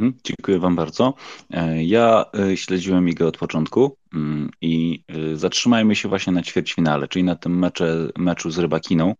Mhm, 0.00 0.14
dziękuję 0.24 0.58
Wam 0.58 0.76
bardzo. 0.76 1.14
E, 1.50 1.84
ja 1.84 2.24
e, 2.38 2.56
śledziłem 2.56 3.08
Igę 3.08 3.26
od 3.26 3.38
początku 3.38 3.96
mm, 4.14 4.50
i 4.60 5.04
e, 5.08 5.36
zatrzymajmy 5.36 5.96
się 5.96 6.08
właśnie 6.08 6.32
na 6.32 6.42
ćwierćfinale, 6.42 7.08
czyli 7.08 7.24
na 7.24 7.36
tym 7.36 7.58
mecze, 7.58 8.08
meczu 8.18 8.50
z 8.50 8.58
Rybakiną, 8.58 9.14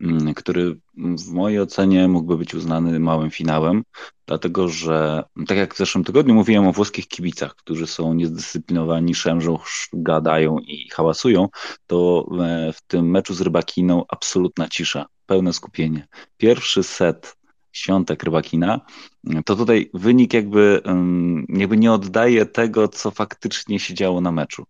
mm, 0.00 0.34
który 0.34 0.76
w 0.96 1.32
mojej 1.32 1.60
ocenie 1.60 2.08
mógłby 2.08 2.36
być 2.36 2.54
uznany 2.54 3.00
małym 3.00 3.30
finałem, 3.30 3.82
dlatego 4.26 4.68
że, 4.68 5.24
tak 5.46 5.58
jak 5.58 5.74
w 5.74 5.78
zeszłym 5.78 6.04
tygodniu 6.04 6.34
mówiłem 6.34 6.66
o 6.66 6.72
włoskich 6.72 7.08
kibicach, 7.08 7.54
którzy 7.54 7.86
są 7.86 8.14
niezdyscyplinowani, 8.14 9.14
szemrzą, 9.14 9.58
gadają 9.92 10.58
i 10.58 10.88
hałasują, 10.88 11.48
to 11.86 12.26
w 12.74 12.82
tym 12.86 13.10
meczu 13.10 13.34
z 13.34 13.40
Rybakiną 13.40 14.04
absolutna 14.08 14.68
cisza, 14.68 15.06
pełne 15.26 15.52
skupienie. 15.52 16.06
Pierwszy 16.36 16.82
set 16.82 17.36
Świątek 17.76 18.22
Rybakina, 18.22 18.80
to 19.44 19.56
tutaj 19.56 19.90
wynik 19.94 20.34
jakby, 20.34 20.80
jakby 21.48 21.76
nie 21.76 21.92
oddaje 21.92 22.46
tego, 22.46 22.88
co 22.88 23.10
faktycznie 23.10 23.80
się 23.80 23.94
działo 23.94 24.20
na 24.20 24.32
meczu. 24.32 24.66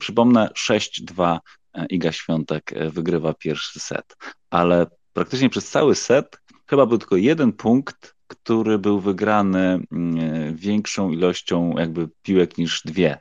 Przypomnę, 0.00 0.50
6-2 0.56 1.38
e, 1.74 1.86
Iga 1.86 2.12
Świątek 2.12 2.72
e, 2.72 2.90
wygrywa 2.90 3.34
pierwszy 3.34 3.80
set, 3.80 4.16
ale 4.50 4.86
praktycznie 5.12 5.50
przez 5.50 5.70
cały 5.70 5.94
set 5.94 6.40
chyba 6.66 6.86
był 6.86 6.98
tylko 6.98 7.16
jeden 7.16 7.52
punkt, 7.52 8.14
który 8.26 8.78
był 8.78 9.00
wygrany 9.00 9.80
mm, 9.92 10.56
większą 10.56 11.10
ilością 11.10 11.74
jakby 11.78 12.08
piłek 12.22 12.58
niż 12.58 12.82
dwie. 12.84 13.20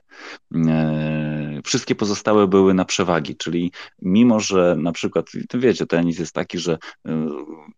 Wszystkie 1.67 1.95
pozostałe 1.95 2.47
były 2.47 2.73
na 2.73 2.85
przewagi, 2.85 3.35
czyli 3.35 3.71
mimo, 4.01 4.39
że 4.39 4.75
na 4.79 4.91
przykład, 4.91 5.25
wiecie, 5.53 5.85
tenis 5.85 6.19
jest 6.19 6.33
taki, 6.33 6.59
że 6.59 6.77
e, 7.07 7.27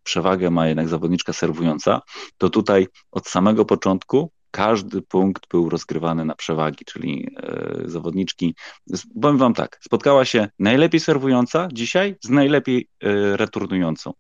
przewagę 0.03 0.49
ma 0.49 0.67
jednak 0.67 0.87
zawodniczka 0.87 1.33
serwująca, 1.33 2.01
to 2.37 2.49
tutaj 2.49 2.87
od 3.11 3.27
samego 3.27 3.65
początku 3.65 4.31
każdy 4.51 5.01
punkt 5.01 5.47
był 5.47 5.69
rozgrywany 5.69 6.25
na 6.25 6.35
przewagi, 6.35 6.85
czyli 6.85 7.27
e, 7.37 7.81
zawodniczki. 7.85 8.55
Powiem 9.21 9.37
Wam 9.37 9.53
tak, 9.53 9.79
spotkała 9.81 10.25
się 10.25 10.47
najlepiej 10.59 10.99
serwująca 10.99 11.67
dzisiaj 11.73 12.15
z 12.23 12.29
najlepiej 12.29 12.87
returnującą. 13.33 14.13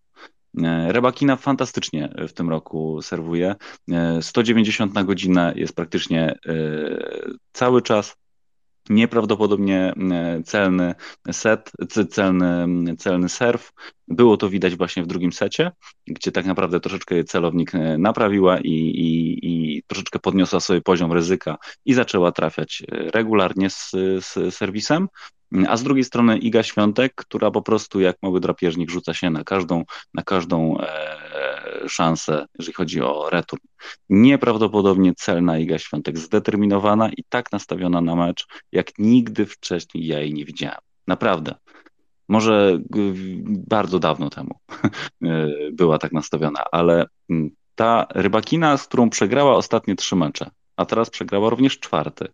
E, 0.57 0.91
Rebakina 0.91 1.35
fantastycznie 1.35 2.13
w 2.27 2.33
tym 2.33 2.49
roku 2.49 3.01
serwuje. 3.01 3.55
190 4.21 4.91
e, 4.91 4.95
na 4.95 5.03
godzinę 5.03 5.53
jest 5.55 5.75
praktycznie 5.75 6.35
cały 7.53 7.81
czas 7.81 8.15
nieprawdopodobnie 8.89 9.93
celny 10.45 10.95
set, 11.31 11.71
celny, 12.09 12.95
celny 12.97 13.29
serw. 13.29 13.71
Było 14.07 14.37
to 14.37 14.49
widać 14.49 14.75
właśnie 14.75 15.03
w 15.03 15.07
drugim 15.07 15.33
secie, 15.33 15.71
gdzie 16.07 16.31
tak 16.31 16.45
naprawdę 16.45 16.79
troszeczkę 16.79 17.23
celownik 17.23 17.71
naprawiła 17.97 18.59
i, 18.59 18.71
i, 18.71 19.39
i 19.41 19.83
troszeczkę 19.87 20.19
podniosła 20.19 20.59
sobie 20.59 20.81
poziom 20.81 21.11
ryzyka 21.11 21.57
i 21.85 21.93
zaczęła 21.93 22.31
trafiać 22.31 22.83
regularnie 22.89 23.69
z, 23.69 23.91
z 24.19 24.55
serwisem. 24.55 25.07
A 25.67 25.77
z 25.77 25.83
drugiej 25.83 26.03
strony 26.03 26.37
Iga 26.37 26.63
Świątek, 26.63 27.15
która 27.15 27.51
po 27.51 27.61
prostu 27.61 27.99
jak 27.99 28.17
mały 28.21 28.39
drapieżnik 28.39 28.89
rzuca 28.89 29.13
się 29.13 29.29
na 29.29 29.43
każdą, 29.43 29.83
na 30.13 30.23
każdą 30.23 30.77
e, 30.79 31.89
szansę, 31.89 32.45
jeżeli 32.59 32.73
chodzi 32.73 33.01
o 33.01 33.29
return. 33.29 33.61
Nieprawdopodobnie 34.09 35.13
celna 35.15 35.57
Iga 35.57 35.79
Świątek, 35.79 36.17
zdeterminowana 36.17 37.09
i 37.09 37.23
tak 37.29 37.51
nastawiona 37.51 38.01
na 38.01 38.15
mecz, 38.15 38.47
jak 38.71 38.99
nigdy 38.99 39.45
wcześniej 39.45 40.07
ja 40.07 40.19
jej 40.19 40.33
nie 40.33 40.45
widziałem. 40.45 40.79
Naprawdę. 41.07 41.55
Może 42.27 42.79
bardzo 43.47 43.99
dawno 43.99 44.29
temu 44.29 44.55
e, 45.23 45.47
była 45.73 45.97
tak 45.97 46.11
nastawiona, 46.11 46.63
ale 46.71 47.05
ta 47.75 48.07
rybakina, 48.09 48.77
z 48.77 48.87
którą 48.87 49.09
przegrała 49.09 49.55
ostatnie 49.55 49.95
trzy 49.95 50.15
mecze, 50.15 50.51
a 50.75 50.85
teraz 50.85 51.09
przegrała 51.09 51.49
również 51.49 51.79
czwarty. 51.79 52.27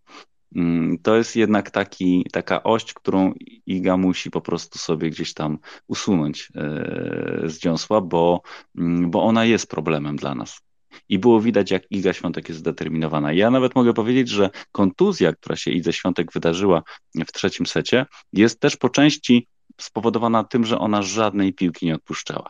Mm, 0.55 0.97
to 0.97 1.15
jest 1.15 1.35
jednak 1.35 1.71
taki, 1.71 2.25
taka 2.31 2.63
oś, 2.63 2.93
którą 2.93 3.33
Iga 3.65 3.97
musi 3.97 4.31
po 4.31 4.41
prostu 4.41 4.79
sobie 4.79 5.09
gdzieś 5.09 5.33
tam 5.33 5.57
usunąć 5.87 6.51
e, 6.55 7.41
z 7.45 7.59
dziąsła, 7.59 8.01
bo, 8.01 8.41
mm, 8.77 9.11
bo 9.11 9.23
ona 9.23 9.45
jest 9.45 9.69
problemem 9.69 10.15
dla 10.15 10.35
nas. 10.35 10.61
I 11.09 11.19
było 11.19 11.41
widać, 11.41 11.71
jak 11.71 11.91
Iga 11.91 12.13
Świątek 12.13 12.49
jest 12.49 12.59
zdeterminowana. 12.59 13.33
Ja 13.33 13.51
nawet 13.51 13.75
mogę 13.75 13.93
powiedzieć, 13.93 14.29
że 14.29 14.49
kontuzja, 14.71 15.33
która 15.33 15.55
się 15.55 15.71
Idze 15.71 15.93
Świątek 15.93 16.31
wydarzyła 16.31 16.83
w 17.27 17.31
trzecim 17.31 17.65
secie, 17.65 18.05
jest 18.33 18.59
też 18.59 18.77
po 18.77 18.89
części 18.89 19.47
spowodowana 19.81 20.43
tym, 20.43 20.65
że 20.65 20.79
ona 20.79 21.01
żadnej 21.01 21.53
piłki 21.53 21.85
nie 21.85 21.95
odpuszczała. 21.95 22.49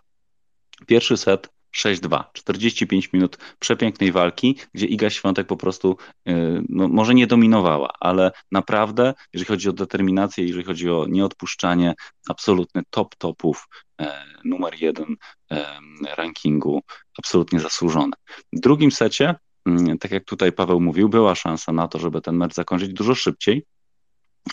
Pierwszy 0.87 1.17
set 1.17 1.54
6-2, 1.75 2.23
45 2.33 3.13
minut 3.13 3.37
przepięknej 3.59 4.11
walki, 4.11 4.55
gdzie 4.73 4.85
Iga 4.85 5.09
Świątek 5.09 5.47
po 5.47 5.57
prostu 5.57 5.97
y, 6.29 6.33
no, 6.69 6.87
może 6.87 7.13
nie 7.13 7.27
dominowała, 7.27 7.89
ale 7.99 8.31
naprawdę, 8.51 9.13
jeżeli 9.33 9.47
chodzi 9.47 9.69
o 9.69 9.73
determinację, 9.73 10.45
jeżeli 10.45 10.63
chodzi 10.63 10.89
o 10.89 11.05
nieodpuszczanie, 11.09 11.93
absolutny 12.29 12.81
top 12.89 13.15
topów, 13.15 13.67
e, 14.01 14.25
numer 14.45 14.81
jeden 14.81 15.15
e, 15.51 15.65
rankingu, 16.17 16.81
absolutnie 17.17 17.59
zasłużone. 17.59 18.13
W 18.53 18.59
drugim 18.59 18.91
secie, 18.91 19.35
mm, 19.65 19.97
tak 19.97 20.11
jak 20.11 20.25
tutaj 20.25 20.51
Paweł 20.51 20.79
mówił, 20.79 21.09
była 21.09 21.35
szansa 21.35 21.71
na 21.71 21.87
to, 21.87 21.99
żeby 21.99 22.21
ten 22.21 22.35
mecz 22.35 22.53
zakończyć 22.53 22.93
dużo 22.93 23.15
szybciej, 23.15 23.65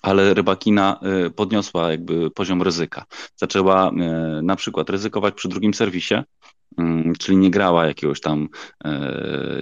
ale 0.03 0.35
Rybakina 0.35 1.01
y, 1.27 1.31
podniosła 1.31 1.91
jakby 1.91 2.31
poziom 2.31 2.63
ryzyka. 2.63 3.05
Zaczęła 3.37 3.91
y, 3.91 3.93
na 4.43 4.57
przykład 4.57 4.91
ryzykować 4.91 5.35
przy 5.35 5.49
drugim 5.49 5.75
serwisie, 5.75 6.15
Mm, 6.79 7.15
czyli 7.19 7.37
nie 7.37 7.51
grała 7.51 7.87
jakiegoś 7.87 8.21
tam 8.21 8.49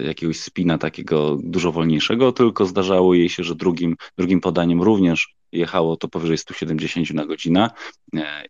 jakiegoś 0.05 0.39
spina 0.39 0.77
takiego 0.77 1.37
dużo 1.43 1.71
wolniejszego, 1.71 2.31
tylko 2.31 2.65
zdarzało 2.65 3.13
jej 3.13 3.29
się, 3.29 3.43
że 3.43 3.55
drugim, 3.55 3.95
drugim 4.17 4.41
podaniem 4.41 4.81
również 4.81 5.35
jechało 5.51 5.97
to 5.97 6.07
powyżej 6.07 6.37
170 6.37 7.13
na 7.13 7.25
godzinę 7.25 7.69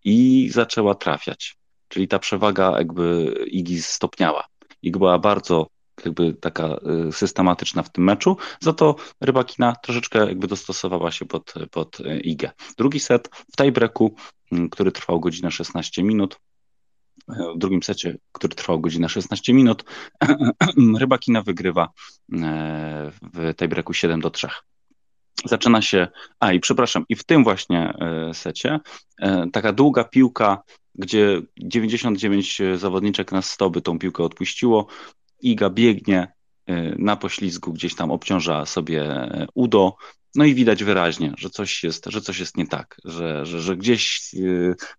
i 0.04 0.50
zaczęła 0.54 0.96
trafiać. 0.96 1.56
Czyli 1.88 2.08
ta 2.08 2.20
przewaga 2.20 2.78
jakby 2.78 3.36
Igi 3.48 3.82
stopniała. 3.82 4.46
Ig 4.84 4.98
była 4.98 5.20
bardzo 5.20 5.68
jakby 6.06 6.34
taka 6.34 6.66
e, 6.66 7.12
systematyczna 7.12 7.84
w 7.84 7.92
tym 7.92 8.04
meczu, 8.04 8.38
za 8.60 8.74
to 8.74 8.96
Rybakina 9.22 9.76
troszeczkę 9.76 10.20
jakby 10.20 10.48
dostosowała 10.48 11.12
się 11.12 11.26
pod, 11.26 11.54
pod 11.72 11.98
Igę. 12.24 12.52
Drugi 12.78 13.00
set 13.00 13.30
w 13.54 13.56
tiebreaku, 13.56 14.16
który 14.72 14.92
trwał 14.92 15.20
godzinę 15.20 15.52
16 15.52 16.04
minut, 16.04 16.40
w 17.56 17.58
drugim 17.58 17.84
secie, 17.84 18.18
który 18.32 18.56
trwał 18.56 18.80
godzinę 18.80 19.10
16 19.10 19.54
minut, 19.54 19.84
Rybakina 21.00 21.42
wygrywa 21.42 21.84
e, 21.84 23.12
w 23.34 23.54
tiebreaku 23.56 23.94
7 23.94 24.22
do 24.22 24.30
3. 24.30 24.48
Zaczyna 25.46 25.82
się, 25.82 26.08
a 26.40 26.54
i 26.54 26.60
przepraszam, 26.60 27.06
i 27.10 27.16
w 27.16 27.24
tym 27.24 27.44
właśnie 27.44 27.94
secie 28.34 28.80
taka 29.54 29.74
długa 29.74 30.04
piłka, 30.04 30.64
gdzie 30.96 31.42
99 31.58 32.62
zawodniczek 32.76 33.32
na 33.32 33.42
100 33.42 33.70
by 33.70 33.82
tą 33.82 34.00
piłkę 34.00 34.24
odpuściło, 34.24 34.88
Iga 35.42 35.70
biegnie, 35.70 36.34
na 36.98 37.16
poślizgu 37.16 37.74
gdzieś 37.74 37.96
tam 37.96 38.12
obciąża 38.12 38.66
sobie 38.66 39.30
udo, 39.54 39.96
no 40.36 40.46
i 40.46 40.56
widać 40.56 40.84
wyraźnie, 40.84 41.34
że 41.38 41.50
coś 41.50 41.84
jest, 41.84 42.06
że 42.06 42.22
coś 42.22 42.40
jest 42.40 42.58
nie 42.58 42.68
tak, 42.68 42.98
że, 43.06 43.46
że, 43.46 43.62
że 43.62 43.78
gdzieś 43.78 44.32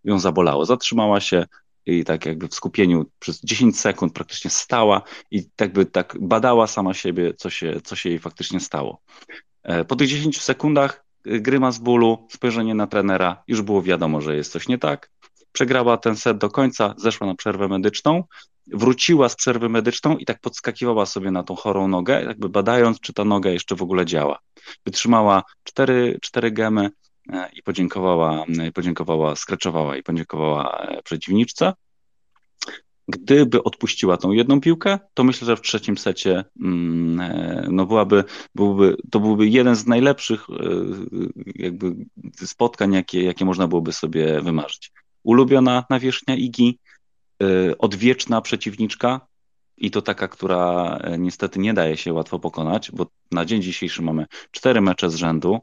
ją 0.05 0.19
zabolało. 0.19 0.65
Zatrzymała 0.65 1.21
się 1.21 1.47
i 1.87 2.05
tak 2.05 2.27
jakby 2.27 2.49
w 2.49 2.55
skupieniu 2.55 3.05
przez 3.19 3.41
10 3.41 3.81
sekund 3.81 4.13
praktycznie 4.13 4.51
stała 4.51 5.03
i 5.31 5.45
tak 5.57 5.73
by 5.73 5.87
tak 5.87 6.17
badała 6.21 6.67
sama 6.67 6.95
siebie, 6.95 7.35
co 7.35 7.51
się, 7.51 7.81
co 7.85 7.97
się 7.97 8.09
jej 8.09 8.19
faktycznie 8.19 8.61
stało. 8.61 9.03
Po 9.89 9.97
tych 9.97 10.09
10 10.09 10.43
sekundach 10.43 11.05
gryma 11.25 11.73
z 11.73 11.79
bólu, 11.79 12.27
spojrzenie 12.31 12.75
na 12.75 12.87
trenera, 12.87 13.43
już 13.49 13.63
było 13.63 13.83
wiadomo, 13.83 14.21
że 14.21 14.37
jest 14.37 14.53
coś 14.53 14.69
nie 14.69 14.79
tak. 14.79 15.11
Przegrała 15.53 15.97
ten 15.97 16.17
set 16.17 16.39
do 16.39 16.51
końca, 16.51 16.95
zeszła 16.97 17.27
na 17.27 17.35
przerwę 17.35 17.69
medyczną, 17.69 18.25
wróciła 18.67 19.29
z 19.29 19.37
przerwy 19.37 19.69
medyczną 19.69 20.17
i 20.17 20.25
tak 20.25 20.41
podskakiwała 20.41 21.07
sobie 21.07 21.31
na 21.31 21.43
tą 21.43 21.57
chorą 21.57 21.89
nogę, 21.89 22.23
jakby 22.23 22.49
badając, 22.49 23.01
czy 23.01 23.13
ta 23.13 23.25
noga 23.25 23.51
jeszcze 23.51 23.77
w 23.77 23.83
ogóle 23.83 24.07
działa. 24.07 24.39
Wytrzymała 24.85 25.43
cztery, 25.65 26.19
cztery 26.23 26.51
gemy 26.51 26.91
e, 27.33 27.51
i 27.53 27.63
podziękowała, 27.63 28.45
e, 28.59 28.73
podziękowała, 28.73 29.37
skreczowała 29.37 29.97
i 29.97 30.03
podziękowała 30.03 30.79
e, 30.79 31.03
przeciwniczce. 31.03 31.73
Gdyby 33.09 33.63
odpuściła 33.63 34.17
tą 34.17 34.33
jedną 34.33 34.61
piłkę, 34.61 34.99
to 35.15 35.25
myślę, 35.25 35.47
że 35.47 35.57
w 35.57 35.61
trzecim 35.61 35.99
secie 35.99 36.45
mm, 36.61 37.75
no 37.75 37.87
byłaby, 37.87 38.25
byłby, 38.55 38.97
to 39.11 39.21
byłby 39.21 39.49
jeden 39.49 39.77
z 39.77 39.87
najlepszych 39.87 40.47
jakby 41.55 41.95
spotkań, 42.35 42.93
jakie, 42.93 43.23
jakie 43.23 43.45
można 43.45 43.69
byłoby 43.69 43.93
sobie 43.93 44.41
wymarzyć. 44.43 44.93
Ulubiona 45.25 45.85
nawierzchnia 45.91 46.35
Igi, 46.35 46.79
e, 47.43 47.79
odwieczna 47.79 48.41
przeciwniczka, 48.41 49.21
i 49.83 49.91
to 49.91 50.03
taka, 50.03 50.29
która 50.29 50.97
e, 50.97 51.19
niestety 51.19 51.61
nie 51.61 51.75
daje 51.75 51.97
się 51.97 52.13
łatwo 52.13 52.39
pokonać, 52.39 52.91
bo 52.91 53.07
na 53.31 53.45
dzień 53.45 53.63
dzisiejszy 53.63 54.03
mamy 54.03 54.27
cztery 54.51 54.81
mecze 54.81 55.11
z 55.11 55.15
rzędu 55.15 55.61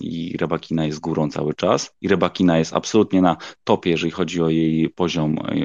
i 0.00 0.36
Rebakina 0.40 0.84
jest 0.84 1.00
górą 1.00 1.30
cały 1.30 1.54
czas 1.54 1.90
i 2.00 2.08
Rebakina 2.08 2.58
jest 2.58 2.72
absolutnie 2.72 3.22
na 3.22 3.36
topie, 3.64 3.90
jeżeli 3.90 4.10
chodzi 4.10 4.42
o 4.42 4.48
jej 4.48 4.90
poziom 4.90 5.38
e, 5.38 5.56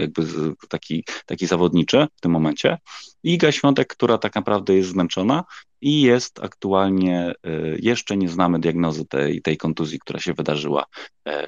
jakby 0.00 0.22
taki, 0.68 1.04
taki 1.26 1.46
zawodniczy 1.46 2.06
w 2.16 2.20
tym 2.20 2.32
momencie. 2.32 2.78
I 3.22 3.34
Iga 3.34 3.52
Świątek, 3.52 3.88
która 3.88 4.18
tak 4.18 4.34
naprawdę 4.34 4.74
jest 4.74 4.88
zmęczona 4.88 5.44
i 5.80 6.00
jest 6.00 6.44
aktualnie, 6.44 7.32
e, 7.44 7.50
jeszcze 7.78 8.16
nie 8.16 8.28
znamy 8.28 8.58
diagnozy 8.58 9.06
tej, 9.06 9.42
tej 9.42 9.56
kontuzji, 9.56 9.98
która 9.98 10.20
się 10.20 10.34
wydarzyła 10.34 10.84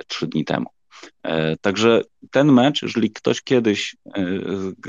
trzy 0.07 0.27
dni 0.27 0.45
temu. 0.45 0.80
E, 1.23 1.57
także 1.57 2.03
ten 2.31 2.53
mecz, 2.53 2.83
jeżeli 2.83 3.11
ktoś 3.11 3.43
kiedyś 3.43 3.97
e, 4.17 4.23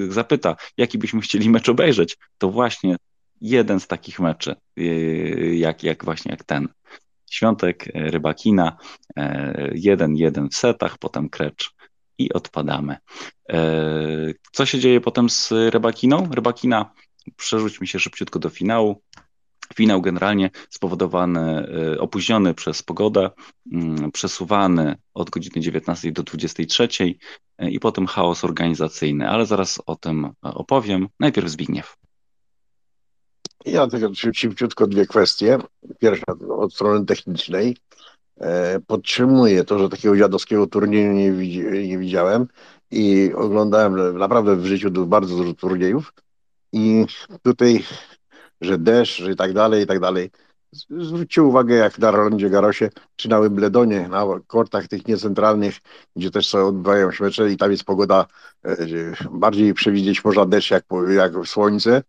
zapyta, 0.09 0.55
jaki 0.77 0.97
byśmy 0.97 1.21
chcieli 1.21 1.49
mecz 1.49 1.69
obejrzeć, 1.69 2.17
to 2.37 2.49
właśnie 2.49 2.95
jeden 3.41 3.79
z 3.79 3.87
takich 3.87 4.19
meczy, 4.19 4.55
e, 4.77 4.83
jak, 5.55 5.83
jak 5.83 6.05
właśnie 6.05 6.31
jak 6.31 6.43
ten. 6.43 6.67
Świątek, 7.31 7.85
Rybakina, 7.93 8.77
jeden, 9.73 10.15
jeden 10.15 10.49
w 10.49 10.55
setach, 10.55 10.97
potem 10.97 11.29
krecz 11.29 11.71
i 12.17 12.33
odpadamy. 12.33 12.97
Co 14.51 14.65
się 14.65 14.79
dzieje 14.79 15.01
potem 15.01 15.29
z 15.29 15.51
Rybakiną? 15.51 16.29
Rybakina, 16.31 16.91
przerzućmy 17.35 17.87
się 17.87 17.99
szybciutko 17.99 18.39
do 18.39 18.49
finału. 18.49 19.01
Finał 19.75 20.01
generalnie 20.01 20.49
spowodowany, 20.69 21.67
y, 21.93 21.99
opóźniony 21.99 22.53
przez 22.53 22.83
pogodę, 22.83 23.29
mm, 23.73 24.11
przesuwany 24.11 24.95
od 25.13 25.29
godziny 25.29 25.61
19 25.61 26.11
do 26.11 26.23
23 26.23 27.15
y, 27.61 27.69
i 27.69 27.79
potem 27.79 28.07
chaos 28.07 28.43
organizacyjny, 28.43 29.29
ale 29.29 29.45
zaraz 29.45 29.81
o 29.85 29.95
tym 29.95 30.29
opowiem. 30.41 31.07
Najpierw 31.19 31.49
Zbigniew. 31.49 31.97
Ja 33.65 33.87
tylko 33.87 34.15
szybciutko 34.33 34.87
dwie 34.87 35.05
kwestie. 35.05 35.57
Pierwsza 35.99 36.25
od 36.49 36.73
strony 36.73 37.05
technicznej. 37.05 37.77
E, 38.39 38.79
podtrzymuję 38.87 39.63
to, 39.63 39.79
że 39.79 39.89
takiego 39.89 40.17
dziadowskiego 40.17 40.67
turnieju 40.67 41.13
nie, 41.13 41.31
nie 41.87 41.97
widziałem 41.97 42.47
i 42.91 43.31
oglądałem 43.35 44.17
naprawdę 44.17 44.55
w 44.55 44.65
życiu 44.65 45.07
bardzo 45.07 45.37
dużo 45.37 45.53
turniejów 45.53 46.13
i 46.73 47.05
tutaj 47.43 47.83
że 48.61 48.77
deszcz, 48.77 49.21
że 49.21 49.31
i 49.31 49.35
tak 49.35 49.53
dalej, 49.53 49.83
i 49.83 49.87
tak 49.87 49.99
dalej. 49.99 50.31
Zwróćcie 50.89 51.43
uwagę, 51.43 51.75
jak 51.75 51.99
na 51.99 52.11
Rondzie 52.11 52.49
Garosie, 52.49 52.89
czy 53.15 53.29
na 53.29 53.39
na 54.09 54.25
kortach 54.47 54.87
tych 54.87 55.07
niecentralnych, 55.07 55.75
gdzie 56.15 56.31
też 56.31 56.47
sobie 56.47 56.65
odbywają 56.65 57.11
się 57.11 57.23
mecze 57.23 57.51
i 57.51 57.57
tam 57.57 57.71
jest 57.71 57.83
pogoda, 57.83 58.25
e, 58.65 58.75
bardziej 59.31 59.73
przewidzieć 59.73 60.23
można 60.23 60.45
deszcz 60.45 60.71
jak, 60.71 60.83
jak 61.15 61.33
słońce. 61.45 62.03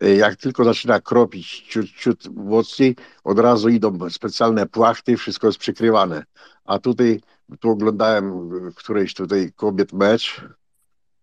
E, 0.00 0.16
jak 0.16 0.36
tylko 0.36 0.64
zaczyna 0.64 1.00
kropić 1.00 1.60
ciut, 1.60 1.86
ciut 1.86 2.28
mocniej, 2.34 2.96
od 3.24 3.38
razu 3.38 3.68
idą 3.68 4.10
specjalne 4.10 4.66
płachty, 4.66 5.16
wszystko 5.16 5.46
jest 5.46 5.58
przykrywane. 5.58 6.24
A 6.64 6.78
tutaj, 6.78 7.20
tu 7.60 7.70
oglądałem 7.70 8.50
którejś 8.74 9.14
tutaj 9.14 9.52
kobiet 9.56 9.92
mecz, 9.92 10.44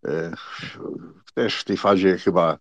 e, 0.06 0.34
też 1.34 1.62
w 1.62 1.64
tej 1.64 1.78
fazie 1.78 2.18
chyba 2.18 2.58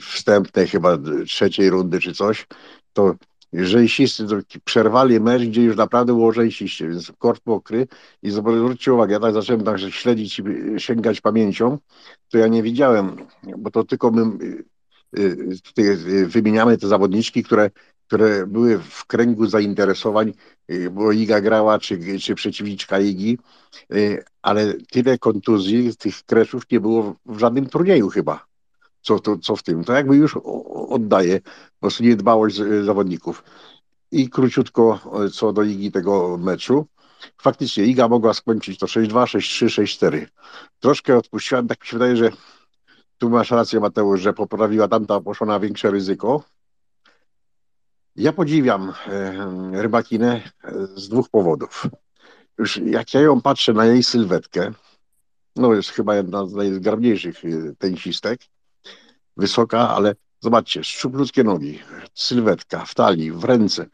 wstępnej 0.00 0.68
chyba 0.68 0.98
trzeciej 1.26 1.70
rundy 1.70 2.00
czy 2.00 2.14
coś, 2.14 2.46
to 2.92 3.14
rzęsisty 3.52 4.24
przerwali 4.64 5.20
mecz, 5.20 5.42
gdzie 5.42 5.62
już 5.62 5.76
naprawdę 5.76 6.12
było 6.12 6.32
rzęsiście, 6.32 6.88
więc 6.88 7.12
kort 7.18 7.46
mokry 7.46 7.86
i 8.22 8.30
zwróćcie 8.30 8.92
uwagę, 8.92 9.12
ja 9.12 9.20
tak 9.20 9.34
zacząłem 9.34 9.64
także 9.64 9.92
śledzić 9.92 10.38
i 10.38 10.44
sięgać 10.80 11.20
pamięcią, 11.20 11.78
to 12.28 12.38
ja 12.38 12.48
nie 12.48 12.62
widziałem, 12.62 13.16
bo 13.58 13.70
to 13.70 13.84
tylko 13.84 14.10
my 14.10 14.24
tutaj 15.62 15.96
wymieniamy 16.26 16.78
te 16.78 16.88
zawodniczki, 16.88 17.44
które, 17.44 17.70
które 18.06 18.46
były 18.46 18.78
w 18.78 19.04
kręgu 19.06 19.46
zainteresowań, 19.46 20.32
y, 20.70 20.90
bo 20.90 21.12
Iga 21.12 21.40
grała, 21.40 21.78
czy, 21.78 22.18
czy 22.20 22.34
przeciwniczka 22.34 23.00
Igi, 23.00 23.38
ale 24.42 24.74
tyle 24.74 25.18
kontuzji 25.18 25.96
tych 25.96 26.22
kreszów 26.22 26.62
nie 26.70 26.80
było 26.80 27.16
w 27.26 27.38
żadnym 27.38 27.66
turnieju 27.66 28.08
chyba 28.08 28.48
co, 29.02 29.18
to, 29.18 29.38
co 29.38 29.56
w 29.56 29.62
tym. 29.62 29.84
To 29.84 29.92
jakby 29.92 30.16
już 30.16 30.36
oddaje 30.88 31.40
po 31.40 31.80
prostu 31.80 32.04
niedbałość 32.04 32.56
zawodników. 32.84 33.44
I 34.12 34.30
króciutko 34.30 35.00
co 35.32 35.52
do 35.52 35.62
Igi 35.62 35.92
tego 35.92 36.38
meczu. 36.38 36.86
Faktycznie 37.42 37.84
Iga 37.84 38.08
mogła 38.08 38.34
skończyć 38.34 38.78
to 38.78 38.86
6-2, 38.86 39.08
6-3, 39.08 39.82
6-4. 39.82 40.26
Troszkę 40.80 41.16
odpuściłam, 41.16 41.68
tak 41.68 41.80
mi 41.80 41.86
się 41.86 41.98
wydaje, 41.98 42.16
że 42.16 42.30
tu 43.18 43.30
masz 43.30 43.50
rację 43.50 43.80
Mateusz, 43.80 44.20
że 44.20 44.32
poprawiła 44.32 44.88
tamta, 44.88 45.20
poszła 45.20 45.46
na 45.46 45.60
większe 45.60 45.90
ryzyko. 45.90 46.44
Ja 48.16 48.32
podziwiam 48.32 48.92
e, 49.06 49.82
Rybakinę 49.82 50.40
z 50.94 51.08
dwóch 51.08 51.28
powodów. 51.28 51.86
Już 52.58 52.76
jak 52.76 53.14
ja 53.14 53.20
ją 53.20 53.40
patrzę 53.40 53.72
na 53.72 53.86
jej 53.86 54.02
sylwetkę, 54.02 54.72
no 55.56 55.74
jest 55.74 55.90
chyba 55.90 56.16
jedna 56.16 56.46
z 56.46 56.52
najzgrabniejszych 56.52 57.44
e, 57.44 57.48
tenisistek, 57.78 58.40
wysoka, 59.36 59.88
ale 59.88 60.14
zobaczcie, 60.40 60.84
szczupludzkie 60.84 61.44
nogi, 61.44 61.78
sylwetka 62.14 62.84
w 62.84 62.94
talii, 62.94 63.32
w 63.32 63.44
ręce, 63.44 63.86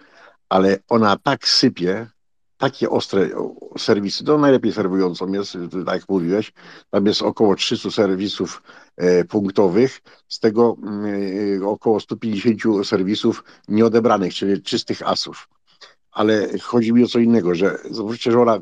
ale 0.48 0.78
ona 0.88 1.16
tak 1.16 1.48
sypie, 1.48 2.10
takie 2.58 2.90
ostre 2.90 3.30
serwisy, 3.78 4.24
to 4.24 4.38
najlepiej 4.38 4.72
serwującą 4.72 5.32
jest, 5.32 5.58
tak 5.86 6.00
jak 6.00 6.08
mówiłeś, 6.08 6.52
tam 6.90 7.06
jest 7.06 7.22
około 7.22 7.56
300 7.56 7.90
serwisów 7.90 8.62
e, 8.96 9.24
punktowych, 9.24 10.00
z 10.28 10.40
tego 10.40 10.76
e, 11.60 11.66
około 11.66 12.00
150 12.00 12.86
serwisów 12.86 13.44
nieodebranych, 13.68 14.34
czyli 14.34 14.62
czystych 14.62 15.08
asów. 15.08 15.48
Ale 16.10 16.58
chodzi 16.58 16.92
mi 16.92 17.04
o 17.04 17.06
co 17.06 17.18
innego, 17.18 17.54
że 17.54 17.78
zobaczcie, 17.90 18.32
że 18.32 18.40
ona 18.40 18.60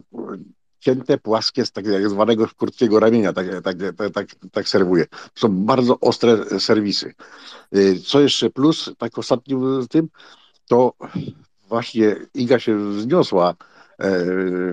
cięte, 0.83 1.19
płaskie, 1.19 1.67
z 1.67 1.73
tak 1.73 1.85
zwanego 2.11 2.47
krótkiego 2.57 3.01
ramienia, 3.01 3.33
tak, 3.33 3.47
tak, 3.63 3.77
tak, 3.97 4.13
tak, 4.13 4.27
tak 4.53 4.69
serwuje. 4.69 5.07
Są 5.35 5.49
bardzo 5.49 6.01
ostre 6.01 6.61
serwisy. 6.61 7.15
Y, 7.77 8.01
co 8.01 8.21
jeszcze 8.21 8.51
plus, 8.51 8.91
tak 8.99 9.19
ostatnim 9.19 9.87
tym, 9.91 10.09
to 10.69 10.93
właśnie 11.69 12.17
Iga 12.35 12.59
się 12.59 12.91
wzniosła, 12.91 13.51
e, 13.51 13.72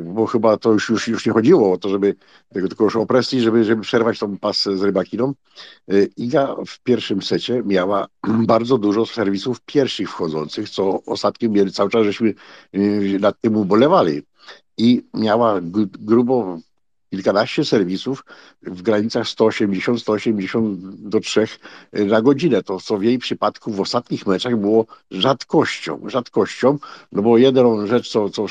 bo 0.03 0.25
chyba 0.25 0.57
to 0.57 0.73
już, 0.73 0.89
już, 0.89 1.07
już 1.07 1.25
nie 1.25 1.31
chodziło 1.31 1.73
o 1.73 1.77
to, 1.77 1.89
żeby 1.89 2.15
tylko 2.53 2.83
już 2.83 2.95
o 2.95 3.05
presji, 3.05 3.41
żeby, 3.41 3.63
żeby 3.63 3.81
przerwać 3.81 4.19
tą 4.19 4.37
pas 4.37 4.63
z 4.63 4.81
rybakiną. 4.81 5.33
Y, 5.93 6.09
Iga 6.17 6.55
w 6.67 6.79
pierwszym 6.79 7.21
secie 7.21 7.63
miała 7.65 8.07
bardzo 8.53 8.77
dużo 8.77 9.05
serwisów 9.05 9.61
pierwszych 9.61 10.09
wchodzących, 10.09 10.69
co 10.69 11.03
ostatnio 11.05 11.49
mieli 11.49 11.71
cały 11.71 11.89
czas, 11.89 12.03
żeśmy 12.05 12.33
y, 12.75 13.17
nad 13.21 13.41
tym 13.41 13.57
ubolewali 13.57 14.21
i 14.77 15.03
miała 15.13 15.59
grubo 15.99 16.59
kilkanaście 17.09 17.65
serwisów 17.65 18.25
w 18.61 18.81
granicach 18.81 19.25
180-180 19.25 20.75
do 20.99 21.19
3 21.19 21.47
na 21.93 22.21
godzinę. 22.21 22.63
To 22.63 22.79
co 22.79 22.97
w 22.97 23.03
jej 23.03 23.17
przypadku 23.17 23.71
w 23.71 23.81
ostatnich 23.81 24.27
meczach 24.27 24.57
było 24.57 24.85
rzadkością, 25.11 26.01
rzadkością, 26.05 26.77
no 27.11 27.21
bo 27.21 27.37
jedną 27.37 27.87
rzecz, 27.87 28.09
co, 28.09 28.29
co 28.29 28.47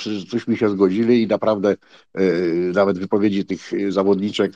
się 0.56 0.70
zgodzili 0.70 1.22
i 1.22 1.26
naprawdę 1.26 1.76
e, 2.14 2.22
nawet 2.74 2.98
wypowiedzi 2.98 3.44
tych 3.44 3.70
zawodniczek, 3.88 4.52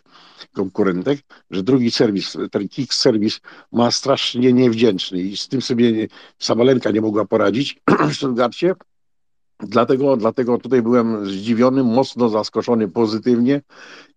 konkurentek, 0.52 1.18
że 1.50 1.62
drugi 1.62 1.90
serwis, 1.90 2.36
ten 2.50 2.68
kick 2.68 2.94
serwis 2.94 3.40
ma 3.72 3.90
strasznie 3.90 4.52
niewdzięczny 4.52 5.20
i 5.20 5.36
z 5.36 5.48
tym 5.48 5.62
sobie 5.62 6.08
Sabalenka 6.38 6.90
nie 6.90 7.00
mogła 7.00 7.24
poradzić 7.24 7.80
w 8.10 8.14
Stuttgarcie. 8.14 8.74
Dlatego, 9.62 10.16
dlatego 10.16 10.58
tutaj 10.58 10.82
byłem 10.82 11.26
zdziwiony, 11.26 11.84
mocno 11.84 12.28
zaskoczony 12.28 12.88
pozytywnie 12.88 13.60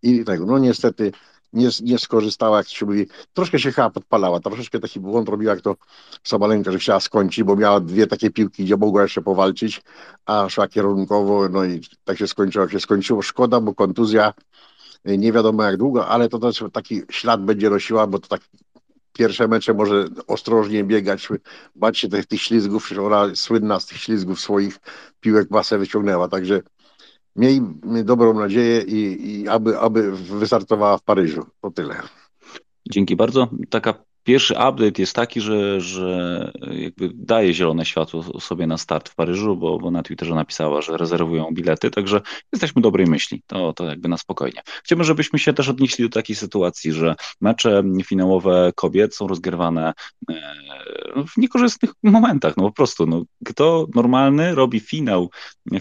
i 0.01 0.23
tego, 0.23 0.45
no 0.45 0.59
niestety 0.59 1.11
nie, 1.53 1.69
nie 1.83 1.99
skorzystała, 1.99 2.57
jak 2.57 2.67
się 2.67 2.85
mówi, 2.85 3.07
troszkę 3.33 3.59
się 3.59 3.71
chyba 3.71 3.89
podpalała, 3.89 4.39
troszeczkę 4.39 4.79
taki 4.79 4.99
błąd 4.99 5.29
robiła, 5.29 5.53
jak 5.53 5.61
to 5.61 5.75
Sabalenka, 6.23 6.71
że 6.71 6.79
chciała 6.79 6.99
skończyć, 6.99 7.43
bo 7.43 7.55
miała 7.55 7.79
dwie 7.79 8.07
takie 8.07 8.31
piłki, 8.31 8.63
gdzie 8.63 8.77
mogła 8.77 9.01
jeszcze 9.01 9.21
powalczyć, 9.21 9.81
a 10.25 10.49
szła 10.49 10.67
kierunkowo, 10.67 11.49
no 11.49 11.65
i 11.65 11.81
tak 12.03 12.17
się 12.17 12.27
skończyło, 12.27 12.69
się 12.69 12.79
skończyło. 12.79 13.21
Szkoda, 13.21 13.61
bo 13.61 13.73
kontuzja 13.73 14.33
nie 15.05 15.31
wiadomo 15.31 15.63
jak 15.63 15.77
długo, 15.77 16.07
ale 16.07 16.29
to 16.29 16.39
też 16.39 16.63
taki 16.73 17.01
ślad 17.09 17.43
będzie 17.43 17.69
nosiła, 17.69 18.07
bo 18.07 18.19
to 18.19 18.27
tak 18.27 18.41
pierwsze 19.17 19.47
mecze 19.47 19.73
może 19.73 20.05
ostrożnie 20.27 20.83
biegać, 20.83 21.27
bać 21.75 21.97
się 21.97 22.09
tych, 22.09 22.25
tych 22.25 22.41
ślizgów, 22.41 22.91
ona 22.99 23.35
słynna 23.35 23.79
z 23.79 23.85
tych 23.85 23.97
ślizgów 23.97 24.39
swoich 24.39 24.79
piłek 25.19 25.51
masę 25.51 25.77
wyciągnęła, 25.77 26.27
także 26.27 26.61
miej 27.35 27.61
dobrą 28.03 28.33
nadzieję 28.33 28.81
i, 28.81 29.31
i 29.31 29.47
aby, 29.47 29.79
aby 29.79 30.11
wystartowała 30.11 30.97
w 30.97 31.03
Paryżu. 31.03 31.45
To 31.61 31.71
tyle. 31.71 31.95
Dzięki 32.91 33.15
bardzo. 33.15 33.47
Taka 33.69 33.93
Pierwszy 34.25 34.53
update 34.53 35.01
jest 35.01 35.13
taki, 35.13 35.41
że, 35.41 35.81
że 35.81 36.51
jakby 36.71 37.09
daje 37.13 37.53
zielone 37.53 37.85
światło 37.85 38.41
sobie 38.41 38.67
na 38.67 38.77
start 38.77 39.09
w 39.09 39.15
Paryżu, 39.15 39.55
bo, 39.57 39.77
bo 39.77 39.91
na 39.91 40.03
Twitterze 40.03 40.35
napisała, 40.35 40.81
że 40.81 40.97
rezerwują 40.97 41.51
bilety, 41.53 41.91
także 41.91 42.21
jesteśmy 42.53 42.81
dobrej 42.81 43.07
myśli. 43.07 43.43
To, 43.47 43.73
to 43.73 43.85
jakby 43.85 44.09
na 44.09 44.17
spokojnie. 44.17 44.61
Chciałbym, 44.83 45.05
żebyśmy 45.05 45.39
się 45.39 45.53
też 45.53 45.69
odnieśli 45.69 46.03
do 46.03 46.09
takiej 46.09 46.35
sytuacji, 46.35 46.91
że 46.91 47.15
mecze 47.41 47.83
finałowe 48.05 48.71
kobiet 48.75 49.15
są 49.15 49.27
rozgrywane 49.27 49.93
e, 50.29 50.33
w 51.27 51.37
niekorzystnych 51.37 51.91
momentach. 52.03 52.57
No 52.57 52.63
po 52.63 52.71
prostu, 52.71 53.05
no, 53.05 53.23
kto 53.45 53.87
normalny 53.95 54.55
robi 54.55 54.79
finał, 54.79 55.29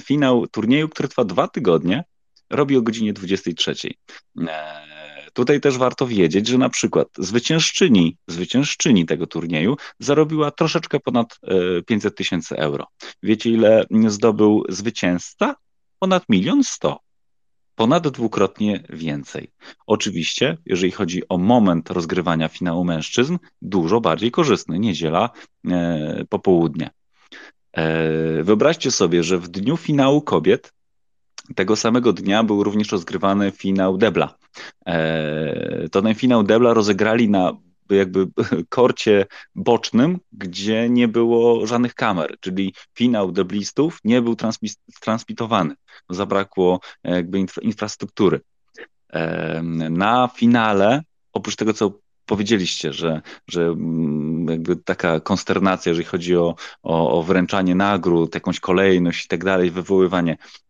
finał 0.00 0.46
turnieju, 0.46 0.88
który 0.88 1.08
trwa 1.08 1.24
dwa 1.24 1.48
tygodnie, 1.48 2.04
robi 2.50 2.76
o 2.76 2.82
godzinie 2.82 3.12
23. 3.12 3.74
Tutaj 5.34 5.60
też 5.60 5.78
warto 5.78 6.06
wiedzieć, 6.06 6.48
że 6.48 6.58
na 6.58 6.68
przykład 6.68 7.08
zwyciężczyni, 7.18 8.16
zwyciężczyni 8.28 9.06
tego 9.06 9.26
turnieju 9.26 9.76
zarobiła 9.98 10.50
troszeczkę 10.50 11.00
ponad 11.00 11.40
500 11.86 12.12
e, 12.12 12.16
tysięcy 12.16 12.56
euro. 12.56 12.86
Wiecie, 13.22 13.50
ile 13.50 13.86
zdobył 14.06 14.64
zwycięzca? 14.68 15.54
Ponad 15.98 16.28
milion 16.28 16.64
sto. 16.64 17.00
Ponad 17.74 18.08
dwukrotnie 18.08 18.84
więcej. 18.90 19.50
Oczywiście, 19.86 20.56
jeżeli 20.66 20.92
chodzi 20.92 21.28
o 21.28 21.38
moment 21.38 21.90
rozgrywania 21.90 22.48
finału 22.48 22.84
mężczyzn, 22.84 23.38
dużo 23.62 24.00
bardziej 24.00 24.30
korzystny. 24.30 24.78
Niedziela, 24.78 25.30
e, 25.70 26.24
popołudnie. 26.28 26.90
E, 27.72 28.42
wyobraźcie 28.42 28.90
sobie, 28.90 29.22
że 29.22 29.38
w 29.38 29.48
dniu 29.48 29.76
finału 29.76 30.22
kobiet 30.22 30.73
tego 31.54 31.76
samego 31.76 32.12
dnia 32.12 32.42
był 32.42 32.64
również 32.64 32.92
rozgrywany 32.92 33.50
finał 33.50 33.96
Debla. 33.96 34.34
E, 34.86 35.88
to 35.88 36.02
ten 36.02 36.14
finał 36.14 36.42
Debla 36.42 36.74
rozegrali 36.74 37.28
na 37.28 37.52
jakby 37.90 38.26
korcie 38.68 39.26
bocznym, 39.54 40.18
gdzie 40.32 40.88
nie 40.88 41.08
było 41.08 41.66
żadnych 41.66 41.94
kamer, 41.94 42.36
czyli 42.40 42.74
finał 42.94 43.32
deblistów 43.32 43.98
nie 44.04 44.22
był 44.22 44.36
transmitowany. 45.00 45.74
Zabrakło 46.10 46.80
jakby 47.04 47.46
infrastruktury. 47.62 48.40
E, 49.12 49.62
na 49.90 50.28
finale, 50.36 51.02
oprócz 51.32 51.56
tego, 51.56 51.72
co 51.72 51.92
powiedzieliście, 52.26 52.92
że, 52.92 53.22
że 53.48 53.62
mm, 53.62 54.46
jakby 54.48 54.76
taka 54.76 55.20
konsternacja, 55.20 55.90
jeżeli 55.90 56.06
chodzi 56.06 56.36
o, 56.36 56.54
o, 56.82 57.18
o 57.18 57.22
wręczanie 57.22 57.74
nagród, 57.74 58.34
jakąś 58.34 58.60
kolejność 58.60 59.24
i 59.24 59.28
tak 59.28 59.44
dalej, 59.44 59.70
wywoływanie 59.70 60.36
E, 60.36 60.63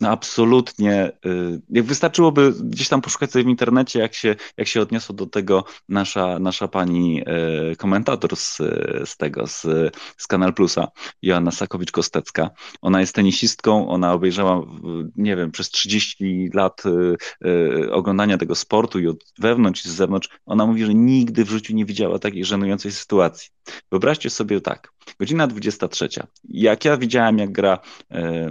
no 0.00 0.10
absolutnie, 0.10 1.12
y, 1.26 1.60
jak 1.70 1.84
wystarczyłoby 1.84 2.52
gdzieś 2.62 2.88
tam 2.88 3.00
poszukać 3.00 3.32
sobie 3.32 3.44
w 3.44 3.48
internecie, 3.48 3.98
jak 3.98 4.14
się, 4.14 4.36
jak 4.56 4.68
się 4.68 4.80
odniosła 4.80 5.14
do 5.14 5.26
tego 5.26 5.64
nasza, 5.88 6.38
nasza 6.38 6.68
pani 6.68 7.22
e, 7.26 7.76
komentator 7.76 8.36
z, 8.36 8.56
z 9.04 9.16
tego, 9.16 9.46
z, 9.46 9.62
z 10.16 10.26
Kanal 10.26 10.54
Plusa, 10.54 10.88
Joanna 11.22 11.50
Sakowicz-Kostecka. 11.50 12.50
Ona 12.82 13.00
jest 13.00 13.14
tenisistką, 13.14 13.88
ona 13.88 14.12
obejrzała, 14.12 14.62
nie 15.16 15.36
wiem, 15.36 15.50
przez 15.50 15.70
30 15.70 16.50
lat 16.54 16.82
y, 16.86 17.16
y, 17.48 17.92
oglądania 17.92 18.38
tego 18.38 18.54
sportu 18.54 18.98
i 18.98 19.06
od 19.06 19.24
wewnątrz 19.38 19.86
i 19.86 19.88
z 19.88 19.92
zewnątrz, 19.92 20.28
ona 20.46 20.66
mówi, 20.66 20.84
że 20.84 20.94
nigdy 20.94 21.44
w 21.44 21.50
życiu 21.50 21.74
nie 21.74 21.84
widziała 21.84 22.18
takiej 22.18 22.44
żenującej 22.44 22.92
sytuacji. 22.92 23.50
Wyobraźcie 23.90 24.30
sobie 24.30 24.60
tak, 24.60 24.92
godzina 25.18 25.46
23. 25.46 26.08
Jak 26.48 26.84
ja 26.84 26.96
widziałem, 26.96 27.38
jak 27.38 27.52
gra 27.52 27.78
e, 28.10 28.50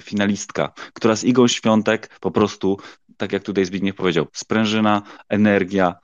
finalistka, 0.00 0.72
która 0.92 1.16
z 1.16 1.24
Igą 1.24 1.48
Świątek 1.48 2.18
po 2.20 2.30
prostu, 2.30 2.78
tak 3.16 3.32
jak 3.32 3.42
tutaj 3.42 3.64
Zbigniew 3.64 3.96
powiedział, 3.96 4.26
sprężyna, 4.32 5.02
energia, 5.28 5.94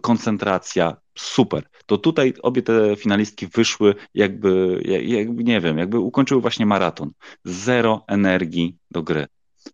koncentracja, 0.00 0.96
super. 1.18 1.66
To 1.86 1.98
tutaj 1.98 2.34
obie 2.42 2.62
te 2.62 2.96
finalistki 2.96 3.46
wyszły 3.46 3.94
jakby, 4.14 4.82
jakby, 5.04 5.44
nie 5.44 5.60
wiem, 5.60 5.78
jakby 5.78 5.98
ukończyły 5.98 6.40
właśnie 6.40 6.66
maraton. 6.66 7.10
Zero 7.44 8.04
energii 8.08 8.76
do 8.90 9.02
gry. 9.02 9.26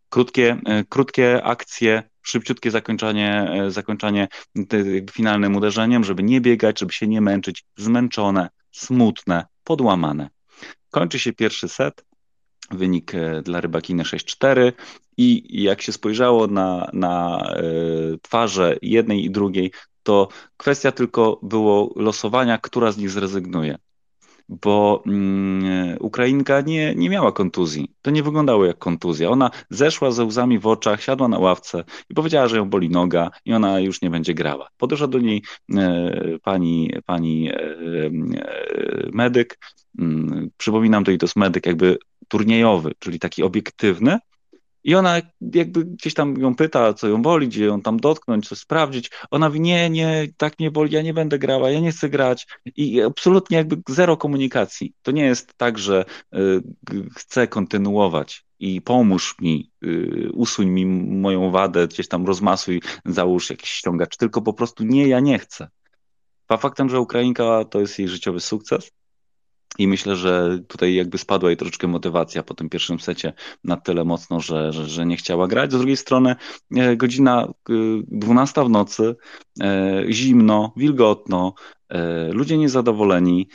Krótkie, 0.08 0.60
e, 0.66 0.84
krótkie 0.84 1.44
akcje, 1.44 2.02
szybciutkie 2.22 2.70
zakończenie, 2.70 3.50
e, 3.50 3.70
zakończenie 3.70 4.28
finalnym 5.10 5.56
uderzeniem, 5.56 6.04
żeby 6.04 6.22
nie 6.22 6.40
biegać, 6.40 6.80
żeby 6.80 6.92
się 6.92 7.06
nie 7.06 7.20
męczyć, 7.20 7.64
zmęczone, 7.76 8.48
smutne, 8.78 9.46
podłamane. 9.64 10.30
Kończy 10.90 11.18
się 11.18 11.32
pierwszy 11.32 11.68
set, 11.68 12.04
wynik 12.70 13.14
e, 13.14 13.42
dla 13.42 13.60
Rybakiny 13.60 14.02
6-4 14.02 14.72
i 15.16 15.62
jak 15.62 15.82
się 15.82 15.92
spojrzało 15.92 16.46
na, 16.46 16.90
na 16.92 17.44
twarze 18.22 18.76
jednej 18.82 19.24
i 19.24 19.30
drugiej, 19.30 19.72
to 20.02 20.28
kwestia 20.56 20.92
tylko 20.92 21.40
było 21.42 21.92
losowania, 21.96 22.58
która 22.58 22.92
z 22.92 22.96
nich 22.96 23.10
zrezygnuje 23.10 23.78
bo 24.48 25.02
mm, 25.06 25.96
Ukrainka 26.00 26.60
nie, 26.60 26.94
nie 26.94 27.10
miała 27.10 27.32
kontuzji. 27.32 27.94
To 28.02 28.10
nie 28.10 28.22
wyglądało 28.22 28.64
jak 28.64 28.78
kontuzja. 28.78 29.30
Ona 29.30 29.50
zeszła 29.70 30.10
ze 30.10 30.24
łzami 30.24 30.58
w 30.58 30.66
oczach, 30.66 31.02
siadła 31.02 31.28
na 31.28 31.38
ławce 31.38 31.84
i 32.10 32.14
powiedziała, 32.14 32.48
że 32.48 32.56
ją 32.56 32.70
boli 32.70 32.90
noga 32.90 33.30
i 33.44 33.52
ona 33.52 33.80
już 33.80 34.02
nie 34.02 34.10
będzie 34.10 34.34
grała. 34.34 34.68
Podeszła 34.76 35.06
do 35.06 35.18
niej 35.18 35.42
e, 35.76 36.38
pani, 36.42 36.92
pani 37.06 37.50
e, 37.50 37.54
e, 37.54 38.10
medyk. 39.12 39.58
Mm, 39.98 40.50
przypominam, 40.56 41.04
to 41.04 41.12
to 41.18 41.26
jest 41.26 41.36
medyk 41.36 41.66
jakby 41.66 41.98
turniejowy, 42.28 42.92
czyli 42.98 43.18
taki 43.18 43.42
obiektywny, 43.42 44.18
i 44.88 44.94
ona 44.94 45.20
jakby 45.54 45.84
gdzieś 45.84 46.14
tam 46.14 46.40
ją 46.40 46.54
pyta, 46.54 46.94
co 46.94 47.08
ją 47.08 47.22
boli, 47.22 47.48
gdzie 47.48 47.64
ją 47.64 47.82
tam 47.82 48.00
dotknąć, 48.00 48.48
coś 48.48 48.58
sprawdzić. 48.58 49.10
Ona 49.30 49.48
mówi, 49.48 49.60
nie, 49.60 49.90
nie, 49.90 50.26
tak 50.36 50.58
nie 50.58 50.70
boli, 50.70 50.94
ja 50.94 51.02
nie 51.02 51.14
będę 51.14 51.38
grała, 51.38 51.70
ja 51.70 51.80
nie 51.80 51.90
chcę 51.90 52.08
grać. 52.08 52.46
I 52.76 53.02
absolutnie 53.02 53.56
jakby 53.56 53.76
zero 53.88 54.16
komunikacji. 54.16 54.94
To 55.02 55.10
nie 55.10 55.24
jest 55.24 55.54
tak, 55.56 55.78
że 55.78 56.04
y, 56.34 56.62
chcę 57.16 57.48
kontynuować 57.48 58.44
i 58.58 58.80
pomóż 58.80 59.36
mi, 59.40 59.70
y, 59.84 60.30
usuń 60.32 60.68
mi 60.68 60.86
moją 61.20 61.50
wadę, 61.50 61.88
gdzieś 61.88 62.08
tam 62.08 62.26
rozmasuj, 62.26 62.82
załóż 63.04 63.50
jakiś 63.50 63.70
ściągacz, 63.70 64.16
tylko 64.16 64.42
po 64.42 64.52
prostu 64.52 64.84
nie, 64.84 65.08
ja 65.08 65.20
nie 65.20 65.38
chcę. 65.38 65.68
A 66.48 66.56
faktem, 66.56 66.88
że 66.88 67.00
Ukrainka 67.00 67.64
to 67.64 67.80
jest 67.80 67.98
jej 67.98 68.08
życiowy 68.08 68.40
sukces, 68.40 68.90
i 69.78 69.88
myślę, 69.88 70.16
że 70.16 70.58
tutaj 70.68 70.94
jakby 70.94 71.18
spadła 71.18 71.50
jej 71.50 71.56
troszeczkę 71.56 71.86
motywacja 71.86 72.42
po 72.42 72.54
tym 72.54 72.68
pierwszym 72.68 73.00
secie 73.00 73.32
na 73.64 73.76
tyle 73.76 74.04
mocno, 74.04 74.40
że, 74.40 74.72
że, 74.72 74.86
że 74.86 75.06
nie 75.06 75.16
chciała 75.16 75.48
grać. 75.48 75.72
Z 75.72 75.78
drugiej 75.78 75.96
strony 75.96 76.36
e, 76.76 76.96
godzina 76.96 77.52
12 78.08 78.60
e, 78.60 78.64
w 78.64 78.70
nocy, 78.70 79.16
e, 79.60 80.04
zimno, 80.10 80.72
wilgotno, 80.76 81.54
ludzie 82.32 82.58
niezadowoleni. 82.58 83.48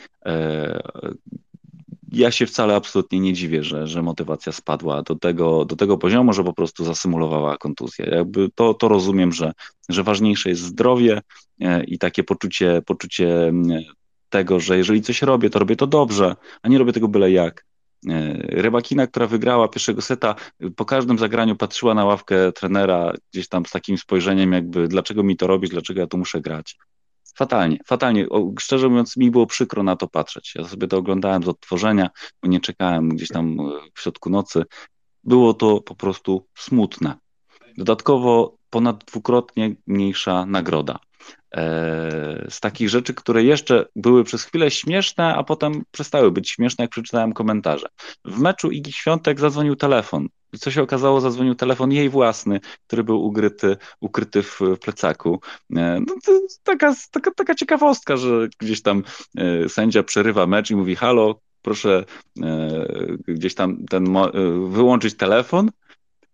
Ja 2.12 2.30
się 2.30 2.46
wcale 2.46 2.74
absolutnie 2.74 3.20
nie 3.20 3.32
dziwię, 3.32 3.62
że, 3.62 3.86
że 3.86 4.02
motywacja 4.02 4.52
spadła 4.52 5.02
do 5.02 5.14
tego, 5.14 5.64
do 5.64 5.76
tego 5.76 5.98
poziomu, 5.98 6.32
że 6.32 6.44
po 6.44 6.52
prostu 6.52 6.84
zasymulowała 6.84 7.56
kontuzję. 7.56 8.06
Jakby 8.10 8.48
to, 8.54 8.74
to 8.74 8.88
rozumiem, 8.88 9.32
że, 9.32 9.52
że 9.88 10.02
ważniejsze 10.02 10.48
jest 10.48 10.62
zdrowie 10.62 11.20
i 11.86 11.98
takie 11.98 12.24
poczucie, 12.24 12.82
poczucie 12.86 13.52
tego, 14.34 14.60
że 14.60 14.76
jeżeli 14.76 15.02
coś 15.02 15.22
robię, 15.22 15.50
to 15.50 15.58
robię 15.58 15.76
to 15.76 15.86
dobrze, 15.86 16.36
a 16.62 16.68
nie 16.68 16.78
robię 16.78 16.92
tego 16.92 17.08
byle 17.08 17.30
jak. 17.30 17.66
Rybakina, 18.38 19.06
która 19.06 19.26
wygrała 19.26 19.68
pierwszego 19.68 20.02
seta, 20.02 20.34
po 20.76 20.84
każdym 20.84 21.18
zagraniu 21.18 21.56
patrzyła 21.56 21.94
na 21.94 22.04
ławkę 22.04 22.52
trenera 22.52 23.12
gdzieś 23.32 23.48
tam 23.48 23.66
z 23.66 23.70
takim 23.70 23.98
spojrzeniem 23.98 24.52
jakby 24.52 24.88
dlaczego 24.88 25.22
mi 25.22 25.36
to 25.36 25.46
robić, 25.46 25.70
dlaczego 25.70 26.00
ja 26.00 26.06
tu 26.06 26.18
muszę 26.18 26.40
grać. 26.40 26.76
Fatalnie, 27.36 27.78
fatalnie. 27.86 28.28
O, 28.28 28.52
szczerze 28.60 28.88
mówiąc, 28.88 29.16
mi 29.16 29.30
było 29.30 29.46
przykro 29.46 29.82
na 29.82 29.96
to 29.96 30.08
patrzeć. 30.08 30.54
Ja 30.54 30.64
sobie 30.64 30.86
to 30.86 30.96
oglądałem 30.96 31.42
z 31.42 31.48
odtworzenia, 31.48 32.10
bo 32.42 32.48
nie 32.48 32.60
czekałem 32.60 33.08
gdzieś 33.08 33.28
tam 33.28 33.56
w 33.94 34.00
środku 34.00 34.30
nocy. 34.30 34.64
Było 35.24 35.54
to 35.54 35.80
po 35.80 35.94
prostu 35.94 36.46
smutne. 36.58 37.14
Dodatkowo 37.78 38.56
ponad 38.70 39.04
dwukrotnie 39.04 39.74
mniejsza 39.86 40.46
nagroda. 40.46 40.98
E, 41.56 42.46
z 42.50 42.60
takich 42.60 42.88
rzeczy, 42.88 43.14
które 43.14 43.44
jeszcze 43.44 43.86
były 43.96 44.24
przez 44.24 44.44
chwilę 44.44 44.70
śmieszne, 44.70 45.34
a 45.34 45.42
potem 45.44 45.82
przestały 45.90 46.30
być 46.30 46.50
śmieszne, 46.50 46.84
jak 46.84 46.90
przeczytałem 46.90 47.32
komentarze. 47.32 47.86
W 48.24 48.38
meczu 48.38 48.70
Igi 48.70 48.92
Świątek 48.92 49.40
zadzwonił 49.40 49.76
telefon. 49.76 50.28
I 50.52 50.58
co 50.58 50.70
się 50.70 50.82
okazało, 50.82 51.20
zadzwonił 51.20 51.54
telefon 51.54 51.92
jej 51.92 52.08
własny, 52.08 52.60
który 52.86 53.04
był 53.04 53.24
ugryty, 53.24 53.76
ukryty 54.00 54.42
w 54.42 54.60
plecaku. 54.80 55.40
E, 55.76 56.00
no, 56.06 56.14
to 56.24 56.32
taka, 56.62 56.94
taka, 57.10 57.30
taka 57.30 57.54
ciekawostka, 57.54 58.16
że 58.16 58.48
gdzieś 58.58 58.82
tam 58.82 59.02
e, 59.36 59.68
sędzia 59.68 60.02
przerywa 60.02 60.46
mecz 60.46 60.70
i 60.70 60.76
mówi: 60.76 60.96
Halo, 60.96 61.40
proszę 61.62 62.04
gdzieś 63.28 63.54
tam 63.54 63.86
ten, 63.86 64.16
wyłączyć 64.70 65.16
telefon. 65.16 65.70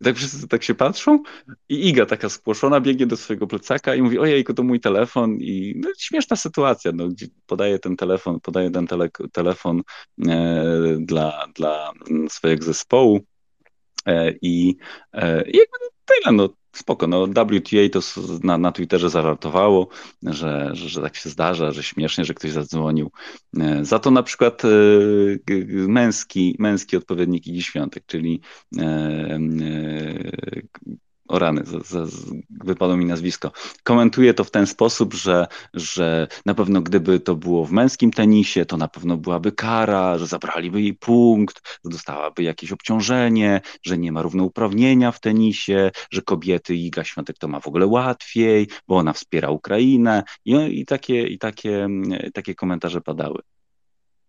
I 0.01 0.05
tak 0.05 0.17
wszyscy 0.17 0.49
tak 0.49 0.63
się 0.63 0.75
patrzą 0.75 1.23
i 1.69 1.89
Iga 1.89 2.07
taka 2.07 2.29
spłoszona 2.29 2.81
biegnie 2.81 3.07
do 3.07 3.17
swojego 3.17 3.47
plecaka 3.47 3.95
i 3.95 4.03
mówi, 4.03 4.19
ojejku, 4.19 4.55
to 4.55 4.63
mój 4.63 4.81
telefon. 4.81 5.37
I 5.41 5.75
no, 5.77 5.89
śmieszna 5.99 6.37
sytuacja, 6.37 6.93
no, 6.95 7.09
podaje 7.47 7.79
ten 7.79 7.97
telefon, 7.97 8.41
podaje 8.41 8.71
ten 8.71 8.87
tele, 8.87 9.09
telefon 9.33 9.83
e, 10.29 10.97
dla, 11.01 11.47
dla 11.55 11.93
swojego 12.29 12.65
zespołu 12.65 13.21
e, 14.07 14.33
i, 14.43 14.77
e, 15.13 15.37
jakby 15.37 15.79
tyle, 16.07 16.33
no 16.33 16.49
spoko, 16.73 17.07
no 17.07 17.27
WTA 17.27 17.89
to 17.93 18.01
na, 18.43 18.59
na 18.59 18.73
Twitterze 18.73 19.11
zażartowało, 19.11 19.89
że, 20.23 20.71
że, 20.73 20.89
że 20.89 21.03
tak 21.03 21.17
się 21.17 21.31
zdarza, 21.31 21.73
że 21.73 21.83
śmiesznie, 21.83 22.25
że 22.25 22.35
ktoś 22.35 22.51
zadzwonił. 22.51 23.11
E, 23.61 23.85
za 23.85 23.99
to 23.99 24.11
na 24.11 24.23
przykład 24.23 24.63
e, 24.65 24.69
męski, 25.71 26.57
męski 26.59 26.97
odpowiednik 26.97 27.47
Igi 27.47 27.63
Świątek, 27.63 28.07
czyli 28.07 28.41
e, 28.79 29.39
o 31.31 31.39
rany, 31.39 31.63
z, 31.65 31.87
z, 31.87 32.13
z, 32.13 32.35
wypadło 32.51 32.97
mi 32.97 33.05
nazwisko. 33.05 33.53
Komentuje 33.83 34.35
to 34.35 34.45
w 34.45 34.51
ten 34.51 34.67
sposób, 34.67 35.15
że, 35.15 35.47
że 35.75 36.29
na 36.47 36.55
pewno 36.55 36.83
gdyby 36.83 37.21
to 37.21 37.35
było 37.35 37.65
w 37.65 37.73
męskim 37.73 38.11
tenisie, 38.11 38.65
to 38.65 38.77
na 38.77 38.89
pewno 38.89 39.17
byłaby 39.17 39.53
kara, 39.53 40.19
że 40.19 40.27
zabraliby 40.27 40.83
jej 40.83 40.95
punkt, 40.95 41.63
że 41.85 41.91
dostałaby 41.91 42.43
jakieś 42.43 42.73
obciążenie, 42.73 43.61
że 43.83 43.99
nie 43.99 44.13
ma 44.13 44.23
równouprawnienia 44.23 45.13
w 45.13 45.21
tenisie, 45.21 45.91
że 46.11 46.23
kobiety 46.23 46.75
Iga 46.75 47.05
Świątek 47.05 47.39
to 47.39 47.49
ma 47.49 47.61
w 47.61 47.69
ogóle 47.69 47.87
łatwiej, 47.87 48.69
bo 48.89 48.97
ona 48.97 49.13
wspiera 49.13 49.51
Ukrainę 49.51 50.23
i, 50.45 50.81
i, 50.81 50.87
takie, 50.87 51.27
i 51.27 51.39
takie, 51.39 51.89
takie 52.35 52.55
komentarze 52.55 53.01
padały. 53.01 53.43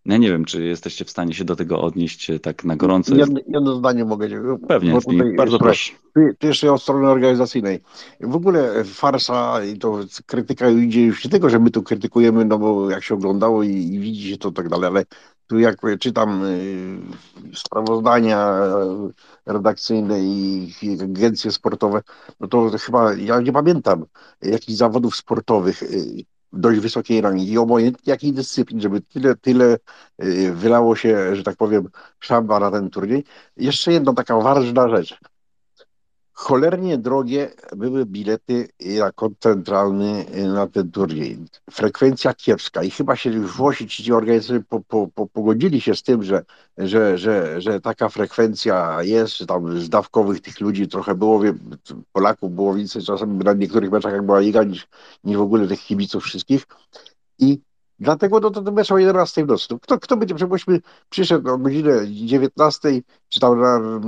Ja 0.05 0.17
nie 0.17 0.29
wiem, 0.29 0.45
czy 0.45 0.63
jesteście 0.63 1.05
w 1.05 1.09
stanie 1.09 1.33
się 1.33 1.43
do 1.43 1.55
tego 1.55 1.81
odnieść 1.81 2.29
e, 2.29 2.39
tak 2.39 2.63
na 2.63 2.75
gorąco. 2.75 3.15
Jedno, 3.15 3.39
jedno 3.47 3.75
zdanie 3.75 4.05
mogę. 4.05 4.27
Pewnie, 4.67 4.99
bardzo 5.37 5.59
proszę. 5.59 5.93
Ty, 6.13 6.47
jeszcze 6.47 6.73
od 6.73 6.81
strony 6.81 7.07
organizacyjnej. 7.07 7.79
W 8.21 8.35
ogóle 8.35 8.83
farsa 8.83 9.63
i 9.63 9.77
to 9.77 9.99
krytyka 10.25 10.69
idzie 10.69 11.05
już 11.05 11.25
nie 11.25 11.31
tego, 11.31 11.49
że 11.49 11.59
my 11.59 11.71
tu 11.71 11.83
krytykujemy, 11.83 12.45
no 12.45 12.57
bo 12.57 12.89
jak 12.89 13.03
się 13.03 13.15
oglądało 13.15 13.63
i, 13.63 13.69
i 13.69 13.99
widzi 13.99 14.29
się 14.29 14.37
to 14.37 14.51
tak 14.51 14.69
dalej, 14.69 14.89
ale 14.89 15.05
tu 15.47 15.59
jak 15.59 15.81
czytam 15.99 16.45
y, 16.45 16.97
sprawozdania 17.53 18.53
redakcyjne 19.45 20.19
i, 20.19 20.73
i 20.81 21.01
agencje 21.01 21.51
sportowe, 21.51 22.01
no 22.39 22.47
to 22.47 22.71
chyba 22.79 23.13
ja 23.13 23.41
nie 23.41 23.51
pamiętam 23.51 24.05
jakichś 24.41 24.77
zawodów 24.77 25.15
sportowych 25.15 25.83
y, 25.83 26.25
dość 26.53 26.79
wysokiej 26.79 27.21
rangi 27.21 27.51
i 27.51 27.57
obojętnie 27.57 28.11
jakiej 28.11 28.33
dyscyplin, 28.33 28.81
żeby 28.81 29.01
tyle, 29.01 29.35
tyle 29.35 29.77
y, 30.23 30.51
wylało 30.53 30.95
się, 30.95 31.35
że 31.35 31.43
tak 31.43 31.55
powiem, 31.55 31.89
szamba 32.19 32.59
na 32.59 32.71
ten 32.71 32.89
turniej. 32.89 33.23
Jeszcze 33.57 33.93
jedna 33.93 34.13
taka 34.13 34.37
ważna 34.37 34.89
rzecz. 34.89 35.17
Cholernie 36.41 36.97
drogie 36.97 37.49
były 37.76 38.05
bilety 38.05 38.69
na 38.99 39.11
kod 39.11 39.34
centralny 39.39 40.26
na 40.53 40.68
ten 40.68 40.91
turniej. 40.91 41.38
Frekwencja 41.72 42.34
kiepska 42.34 42.84
i 42.84 42.89
chyba 42.89 43.15
się 43.15 43.31
Włosi, 43.31 43.88
ci 43.88 44.13
organizatorzy 44.13 44.63
po, 44.69 44.80
po, 44.80 45.07
po, 45.07 45.27
pogodzili 45.27 45.81
się 45.81 45.95
z 45.95 46.03
tym, 46.03 46.23
że, 46.23 46.43
że, 46.77 47.18
że, 47.18 47.61
że 47.61 47.81
taka 47.81 48.09
frekwencja 48.09 49.03
jest, 49.03 49.38
że 49.38 49.45
tam 49.45 49.80
zdawkowych 49.81 50.41
tych 50.41 50.61
ludzi 50.61 50.88
trochę 50.88 51.15
było, 51.15 51.41
Polaków 52.11 52.55
było 52.55 52.73
więcej 52.76 53.03
czasem 53.03 53.41
na 53.43 53.53
niektórych 53.53 53.91
meczach 53.91 54.13
jak 54.13 54.26
była 54.26 54.39
liga 54.39 54.63
niż, 54.63 54.88
niż 55.23 55.38
w 55.38 55.41
ogóle 55.41 55.68
tych 55.68 55.80
kibiców 55.80 56.23
wszystkich 56.23 56.68
i 57.39 57.59
Dlatego 58.01 58.39
no, 58.39 58.51
to, 58.51 58.61
to 58.61 58.71
mecz 58.71 58.91
o 58.91 58.97
11 58.97 59.45
w 59.45 59.47
nocy. 59.47 59.67
No, 59.71 59.79
kto, 59.79 59.99
kto 59.99 60.17
będzie, 60.17 60.37
żebyśmy 60.37 60.81
przyszedł 61.09 61.49
o 61.49 61.57
godzinę 61.57 62.07
19, 62.07 63.01
czy 63.29 63.39
tam 63.39 63.59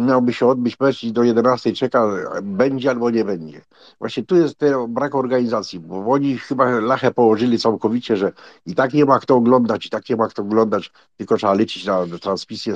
miałby 0.07 0.33
się 0.33 0.47
odbyć 0.47 0.79
mecz 0.79 1.03
i 1.03 1.11
do 1.11 1.23
11 1.23 1.73
czeka, 1.73 2.07
będzie 2.43 2.89
albo 2.89 3.09
nie 3.09 3.25
będzie. 3.25 3.61
Właśnie 3.99 4.23
tu 4.23 4.35
jest 4.35 4.57
ten 4.57 4.93
brak 4.93 5.15
organizacji, 5.15 5.79
bo 5.79 6.11
oni 6.11 6.37
chyba 6.37 6.79
lachę 6.79 7.11
położyli 7.11 7.59
całkowicie, 7.59 8.17
że 8.17 8.31
i 8.65 8.75
tak 8.75 8.93
nie 8.93 9.05
ma 9.05 9.19
kto 9.19 9.35
oglądać, 9.35 9.85
i 9.85 9.89
tak 9.89 10.09
nie 10.09 10.15
ma 10.15 10.27
kto 10.27 10.41
oglądać, 10.41 10.91
tylko 11.17 11.37
trzeba 11.37 11.53
liczyć 11.53 11.85
na 11.85 12.05
transmisje 12.21 12.73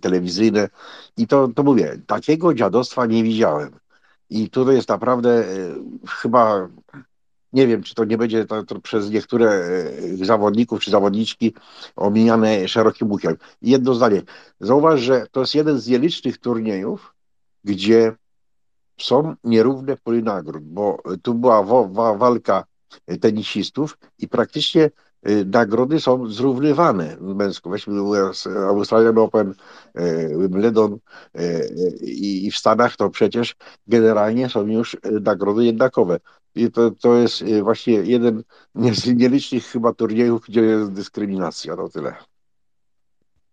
telewizyjne. 0.00 0.68
I 1.16 1.26
to, 1.26 1.48
to 1.48 1.62
mówię, 1.62 2.00
takiego 2.06 2.54
dziadostwa 2.54 3.06
nie 3.06 3.22
widziałem. 3.22 3.70
I 4.30 4.50
tutaj 4.50 4.74
jest 4.74 4.88
naprawdę 4.88 5.30
y, 5.30 5.74
chyba 6.08 6.68
nie 7.52 7.66
wiem, 7.66 7.82
czy 7.82 7.94
to 7.94 8.04
nie 8.04 8.18
będzie 8.18 8.44
to, 8.44 8.64
to 8.64 8.80
przez 8.80 9.10
niektóre 9.10 9.50
e, 9.50 10.24
zawodników 10.24 10.80
czy 10.80 10.90
zawodniczki 10.90 11.54
omijane 11.96 12.68
szerokim 12.68 13.10
łukiem. 13.10 13.36
Jedno 13.62 13.94
zdanie. 13.94 14.22
Zauważ, 14.60 15.00
że 15.00 15.26
to 15.30 15.40
jest 15.40 15.54
jeden 15.54 15.80
z 15.80 15.86
nielicznych 15.86 16.38
turniejów, 16.38 17.14
gdzie 17.64 18.12
są 19.00 19.34
nierówne 19.44 19.96
pory 19.96 20.22
nagród, 20.22 20.64
bo 20.64 20.98
tu 21.22 21.34
była 21.34 21.62
walka 22.16 22.64
tenisistów 23.20 23.98
i 24.18 24.28
praktycznie 24.28 24.90
e, 25.22 25.44
nagrody 25.44 26.00
są 26.00 26.26
zrównywane 26.26 27.16
męsko. 27.20 27.70
Weźmy 27.70 28.00
Australian 28.68 29.18
Open, 29.18 29.54
e, 29.94 30.28
Wimbledon 30.28 30.98
i 32.02 32.50
w 32.50 32.56
Stanach 32.56 32.96
to 32.96 33.10
przecież 33.10 33.56
generalnie 33.86 34.48
są 34.48 34.66
już 34.66 34.96
nagrody 35.20 35.64
jednakowe. 35.64 36.20
I 36.54 36.70
to, 36.70 36.90
to 36.90 37.16
jest 37.16 37.42
y, 37.42 37.62
właśnie 37.62 37.92
jeden 37.92 38.42
z 38.92 39.06
nielicznych 39.06 39.64
chyba 39.64 39.92
turniejów, 39.92 40.44
gdzie 40.48 40.60
jest 40.60 40.92
dyskryminacja. 40.92 41.76
No 41.76 41.88
tyle. 41.88 42.14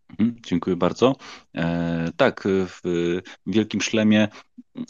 Mhm, 0.09 0.35
dziękuję 0.45 0.75
bardzo. 0.75 1.15
E, 1.55 2.09
tak, 2.17 2.43
w 2.45 2.81
Wielkim 3.45 3.81
Szlemie 3.81 4.27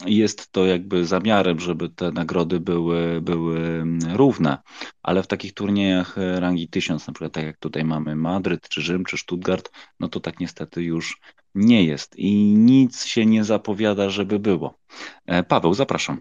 jest 0.06 0.52
to 0.52 0.66
jakby 0.66 1.06
zamiarem, 1.06 1.60
żeby 1.60 1.88
te 1.88 2.12
nagrody 2.12 2.60
były, 2.60 3.20
były 3.20 3.84
równe, 4.14 4.58
ale 5.02 5.22
w 5.22 5.26
takich 5.26 5.54
turniejach 5.54 6.16
rangi 6.16 6.68
1000, 6.68 7.06
na 7.06 7.12
przykład 7.12 7.32
tak 7.32 7.44
jak 7.44 7.58
tutaj 7.58 7.84
mamy 7.84 8.16
Madryt, 8.16 8.68
czy 8.68 8.82
Rzym, 8.82 9.04
czy 9.04 9.18
Stuttgart, 9.18 9.70
no 10.00 10.08
to 10.08 10.20
tak 10.20 10.40
niestety 10.40 10.82
już 10.82 11.20
nie 11.54 11.84
jest 11.84 12.16
i 12.16 12.34
nic 12.54 13.04
się 13.04 13.26
nie 13.26 13.44
zapowiada, 13.44 14.10
żeby 14.10 14.38
było. 14.38 14.78
E, 15.26 15.42
Paweł, 15.42 15.74
zapraszam. 15.74 16.20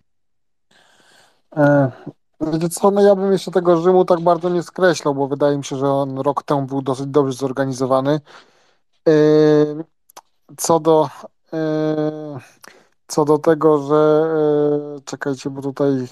E, 1.55 1.91
wiecie 2.41 2.69
co, 2.69 2.91
no 2.91 3.01
ja 3.01 3.15
bym 3.15 3.31
jeszcze 3.31 3.51
tego 3.51 3.77
Rzymu 3.77 4.05
tak 4.05 4.19
bardzo 4.19 4.49
nie 4.49 4.63
skreślał, 4.63 5.15
bo 5.15 5.27
wydaje 5.27 5.57
mi 5.57 5.63
się, 5.63 5.75
że 5.75 5.89
on 5.89 6.19
rok 6.19 6.43
temu 6.43 6.61
był 6.61 6.81
dosyć 6.81 7.07
dobrze 7.07 7.33
zorganizowany. 7.33 8.21
E, 9.07 9.11
co 10.57 10.79
do 10.79 11.09
e, 11.53 12.39
co 13.07 13.25
do 13.25 13.37
tego, 13.37 13.77
że 13.77 14.29
czekajcie, 15.05 15.49
bo 15.49 15.61
tutaj 15.61 16.07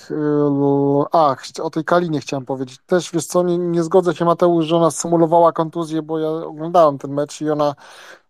a, 1.12 1.36
o 1.62 1.70
tej 1.70 1.84
Kalinie 1.84 2.20
chciałem 2.20 2.46
powiedzieć. 2.46 2.80
Też 2.86 3.12
wiesz 3.12 3.26
co, 3.26 3.44
nie, 3.44 3.58
nie 3.58 3.84
zgodzę 3.84 4.16
się 4.16 4.26
Mateusz, 4.26 4.66
że 4.66 4.78
ona 4.78 4.92
symulowała 4.92 5.52
kontuzję, 5.52 6.02
bo 6.02 6.20
ja 6.20 6.30
oglądałem 6.30 6.98
ten 6.98 7.14
mecz 7.14 7.42
i 7.42 7.50
ona 7.50 7.76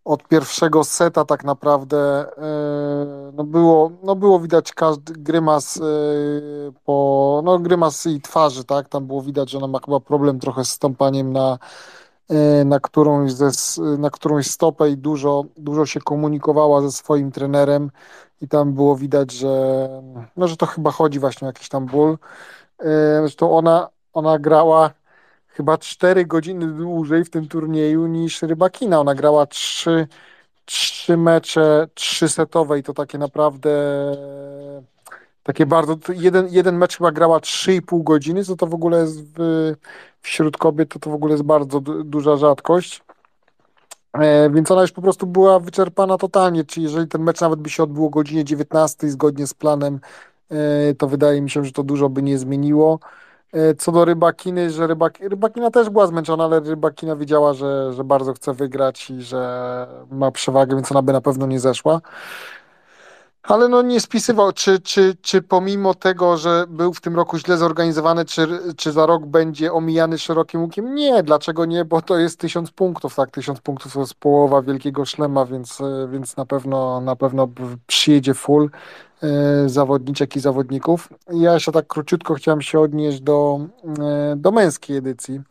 od 0.06 0.28
pierwszego 0.28 0.84
seta 0.84 1.26
tak 1.26 1.44
naprawdę 1.44 1.98
e, 2.38 3.32
no 3.34 3.44
było, 3.44 3.92
no 4.04 4.16
było 4.16 4.40
widać 4.40 4.74
każdy 4.74 5.14
grymas 5.14 5.78
e, 5.78 5.82
po, 6.86 7.42
no 7.46 7.60
grymas 7.60 8.06
i 8.06 8.22
twarzy, 8.22 8.64
tak, 8.64 8.90
tam 8.90 9.08
było 9.08 9.22
widać, 9.22 9.50
że 9.50 9.58
ona 9.58 9.68
ma 9.68 9.80
chyba 9.86 10.00
problem 10.00 10.40
trochę 10.40 10.66
z 10.66 10.70
stąpaniem 10.70 11.34
na, 11.34 11.58
e, 12.30 12.66
na 12.66 12.80
którąś, 12.80 13.32
ze, 13.34 13.52
na 13.98 14.10
którąś 14.10 14.48
stopę 14.48 14.90
i 14.90 14.98
dużo, 14.98 15.44
dużo 15.58 15.86
się 15.86 16.00
komunikowała 16.00 16.82
ze 16.82 16.92
swoim 16.92 17.32
trenerem 17.32 17.92
i 18.42 18.48
tam 18.48 18.74
było 18.74 18.96
widać, 18.96 19.32
że, 19.32 19.88
no, 20.38 20.48
że 20.48 20.58
to 20.58 20.66
chyba 20.66 20.92
chodzi 20.92 21.20
właśnie 21.20 21.46
o 21.46 21.50
jakiś 21.50 21.70
tam 21.70 21.86
ból. 21.86 22.18
Zresztą 23.20 23.58
ona, 23.58 23.90
ona 24.14 24.40
grała 24.40 24.92
chyba 25.48 25.78
4 25.78 26.26
godziny 26.26 26.68
dłużej 26.68 27.26
w 27.26 27.30
tym 27.30 27.48
turnieju 27.48 28.08
niż 28.08 28.42
Rybakina. 28.42 29.00
Ona 29.00 29.16
grała 29.16 29.46
3, 29.46 30.08
trzy 30.66 31.18
mecze 31.18 31.88
trzysetowe 31.94 32.80
i 32.80 32.84
to 32.84 32.94
takie 32.94 33.18
naprawdę 33.18 33.70
takie 35.44 35.66
bardzo, 35.66 35.98
jeden, 36.14 36.48
jeden 36.50 36.78
mecz 36.78 36.98
chyba 36.98 37.12
grała 37.12 37.40
3,5 37.40 38.04
godziny, 38.04 38.46
co 38.46 38.56
to 38.56 38.68
w 38.68 38.74
ogóle 38.74 39.00
jest 39.00 39.22
w, 39.22 39.74
wśród 40.22 40.58
kobiet, 40.58 40.90
to 40.90 41.00
to 41.00 41.10
w 41.10 41.14
ogóle 41.14 41.32
jest 41.32 41.44
bardzo 41.44 41.80
du, 41.80 42.04
duża 42.04 42.38
rzadkość. 42.38 43.05
E, 44.22 44.50
więc 44.50 44.72
ona 44.72 44.82
już 44.82 44.92
po 44.92 45.02
prostu 45.02 45.28
była 45.28 45.60
wyczerpana 45.60 46.18
totalnie, 46.18 46.64
czyli 46.64 46.84
jeżeli 46.84 47.08
ten 47.08 47.24
mecz 47.24 47.42
nawet 47.42 47.60
by 47.60 47.70
się 47.70 47.84
odbył 47.84 48.06
o 48.06 48.10
godzinie 48.10 48.44
19 48.44 49.10
zgodnie 49.10 49.48
z 49.48 49.54
planem, 49.54 50.00
e, 50.52 50.94
to 50.96 51.08
wydaje 51.08 51.42
mi 51.42 51.50
się, 51.50 51.66
że 51.66 51.72
to 51.72 51.84
dużo 51.84 52.10
by 52.10 52.22
nie 52.22 52.38
zmieniło. 52.38 53.00
E, 53.54 53.76
co 53.76 53.92
do 53.92 54.06
Rybakiny, 54.06 54.70
że 54.70 54.88
Rybak, 54.88 55.20
Rybakina 55.20 55.72
też 55.72 55.90
była 55.90 56.08
zmęczona, 56.08 56.44
ale 56.44 56.60
Rybakina 56.60 57.16
wiedziała, 57.16 57.54
że, 57.54 57.94
że 57.94 58.04
bardzo 58.04 58.34
chce 58.34 58.54
wygrać 58.54 59.10
i 59.10 59.22
że 59.22 59.88
ma 60.12 60.32
przewagę, 60.32 60.76
więc 60.76 60.92
ona 60.92 61.02
by 61.02 61.14
na 61.14 61.22
pewno 61.22 61.48
nie 61.48 61.60
zeszła. 61.60 62.02
Ale 63.48 63.70
no 63.70 63.82
nie 63.82 64.00
spisywał, 64.00 64.52
czy, 64.52 64.80
czy, 64.80 65.16
czy 65.22 65.42
pomimo 65.42 65.94
tego, 65.94 66.38
że 66.38 66.66
był 66.70 66.94
w 66.94 67.02
tym 67.02 67.16
roku 67.16 67.38
źle 67.38 67.58
zorganizowany, 67.58 68.26
czy, 68.26 68.48
czy 68.78 68.92
za 68.92 69.06
rok 69.06 69.26
będzie 69.26 69.74
omijany 69.74 70.18
szerokim 70.18 70.62
łukiem? 70.62 70.96
Nie, 70.96 71.24
dlaczego 71.24 71.66
nie? 71.66 71.86
Bo 71.86 72.02
to 72.02 72.18
jest 72.18 72.40
tysiąc 72.40 72.72
punktów, 72.72 73.16
tak? 73.16 73.32
Tysiąc 73.32 73.62
punktów 73.62 73.94
to 73.94 74.00
jest 74.00 74.14
połowa 74.14 74.62
wielkiego 74.62 75.06
szlema, 75.06 75.46
więc, 75.46 75.78
więc 76.12 76.38
na 76.38 76.46
pewno 76.46 77.02
na 77.02 77.16
pewno 77.16 77.48
przyjedzie 77.88 78.34
full 78.34 78.70
e, 79.24 79.70
zawodniczek 79.70 80.36
i 80.36 80.40
zawodników. 80.40 81.10
Ja 81.32 81.54
jeszcze 81.54 81.72
tak 81.72 81.88
króciutko 81.88 82.34
chciałem 82.34 82.62
się 82.62 82.80
odnieść 82.80 83.22
do, 83.22 83.60
e, 84.00 84.36
do 84.36 84.52
męskiej 84.52 84.98
edycji. 84.98 85.42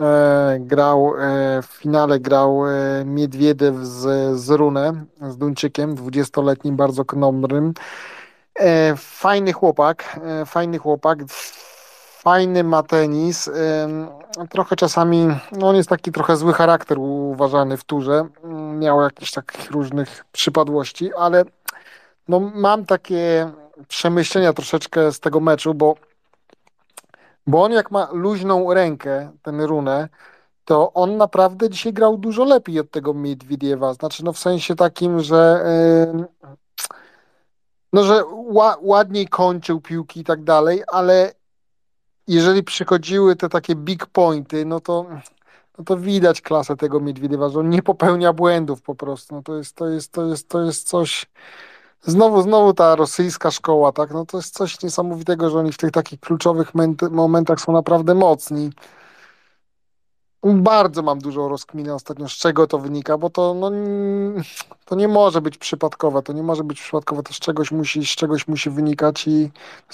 E, 0.00 0.56
grał 0.60 1.14
e, 1.18 1.62
w 1.62 1.66
finale 1.66 2.20
grał 2.20 2.66
e, 2.66 3.04
Miedwiedew 3.04 3.76
z, 3.76 4.36
z 4.40 4.50
Runę, 4.50 5.04
z 5.20 5.36
Duńczykiem, 5.36 5.94
20-letnim, 5.94 6.76
bardzo 6.76 7.04
knomrym. 7.04 7.74
Fajny 8.96 9.52
chłopak, 9.52 10.20
fajny 10.46 10.78
chłopak, 10.78 11.18
fajny 12.18 12.64
ma 12.64 12.82
tenis. 12.82 13.50
Trochę 14.50 14.76
czasami, 14.76 15.28
no 15.52 15.68
on 15.68 15.76
jest 15.76 15.88
taki 15.88 16.12
trochę 16.12 16.36
zły 16.36 16.52
charakter 16.52 16.98
uważany 16.98 17.76
w 17.76 17.84
turze. 17.84 18.28
Miał 18.78 19.02
jakieś 19.02 19.30
takich 19.30 19.70
różnych 19.70 20.24
przypadłości, 20.32 21.14
ale 21.14 21.44
no 22.28 22.40
mam 22.40 22.84
takie 22.84 23.50
przemyślenia 23.88 24.52
troszeczkę 24.52 25.12
z 25.12 25.20
tego 25.20 25.40
meczu, 25.40 25.74
bo 25.74 25.94
bo 27.46 27.62
on 27.62 27.72
jak 27.72 27.90
ma 27.90 28.08
luźną 28.12 28.74
rękę, 28.74 29.30
ten 29.42 29.60
runę, 29.60 30.08
to 30.64 30.92
on 30.92 31.16
naprawdę 31.16 31.70
dzisiaj 31.70 31.92
grał 31.92 32.18
dużo 32.18 32.44
lepiej 32.44 32.80
od 32.80 32.90
tego 32.90 33.14
Miedwiediewa. 33.14 33.94
Znaczy, 33.94 34.24
no 34.24 34.32
w 34.32 34.38
sensie 34.38 34.74
takim, 34.76 35.20
że 35.20 35.64
no, 37.92 38.04
że 38.04 38.24
ła, 38.30 38.76
ładniej 38.80 39.28
kończył 39.28 39.80
piłki 39.80 40.20
i 40.20 40.24
tak 40.24 40.44
dalej, 40.44 40.82
ale 40.86 41.32
jeżeli 42.28 42.62
przychodziły 42.62 43.36
te 43.36 43.48
takie 43.48 43.74
big 43.74 44.06
pointy, 44.06 44.64
no 44.64 44.80
to, 44.80 45.06
no 45.78 45.84
to 45.84 45.96
widać 45.96 46.40
klasę 46.40 46.76
tego 46.76 47.00
Miedwiediewa, 47.00 47.48
że 47.48 47.60
on 47.60 47.70
nie 47.70 47.82
popełnia 47.82 48.32
błędów 48.32 48.82
po 48.82 48.94
prostu. 48.94 49.34
No 49.34 49.42
to 49.42 49.56
jest, 49.56 49.76
to 49.76 49.88
jest, 49.88 50.12
to 50.12 50.26
jest, 50.26 50.48
to 50.48 50.62
jest 50.62 50.88
coś 50.88 51.26
Znowu, 52.06 52.42
znowu 52.42 52.74
ta 52.74 52.96
rosyjska 52.96 53.50
szkoła, 53.50 53.92
tak? 53.92 54.10
No 54.10 54.26
to 54.26 54.36
jest 54.36 54.54
coś 54.54 54.82
niesamowitego, 54.82 55.50
że 55.50 55.58
oni 55.58 55.72
w 55.72 55.76
tych 55.76 55.90
takich 55.90 56.20
kluczowych 56.20 56.72
momentach 57.10 57.60
są 57.60 57.72
naprawdę 57.72 58.14
mocni. 58.14 58.70
Bardzo 60.42 61.02
mam 61.02 61.18
dużo 61.18 61.48
rozkminy 61.48 61.94
ostatnio, 61.94 62.28
z 62.28 62.32
czego 62.32 62.66
to 62.66 62.78
wynika, 62.78 63.18
bo 63.18 63.30
to, 63.30 63.54
no, 63.54 63.70
to 64.84 64.94
nie 64.94 65.08
może 65.08 65.40
być 65.40 65.58
przypadkowe, 65.58 66.22
to 66.22 66.32
nie 66.32 66.42
może 66.42 66.64
być 66.64 66.80
przypadkowe, 66.80 67.22
to 67.22 67.32
z 67.32 67.38
czegoś 67.38 67.70
musi, 67.72 68.06
z 68.06 68.08
czegoś 68.08 68.48
musi 68.48 68.70
wynikać 68.70 69.28
i 69.28 69.50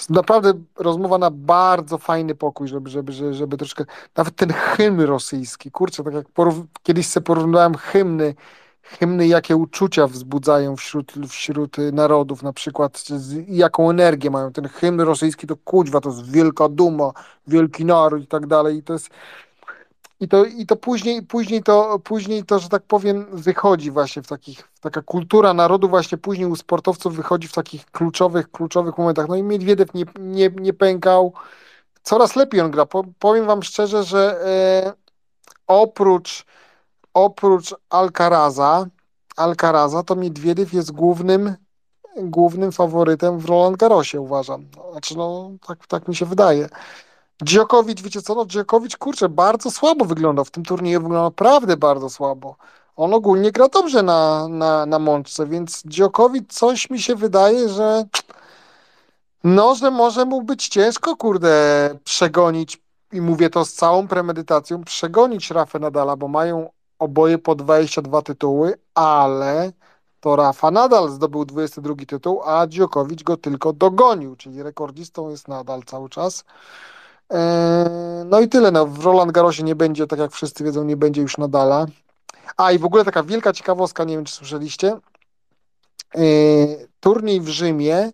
naprawdę 0.09 0.53
rozmowa 0.79 1.17
na 1.17 1.31
bardzo 1.31 1.97
fajny 1.97 2.35
pokój, 2.35 2.67
żeby, 2.67 2.89
żeby, 2.89 3.11
żeby, 3.11 3.33
żeby 3.33 3.57
troszkę, 3.57 3.85
nawet 4.15 4.35
ten 4.35 4.53
hymn 4.53 5.01
rosyjski, 5.01 5.71
kurczę, 5.71 6.03
tak 6.03 6.13
jak 6.13 6.25
kiedyś 6.83 7.07
sobie 7.07 7.23
porównałem 7.23 7.75
hymny 7.75 8.35
hymny, 8.83 9.27
jakie 9.27 9.55
uczucia 9.55 10.07
wzbudzają 10.07 10.75
wśród, 10.75 11.13
wśród 11.29 11.77
narodów, 11.93 12.43
na 12.43 12.53
przykład 12.53 13.03
jaką 13.47 13.89
energię 13.89 14.29
mają. 14.29 14.51
Ten 14.51 14.67
hymn 14.67 15.01
rosyjski 15.01 15.47
to 15.47 15.55
kućwa, 15.55 16.01
to 16.01 16.09
jest 16.09 16.31
wielka 16.31 16.69
duma, 16.69 17.11
wielki 17.47 17.85
naród 17.85 18.23
i 18.23 18.27
tak 18.27 18.47
dalej. 18.47 18.77
I 18.77 18.83
to 18.83 18.93
jest 18.93 19.09
i 20.19 20.27
to, 20.27 20.45
i 20.45 20.65
to 20.65 20.75
później, 20.75 21.23
później 21.23 21.63
to, 21.63 21.99
później 21.99 22.43
to, 22.43 22.59
że 22.59 22.69
tak 22.69 22.83
powiem, 22.83 23.25
wychodzi 23.31 23.91
właśnie 23.91 24.21
w 24.21 24.27
takich, 24.27 24.69
taka 24.81 25.01
kultura 25.01 25.53
narodu 25.53 25.89
właśnie 25.89 26.17
później 26.17 26.47
u 26.47 26.55
sportowców 26.55 27.15
wychodzi 27.15 27.47
w 27.47 27.53
takich 27.53 27.85
kluczowych, 27.85 28.51
kluczowych 28.51 28.97
momentach. 28.97 29.27
No 29.27 29.35
i 29.35 29.43
Miedwiedew 29.43 29.93
nie, 29.93 30.05
nie, 30.19 30.49
nie 30.49 30.73
pękał. 30.73 31.33
Coraz 32.03 32.35
lepiej 32.35 32.61
on 32.61 32.71
gra. 32.71 32.85
powiem 33.19 33.45
wam 33.45 33.63
szczerze, 33.63 34.03
że 34.03 34.45
e, 34.45 34.93
oprócz 35.67 36.45
oprócz 37.13 37.75
Alcaraza, 37.89 38.85
Alcaraza 39.37 40.03
to 40.03 40.15
Miedwiediew 40.15 40.73
jest 40.73 40.91
głównym, 40.91 41.55
głównym 42.17 42.71
faworytem 42.71 43.39
w 43.39 43.45
Roland 43.45 43.77
Garrosie, 43.77 44.21
uważam. 44.21 44.65
Znaczy, 44.91 45.17
no, 45.17 45.51
tak, 45.67 45.87
tak 45.87 46.07
mi 46.07 46.15
się 46.15 46.25
wydaje. 46.25 46.69
Dziokowicz, 47.43 48.01
wiecie 48.01 48.21
co, 48.21 48.35
no 48.35 48.45
Dziokowicz, 48.45 48.97
kurczę, 48.97 49.29
bardzo 49.29 49.71
słabo 49.71 50.05
wyglądał 50.05 50.45
w 50.45 50.51
tym 50.51 50.65
turnieju, 50.65 50.99
wyglądał 50.99 51.23
naprawdę 51.23 51.77
bardzo 51.77 52.09
słabo. 52.09 52.55
On 52.95 53.13
ogólnie 53.13 53.51
gra 53.51 53.67
dobrze 53.67 54.03
na, 54.03 54.47
na, 54.47 54.85
na 54.85 54.99
mączce, 54.99 55.47
więc 55.47 55.83
Dziokowicz 55.85 56.53
coś 56.53 56.89
mi 56.89 57.01
się 57.01 57.15
wydaje, 57.15 57.69
że 57.69 58.05
no, 59.43 59.75
że 59.75 59.91
może 59.91 60.25
mu 60.25 60.41
być 60.41 60.67
ciężko, 60.67 61.15
kurde, 61.15 61.89
przegonić 62.03 62.81
i 63.11 63.21
mówię 63.21 63.49
to 63.49 63.65
z 63.65 63.73
całą 63.73 64.07
premedytacją, 64.07 64.83
przegonić 64.83 65.51
Rafę 65.51 65.79
Nadala, 65.79 66.15
bo 66.15 66.27
mają 66.27 66.69
oboje 67.03 67.37
po 67.37 67.55
22 67.55 68.21
tytuły, 68.21 68.73
ale 68.95 69.71
to 70.19 70.35
Rafa 70.35 70.71
nadal 70.71 71.09
zdobył 71.09 71.45
22 71.45 71.95
tytuł, 72.07 72.41
a 72.45 72.67
Dziokowicz 72.67 73.23
go 73.23 73.37
tylko 73.37 73.73
dogonił, 73.73 74.35
czyli 74.35 74.63
rekordzistą 74.63 75.29
jest 75.29 75.47
nadal 75.47 75.83
cały 75.83 76.09
czas. 76.09 76.43
Eee, 77.29 78.25
no 78.25 78.39
i 78.39 78.49
tyle. 78.49 78.71
No, 78.71 78.85
w 78.85 79.05
Roland 79.05 79.31
Garrosie 79.31 79.63
nie 79.63 79.75
będzie, 79.75 80.07
tak 80.07 80.19
jak 80.19 80.31
wszyscy 80.31 80.63
wiedzą, 80.63 80.83
nie 80.83 80.97
będzie 80.97 81.21
już 81.21 81.37
Nadala. 81.37 81.85
A 82.57 82.71
i 82.71 82.79
w 82.79 82.85
ogóle 82.85 83.05
taka 83.05 83.23
wielka 83.23 83.53
ciekawostka, 83.53 84.03
nie 84.03 84.15
wiem 84.15 84.25
czy 84.25 84.33
słyszeliście. 84.33 84.97
Eee, 86.15 86.87
turniej 86.99 87.41
w 87.41 87.47
Rzymie 87.47 88.11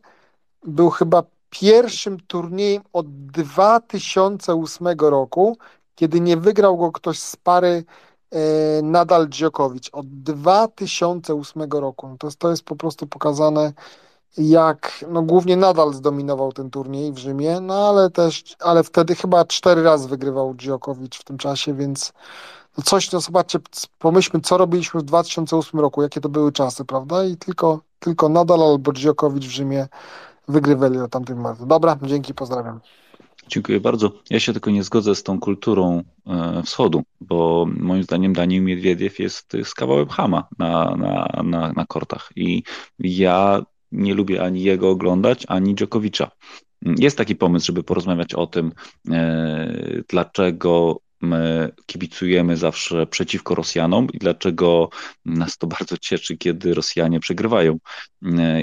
był 0.63 0.89
chyba 0.89 1.23
pierwszym 1.49 2.19
turniejem 2.19 2.83
od 2.93 3.25
2008 3.25 4.87
roku, 4.99 5.57
kiedy 5.95 6.21
nie 6.21 6.37
wygrał 6.37 6.77
go 6.77 6.91
ktoś 6.91 7.19
z 7.19 7.35
pary 7.35 7.83
E, 7.83 8.08
nadal 8.83 9.29
Dziokowicz 9.29 9.89
od 9.91 10.07
2008 10.07 11.63
roku. 11.71 12.07
No 12.07 12.17
to, 12.17 12.27
to 12.37 12.49
jest 12.49 12.63
po 12.63 12.75
prostu 12.75 13.07
pokazane, 13.07 13.73
jak 14.37 15.05
no 15.09 15.21
głównie 15.21 15.57
nadal 15.57 15.93
zdominował 15.93 16.53
ten 16.53 16.69
turniej 16.69 17.13
w 17.13 17.17
Rzymie, 17.17 17.59
no 17.61 17.89
ale 17.89 18.09
też, 18.09 18.55
ale 18.59 18.83
wtedy 18.83 19.15
chyba 19.15 19.45
cztery 19.45 19.83
razy 19.83 20.07
wygrywał 20.07 20.55
Dziokowicz 20.55 21.19
w 21.19 21.23
tym 21.23 21.37
czasie, 21.37 21.73
więc 21.73 22.13
no 22.77 22.83
coś, 22.83 23.11
no 23.11 23.19
zobaczcie, 23.19 23.59
pomyślmy, 23.99 24.41
co 24.41 24.57
robiliśmy 24.57 24.99
w 24.99 25.03
2008 25.03 25.79
roku, 25.79 26.01
jakie 26.01 26.21
to 26.21 26.29
były 26.29 26.51
czasy, 26.51 26.85
prawda? 26.85 27.23
I 27.23 27.37
tylko, 27.37 27.79
tylko 27.99 28.29
nadal 28.29 28.61
albo 28.63 28.93
Dziokowicz 28.93 29.45
w 29.45 29.51
Rzymie 29.51 29.87
wygrywali 30.47 30.99
o 30.99 31.07
tamtym 31.07 31.41
meczu. 31.41 31.65
Dobra, 31.65 31.97
dzięki, 32.01 32.33
pozdrawiam. 32.33 32.79
Dziękuję 33.49 33.79
bardzo. 33.79 34.11
Ja 34.29 34.39
się 34.39 34.53
tylko 34.53 34.71
nie 34.71 34.83
zgodzę 34.83 35.15
z 35.15 35.23
tą 35.23 35.39
kulturą 35.39 36.03
e, 36.27 36.63
wschodu, 36.63 37.03
bo 37.21 37.67
moim 37.77 38.03
zdaniem 38.03 38.33
Daniel 38.33 38.63
Miedwiediew 38.63 39.19
jest 39.19 39.53
z 39.63 39.73
kawałem 39.73 40.07
chama 40.07 40.47
na, 40.59 40.95
na, 40.95 41.43
na, 41.43 41.73
na 41.73 41.85
kortach 41.85 42.29
i 42.35 42.63
ja 42.99 43.63
nie 43.91 44.13
lubię 44.13 44.43
ani 44.43 44.63
jego 44.63 44.89
oglądać, 44.89 45.45
ani 45.47 45.75
Dżokowicza. 45.75 46.31
Jest 46.81 47.17
taki 47.17 47.35
pomysł, 47.35 47.65
żeby 47.65 47.83
porozmawiać 47.83 48.33
o 48.33 48.47
tym, 48.47 48.71
e, 49.11 50.03
dlaczego 50.09 51.01
my 51.21 51.71
kibicujemy 51.85 52.57
zawsze 52.57 53.07
przeciwko 53.07 53.55
Rosjanom 53.55 54.07
i 54.13 54.17
dlaczego 54.17 54.89
nas 55.25 55.57
to 55.57 55.67
bardzo 55.79 55.97
cieszy, 55.97 56.37
kiedy 56.37 56.73
Rosjanie 56.73 57.19
przegrywają. 57.19 57.77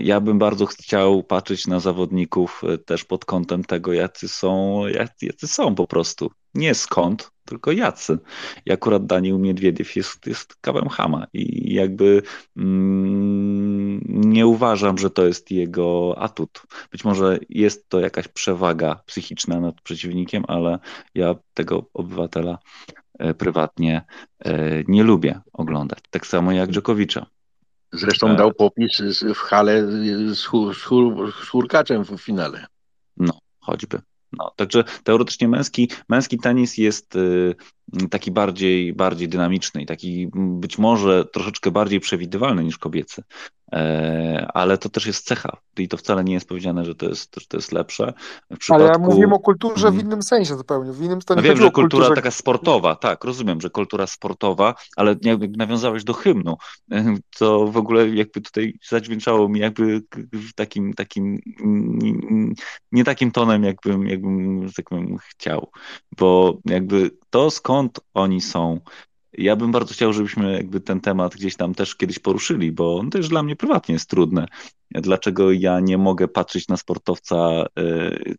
Ja 0.02 0.20
bym 0.20 0.38
bardzo 0.38 0.66
chciał 0.66 1.22
patrzeć 1.22 1.66
na 1.66 1.80
zawodników 1.80 2.62
też 2.86 3.04
pod 3.04 3.24
kątem 3.24 3.64
tego, 3.64 3.92
jacy 3.92 4.28
są, 4.28 4.82
jacy 5.22 5.46
są 5.46 5.74
po 5.74 5.86
prostu. 5.86 6.30
Nie 6.56 6.74
skąd, 6.74 7.30
tylko 7.44 7.72
jacy. 7.72 8.18
I 8.66 8.72
akurat 8.72 9.06
Daniel 9.06 9.38
Miedwiediew 9.38 9.96
jest, 9.96 10.26
jest 10.26 10.56
kawem 10.60 10.88
Hama 10.88 11.26
i 11.32 11.74
jakby 11.74 12.22
mm, 12.56 14.00
nie 14.06 14.46
uważam, 14.46 14.98
że 14.98 15.10
to 15.10 15.26
jest 15.26 15.50
jego 15.50 16.18
atut. 16.18 16.62
Być 16.90 17.04
może 17.04 17.38
jest 17.48 17.88
to 17.88 18.00
jakaś 18.00 18.28
przewaga 18.28 19.00
psychiczna 19.06 19.60
nad 19.60 19.80
przeciwnikiem, 19.80 20.44
ale 20.48 20.78
ja 21.14 21.34
tego 21.54 21.86
obywatela 21.94 22.58
e, 23.18 23.34
prywatnie 23.34 24.04
e, 24.44 24.82
nie 24.88 25.02
lubię 25.02 25.40
oglądać. 25.52 25.98
Tak 26.10 26.26
samo 26.26 26.52
jak 26.52 26.70
Dżokowicza. 26.70 27.26
Zresztą 27.92 28.30
E. 28.30 28.36
dał 28.36 28.52
popis 28.52 29.22
w 29.34 29.38
hale 29.38 29.86
z, 30.34 30.44
hu, 30.44 30.74
z, 30.74 30.82
hu, 30.82 31.30
z 31.30 31.48
hurkaczem 31.48 32.04
w 32.04 32.18
finale. 32.18 32.66
No, 33.16 33.38
choćby. 33.60 34.00
No, 34.38 34.52
także 34.56 34.84
teoretycznie 35.04 35.48
męski, 35.48 35.90
męski 36.08 36.38
tenis 36.38 36.78
jest 36.78 37.16
y, 37.16 37.54
taki 38.10 38.30
bardziej, 38.30 38.92
bardziej 38.92 39.28
dynamiczny 39.28 39.82
i 39.82 39.86
taki 39.86 40.28
być 40.34 40.78
może 40.78 41.24
troszeczkę 41.24 41.70
bardziej 41.70 42.00
przewidywalny 42.00 42.64
niż 42.64 42.78
kobiecy. 42.78 43.22
E, 43.72 44.46
ale 44.54 44.78
to 44.78 44.88
też 44.88 45.06
jest 45.06 45.26
cecha 45.26 45.56
i 45.78 45.88
to 45.88 45.96
wcale 45.96 46.24
nie 46.24 46.34
jest 46.34 46.48
powiedziane, 46.48 46.84
że 46.84 46.94
to 46.94 47.06
jest, 47.08 47.34
że 47.40 47.46
to 47.46 47.56
jest 47.56 47.72
lepsze. 47.72 48.12
W 48.60 48.70
Ale 48.70 48.84
ja 48.84 48.90
przypadku- 48.90 49.10
mówimy 49.14 49.34
o 49.34 49.38
kulturze 49.38 49.82
w 49.86 49.86
Mhm. 49.94 50.06
innym 50.06 50.22
sensie 50.22 50.56
zupełnie. 50.56 50.92
W 50.92 51.02
innym 51.02 51.20
to 51.20 51.34
No 51.34 51.40
nie 51.40 51.48
wiem, 51.48 51.52
chodzi 51.56 51.62
że 51.66 51.70
kultura 51.70 52.00
kulturze. 52.06 52.14
taka 52.22 52.30
sportowa, 52.30 52.94
tak, 52.96 53.24
rozumiem, 53.24 53.60
że 53.60 53.70
kultura 53.70 54.06
sportowa, 54.06 54.74
ale 54.96 55.16
jakby 55.22 55.48
nawiązałeś 55.48 56.04
do 56.04 56.12
hymnu, 56.12 56.56
to 57.38 57.66
w 57.66 57.76
ogóle 57.76 58.08
jakby 58.08 58.40
tutaj 58.40 58.78
zadźwięczało 58.88 59.48
mi 59.48 59.60
jakby 59.60 60.02
w 60.32 60.52
takim, 60.54 60.94
takim 60.94 61.38
nie 62.92 63.04
takim 63.04 63.30
tonem, 63.30 63.64
jakbym, 63.64 64.06
jakbym, 64.06 64.68
powiem, 64.90 65.16
chciał, 65.30 65.70
bo 66.18 66.58
jakby 66.64 67.10
to 67.30 67.50
skąd 67.50 68.00
oni 68.14 68.40
są, 68.40 68.80
ja 69.38 69.56
bym 69.56 69.72
bardzo 69.72 69.94
chciał, 69.94 70.12
żebyśmy 70.12 70.52
jakby 70.52 70.80
ten 70.80 71.00
temat 71.00 71.34
gdzieś 71.34 71.56
tam 71.56 71.74
też 71.74 71.94
kiedyś 71.94 72.18
poruszyli, 72.18 72.72
bo 72.72 72.98
on 72.98 73.10
też 73.10 73.28
dla 73.28 73.42
mnie 73.42 73.56
prywatnie 73.56 73.92
jest 73.92 74.10
trudne. 74.10 74.46
Dlaczego 74.90 75.52
ja 75.52 75.80
nie 75.80 75.98
mogę 75.98 76.28
patrzeć 76.28 76.68
na 76.68 76.76
sportowca 76.76 77.36
e, 77.36 77.66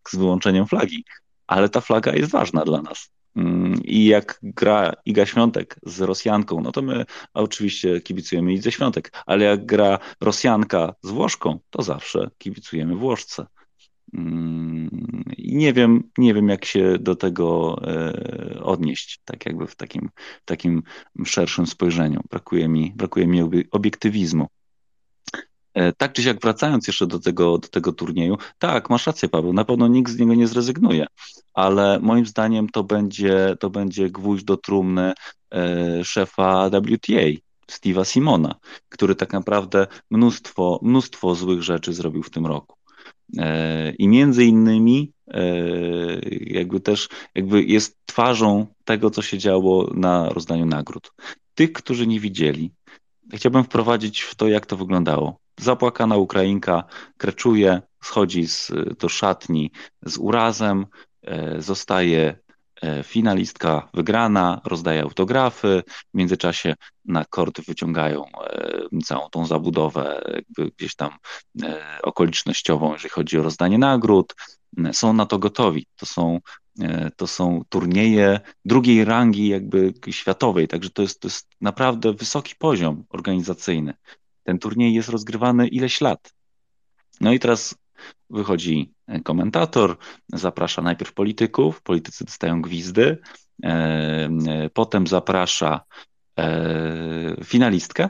z 0.10 0.16
wyłączeniem 0.16 0.68
flagi? 0.68 1.04
Ale 1.48 1.70
ta 1.70 1.82
flaga 1.82 2.14
jest 2.14 2.32
ważna 2.32 2.66
dla 2.66 2.82
nas. 2.82 3.10
Mm, 3.36 3.82
I 3.84 4.06
jak 4.06 4.40
gra 4.44 4.94
Iga 5.06 5.26
Świątek 5.26 5.80
z 5.84 6.02
Rosjanką, 6.02 6.62
no 6.62 6.72
to 6.72 6.82
my 6.82 7.06
oczywiście 7.34 8.02
kibicujemy 8.02 8.54
Idze 8.54 8.72
Świątek, 8.72 9.12
ale 9.26 9.46
jak 9.46 9.66
gra 9.66 10.00
Rosjanka 10.22 10.94
z 11.04 11.10
Włoszką, 11.10 11.60
to 11.70 11.82
zawsze 11.82 12.30
kibicujemy 12.38 12.96
Włoszce. 12.96 13.46
Mm, 14.14 15.24
nie 15.38 15.74
wiem, 15.74 16.04
nie 16.18 16.34
wiem, 16.34 16.50
jak 16.50 16.66
się 16.66 16.98
do 17.00 17.16
tego 17.16 17.78
e, 17.88 18.64
odnieść, 18.64 19.22
tak 19.26 19.46
jakby 19.46 19.68
w 19.68 19.76
takim, 19.76 20.10
takim 20.46 20.84
szerszym 21.26 21.68
spojrzeniu. 21.68 22.22
Brakuje 22.30 22.68
mi, 22.68 22.94
brakuje 22.96 23.28
mi 23.28 23.44
obi- 23.44 23.68
obiektywizmu. 23.72 24.48
E, 25.74 25.94
Tak 25.94 26.14
czy 26.14 26.24
siak, 26.24 26.42
wracając 26.42 26.88
jeszcze 26.88 27.08
do 27.08 27.20
tego, 27.20 27.58
do 27.58 27.68
tego 27.68 27.94
turnieju, 27.94 28.38
tak, 28.58 28.90
masz 28.90 29.08
rację, 29.08 29.30
Paweł, 29.30 29.54
na 29.54 29.66
pewno 29.66 29.88
nikt 29.88 30.12
z 30.12 30.20
niego 30.20 30.34
nie 30.34 30.48
zrezygnuje, 30.48 31.06
ale 31.54 32.00
moim 32.00 32.26
zdaniem 32.26 32.70
to 32.70 32.84
będzie, 32.84 33.56
to 33.60 33.70
będzie 33.70 34.10
gwóźdź 34.10 34.44
do 34.44 34.58
trumny 34.58 35.14
e, 35.54 36.04
szefa 36.04 36.70
WTA, 36.70 37.28
Steve'a 37.72 38.06
Simona, 38.06 38.56
który 38.90 39.16
tak 39.16 39.34
naprawdę 39.34 39.88
mnóstwo, 40.12 40.80
mnóstwo 40.84 41.36
złych 41.36 41.64
rzeczy 41.64 41.94
zrobił 41.94 42.24
w 42.24 42.30
tym 42.30 42.46
roku. 42.46 42.77
E, 43.38 43.92
I 43.92 44.08
między 44.08 44.46
innymi 44.46 45.14
e, 45.28 45.42
jakby 46.42 46.80
też 46.80 47.10
jakby 47.36 47.64
jest 47.64 47.98
twarzą 48.06 48.68
tego, 48.84 49.10
co 49.10 49.22
się 49.22 49.38
działo 49.38 49.92
na 49.94 50.30
rozdaniu 50.30 50.66
nagród. 50.66 51.14
Tych, 51.56 51.74
którzy 51.74 52.08
nie 52.08 52.20
widzieli, 52.20 52.72
chciałbym 53.34 53.64
wprowadzić 53.64 54.22
w 54.22 54.36
to, 54.36 54.48
jak 54.48 54.66
to 54.66 54.78
wyglądało. 54.78 55.40
Zapłakana 55.60 56.18
Ukrainka 56.18 56.84
kreczuje, 57.18 57.82
schodzi 58.04 58.48
z, 58.48 58.72
do 59.00 59.10
szatni 59.10 59.72
z 60.06 60.18
urazem, 60.18 60.86
e, 61.24 61.62
zostaje 61.62 62.40
finalistka 63.04 63.90
wygrana, 63.94 64.62
rozdaje 64.66 65.02
autografy, 65.02 65.84
w 66.14 66.18
międzyczasie 66.18 66.76
na 67.06 67.26
kort 67.26 67.62
wyciągają 67.62 68.26
e, 68.26 69.02
całą 69.06 69.30
tą 69.30 69.46
zabudowę 69.46 70.22
gdzieś 70.78 70.96
tam 70.96 71.12
e, 71.64 72.00
okolicznościową, 72.04 72.94
jeżeli 72.94 73.10
chodzi 73.10 73.40
o 73.40 73.44
rozdanie 73.44 73.78
nagród. 73.78 74.36
Są 74.92 75.14
na 75.14 75.26
to 75.26 75.40
gotowi. 75.40 75.86
To 75.96 76.06
są, 76.06 76.40
e, 76.82 77.12
to 77.16 77.28
są 77.28 77.62
turnieje 77.70 78.40
drugiej 78.66 79.06
rangi 79.06 79.48
jakby 79.48 79.94
światowej, 80.10 80.68
także 80.68 80.90
to 80.90 81.02
jest, 81.02 81.20
to 81.20 81.28
jest 81.28 81.48
naprawdę 81.62 82.14
wysoki 82.14 82.56
poziom 82.60 83.04
organizacyjny. 83.10 83.94
Ten 84.44 84.60
turniej 84.60 84.94
jest 84.94 85.10
rozgrywany 85.10 85.68
ileś 85.68 86.02
lat. 86.02 86.34
No 87.22 87.34
i 87.34 87.40
teraz 87.40 87.76
wychodzi 88.30 88.94
komentator, 89.24 89.98
zaprasza 90.34 90.82
najpierw 90.82 91.14
polityków, 91.14 91.82
politycy 91.82 92.26
dostają 92.26 92.62
gwizdy, 92.62 93.18
e, 93.64 94.30
potem 94.74 95.08
zaprasza 95.08 95.82
e, 96.40 97.36
finalistkę, 97.44 98.10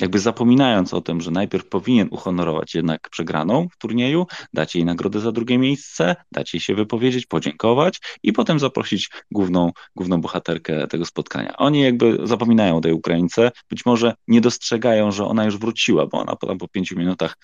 jakby 0.00 0.18
zapominając 0.18 0.94
o 0.94 1.00
tym, 1.00 1.20
że 1.20 1.30
najpierw 1.30 1.68
powinien 1.68 2.08
uhonorować 2.10 2.74
jednak 2.74 3.08
przegraną 3.10 3.68
w 3.72 3.78
turnieju, 3.78 4.26
dać 4.52 4.74
jej 4.74 4.84
nagrodę 4.84 5.20
za 5.20 5.32
drugie 5.32 5.58
miejsce, 5.58 6.16
dać 6.32 6.54
jej 6.54 6.60
się 6.60 6.74
wypowiedzieć, 6.74 7.26
podziękować 7.26 8.00
i 8.22 8.32
potem 8.32 8.58
zaprosić 8.58 9.10
główną, 9.30 9.72
główną 9.96 10.20
bohaterkę 10.20 10.86
tego 10.86 11.04
spotkania. 11.04 11.56
Oni 11.56 11.80
jakby 11.80 12.18
zapominają 12.24 12.76
o 12.76 12.80
tej 12.80 12.92
Ukraińce, 12.92 13.50
być 13.70 13.86
może 13.86 14.14
nie 14.28 14.40
dostrzegają, 14.40 15.12
że 15.12 15.24
ona 15.24 15.44
już 15.44 15.58
wróciła, 15.58 16.06
bo 16.06 16.18
ona 16.18 16.36
potem 16.36 16.58
po 16.58 16.68
pięciu 16.68 16.98
minutach 16.98 17.36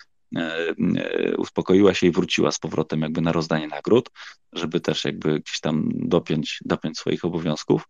uspokoiła 1.39 1.95
się 1.95 2.07
i 2.07 2.11
wróciła 2.11 2.53
z 2.53 2.59
powrotem 2.59 3.01
jakby 3.01 3.21
na 3.21 3.33
rozdanie 3.33 3.69
nagród, 3.69 4.11
żeby 4.53 4.81
też 4.81 5.05
jakby 5.05 5.41
gdzieś 5.41 5.61
tam 5.61 5.89
dopiąć, 5.95 6.59
dopiąć 6.65 6.99
swoich 6.99 7.25
obowiązków 7.25 7.89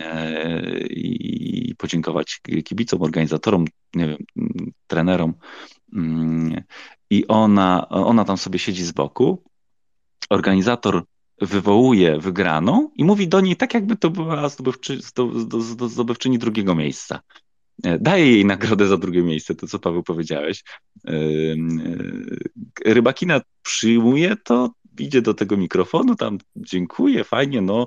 e, 0.00 0.86
i 0.86 1.74
podziękować 1.78 2.40
kibicom, 2.64 3.02
organizatorom, 3.02 3.64
nie 3.94 4.08
wiem, 4.08 4.18
trenerom. 4.86 5.34
Mm, 5.94 6.62
I 7.10 7.26
ona, 7.26 7.88
ona 7.88 8.24
tam 8.24 8.36
sobie 8.36 8.58
siedzi 8.58 8.84
z 8.84 8.92
boku. 8.92 9.42
Organizator 10.30 11.04
wywołuje 11.40 12.18
wygraną 12.18 12.90
i 12.94 13.04
mówi 13.04 13.28
do 13.28 13.40
niej 13.40 13.56
tak, 13.56 13.74
jakby 13.74 13.96
to 13.96 14.10
była 14.10 14.48
zdobywczy, 14.48 14.98
zdo- 14.98 15.88
zdobywczyni 15.88 16.38
drugiego 16.38 16.74
miejsca. 16.74 17.20
E, 17.84 17.98
Daje 17.98 18.32
jej 18.32 18.44
nagrodę 18.44 18.86
za 18.86 18.96
drugie 18.96 19.22
miejsce, 19.22 19.54
to 19.54 19.66
co 19.66 19.78
Paweł 19.78 20.02
powiedziałeś. 20.02 20.64
E, 21.08 21.12
e, 21.12 22.94
Rybakina 22.94 23.40
przyjmuje 23.62 24.36
to, 24.44 24.70
idzie 24.98 25.22
do 25.22 25.34
tego 25.34 25.56
mikrofonu, 25.56 26.16
tam 26.16 26.38
dziękuję, 26.56 27.24
fajnie, 27.24 27.60
no, 27.60 27.86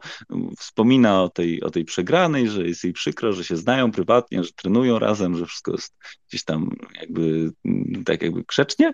wspomina 0.60 1.24
o 1.24 1.30
tej, 1.30 1.62
o 1.62 1.72
tej 1.72 1.86
przegranej, 1.86 2.50
że 2.50 2.68
jest 2.68 2.84
jej 2.84 2.94
przykro, 2.94 3.34
że 3.34 3.44
się 3.44 3.58
znają 3.58 3.92
prywatnie, 3.92 4.44
że 4.44 4.50
trenują 4.56 5.00
razem, 5.00 5.38
że 5.38 5.46
wszystko 5.46 5.72
jest 5.72 5.96
gdzieś 6.30 6.44
tam 6.44 6.70
jakby 7.02 7.52
mm, 7.66 8.04
tak 8.04 8.22
jakby 8.22 8.44
grzecznie 8.44 8.94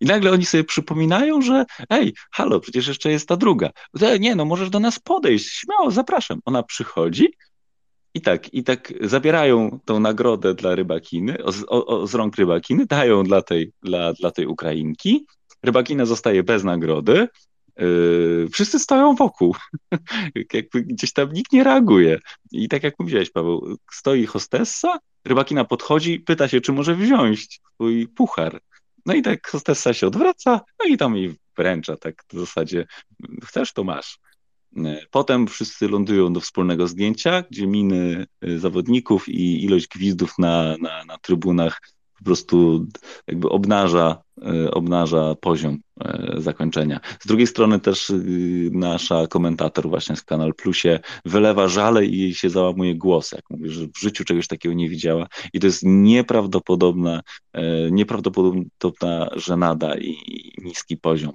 i 0.00 0.06
nagle 0.06 0.30
oni 0.30 0.46
sobie 0.46 0.64
przypominają, 0.64 1.42
że 1.42 1.64
ej, 1.90 2.14
halo, 2.32 2.60
przecież 2.60 2.88
jeszcze 2.88 3.10
jest 3.10 3.28
ta 3.28 3.36
druga. 3.36 3.70
Nie, 4.20 4.34
no 4.34 4.44
możesz 4.44 4.70
do 4.70 4.80
nas 4.80 4.98
podejść, 4.98 5.46
śmiało, 5.46 5.90
zapraszam. 5.90 6.40
Ona 6.44 6.62
przychodzi 6.62 7.28
i 8.14 8.20
tak, 8.20 8.54
i 8.54 8.64
tak 8.64 8.92
zabierają 9.00 9.78
tą 9.84 10.00
nagrodę 10.00 10.54
dla 10.54 10.74
rybakiny, 10.74 11.44
o, 11.44 11.52
o, 11.68 11.86
o, 11.86 12.06
z 12.06 12.14
rąk 12.14 12.36
rybakiny, 12.36 12.86
dają 12.86 13.24
dla 13.24 13.42
tej, 13.42 13.72
dla, 13.82 14.12
dla 14.12 14.30
tej 14.30 14.46
Ukrainki. 14.46 15.26
Rybakina 15.62 16.06
zostaje 16.06 16.42
bez 16.42 16.64
nagrody. 16.64 17.28
Yy, 17.78 18.48
wszyscy 18.52 18.78
stoją 18.78 19.14
wokół. 19.14 19.56
Jakby 20.52 20.82
gdzieś 20.82 21.12
tam 21.12 21.32
nikt 21.32 21.52
nie 21.52 21.64
reaguje. 21.64 22.18
I 22.52 22.68
tak 22.68 22.82
jak 22.82 22.94
mówiłeś, 22.98 23.30
Paweł, 23.30 23.76
stoi 23.92 24.26
hostessa, 24.26 24.98
rybakina 25.24 25.64
podchodzi, 25.64 26.20
pyta 26.20 26.48
się, 26.48 26.60
czy 26.60 26.72
może 26.72 26.94
wziąć 26.94 27.60
swój 27.74 28.08
puchar. 28.08 28.60
No 29.06 29.14
i 29.14 29.22
tak 29.22 29.48
hostessa 29.48 29.94
się 29.94 30.06
odwraca, 30.06 30.60
no 30.80 30.86
i 30.86 30.96
tam 30.96 31.16
jej 31.16 31.34
wręcza, 31.56 31.96
tak 31.96 32.24
w 32.32 32.38
zasadzie, 32.38 32.86
chcesz, 33.44 33.72
to 33.72 33.84
masz. 33.84 34.18
Potem 35.10 35.46
wszyscy 35.46 35.88
lądują 35.88 36.32
do 36.32 36.40
wspólnego 36.40 36.88
zdjęcia, 36.88 37.44
gdzie 37.50 37.66
miny 37.66 38.26
y, 38.44 38.58
zawodników 38.58 39.28
i 39.28 39.64
ilość 39.64 39.88
gwizdów 39.88 40.38
na, 40.38 40.76
na, 40.80 41.04
na 41.04 41.18
trybunach 41.18 41.80
po 42.18 42.24
prostu 42.24 42.86
jakby 43.26 43.48
obnaża, 43.48 44.22
y, 44.64 44.70
obnaża 44.70 45.34
poziom 45.34 45.78
y, 46.38 46.40
zakończenia. 46.40 47.00
Z 47.20 47.26
drugiej 47.26 47.46
strony 47.46 47.80
też 47.80 48.12
nasza 48.72 49.26
komentator 49.26 49.88
właśnie 49.88 50.16
z 50.16 50.22
Kanal 50.22 50.54
Plusie 50.54 51.00
wylewa 51.24 51.68
żale 51.68 52.06
i 52.06 52.18
jej 52.18 52.34
się 52.34 52.50
załamuje 52.50 52.94
głos, 52.94 53.32
jak 53.32 53.50
mówi, 53.50 53.70
że 53.70 53.86
w 53.86 54.00
życiu 54.00 54.24
czegoś 54.24 54.46
takiego 54.46 54.74
nie 54.74 54.88
widziała 54.88 55.26
i 55.52 55.60
to 55.60 55.66
jest 55.66 55.82
nieprawdopodobna, 55.84 57.20
nieprawdopodobna 57.90 59.30
żenada 59.36 59.96
i 59.98 60.16
niski 60.58 60.96
poziom. 60.96 61.32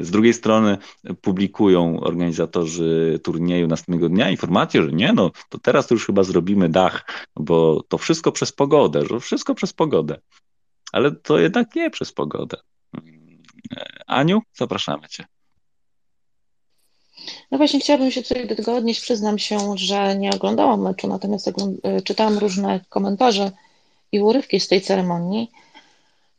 Z 0.00 0.10
drugiej 0.10 0.34
strony 0.34 0.78
publikują 1.20 2.00
organizatorzy 2.00 3.20
turnieju 3.24 3.66
następnego 3.66 4.08
dnia 4.08 4.30
informację, 4.30 4.82
że 4.82 4.92
nie, 4.92 5.12
no 5.12 5.30
to 5.48 5.58
teraz 5.58 5.90
już 5.90 6.06
chyba 6.06 6.22
zrobimy 6.22 6.68
dach, 6.68 7.26
bo 7.36 7.82
to 7.88 7.98
wszystko 7.98 8.32
przez 8.32 8.52
pogodę, 8.52 9.06
że 9.06 9.20
wszystko 9.20 9.54
przez 9.54 9.72
pogodę. 9.72 10.20
Ale 10.92 11.12
to 11.12 11.38
jednak 11.38 11.74
nie 11.74 11.90
przez 11.90 12.12
pogodę. 12.12 12.56
Aniu, 14.06 14.42
zapraszamy 14.54 15.08
Cię. 15.08 15.24
No 17.50 17.58
właśnie 17.58 17.80
chciałabym 17.80 18.10
się 18.10 18.22
tutaj 18.22 18.48
do 18.48 18.56
tego 18.56 18.74
odnieść. 18.74 19.00
Przyznam 19.00 19.38
się, 19.38 19.58
że 19.74 20.16
nie 20.16 20.30
oglądałam 20.30 20.82
meczu, 20.82 21.08
natomiast 21.08 21.52
czytałam 22.04 22.38
różne 22.38 22.80
komentarze 22.88 23.52
i 24.12 24.20
urywki 24.20 24.60
z 24.60 24.68
tej 24.68 24.80
ceremonii. 24.80 25.50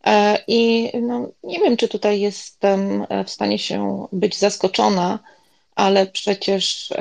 E, 0.05 0.37
I 0.47 0.91
no, 1.01 1.27
nie 1.43 1.59
wiem, 1.59 1.77
czy 1.77 1.87
tutaj 1.87 2.19
jestem 2.19 3.05
w 3.25 3.29
stanie 3.29 3.59
się 3.59 4.07
być 4.11 4.37
zaskoczona, 4.37 5.19
ale 5.75 6.07
przecież 6.07 6.93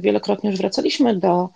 wielokrotnie 0.00 0.50
już 0.50 0.58
wracaliśmy 0.58 1.16
do 1.16 1.48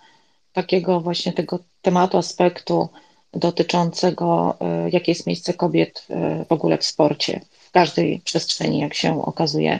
takiego 0.53 1.01
właśnie 1.01 1.33
tego 1.33 1.59
tematu, 1.81 2.17
aspektu 2.17 2.89
dotyczącego, 3.33 4.57
jakie 4.91 5.11
jest 5.11 5.27
miejsce 5.27 5.53
kobiet 5.53 6.07
w 6.49 6.51
ogóle 6.51 6.77
w 6.77 6.85
sporcie, 6.85 7.41
w 7.59 7.71
każdej 7.71 8.21
przestrzeni, 8.25 8.79
jak 8.79 8.93
się 8.93 9.25
okazuje. 9.25 9.79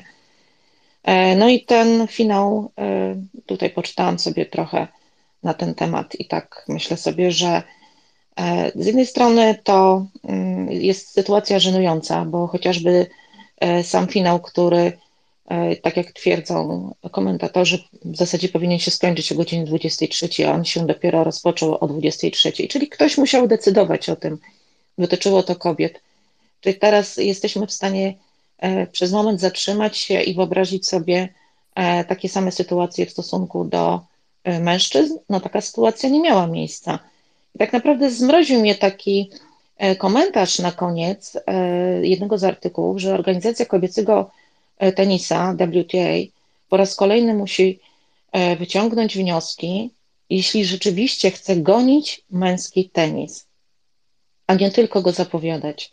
E, 1.03 1.35
no 1.35 1.49
i 1.49 1.65
ten 1.65 2.07
finał, 2.07 2.71
e, 2.77 3.15
tutaj 3.45 3.69
poczytałam 3.69 4.19
sobie 4.19 4.45
trochę 4.45 4.87
na 5.43 5.53
ten 5.53 5.75
temat 5.75 6.15
i 6.19 6.25
tak 6.25 6.65
myślę 6.67 6.97
sobie, 6.97 7.31
że 7.31 7.47
e, 7.47 7.63
z 8.75 8.85
jednej 8.85 9.05
strony 9.05 9.55
to 9.63 10.05
mm, 10.23 10.71
jest 10.71 11.09
sytuacja 11.09 11.59
żenująca, 11.59 12.25
bo 12.25 12.47
chociażby 12.47 13.07
sam 13.83 14.07
finał, 14.07 14.39
który, 14.39 14.97
tak 15.81 15.97
jak 15.97 16.11
twierdzą 16.11 16.93
komentatorzy, 17.11 17.83
w 18.05 18.17
zasadzie 18.17 18.49
powinien 18.49 18.79
się 18.79 18.91
skończyć 18.91 19.31
o 19.31 19.35
godzinie 19.35 19.65
23, 19.65 20.47
a 20.47 20.51
on 20.51 20.65
się 20.65 20.87
dopiero 20.87 21.23
rozpoczął 21.23 21.77
o 21.77 21.87
23, 21.87 22.51
czyli 22.51 22.89
ktoś 22.89 23.17
musiał 23.17 23.47
decydować 23.47 24.09
o 24.09 24.15
tym. 24.15 24.37
Dotyczyło 24.97 25.43
to 25.43 25.55
kobiet. 25.55 26.01
Czyli 26.61 26.75
teraz 26.75 27.17
jesteśmy 27.17 27.67
w 27.67 27.71
stanie 27.71 28.13
E, 28.61 28.87
przez 28.87 29.11
moment 29.11 29.41
zatrzymać 29.41 29.97
się 29.97 30.21
i 30.21 30.33
wyobrazić 30.33 30.87
sobie 30.87 31.29
e, 31.75 32.05
takie 32.05 32.29
same 32.29 32.51
sytuacje 32.51 33.05
w 33.05 33.11
stosunku 33.11 33.65
do 33.65 34.01
e, 34.43 34.59
mężczyzn, 34.59 35.17
no 35.29 35.39
taka 35.39 35.61
sytuacja 35.61 36.09
nie 36.09 36.19
miała 36.19 36.47
miejsca. 36.47 36.99
Tak 37.59 37.73
naprawdę 37.73 38.11
zmroził 38.11 38.59
mnie 38.59 38.75
taki 38.75 39.31
komentarz 39.97 40.59
na 40.59 40.71
koniec 40.71 41.37
jednego 42.01 42.37
z 42.37 42.43
artykułów, 42.43 42.99
że 42.99 43.13
organizacja 43.13 43.65
kobiecego 43.65 44.31
tenisa 44.95 45.53
WTA 45.53 46.31
po 46.69 46.77
raz 46.77 46.95
kolejny 46.95 47.33
musi 47.33 47.79
wyciągnąć 48.59 49.17
wnioski, 49.17 49.89
jeśli 50.29 50.65
rzeczywiście 50.65 51.31
chce 51.31 51.55
gonić 51.55 52.21
męski 52.29 52.89
tenis, 52.89 53.47
a 54.47 54.53
nie 54.53 54.71
tylko 54.71 55.01
go 55.01 55.11
zapowiadać. 55.11 55.91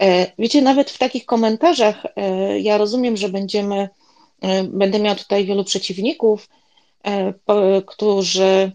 E, 0.00 0.32
wiecie, 0.38 0.62
nawet 0.62 0.90
w 0.90 0.98
takich 0.98 1.26
komentarzach 1.26 2.06
e, 2.16 2.60
ja 2.60 2.78
rozumiem, 2.78 3.16
że 3.16 3.28
będziemy, 3.28 3.88
e, 4.40 4.64
będę 4.64 4.98
miała 4.98 5.16
tutaj 5.16 5.44
wielu 5.44 5.64
przeciwników, 5.64 6.48
którzy 7.86 8.72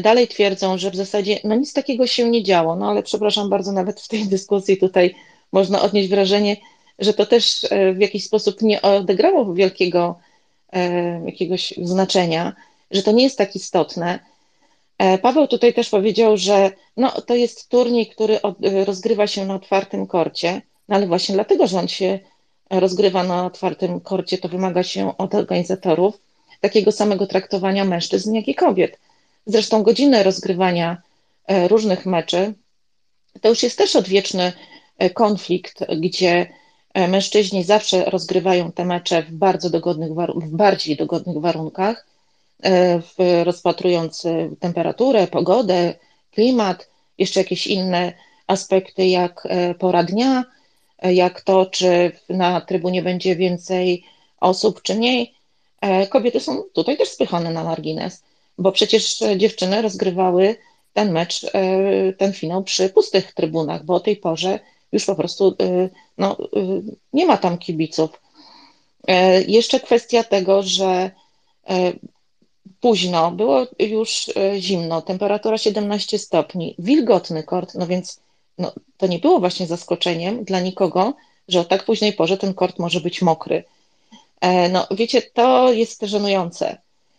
dalej 0.00 0.28
twierdzą, 0.28 0.78
że 0.78 0.90
w 0.90 0.96
zasadzie 0.96 1.40
no 1.44 1.54
nic 1.54 1.72
takiego 1.72 2.06
się 2.06 2.30
nie 2.30 2.42
działo, 2.42 2.76
no 2.76 2.90
ale 2.90 3.02
przepraszam 3.02 3.50
bardzo, 3.50 3.72
nawet 3.72 4.00
w 4.00 4.08
tej 4.08 4.24
dyskusji 4.34 4.76
tutaj 4.76 5.14
można 5.52 5.82
odnieść 5.82 6.08
wrażenie, 6.08 6.56
że 6.98 7.14
to 7.14 7.26
też 7.26 7.66
w 7.94 8.00
jakiś 8.00 8.24
sposób 8.24 8.62
nie 8.62 8.82
odegrało 8.82 9.54
wielkiego 9.54 10.18
jakiegoś 11.26 11.74
znaczenia, 11.82 12.52
że 12.90 13.02
to 13.02 13.12
nie 13.12 13.24
jest 13.24 13.38
tak 13.38 13.56
istotne. 13.56 14.18
E, 14.98 15.18
Paweł 15.18 15.46
tutaj 15.46 15.74
też 15.74 15.90
powiedział, 15.90 16.36
że 16.36 16.70
no, 16.96 17.10
to 17.10 17.34
jest 17.34 17.68
turniej, 17.68 18.06
który 18.06 18.42
od, 18.42 18.64
e, 18.64 18.84
rozgrywa 18.84 19.26
się 19.26 19.46
na 19.46 19.54
otwartym 19.54 20.06
korcie, 20.06 20.62
no 20.88 20.96
ale 20.96 21.06
właśnie 21.06 21.34
dlatego, 21.34 21.66
że 21.66 21.78
on 21.78 21.88
się 21.88 22.18
rozgrywa 22.70 23.24
na 23.24 23.46
otwartym 23.46 24.00
korcie, 24.00 24.38
to 24.38 24.48
wymaga 24.48 24.82
się 24.82 25.16
od 25.18 25.34
organizatorów 25.34 26.18
takiego 26.60 26.92
samego 26.92 27.26
traktowania 27.26 27.84
mężczyzn, 27.84 28.34
jak 28.34 28.48
i 28.48 28.54
kobiet. 28.54 28.98
Zresztą 29.46 29.82
godziny 29.82 30.22
rozgrywania 30.22 31.02
e, 31.46 31.68
różnych 31.68 32.06
meczy 32.06 32.54
to 33.40 33.48
już 33.48 33.62
jest 33.62 33.78
też 33.78 33.96
odwieczny 33.96 34.52
konflikt, 35.14 35.84
gdzie 36.00 36.46
mężczyźni 36.94 37.64
zawsze 37.64 38.04
rozgrywają 38.04 38.72
te 38.72 38.84
mecze 38.84 39.22
w 39.22 39.32
bardzo 39.32 39.70
dogodnych, 39.70 40.10
w 40.34 40.50
bardziej 40.50 40.96
dogodnych 40.96 41.38
warunkach, 41.38 42.06
E, 42.64 43.44
rozpatrując 43.44 44.24
e, 44.24 44.50
temperaturę, 44.60 45.26
pogodę, 45.26 45.94
klimat, 46.30 46.88
jeszcze 47.18 47.40
jakieś 47.40 47.66
inne 47.66 48.12
aspekty, 48.46 49.06
jak 49.06 49.46
e, 49.46 49.74
pora 49.74 50.02
dnia, 50.02 50.44
jak 51.02 51.40
to, 51.40 51.66
czy 51.66 52.12
na 52.28 52.60
trybunie 52.60 53.02
będzie 53.02 53.36
więcej 53.36 54.04
osób, 54.40 54.82
czy 54.82 54.94
mniej. 54.94 55.34
Kobiety 56.10 56.40
są 56.40 56.62
tutaj 56.72 56.96
też 56.96 57.08
spychane 57.08 57.50
na 57.50 57.64
margines, 57.64 58.22
bo 58.58 58.72
przecież 58.72 59.18
dziewczyny 59.36 59.82
rozgrywały 59.82 60.56
ten 60.92 61.12
mecz, 61.12 61.46
ten 62.18 62.32
finał 62.32 62.64
przy 62.64 62.88
pustych 62.88 63.34
trybunach, 63.34 63.84
bo 63.84 63.94
o 63.94 64.00
tej 64.00 64.16
porze 64.16 64.60
już 64.92 65.04
po 65.04 65.14
prostu 65.14 65.56
no, 66.18 66.36
nie 67.12 67.26
ma 67.26 67.36
tam 67.36 67.58
kibiców. 67.58 68.10
Jeszcze 69.46 69.80
kwestia 69.80 70.24
tego, 70.24 70.62
że 70.62 71.10
późno, 72.84 73.30
było 73.30 73.66
już 73.78 74.30
e, 74.36 74.60
zimno, 74.60 75.02
temperatura 75.02 75.58
17 75.58 76.18
stopni, 76.18 76.74
wilgotny 76.78 77.42
kort, 77.42 77.74
no 77.74 77.86
więc 77.86 78.20
no, 78.58 78.72
to 78.96 79.06
nie 79.06 79.18
było 79.18 79.40
właśnie 79.40 79.66
zaskoczeniem 79.66 80.44
dla 80.44 80.60
nikogo, 80.60 81.14
że 81.48 81.60
o 81.60 81.64
tak 81.64 81.84
późnej 81.84 82.12
porze 82.12 82.36
ten 82.36 82.54
kort 82.54 82.78
może 82.78 83.00
być 83.00 83.22
mokry. 83.22 83.64
E, 84.40 84.68
no 84.68 84.86
wiecie, 84.90 85.22
to 85.22 85.72
jest 85.72 86.02
żenujące. 86.02 86.78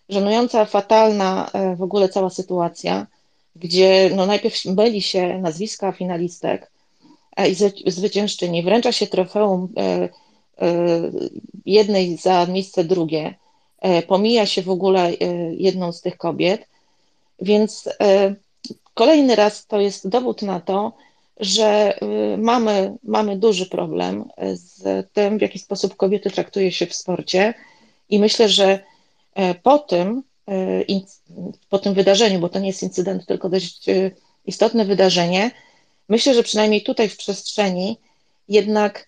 Żenująca, 0.10 0.66
fatalna 0.66 1.50
e, 1.54 1.76
w 1.76 1.82
ogóle 1.82 2.10
cała 2.10 2.30
sytuacja, 2.30 3.08
gdzie 3.56 4.10
no 4.16 4.26
najpierw 4.26 4.66
myli 4.66 5.02
się 5.02 5.40
nazwiska 5.40 5.92
finalistek 5.92 6.72
i 7.86 7.92
zwyciężczyni, 7.92 8.64
wręcza 8.64 8.92
się 8.92 9.08
trofeum 9.08 9.74
jednej 11.66 12.18
za 12.18 12.46
miejsce 12.46 12.84
drugie, 12.84 13.36
E, 13.86 14.02
pomija 14.02 14.46
się 14.46 14.62
w 14.62 14.70
ogóle 14.70 15.02
e, 15.02 15.14
jedną 15.54 15.92
z 15.92 16.02
tych 16.02 16.18
kobiet, 16.18 16.68
więc 17.42 17.90
e, 18.02 18.36
kolejny 18.94 19.36
raz 19.36 19.68
to 19.68 19.80
jest 19.80 20.10
dowód 20.10 20.42
na 20.42 20.60
to, 20.60 20.94
że 21.40 22.00
mamy, 22.38 22.96
mamy 23.04 23.38
duży 23.38 23.66
problem 23.66 24.26
z 24.54 25.08
tym, 25.14 25.38
w 25.38 25.42
jaki 25.42 25.60
sposób 25.60 25.96
kobiety 25.96 26.32
traktuje 26.32 26.72
się 26.72 26.86
w 26.86 26.96
sporcie. 26.96 27.54
I 28.10 28.20
myślę, 28.20 28.50
że 28.50 28.80
po 29.64 29.80
tym, 29.80 30.24
po 31.70 31.80
tym 31.80 31.94
wydarzeniu, 31.94 32.40
bo 32.40 32.50
to 32.50 32.60
nie 32.60 32.68
jest 32.68 32.84
incydent, 32.84 33.26
tylko 33.26 33.50
dość 33.50 33.86
istotne 34.46 34.86
wydarzenie, 34.86 35.52
myślę, 36.10 36.34
że 36.34 36.44
przynajmniej 36.44 36.84
tutaj 36.84 37.10
w 37.10 37.18
przestrzeni 37.18 37.98
jednak 38.50 39.08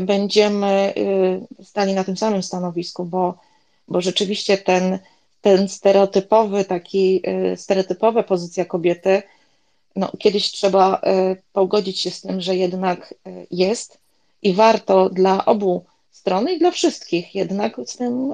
będziemy 0.00 0.94
stali 1.64 1.94
na 1.94 2.04
tym 2.04 2.16
samym 2.16 2.42
stanowisku, 2.42 3.04
bo 3.04 3.34
bo 3.88 4.00
rzeczywiście 4.00 4.58
ten, 4.58 4.98
ten 5.40 5.68
stereotypowy, 5.68 6.64
taki 6.64 7.22
stereotypowa 7.56 8.22
pozycja 8.22 8.64
kobiety, 8.64 9.22
no, 9.96 10.12
kiedyś 10.18 10.52
trzeba 10.52 11.00
pogodzić 11.52 12.00
się 12.00 12.10
z 12.10 12.20
tym, 12.20 12.40
że 12.40 12.56
jednak 12.56 13.14
jest 13.50 13.98
i 14.42 14.52
warto 14.52 15.10
dla 15.10 15.44
obu 15.44 15.84
stron 16.18 16.48
i 16.48 16.58
dla 16.58 16.70
wszystkich 16.70 17.34
jednak 17.34 17.76
z 17.86 17.96
tym 17.96 18.32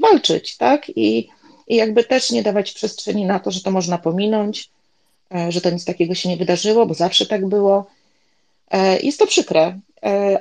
walczyć, 0.00 0.56
tak? 0.56 0.88
I, 0.88 1.28
i 1.68 1.76
jakby 1.76 2.04
też 2.04 2.30
nie 2.30 2.42
dawać 2.42 2.72
przestrzeni 2.72 3.24
na 3.24 3.40
to, 3.40 3.50
że 3.50 3.60
to 3.60 3.70
można 3.70 3.98
pominąć, 3.98 4.70
że 5.48 5.60
to 5.60 5.70
nic 5.70 5.84
takiego 5.84 6.14
się 6.14 6.28
nie 6.28 6.36
wydarzyło, 6.36 6.86
bo 6.86 6.94
zawsze 6.94 7.26
tak 7.26 7.48
było. 7.48 7.86
Jest 9.02 9.18
to 9.18 9.26
przykre, 9.26 9.80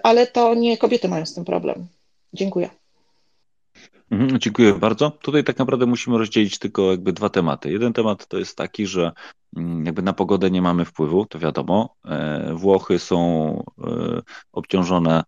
ale 0.03 0.27
to 0.27 0.55
nie 0.55 0.77
kobiety 0.77 1.07
mają 1.07 1.25
z 1.25 1.33
tym 1.33 1.45
problem. 1.45 1.87
Dziękuję. 2.33 2.69
Mhm, 4.11 4.39
dziękuję 4.39 4.73
bardzo. 4.73 5.11
Tutaj 5.11 5.43
tak 5.43 5.57
naprawdę 5.57 5.85
musimy 5.85 6.17
rozdzielić 6.17 6.59
tylko 6.59 6.91
jakby 6.91 7.13
dwa 7.13 7.29
tematy. 7.29 7.71
Jeden 7.71 7.93
temat 7.93 8.27
to 8.27 8.37
jest 8.37 8.57
taki, 8.57 8.87
że 8.87 9.11
mm, 9.57 9.85
jakby 9.85 10.01
na 10.01 10.13
pogodę 10.13 10.51
nie 10.51 10.61
mamy 10.61 10.85
wpływu, 10.85 11.25
to 11.25 11.39
wiadomo. 11.39 11.95
E, 12.05 12.53
Włochy 12.53 12.99
są 12.99 13.17
e, 13.83 14.21
obciążone 14.51 15.23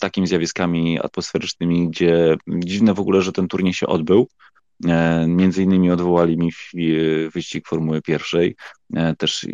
takimi 0.00 0.26
zjawiskami 0.26 1.00
atmosferycznymi, 1.00 1.88
gdzie 1.88 2.36
dziwne 2.46 2.94
w 2.94 3.00
ogóle, 3.00 3.22
że 3.22 3.32
ten 3.32 3.48
turniej 3.48 3.74
się 3.74 3.86
odbył. 3.86 4.28
E, 4.86 5.26
między 5.28 5.62
innymi 5.62 5.90
odwołali 5.90 6.36
mi 6.36 6.52
wyścig 7.34 7.68
Formuły 7.68 8.02
pierwszej, 8.02 8.56
też 9.18 9.46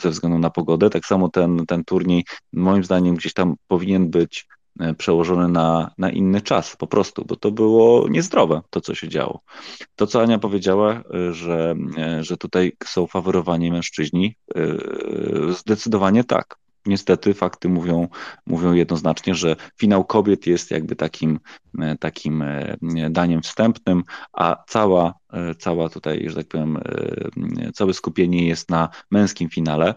ze 0.00 0.10
względu 0.10 0.38
na 0.38 0.50
pogodę. 0.50 0.90
Tak 0.90 1.06
samo 1.06 1.28
ten, 1.28 1.66
ten 1.66 1.84
turniej, 1.84 2.24
moim 2.52 2.84
zdaniem, 2.84 3.14
gdzieś 3.14 3.32
tam 3.32 3.54
powinien 3.68 4.10
być 4.10 4.46
E, 4.80 4.94
przełożone 4.94 5.48
na, 5.48 5.90
na 5.98 6.10
inny 6.10 6.40
czas 6.40 6.76
po 6.76 6.86
prostu, 6.86 7.24
bo 7.24 7.36
to 7.36 7.50
było 7.50 8.08
niezdrowe, 8.08 8.60
to 8.70 8.80
co 8.80 8.94
się 8.94 9.08
działo. 9.08 9.40
To, 9.96 10.06
co 10.06 10.22
Ania 10.22 10.38
powiedziała, 10.38 10.92
e, 10.94 11.34
że, 11.34 11.74
e, 11.98 12.24
że 12.24 12.36
tutaj 12.36 12.72
są 12.84 13.06
faworowani 13.06 13.70
mężczyźni, 13.70 14.36
zdecydowanie 15.50 16.24
tak. 16.24 16.56
Niestety 16.86 17.34
fakty 17.34 17.68
mówią, 17.68 18.08
mówią 18.46 18.72
jednoznacznie, 18.72 19.34
że 19.34 19.56
finał 19.76 20.04
kobiet 20.04 20.46
jest 20.46 20.70
jakby 20.70 20.96
takim, 20.96 21.40
e, 21.78 21.96
takim 21.98 22.42
e, 22.42 22.76
daniem 23.10 23.42
wstępnym, 23.42 24.04
a 24.32 24.64
cała, 24.68 25.14
e, 25.32 25.54
cała 25.54 25.88
tutaj, 25.88 26.24
że 26.28 26.36
tak 26.36 26.48
powiem, 26.48 26.78
całe 27.74 27.94
skupienie 27.94 28.48
jest 28.48 28.70
na 28.70 28.88
męskim 29.10 29.48
finale. 29.50 29.94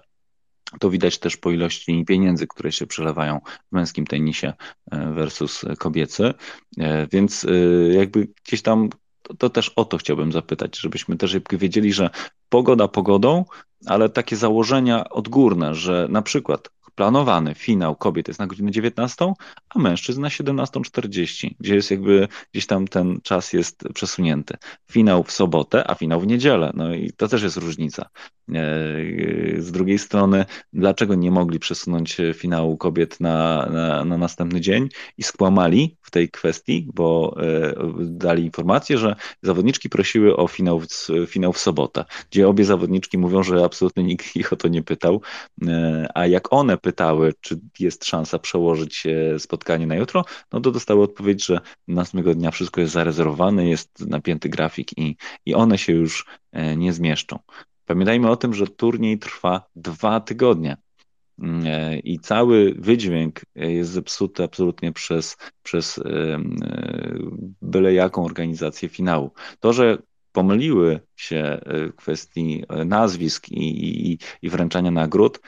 To 0.80 0.89
widać 0.89 1.19
też 1.19 1.38
po 1.38 1.51
ilości 1.51 2.05
pieniędzy, 2.07 2.47
które 2.47 2.72
się 2.72 2.88
przelewają 2.88 3.39
w 3.72 3.76
męskim 3.76 4.07
tenisie 4.07 4.53
versus 4.91 5.65
kobiecy. 5.80 6.34
Więc 7.11 7.45
jakby 7.91 8.27
gdzieś 8.45 8.61
tam 8.61 8.89
to, 9.24 9.34
to, 9.34 9.50
też 9.50 9.70
o 9.70 9.86
to 9.86 9.98
chciałbym 9.98 10.32
zapytać, 10.32 10.80
żebyśmy 10.80 11.18
też 11.18 11.38
wiedzieli, 11.52 11.94
że 11.94 12.10
pogoda 12.50 12.88
pogodą, 12.88 13.45
ale 13.86 14.10
takie 14.10 14.36
założenia 14.36 15.10
odgórne, 15.10 15.76
że 15.76 16.08
na 16.10 16.22
przykład 16.22 16.70
planowany 16.95 17.56
finał 17.56 17.95
kobiet 17.95 18.28
jest 18.28 18.40
na 18.40 18.48
godzinę 18.48 18.72
19, 18.72 19.34
a 19.70 19.80
mężczyzn 19.80 20.22
na 20.22 20.28
17.40, 20.28 21.56
gdzie 21.60 21.76
jest 21.76 21.91
jakby 21.91 22.28
gdzieś 22.52 22.65
tam 22.65 22.88
ten 22.88 23.20
czas 23.24 23.53
jest 23.53 23.84
przesunięty. 23.94 24.57
Finał 24.91 25.24
w 25.24 25.32
sobotę, 25.32 25.88
a 25.88 25.95
finał 25.95 26.22
w 26.22 26.28
niedzielę. 26.28 26.72
No 26.74 26.94
i 26.94 27.11
to 27.18 27.28
też 27.28 27.44
jest 27.44 27.57
różnica. 27.57 28.10
E, 28.49 28.53
z 29.57 29.72
drugiej 29.72 29.99
strony, 29.99 30.45
dlaczego 30.74 31.15
nie 31.15 31.32
mogli 31.32 31.60
przesunąć 31.60 32.18
finału 32.34 32.78
kobiet 32.78 33.20
na, 33.20 33.70
na, 33.72 34.06
na 34.06 34.18
następny 34.18 34.61
dzień 34.61 34.90
i 35.18 35.24
skłamali 35.24 35.98
w 36.02 36.11
tej 36.11 36.30
kwestii, 36.30 36.90
bo 36.94 37.36
e, 37.41 37.74
dali 37.99 38.44
informację, 38.44 38.98
że 38.98 39.15
zawodniczki 39.41 39.90
prosiły 39.90 40.36
o 40.36 40.48
finał 40.48 40.80
w, 40.80 40.88
finał 41.28 41.53
w 41.53 41.60
sobotę, 41.60 42.06
gdzie 42.32 42.48
obie 42.48 42.65
zawodniczki 42.65 43.18
mówią, 43.18 43.44
że 43.44 43.64
absolutnie 43.64 44.03
nikt 44.03 44.36
ich 44.36 44.53
o 44.53 44.56
to 44.56 44.68
nie 44.68 44.84
pytał, 44.84 45.22
e, 45.68 46.07
a 46.15 46.28
jak 46.28 46.53
one 46.53 46.78
pytały, 46.84 47.34
czy 47.41 47.60
jest 47.80 48.05
szansa 48.05 48.39
przełożyć 48.39 49.03
spotkanie 49.38 49.88
na 49.88 49.95
jutro, 49.95 50.26
no 50.51 50.61
to 50.61 50.72
dostały 50.72 51.03
odpowiedź, 51.03 51.45
że 51.45 51.60
następnego 51.88 52.35
dnia 52.35 52.51
wszystko 52.51 52.81
jest 52.81 52.93
zarezerwowane, 52.93 53.68
jest 53.68 53.99
napięty 53.99 54.49
grafik 54.49 54.97
i, 54.97 55.18
i 55.45 55.55
one 55.55 55.77
się 55.77 55.93
już 55.93 56.26
nie 56.77 56.93
zmieszczą. 56.93 57.39
Pamiętajmy 57.85 58.30
o 58.30 58.35
tym, 58.35 58.53
że 58.53 58.68
turniej 58.68 59.19
trwa 59.19 59.69
dwa 59.76 60.19
tygodnie 60.19 60.77
mm, 61.39 61.64
e, 61.68 61.99
i 61.99 62.19
cały 62.19 62.76
wydźwięk 62.80 63.41
jest 63.55 63.91
zepsuty 63.91 64.43
absolutnie 64.43 64.91
przez, 64.91 65.38
przez 65.64 65.97
e, 65.97 66.03
e, 66.05 66.39
byle 67.61 67.93
jaką 67.93 68.26
organizację 68.26 68.89
finału. 68.89 69.31
To, 69.60 69.73
że 69.73 69.97
pomyliły 70.31 70.99
się 71.15 71.61
kwestii 71.95 72.64
nazwisk 72.85 73.49
i, 73.49 74.11
i, 74.11 74.18
i 74.41 74.49
wręczania 74.49 74.91
nagród, 74.91 75.39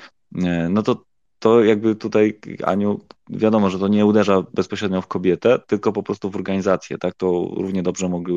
no 0.70 0.84
to 0.84 1.05
to 1.46 1.64
jakby 1.64 1.96
tutaj, 1.96 2.40
Aniu, 2.64 3.00
wiadomo, 3.30 3.70
że 3.70 3.80
to 3.80 3.88
nie 3.88 4.06
uderza 4.06 4.44
bezpośrednio 4.54 5.02
w 5.02 5.08
kobietę, 5.08 5.60
tylko 5.68 5.92
po 5.92 6.04
prostu 6.04 6.30
w 6.30 6.36
organizację, 6.36 6.98
tak? 6.98 7.16
To 7.16 7.52
równie 7.58 7.84
dobrze 7.84 8.10
mogli, 8.10 8.36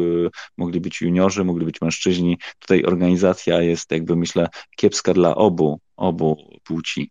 mogli 0.57 0.81
być 0.81 1.01
juniorzy, 1.01 1.45
mogli 1.45 1.67
być 1.67 1.81
mężczyźni. 1.81 2.39
Tutaj 2.59 2.85
organizacja 2.85 3.63
jest 3.63 3.91
jakby, 3.91 4.17
myślę, 4.17 4.49
kiepska 4.77 5.15
dla 5.15 5.35
obu, 5.35 5.81
obu 5.97 6.37
płci, 6.65 7.11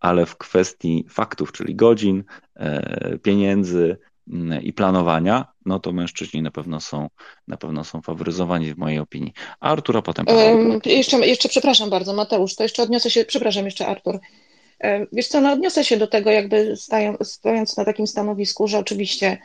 ale 0.00 0.26
w 0.26 0.36
kwestii 0.36 1.04
faktów, 1.10 1.52
czyli 1.52 1.74
godzin, 1.74 2.24
e, 2.56 3.18
pieniędzy 3.18 3.96
mm, 4.32 4.62
i 4.62 4.72
planowania, 4.72 5.46
no 5.66 5.80
to 5.80 5.92
mężczyźni 5.92 6.42
na 6.42 6.50
pewno 6.50 6.80
są, 6.80 7.08
na 7.48 7.56
pewno 7.56 7.84
są 7.84 8.02
faworyzowani 8.02 8.74
w 8.74 8.78
mojej 8.78 8.98
opinii. 8.98 9.32
A 9.60 9.70
Artura 9.70 10.02
potem... 10.02 10.26
Um, 10.28 10.80
jeszcze, 10.84 11.26
jeszcze, 11.26 11.48
przepraszam 11.48 11.90
bardzo, 11.90 12.12
Mateusz, 12.12 12.54
to 12.54 12.62
jeszcze 12.62 12.82
odniosę 12.82 13.10
się, 13.10 13.24
przepraszam 13.24 13.64
jeszcze 13.64 13.86
Artur, 13.86 14.18
wiesz 15.12 15.28
co, 15.28 15.40
no 15.40 15.52
odniosę 15.52 15.84
się 15.84 15.96
do 15.96 16.06
tego, 16.06 16.30
jakby 16.30 16.74
stojąc 17.24 17.76
na 17.76 17.84
takim 17.84 18.06
stanowisku, 18.06 18.68
że 18.68 18.78
oczywiście 18.78 19.38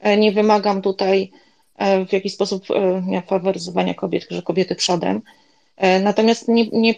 e, 0.00 0.16
nie 0.16 0.32
wymagam 0.32 0.82
tutaj 0.82 1.30
e, 1.76 2.06
w 2.06 2.12
jakiś 2.12 2.34
sposób 2.34 2.64
nie, 3.06 3.22
faworyzowania 3.22 3.94
kobiet, 3.94 4.26
że 4.30 4.42
kobiety 4.42 4.74
przodem. 4.74 5.22
Natomiast 6.02 6.48
nie, 6.48 6.68
nie, 6.68 6.94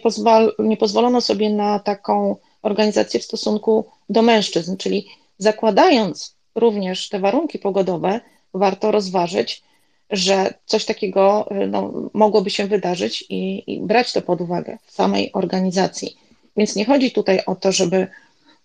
nie 0.59 0.77
pozwolono 0.77 1.21
sobie 1.21 1.49
na 1.49 1.79
taką 1.79 2.35
organizację 2.61 3.19
w 3.19 3.23
stosunku 3.23 3.85
do 4.09 4.21
mężczyzn, 4.21 4.77
czyli 4.77 5.07
zakładając 5.37 6.35
również 6.55 7.09
te 7.09 7.19
warunki 7.19 7.59
pogodowe, 7.59 8.21
warto 8.53 8.91
rozważyć, 8.91 9.63
że 10.09 10.53
coś 10.65 10.85
takiego 10.85 11.49
no, 11.67 12.09
mogłoby 12.13 12.49
się 12.49 12.67
wydarzyć 12.67 13.25
i, 13.29 13.63
i 13.73 13.81
brać 13.81 14.13
to 14.13 14.21
pod 14.21 14.41
uwagę 14.41 14.77
w 14.85 14.91
samej 14.91 15.33
organizacji. 15.33 16.17
Więc 16.57 16.75
nie 16.75 16.85
chodzi 16.85 17.11
tutaj 17.11 17.39
o 17.45 17.55
to, 17.55 17.71
żeby 17.71 18.07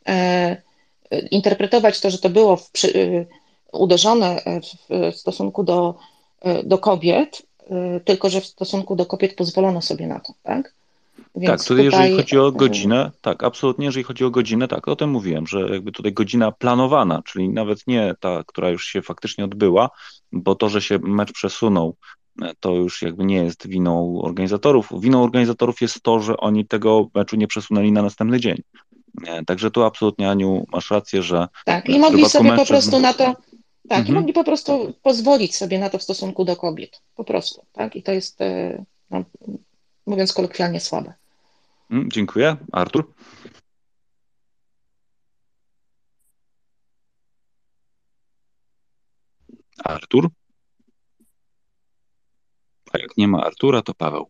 e, 0.06 0.62
interpretować 1.30 2.00
to, 2.00 2.10
że 2.10 2.18
to 2.18 2.30
było 2.30 2.58
przy, 2.72 2.88
e, 2.94 3.26
uderzone 3.72 4.42
w 4.90 5.16
stosunku 5.16 5.64
do, 5.64 5.94
e, 6.40 6.62
do 6.62 6.78
kobiet, 6.78 7.42
tylko 8.04 8.30
że 8.30 8.40
w 8.40 8.46
stosunku 8.46 8.96
do 8.96 9.06
kobiet 9.06 9.34
pozwolono 9.34 9.82
sobie 9.82 10.06
na 10.06 10.20
to, 10.20 10.32
tak? 10.42 10.74
Więc 11.36 11.50
tak, 11.50 11.68
tutaj, 11.68 11.84
tutaj 11.84 11.84
jeżeli 11.84 12.16
chodzi 12.16 12.38
o 12.38 12.52
godzinę, 12.52 13.10
tak, 13.20 13.44
absolutnie, 13.44 13.86
jeżeli 13.86 14.04
chodzi 14.04 14.24
o 14.24 14.30
godzinę, 14.30 14.68
tak, 14.68 14.88
o 14.88 14.96
tym 14.96 15.10
mówiłem, 15.10 15.46
że 15.46 15.60
jakby 15.60 15.92
tutaj 15.92 16.12
godzina 16.12 16.52
planowana, 16.52 17.22
czyli 17.22 17.48
nawet 17.48 17.86
nie 17.86 18.14
ta, 18.20 18.42
która 18.46 18.70
już 18.70 18.86
się 18.86 19.02
faktycznie 19.02 19.44
odbyła, 19.44 19.90
bo 20.32 20.54
to, 20.54 20.68
że 20.68 20.82
się 20.82 20.98
mecz 20.98 21.32
przesunął 21.32 21.96
to 22.60 22.74
już 22.74 23.02
jakby 23.02 23.24
nie 23.24 23.36
jest 23.36 23.68
winą 23.68 24.20
organizatorów. 24.22 24.88
Winą 25.00 25.22
organizatorów 25.22 25.80
jest 25.80 26.02
to, 26.02 26.20
że 26.20 26.36
oni 26.36 26.66
tego 26.66 27.08
meczu 27.14 27.36
nie 27.36 27.46
przesunęli 27.46 27.92
na 27.92 28.02
następny 28.02 28.40
dzień. 28.40 28.62
Także 29.46 29.70
tu 29.70 29.82
absolutnie, 29.82 30.30
Aniu, 30.30 30.64
masz 30.72 30.90
rację, 30.90 31.22
że. 31.22 31.48
Tak, 31.64 31.88
i 31.88 31.98
mogli 31.98 32.28
sobie 32.28 32.50
mężczyzn... 32.50 32.66
po 32.66 32.68
prostu 32.68 33.00
na 33.00 33.14
to. 33.14 33.36
Tak, 33.88 33.98
mhm. 33.98 34.08
i 34.08 34.12
mogli 34.12 34.32
po 34.32 34.44
prostu 34.44 34.92
pozwolić 35.02 35.56
sobie 35.56 35.78
na 35.78 35.90
to 35.90 35.98
w 35.98 36.02
stosunku 36.02 36.44
do 36.44 36.56
kobiet. 36.56 37.02
Po 37.16 37.24
prostu, 37.24 37.62
tak? 37.72 37.96
I 37.96 38.02
to 38.02 38.12
jest, 38.12 38.40
e, 38.40 38.84
no, 39.10 39.24
mówiąc 40.06 40.32
kolokwialnie, 40.32 40.80
słabe. 40.80 41.14
Mm, 41.90 42.10
dziękuję. 42.10 42.56
Artur? 42.72 43.12
Artur? 49.84 50.30
A 52.96 53.02
jak 53.02 53.16
nie 53.16 53.28
ma 53.28 53.44
Artura, 53.44 53.82
to 53.82 53.94
Paweł. 53.94 54.26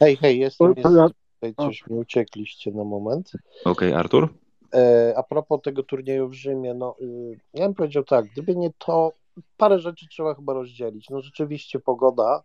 Hej, 0.00 0.16
hej, 0.16 0.38
jestem. 0.38 0.74
jestem. 0.76 1.08
Tutaj 1.34 1.54
coś 1.66 1.86
mi 1.86 1.98
uciekliście 1.98 2.70
na 2.70 2.84
moment. 2.84 3.32
Okej, 3.64 3.88
okay, 3.88 3.96
Artur? 3.96 4.28
E, 4.74 5.14
a 5.16 5.22
propos 5.22 5.60
tego 5.62 5.82
turnieju 5.82 6.28
w 6.28 6.34
Rzymie, 6.34 6.74
no 6.74 6.96
y, 7.00 7.40
ja 7.54 7.64
bym 7.64 7.74
powiedział 7.74 8.04
tak, 8.04 8.26
gdyby 8.26 8.56
nie 8.56 8.70
to, 8.78 9.12
parę 9.56 9.78
rzeczy 9.78 10.06
trzeba 10.10 10.34
chyba 10.34 10.52
rozdzielić. 10.52 11.10
No 11.10 11.20
rzeczywiście 11.20 11.80
pogoda 11.80 12.42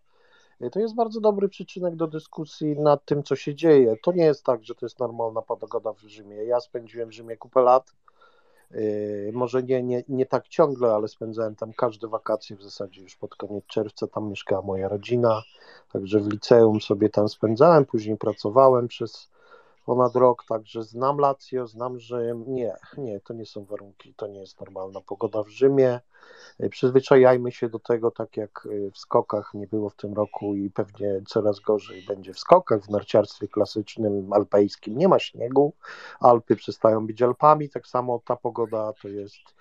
y, 0.62 0.70
to 0.70 0.80
jest 0.80 0.96
bardzo 0.96 1.22
dobry 1.22 1.50
przyczynek 1.50 1.96
do 1.96 2.08
dyskusji 2.08 2.80
nad 2.80 3.06
tym, 3.06 3.24
co 3.24 3.36
się 3.36 3.56
dzieje. 3.56 3.96
To 4.04 4.12
nie 4.12 4.24
jest 4.24 4.46
tak, 4.46 4.64
że 4.64 4.76
to 4.76 4.86
jest 4.86 5.00
normalna 5.00 5.42
pogoda 5.42 5.94
w 5.94 6.00
Rzymie. 6.00 6.36
Ja 6.36 6.60
spędziłem 6.60 7.10
w 7.10 7.14
Rzymie 7.14 7.38
kupę 7.38 7.62
lat 7.62 7.92
może 9.34 9.64
nie, 9.64 9.84
nie, 9.84 10.04
nie 10.10 10.26
tak 10.26 10.48
ciągle, 10.48 10.94
ale 10.94 11.08
spędzałem 11.08 11.56
tam 11.56 11.74
każde 11.74 12.08
wakacje 12.08 12.56
w 12.56 12.64
zasadzie 12.64 13.02
już 13.02 13.16
pod 13.16 13.36
koniec 13.36 13.66
czerwca. 13.66 14.08
Tam 14.08 14.30
mieszkała 14.30 14.62
moja 14.62 14.88
rodzina, 14.88 15.42
także 15.94 16.20
w 16.20 16.32
liceum 16.32 16.82
sobie 16.82 17.10
tam 17.10 17.30
spędzałem. 17.30 17.86
Później 17.86 18.18
pracowałem 18.18 18.88
przez 18.88 19.31
ponad 19.86 20.16
rok, 20.16 20.44
także 20.48 20.84
znam 20.84 21.18
Lazio, 21.18 21.68
znam 21.68 22.00
Rzym. 22.00 22.44
Nie, 22.48 22.76
nie, 22.98 23.20
to 23.20 23.34
nie 23.34 23.46
są 23.46 23.66
warunki, 23.66 24.14
to 24.14 24.28
nie 24.28 24.40
jest 24.40 24.60
normalna 24.60 25.02
pogoda 25.02 25.44
w 25.44 25.50
Rzymie. 25.50 26.00
Y, 26.64 26.70
przyzwyczajajmy 26.70 27.52
się 27.52 27.70
do 27.70 27.80
tego, 27.80 28.12
tak 28.12 28.38
jak 28.38 28.66
y, 28.66 28.92
w 28.92 28.98
skokach 28.98 29.54
nie 29.54 29.68
było 29.68 29.90
w 29.90 29.96
tym 29.96 30.14
roku 30.14 30.56
i 30.56 30.70
pewnie 30.70 31.22
coraz 31.28 31.60
gorzej 31.60 32.06
będzie 32.08 32.34
w 32.34 32.40
skokach, 32.40 32.82
w 32.82 32.90
narciarstwie 32.90 33.48
klasycznym 33.48 34.34
alpejskim 34.34 34.98
nie 34.98 35.08
ma 35.08 35.20
śniegu, 35.20 35.74
Alpy 36.20 36.56
przestają 36.56 37.08
być 37.08 37.22
Alpami, 37.22 37.70
tak 37.70 37.88
samo 37.88 38.22
ta 38.26 38.36
pogoda 38.36 38.94
to 39.02 39.08
jest 39.08 39.61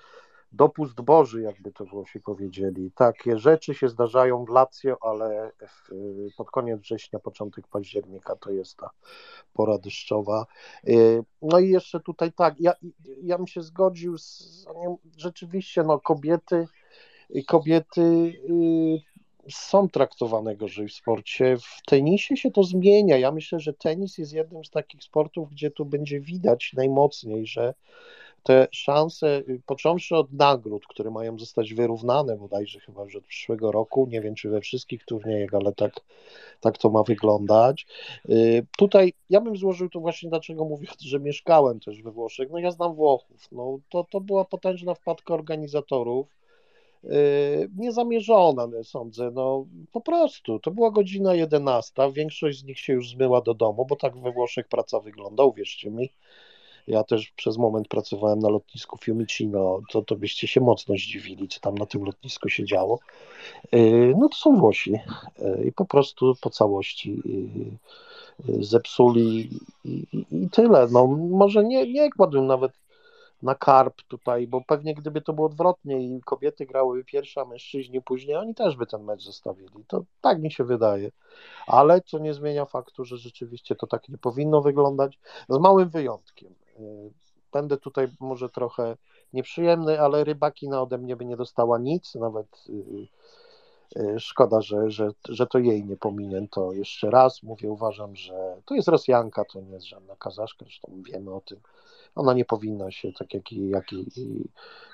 dopust 0.53 1.01
Boży, 1.01 1.43
jakby 1.43 1.73
to 1.73 1.85
Włosi 1.85 2.21
powiedzieli. 2.21 2.91
Takie 2.95 3.39
rzeczy 3.39 3.75
się 3.75 3.89
zdarzają 3.89 4.45
w 4.45 4.49
Lazio, 4.49 4.97
ale 5.01 5.53
w, 5.69 5.91
pod 6.37 6.51
koniec 6.51 6.81
września, 6.81 7.19
początek 7.19 7.69
października 7.69 8.37
to 8.37 8.51
jest 8.51 8.77
ta 8.77 8.91
pora 9.53 9.79
deszczowa. 9.79 10.47
Y, 10.89 11.25
no 11.43 11.59
i 11.59 11.69
jeszcze 11.69 12.01
tutaj 12.01 12.33
tak, 12.33 12.61
ja, 12.61 12.73
ja 13.23 13.37
bym 13.37 13.47
się 13.47 13.63
zgodził 13.63 14.19
z, 14.19 14.65
rzeczywiście, 15.17 15.83
no 15.83 16.01
kobiety, 16.01 16.67
kobiety 17.47 18.01
y, 18.01 19.11
są 19.51 19.89
traktowane 19.89 20.57
gorzej 20.57 20.89
w 20.89 20.93
sporcie. 20.93 21.57
W 21.57 21.83
tenisie 21.87 22.37
się 22.37 22.51
to 22.51 22.63
zmienia. 22.63 23.19
Ja 23.19 23.33
myślę, 23.33 23.61
że 23.61 23.73
tenis 23.73 24.19
jest 24.19 24.33
jednym 24.33 24.65
z 24.65 24.71
takich 24.71 25.03
sportów, 25.03 25.51
gdzie 25.51 25.71
tu 25.71 25.85
będzie 25.85 26.21
widać 26.21 26.73
najmocniej, 26.77 27.47
że 27.47 27.75
te 28.43 28.69
szanse, 28.73 29.43
y, 29.49 29.61
począwszy 29.67 30.17
od 30.17 30.33
nagród, 30.33 30.87
które 30.87 31.11
mają 31.11 31.39
zostać 31.39 31.75
wyrównane 31.75 32.37
bodajże 32.37 32.81
chyba 32.81 33.05
już 33.05 33.17
od 33.17 33.25
przyszłego 33.25 33.73
roku, 33.73 34.07
nie 34.11 34.21
wiem 34.21 34.35
czy 34.35 34.49
we 34.49 34.61
wszystkich 34.61 35.05
turniejach, 35.05 35.55
ale 35.55 35.73
tak, 35.73 35.93
tak 36.61 36.79
to 36.79 36.91
ma 36.91 37.03
wyglądać. 37.03 37.87
Y, 38.29 38.67
tutaj 38.79 39.13
ja 39.31 39.41
bym 39.41 39.57
złożył 39.57 39.89
to 39.89 40.01
właśnie 40.01 40.31
dlaczego 40.31 40.65
mówię, 40.65 40.89
że 41.01 41.21
mieszkałem 41.21 41.81
też 41.81 42.03
we 42.03 42.11
Włoszech. 42.11 42.51
No 42.51 42.59
ja 42.59 42.71
znam 42.71 42.95
Włochów. 42.95 43.49
No, 43.53 43.79
to, 43.89 44.07
to 44.11 44.21
była 44.21 44.45
potężna 44.45 44.95
wpadka 44.95 45.35
organizatorów. 45.35 46.27
Y, 47.05 47.71
niezamierzona, 47.77 48.69
sądzę, 48.83 49.31
no 49.31 49.67
po 49.93 50.01
prostu. 50.01 50.59
To 50.59 50.71
była 50.71 50.91
godzina 50.91 51.35
11, 51.35 52.13
większość 52.13 52.59
z 52.59 52.65
nich 52.65 52.79
się 52.79 52.93
już 52.93 53.11
zmyła 53.11 53.41
do 53.41 53.55
domu, 53.55 53.87
bo 53.87 53.97
tak 53.97 54.19
we 54.19 54.33
Włoszech 54.33 54.69
praca 54.69 55.01
wygląda, 55.01 55.45
uwierzcie 55.45 55.91
mi. 55.91 56.11
Ja 56.91 57.05
też 57.05 57.33
przez 57.37 57.59
moment 57.59 57.89
pracowałem 57.89 58.39
na 58.39 58.49
lotnisku 58.49 58.99
Fiumicino, 58.99 59.81
to, 59.91 60.03
to 60.03 60.17
byście 60.17 60.49
się 60.49 60.61
mocno 60.61 60.95
zdziwili, 60.95 61.49
co 61.49 61.61
tam 61.61 61.75
na 61.75 61.87
tym 61.87 62.05
lotnisku 62.05 62.49
się 62.49 62.65
działo. 62.65 62.99
Y, 63.75 64.15
no 64.19 64.29
to 64.29 64.37
są 64.37 64.57
Włosi 64.57 64.95
y, 64.95 65.65
i 65.65 65.73
po 65.73 65.85
prostu 65.85 66.35
po 66.41 66.51
całości 66.51 67.23
zepsuli 68.61 69.51
i, 69.85 70.07
i, 70.33 70.51
tyle. 70.51 70.89
No 70.91 71.07
może 71.31 71.65
nie, 71.65 71.93
nie 71.93 72.11
kładłem 72.11 72.47
nawet 72.47 72.73
na 73.43 73.55
karp 73.55 74.03
tutaj, 74.03 74.47
bo 74.47 74.61
pewnie 74.61 74.95
gdyby 74.95 75.21
to 75.21 75.33
było 75.33 75.47
odwrotnie 75.47 76.01
i 76.01 76.21
kobiety 76.21 76.67
grały 76.67 77.05
pierwsze, 77.05 77.41
a 77.41 77.45
mężczyźni 77.45 78.03
później, 78.03 78.37
oni 78.37 78.55
też 78.55 78.77
by 78.77 78.87
ten 78.87 79.05
mecz 79.05 79.23
zostawili. 79.23 79.85
To 79.87 80.05
tak 80.21 80.43
mi 80.43 80.53
się 80.53 80.65
wydaje. 80.65 81.11
Ale 81.67 82.01
co 82.01 82.19
nie 82.19 82.35
zmienia 82.35 82.65
faktu, 82.65 83.05
że 83.05 83.17
rzeczywiście 83.17 83.75
to 83.75 83.87
tak 83.87 84.09
nie 84.09 84.19
powinno 84.19 84.61
wyglądać, 84.61 85.19
z 85.49 85.59
małym 85.59 85.89
wyjątkiem. 85.89 86.55
Y, 86.81 87.11
będę 87.53 87.77
tutaj 87.77 88.09
może 88.21 88.49
trochę 88.49 88.97
nieprzyjemny, 89.33 90.01
ale 90.01 90.25
rybakina 90.25 90.83
ode 90.83 90.99
mnie 90.99 91.17
by 91.17 91.25
nie 91.25 91.37
dostała 91.37 91.79
nic, 91.79 92.15
nawet 92.15 92.47
y, 92.69 93.07
y, 94.01 94.21
szkoda, 94.21 94.61
że, 94.61 94.91
że, 94.91 95.11
że 95.29 95.47
to 95.47 95.59
jej 95.59 95.85
nie 95.85 95.97
powinien. 95.97 96.49
To 96.49 96.73
jeszcze 96.73 97.11
raz 97.11 97.43
mówię, 97.43 97.71
uważam, 97.71 98.17
że 98.17 98.57
to 98.65 98.75
jest 98.75 98.89
Rosjanka, 98.89 99.45
to 99.45 99.61
nie 99.61 99.73
jest 99.73 99.87
żadna 99.87 100.17
kazaszka, 100.17 100.65
zresztą 100.65 101.03
wiemy 101.07 101.35
o 101.35 101.41
tym 101.41 101.61
ona 102.15 102.35
nie 102.35 102.45
powinna 102.45 102.91
się, 102.91 103.13
tak 103.13 103.35
jak, 103.35 103.53
jak, 103.53 103.85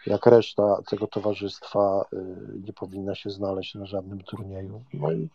jak 0.07 0.27
reszta 0.27 0.83
tego 0.91 1.07
towarzystwa, 1.07 2.05
y, 2.13 2.17
nie 2.67 2.73
powinna 2.73 3.15
się 3.15 3.31
znaleźć 3.31 3.75
na 3.75 3.87
żadnym 3.87 4.23
turnieju. 4.23 4.85
No 4.95 5.13
i, 5.13 5.29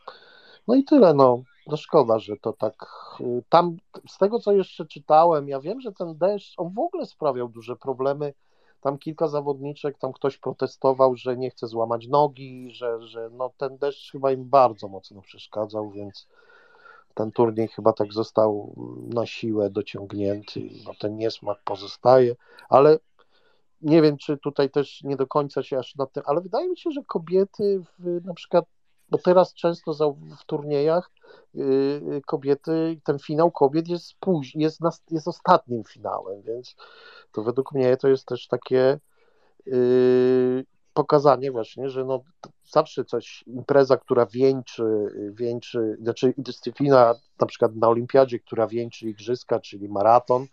no 0.68 0.76
i 0.76 0.84
tyle, 0.84 1.14
no. 1.14 1.44
No 1.68 1.78
szkoda, 1.78 2.20
że 2.20 2.38
to 2.38 2.54
tak. 2.54 2.86
Y, 3.22 3.44
tam 3.50 3.78
z 4.08 4.18
tego 4.18 4.40
co 4.40 4.52
jeszcze 4.52 4.86
czytałem, 4.86 5.48
ja 5.48 5.60
wiem, 5.60 5.82
że 5.82 5.92
ten 5.92 6.18
deszcz, 6.18 6.54
on 6.58 6.74
w 6.74 6.80
ogóle 6.80 7.06
sprawiał 7.06 7.50
duże 7.50 7.76
problemy. 7.76 8.34
Tam 8.82 8.98
kilka 8.98 9.28
zawodniczek, 9.28 9.98
tam 9.98 10.14
ktoś 10.14 10.38
protestował, 10.38 11.16
że 11.16 11.38
nie 11.38 11.50
chce 11.50 11.68
złamać 11.68 12.08
nogi, 12.08 12.72
że, 12.72 13.08
że 13.08 13.30
no 13.32 13.52
ten 13.58 13.78
deszcz 13.78 14.12
chyba 14.12 14.32
im 14.32 14.50
bardzo 14.50 14.88
mocno 14.88 15.22
przeszkadzał, 15.22 15.92
więc 15.92 16.28
ten 17.14 17.32
turniej 17.32 17.68
chyba 17.68 17.94
tak 17.94 18.14
został 18.14 18.76
na 19.14 19.26
siłę 19.26 19.70
dociągnięty, 19.70 20.70
no 20.86 20.92
ten 21.00 21.18
niesmak 21.18 21.58
pozostaje, 21.64 22.36
ale 22.70 23.00
nie 23.82 24.02
wiem, 24.02 24.18
czy 24.18 24.38
tutaj 24.38 24.70
też 24.70 25.04
nie 25.04 25.16
do 25.16 25.28
końca 25.28 25.64
się 25.64 25.80
aż 25.80 25.96
na 25.96 26.06
tym, 26.06 26.24
ale 26.26 26.42
wydaje 26.42 26.70
mi 26.70 26.78
się, 26.78 26.92
że 26.92 27.04
kobiety 27.04 27.84
w, 28.00 28.26
na 28.26 28.34
przykład, 28.34 28.66
bo 29.12 29.18
teraz 29.18 29.54
często 29.54 29.94
w 30.42 30.46
turniejach 30.46 31.12
yy, 31.54 32.22
kobiety, 32.26 33.00
ten 33.04 33.20
finał 33.20 33.52
kobiet 33.52 33.88
jest 33.88 34.14
jest, 34.56 34.82
jest 35.12 35.28
ostatnim 35.28 35.84
finałem, 35.84 36.42
więc 36.42 36.76
to 37.32 37.44
według 37.44 37.72
mnie 37.72 37.98
to 37.98 38.08
jest 38.08 38.26
też 38.26 38.48
takie 38.48 39.00
yy, 39.66 40.66
pokazanie 40.94 41.52
właśnie, 41.52 41.90
że 41.90 42.06
no, 42.06 42.22
zawsze 42.72 43.06
coś, 43.06 43.44
impreza, 43.48 43.98
która 43.98 44.26
wieńczy, 44.26 44.84
wieńczy, 45.34 45.98
znaczy 46.02 46.34
dyscyplina 46.38 47.16
na 47.40 47.48
przykład 47.48 47.76
na 47.76 47.88
olimpiadzie, 47.88 48.40
która 48.40 48.68
wieńczy 48.68 49.10
igrzyska, 49.10 49.60
czyli 49.60 49.90
maraton, 49.90 50.48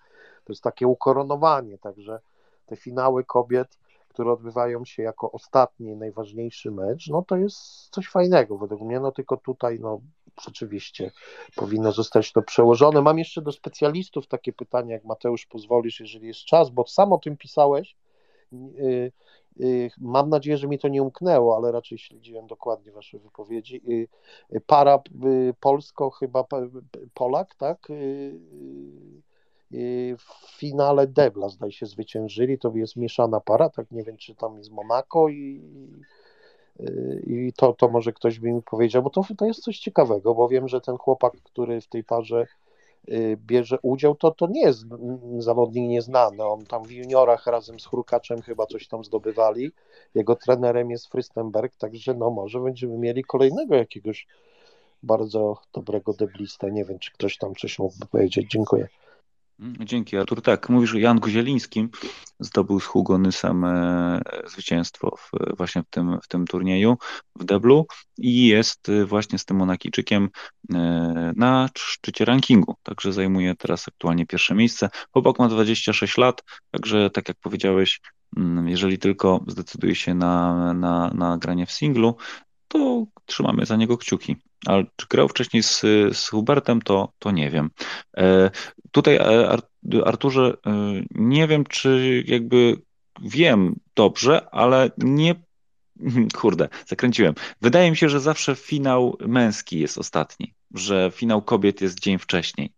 to 0.45 0.53
jest 0.53 0.63
takie 0.63 0.87
ukoronowanie, 0.87 1.79
także 1.79 2.21
te 2.67 2.77
finały 2.77 3.25
kobiet, 3.25 3.79
które 4.19 4.33
odbywają 4.33 4.85
się 4.85 5.03
jako 5.03 5.33
ostatni, 5.33 5.97
najważniejszy 5.97 6.71
mecz, 6.71 7.09
no 7.09 7.23
to 7.23 7.37
jest 7.37 7.89
coś 7.91 8.09
fajnego 8.09 8.59
według 8.59 8.81
mnie, 8.81 9.01
no 9.01 9.13
tylko 9.13 9.37
tutaj 9.37 9.79
no 9.81 10.01
rzeczywiście 10.41 11.11
powinno 11.57 11.93
zostać 11.93 12.33
to 12.33 12.43
przełożone. 12.43 13.03
Mam 13.03 13.19
jeszcze 13.19 13.43
do 13.43 13.53
specjalistów 13.53 14.27
takie 14.27 14.53
pytanie, 14.53 14.93
jak 14.93 15.05
Mateusz 15.05 15.47
pozwolisz, 15.47 16.01
jeżeli 16.01 16.27
jest 16.27 16.41
czas, 16.41 16.71
bo 16.71 16.87
sam 16.87 17.13
o 17.13 17.19
tym 17.19 17.37
pisałeś, 17.37 17.97
yy, 18.53 19.13
Y, 19.61 19.91
mam 19.99 20.29
nadzieję, 20.29 20.57
że 20.57 20.69
mi 20.69 20.79
to 20.79 20.89
nie 20.89 21.03
umknęło, 21.03 21.57
ale 21.57 21.73
raczej 21.73 21.99
śledziłem 21.99 22.47
dokładnie 22.47 22.93
Wasze 22.93 23.19
wypowiedzi. 23.19 23.83
Y, 23.89 24.09
y, 24.57 24.61
para 24.61 25.03
Polsko, 25.61 26.11
chyba 26.11 26.45
Polak, 27.15 27.55
tak? 27.55 27.89
W 30.19 30.57
finale 30.59 31.07
Debla, 31.07 31.49
zdaje 31.49 31.73
się, 31.73 31.87
zwyciężyli. 31.87 32.59
To 32.59 32.73
jest 32.75 32.97
mieszana 32.97 33.41
para, 33.41 33.71
tak? 33.71 33.91
Nie 33.91 34.03
wiem, 34.03 34.17
czy 34.17 34.35
tam 34.35 34.59
jest 34.59 34.71
Monaco 34.71 35.29
i, 35.29 35.63
i 37.27 37.53
to, 37.57 37.73
to 37.73 37.89
może 37.89 38.13
ktoś 38.13 38.39
by 38.39 38.53
mi 38.53 38.63
powiedział, 38.63 39.03
bo 39.03 39.11
to, 39.11 39.23
to 39.39 39.47
jest 39.47 39.61
coś 39.61 39.79
ciekawego, 39.79 40.35
bo 40.35 40.49
wiem, 40.49 40.69
że 40.69 40.81
ten 40.81 40.97
chłopak, 40.97 41.33
który 41.43 41.81
w 41.81 41.87
tej 41.87 42.05
parze 42.05 42.47
Y, 43.13 43.37
bierze 43.47 43.79
udział, 43.83 44.15
to, 44.15 44.31
to 44.31 44.47
nie 44.47 44.61
jest 44.61 44.85
zawodnik 45.39 45.89
nieznany. 45.89 46.45
On 46.45 46.67
tam 46.67 46.85
w 46.85 46.91
juniorach 46.91 47.47
razem 47.47 47.81
z 47.81 47.87
Hrukaczem 47.87 48.43
chyba 48.43 48.67
coś 48.67 48.89
tam 48.89 49.05
zdobywali. 49.05 49.71
Jego 50.15 50.37
trenerem 50.37 50.91
jest 50.91 51.09
Frystenberg, 51.09 51.77
także 51.77 52.15
no 52.15 52.31
może 52.31 52.61
będziemy 52.61 52.99
mieli 52.99 53.25
kolejnego 53.25 53.75
jakiegoś 53.75 54.27
bardzo 55.03 55.57
dobrego 55.73 56.13
deblista. 56.13 56.69
Nie 56.69 56.85
wiem, 56.85 56.99
czy 56.99 57.13
ktoś 57.13 57.39
tam 57.39 57.55
coś 57.55 57.79
mógłby 57.79 58.07
powiedzieć. 58.07 58.51
Dziękuję. 58.51 58.89
Mm, 59.61 59.77
dzięki 59.81 60.17
Artur. 60.17 60.43
Tak, 60.43 60.69
mówisz 60.69 60.95
o 60.95 60.99
Janku 60.99 61.29
Zielińskim. 61.29 61.91
Zdobył 62.41 62.81
z 62.81 62.85
Hugo 62.85 63.19
e, 63.19 64.21
zwycięstwo 64.47 65.17
w, 65.17 65.57
właśnie 65.57 65.83
w 65.83 65.87
tym, 65.91 66.19
w 66.23 66.29
tym 66.29 66.47
turnieju 66.47 66.97
w 67.37 67.45
deblu 67.45 67.87
i 68.19 68.47
jest 68.47 68.89
e, 68.89 69.05
właśnie 69.05 69.39
z 69.39 69.45
tym 69.45 69.57
Monakijczykiem 69.57 70.29
e, 70.75 71.33
na 71.37 71.69
szczycie 71.79 72.25
rankingu, 72.25 72.75
także 72.83 73.13
zajmuje 73.13 73.55
teraz 73.55 73.89
aktualnie 73.89 74.27
pierwsze 74.27 74.55
miejsce. 74.55 74.91
Chłopak 75.13 75.39
ma 75.39 75.49
26 75.49 76.19
lat, 76.19 76.43
także 76.71 77.11
tak 77.11 77.29
jak 77.29 77.37
powiedziałeś, 77.41 78.01
mm, 78.37 78.69
jeżeli 78.69 78.99
tylko 78.99 79.45
zdecyduje 79.47 79.95
się 79.95 80.15
na, 80.15 80.75
na, 80.75 81.11
na 81.15 81.39
granie 81.39 81.67
w 81.67 81.73
singlu, 81.73 82.17
to 82.69 83.07
trzymamy 83.27 83.67
za 83.67 83.77
niego 83.77 83.99
kciuki. 83.99 84.37
Ale 84.67 84.85
czy 84.97 85.07
grał 85.11 85.29
wcześniej 85.29 85.63
z, 85.63 85.81
z 86.13 86.29
Hubertem, 86.29 86.83
to, 86.83 87.13
to 87.19 87.31
nie 87.31 87.51
wiem. 87.51 87.71
E, 88.17 88.51
tutaj, 88.91 89.17
e, 89.17 89.59
Arturze, 90.05 90.57
e, 90.67 90.73
nie 91.11 91.47
wiem, 91.47 91.65
czy 91.65 92.25
jakby 92.27 92.77
wiem 93.23 93.77
dobrze, 93.95 94.51
ale 94.51 94.91
nie. 94.99 95.35
Kurde, 96.41 96.69
zakręciłem. 96.87 97.35
Wydaje 97.61 97.91
mi 97.91 97.97
się, 97.97 98.09
że 98.09 98.21
zawsze 98.21 98.55
finał 98.57 99.17
męski 99.21 99.81
jest 99.81 99.99
ostatni, 99.99 100.55
że 100.75 101.11
finał 101.15 101.43
kobiet 101.43 101.81
jest 101.81 102.01
dzień 102.01 102.19
wcześniej. 102.19 102.73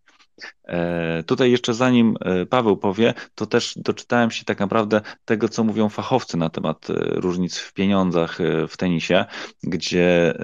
Tutaj 1.27 1.51
jeszcze 1.51 1.75
zanim 1.75 2.17
Paweł 2.51 2.77
powie, 2.77 3.15
to 3.35 3.47
też 3.47 3.75
doczytałem 3.77 4.31
się 4.31 4.45
tak 4.45 4.61
naprawdę 4.61 5.01
tego, 5.25 5.49
co 5.49 5.65
mówią 5.65 5.89
fachowcy 5.89 6.37
na 6.37 6.51
temat 6.51 6.87
różnic 6.99 7.59
w 7.59 7.73
pieniądzach 7.73 8.39
w 8.69 8.77
tenisie, 8.77 9.25
gdzie 9.63 10.35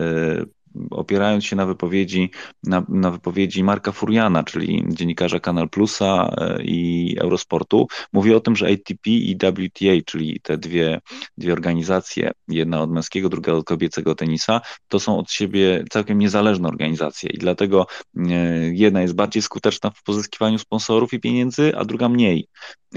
opierając 0.90 1.44
się 1.44 1.57
na 1.57 1.66
wypowiedzi, 1.66 2.31
na, 2.62 2.85
na 2.89 3.11
wypowiedzi 3.11 3.65
Marka 3.65 3.93
Furiana, 3.93 4.44
czyli 4.44 4.85
dziennikarza 4.89 5.40
Kanal 5.40 5.69
Plusa 5.69 6.35
e, 6.36 6.62
i 6.62 7.16
Eurosportu, 7.19 7.86
mówi 8.12 8.35
o 8.35 8.40
tym, 8.40 8.57
że 8.57 8.66
ATP 8.66 9.11
i 9.11 9.36
WTA, 9.36 10.05
czyli 10.07 10.40
te 10.43 10.59
dwie, 10.59 11.01
dwie 11.39 11.53
organizacje, 11.53 12.31
jedna 12.48 12.82
od 12.82 12.90
męskiego, 12.90 13.28
druga 13.28 13.53
od 13.53 13.65
kobiecego 13.65 14.15
tenisa, 14.15 14.61
to 14.89 15.01
są 15.01 15.19
od 15.19 15.31
siebie 15.31 15.85
całkiem 15.90 16.19
niezależne 16.19 16.69
organizacje 16.69 17.31
i 17.31 17.39
dlatego 17.39 17.86
e, 18.16 18.23
jedna 18.73 19.03
jest 19.03 19.15
bardziej 19.15 19.43
skuteczna 19.43 19.90
w 19.90 20.03
pozyskiwaniu 20.03 20.59
sponsorów 20.59 21.12
i 21.12 21.20
pieniędzy, 21.20 21.77
a 21.77 21.85
druga 21.85 22.09
mniej. 22.09 22.48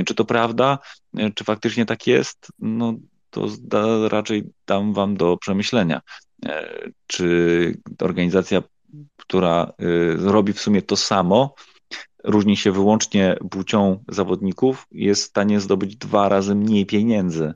Czy 0.06 0.15
to 0.15 0.26
prawda? 0.26 0.80
E, 1.18 1.31
czy 1.31 1.43
faktycznie 1.43 1.85
tak 1.85 2.07
jest? 2.07 2.47
No, 2.60 2.93
to 3.30 3.47
da, 3.61 4.10
raczej 4.10 4.43
dam 4.68 4.93
wam 4.93 5.18
do 5.18 5.38
przemyślenia. 5.38 6.01
E, 6.45 6.89
czy 7.07 7.81
organizacja, 8.01 8.63
która 9.17 9.73
e, 9.79 10.31
robi 10.31 10.53
w 10.53 10.61
sumie 10.61 10.81
to 10.81 10.97
samo, 10.97 11.55
różni 12.23 12.57
się 12.57 12.71
wyłącznie 12.71 13.37
płcią 13.51 14.03
zawodników, 14.07 14.87
jest 14.91 15.23
w 15.23 15.27
stanie 15.27 15.59
zdobyć 15.59 15.95
dwa 15.95 16.29
razy 16.29 16.55
mniej 16.55 16.85
pieniędzy 16.85 17.53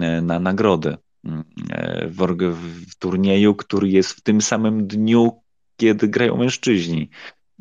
e, 0.00 0.22
na 0.22 0.40
nagrody 0.40 0.96
w, 2.08 2.36
w 2.90 2.94
turnieju, 2.98 3.54
który 3.54 3.88
jest 3.88 4.10
w 4.10 4.20
tym 4.20 4.40
samym 4.40 4.86
dniu, 4.86 5.42
kiedy 5.76 6.08
grają 6.08 6.36
mężczyźni. 6.36 7.10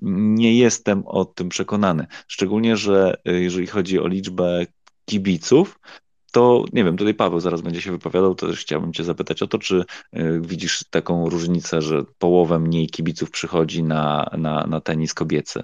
Nie 0.01 0.57
jestem 0.57 1.03
o 1.05 1.25
tym 1.25 1.49
przekonany. 1.49 2.07
Szczególnie, 2.27 2.77
że 2.77 3.17
jeżeli 3.25 3.67
chodzi 3.67 3.99
o 3.99 4.07
liczbę 4.07 4.65
kibiców, 5.05 5.79
to 6.35 6.65
nie 6.73 6.83
wiem, 6.83 6.97
tutaj 6.97 7.13
Paweł 7.13 7.39
zaraz 7.39 7.61
będzie 7.61 7.81
się 7.81 7.91
wypowiadał, 7.91 8.35
to 8.35 8.47
też 8.47 8.59
chciałbym 8.59 8.93
Cię 8.93 9.03
zapytać 9.03 9.41
o 9.41 9.47
to, 9.47 9.59
czy 9.59 9.85
y, 10.17 10.41
widzisz 10.41 10.83
taką 10.89 11.29
różnicę, 11.29 11.81
że 11.81 12.03
połowę 12.17 12.59
mniej 12.59 12.87
kibiców 12.87 13.31
przychodzi 13.31 13.83
na, 13.83 14.29
na, 14.37 14.67
na 14.67 14.81
tenis 14.81 15.13
kobiecy. 15.13 15.63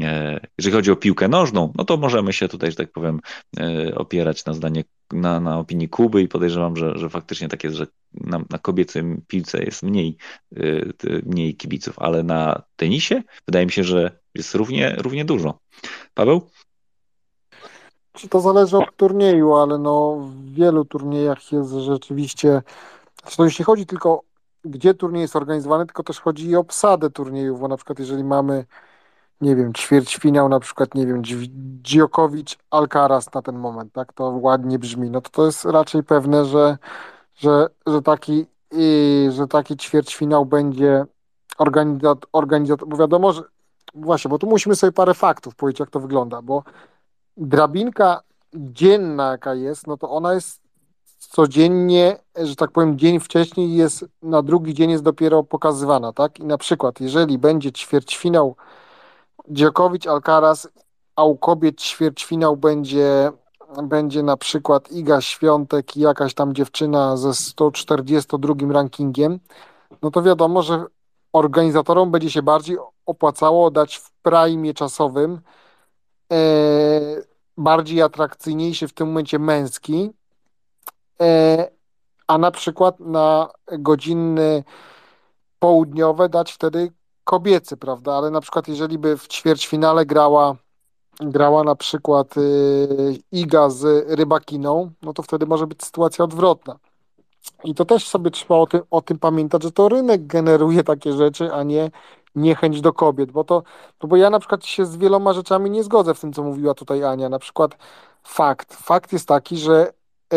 E, 0.00 0.40
jeżeli 0.58 0.76
chodzi 0.76 0.90
o 0.90 0.96
piłkę 0.96 1.28
nożną, 1.28 1.72
no 1.76 1.84
to 1.84 1.96
możemy 1.96 2.32
się 2.32 2.48
tutaj, 2.48 2.70
że 2.70 2.76
tak 2.76 2.92
powiem, 2.92 3.20
e, 3.60 3.94
opierać 3.94 4.44
na 4.44 4.54
zdanie, 4.54 4.84
na, 5.12 5.40
na 5.40 5.58
opinii 5.58 5.88
Kuby 5.88 6.22
i 6.22 6.28
podejrzewam, 6.28 6.76
że, 6.76 6.98
że 6.98 7.08
faktycznie 7.08 7.48
tak 7.48 7.64
jest, 7.64 7.76
że 7.76 7.86
na, 8.14 8.44
na 8.50 8.58
kobiecym 8.58 9.22
piłce 9.26 9.64
jest 9.64 9.82
mniej, 9.82 10.16
y, 10.56 10.92
mniej 11.26 11.56
kibiców, 11.56 11.98
ale 11.98 12.22
na 12.22 12.62
tenisie 12.76 13.22
wydaje 13.46 13.66
mi 13.66 13.72
się, 13.72 13.84
że 13.84 14.18
jest 14.34 14.54
równie, 14.54 14.96
równie 14.98 15.24
dużo. 15.24 15.58
Paweł? 16.14 16.50
Czy 18.16 18.28
to 18.28 18.40
zależy 18.40 18.78
od 18.78 18.96
turnieju, 18.96 19.54
ale 19.54 19.78
no 19.78 20.16
w 20.20 20.54
wielu 20.54 20.84
turniejach 20.84 21.52
jest 21.52 21.72
rzeczywiście, 21.72 22.62
znaczy 23.22 23.36
to 23.36 23.44
już 23.44 23.58
nie 23.58 23.64
chodzi 23.64 23.86
tylko 23.86 24.22
gdzie 24.66 24.94
turniej 24.94 25.22
jest 25.22 25.36
organizowany, 25.36 25.86
tylko 25.86 26.02
też 26.02 26.20
chodzi 26.20 26.48
i 26.48 26.56
o 26.56 26.60
obsadę 26.60 27.10
turniejów, 27.10 27.60
bo 27.60 27.68
na 27.68 27.76
przykład 27.76 27.98
jeżeli 27.98 28.24
mamy, 28.24 28.64
nie 29.40 29.56
wiem, 29.56 29.74
ćwierćfinał, 29.74 30.48
na 30.48 30.60
przykład, 30.60 30.94
nie 30.94 31.06
wiem, 31.06 31.22
Dziokowicz, 31.82 32.58
Alcaraz 32.70 33.34
na 33.34 33.42
ten 33.42 33.58
moment, 33.58 33.92
tak, 33.92 34.12
to 34.12 34.24
ładnie 34.24 34.78
brzmi, 34.78 35.10
no 35.10 35.20
to 35.20 35.30
to 35.30 35.46
jest 35.46 35.64
raczej 35.64 36.02
pewne, 36.02 36.44
że, 36.44 36.78
że, 37.34 37.66
że 37.86 38.02
taki, 38.02 38.46
i, 38.72 39.28
że 39.32 39.46
taki 39.46 39.76
ćwierćfinał 39.76 40.46
będzie 40.46 41.04
organizator, 41.58 42.28
organizator, 42.32 42.88
bo 42.88 42.96
wiadomo, 42.96 43.32
że 43.32 43.42
właśnie, 43.94 44.28
bo 44.28 44.38
tu 44.38 44.46
musimy 44.46 44.76
sobie 44.76 44.92
parę 44.92 45.14
faktów 45.14 45.54
powiedzieć, 45.54 45.80
jak 45.80 45.90
to 45.90 46.00
wygląda, 46.00 46.42
bo 46.42 46.62
drabinka 47.36 48.20
dzienna, 48.54 49.30
jaka 49.30 49.54
jest, 49.54 49.86
no 49.86 49.96
to 49.96 50.10
ona 50.10 50.34
jest 50.34 50.60
codziennie, 51.18 52.18
że 52.36 52.56
tak 52.56 52.70
powiem, 52.70 52.98
dzień 52.98 53.20
wcześniej 53.20 53.76
jest, 53.76 54.04
na 54.22 54.42
drugi 54.42 54.74
dzień 54.74 54.90
jest 54.90 55.02
dopiero 55.02 55.42
pokazywana, 55.42 56.12
tak? 56.12 56.40
I 56.40 56.44
na 56.44 56.58
przykład, 56.58 57.00
jeżeli 57.00 57.38
będzie 57.38 57.72
ćwierćfinał 57.72 58.56
Dziokowicz, 59.48 60.06
Alcaraz, 60.06 60.68
a 61.16 61.24
u 61.24 61.36
kobiet 61.36 61.80
ćwierćfinał 61.80 62.56
będzie, 62.56 63.32
będzie 63.82 64.22
na 64.22 64.36
przykład 64.36 64.92
Iga 64.92 65.20
Świątek 65.20 65.96
i 65.96 66.00
jakaś 66.00 66.34
tam 66.34 66.54
dziewczyna 66.54 67.16
ze 67.16 67.34
142 67.34 68.54
rankingiem, 68.72 69.40
no 70.02 70.10
to 70.10 70.22
wiadomo, 70.22 70.62
że 70.62 70.84
organizatorom 71.32 72.10
będzie 72.10 72.30
się 72.30 72.42
bardziej 72.42 72.76
opłacało 73.06 73.70
dać 73.70 73.96
w 73.96 74.10
prime 74.22 74.74
czasowym 74.74 75.40
bardziej 77.56 78.02
atrakcyjniejszy 78.02 78.88
w 78.88 78.92
tym 78.92 79.06
momencie 79.06 79.38
męski, 79.38 80.10
e, 81.20 81.68
a 82.26 82.38
na 82.38 82.50
przykład 82.50 83.00
na 83.00 83.48
godziny 83.78 84.64
południowe 85.58 86.28
dać 86.28 86.52
wtedy 86.52 86.92
kobiecy, 87.24 87.76
prawda? 87.76 88.14
Ale 88.14 88.30
na 88.30 88.40
przykład 88.40 88.68
jeżeli 88.68 88.98
by 88.98 89.16
w 89.16 89.28
ćwierćfinale 89.28 90.06
grała 90.06 90.56
grała 91.20 91.64
na 91.64 91.76
przykład 91.76 92.36
y, 92.36 93.18
Iga 93.32 93.70
z 93.70 94.10
Rybakiną, 94.18 94.90
no 95.02 95.12
to 95.12 95.22
wtedy 95.22 95.46
może 95.46 95.66
być 95.66 95.84
sytuacja 95.84 96.24
odwrotna. 96.24 96.78
I 97.64 97.74
to 97.74 97.84
też 97.84 98.08
sobie 98.08 98.30
trzeba 98.30 98.54
o 98.54 98.66
tym, 98.66 98.80
o 98.90 99.02
tym 99.02 99.18
pamiętać, 99.18 99.62
że 99.62 99.72
to 99.72 99.88
rynek 99.88 100.26
generuje 100.26 100.84
takie 100.84 101.12
rzeczy, 101.12 101.52
a 101.52 101.62
nie 101.62 101.90
niechęć 102.36 102.80
do 102.80 102.92
kobiet, 102.92 103.32
bo 103.32 103.44
to, 103.44 103.62
no 104.02 104.08
bo 104.08 104.16
ja 104.16 104.30
na 104.30 104.38
przykład 104.38 104.64
się 104.64 104.86
z 104.86 104.96
wieloma 104.96 105.32
rzeczami 105.32 105.70
nie 105.70 105.84
zgodzę 105.84 106.14
w 106.14 106.20
tym, 106.20 106.32
co 106.32 106.42
mówiła 106.42 106.74
tutaj 106.74 107.04
Ania. 107.04 107.28
Na 107.28 107.38
przykład 107.38 107.76
fakt, 108.22 108.74
fakt 108.74 109.12
jest 109.12 109.28
taki, 109.28 109.56
że, 109.56 109.92
e, 110.32 110.36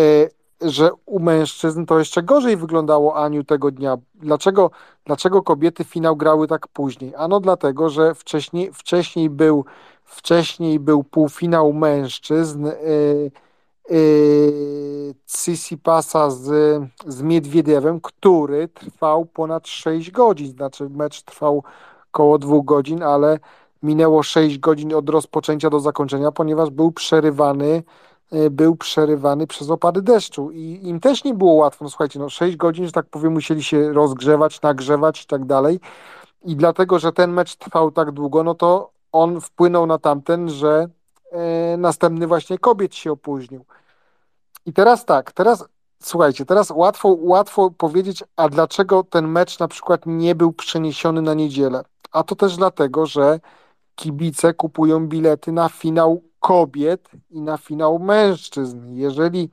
że 0.61 0.89
u 1.05 1.19
mężczyzn 1.19 1.85
to 1.85 1.99
jeszcze 1.99 2.23
gorzej 2.23 2.57
wyglądało 2.57 3.15
Aniu 3.15 3.43
tego 3.43 3.71
dnia. 3.71 3.97
Dlaczego, 4.15 4.71
dlaczego 5.05 5.41
kobiety 5.41 5.83
finał 5.83 6.15
grały 6.15 6.47
tak 6.47 6.67
później? 6.67 7.13
Ano 7.15 7.39
dlatego, 7.39 7.89
że 7.89 8.15
wcześniej, 8.15 8.73
wcześniej 8.73 9.29
był 9.29 9.65
wcześniej 10.09 10.79
był 10.79 11.03
półfinał 11.03 11.73
mężczyzn. 11.73 12.67
E, 12.67 12.73
Tsitsipasa 15.25 16.29
z, 16.29 16.81
z 17.07 17.21
Miedwiediewem, 17.21 18.01
który 18.01 18.67
trwał 18.67 19.25
ponad 19.25 19.67
6 19.67 20.11
godzin, 20.11 20.51
znaczy 20.51 20.89
mecz 20.89 21.21
trwał 21.21 21.63
około 22.13 22.37
2 22.37 22.57
godzin, 22.63 23.03
ale 23.03 23.39
minęło 23.83 24.23
6 24.23 24.57
godzin 24.57 24.93
od 24.93 25.09
rozpoczęcia 25.09 25.69
do 25.69 25.79
zakończenia, 25.79 26.31
ponieważ 26.31 26.69
był 26.69 26.91
przerywany 26.91 27.83
y, 28.33 28.49
był 28.49 28.75
przerywany 28.75 29.47
przez 29.47 29.69
opady 29.69 30.01
deszczu 30.01 30.51
i 30.51 30.79
im 30.83 30.99
też 30.99 31.23
nie 31.23 31.33
było 31.33 31.53
łatwo. 31.53 31.85
No 31.85 31.89
słuchajcie, 31.89 32.19
no 32.19 32.29
6 32.29 32.57
godzin, 32.57 32.85
że 32.85 32.91
tak 32.91 33.05
powiem, 33.05 33.33
musieli 33.33 33.63
się 33.63 33.93
rozgrzewać, 33.93 34.61
nagrzewać 34.61 35.23
i 35.23 35.25
tak 35.25 35.45
dalej. 35.45 35.79
I 36.45 36.55
dlatego, 36.55 36.99
że 36.99 37.11
ten 37.11 37.31
mecz 37.31 37.55
trwał 37.55 37.91
tak 37.91 38.11
długo, 38.11 38.43
no 38.43 38.55
to 38.55 38.91
on 39.11 39.41
wpłynął 39.41 39.85
na 39.85 39.97
tamten, 39.97 40.49
że 40.49 40.89
następny 41.77 42.27
właśnie 42.27 42.57
kobiet 42.57 42.95
się 42.95 43.11
opóźnił. 43.11 43.65
I 44.65 44.73
teraz 44.73 45.05
tak, 45.05 45.31
teraz 45.31 45.65
słuchajcie, 46.01 46.45
teraz 46.45 46.71
łatwo, 46.71 47.17
łatwo 47.19 47.71
powiedzieć, 47.71 48.23
a 48.35 48.49
dlaczego 48.49 49.03
ten 49.03 49.27
mecz 49.27 49.59
na 49.59 49.67
przykład 49.67 50.01
nie 50.05 50.35
był 50.35 50.53
przeniesiony 50.53 51.21
na 51.21 51.33
niedzielę? 51.33 51.83
A 52.11 52.23
to 52.23 52.35
też 52.35 52.57
dlatego, 52.57 53.05
że 53.05 53.39
kibice 53.95 54.53
kupują 54.53 55.07
bilety 55.07 55.51
na 55.51 55.69
finał 55.69 56.23
kobiet 56.39 57.09
i 57.29 57.41
na 57.41 57.57
finał 57.57 57.99
mężczyzn. 57.99 58.95
Jeżeli 58.95 59.49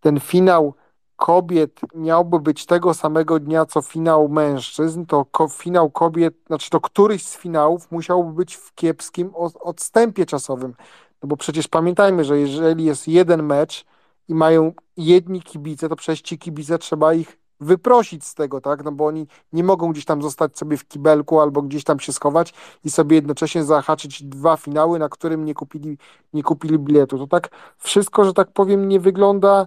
ten 0.00 0.20
finał 0.20 0.74
kobiet 1.16 1.80
miałby 1.94 2.40
być 2.40 2.66
tego 2.66 2.94
samego 2.94 3.40
dnia, 3.40 3.66
co 3.66 3.82
finał 3.82 4.28
mężczyzn, 4.28 5.06
to 5.06 5.24
ko 5.24 5.48
finał 5.48 5.90
kobiet, 5.90 6.34
znaczy 6.46 6.70
to 6.70 6.80
któryś 6.80 7.26
z 7.26 7.36
finałów 7.36 7.90
musiałby 7.90 8.32
być 8.32 8.56
w 8.56 8.74
kiepskim 8.74 9.30
odstępie 9.60 10.26
czasowym. 10.26 10.74
No 11.22 11.28
bo 11.28 11.36
przecież 11.36 11.68
pamiętajmy, 11.68 12.24
że 12.24 12.38
jeżeli 12.38 12.84
jest 12.84 13.08
jeden 13.08 13.42
mecz, 13.42 13.84
i 14.28 14.34
mają 14.34 14.72
jedni 14.96 15.42
kibice, 15.42 15.88
to 15.88 15.96
przecież 15.96 16.22
ci 16.22 16.38
kibice 16.38 16.78
trzeba 16.78 17.14
ich 17.14 17.38
wyprosić 17.60 18.24
z 18.24 18.34
tego, 18.34 18.60
tak? 18.60 18.84
No 18.84 18.92
bo 18.92 19.06
oni 19.06 19.26
nie 19.52 19.64
mogą 19.64 19.92
gdzieś 19.92 20.04
tam 20.04 20.22
zostać 20.22 20.58
sobie 20.58 20.76
w 20.76 20.88
kibelku 20.88 21.40
albo 21.40 21.62
gdzieś 21.62 21.84
tam 21.84 22.00
się 22.00 22.12
schować 22.12 22.54
i 22.84 22.90
sobie 22.90 23.16
jednocześnie 23.16 23.64
zahaczyć 23.64 24.22
dwa 24.22 24.56
finały, 24.56 24.98
na 24.98 25.08
którym 25.08 25.44
nie 25.44 25.54
kupili, 25.54 25.98
nie 26.32 26.42
kupili 26.42 26.78
biletu. 26.78 27.18
To 27.18 27.26
tak 27.26 27.48
wszystko, 27.78 28.24
że 28.24 28.32
tak 28.32 28.52
powiem, 28.52 28.88
nie 28.88 29.00
wygląda 29.00 29.66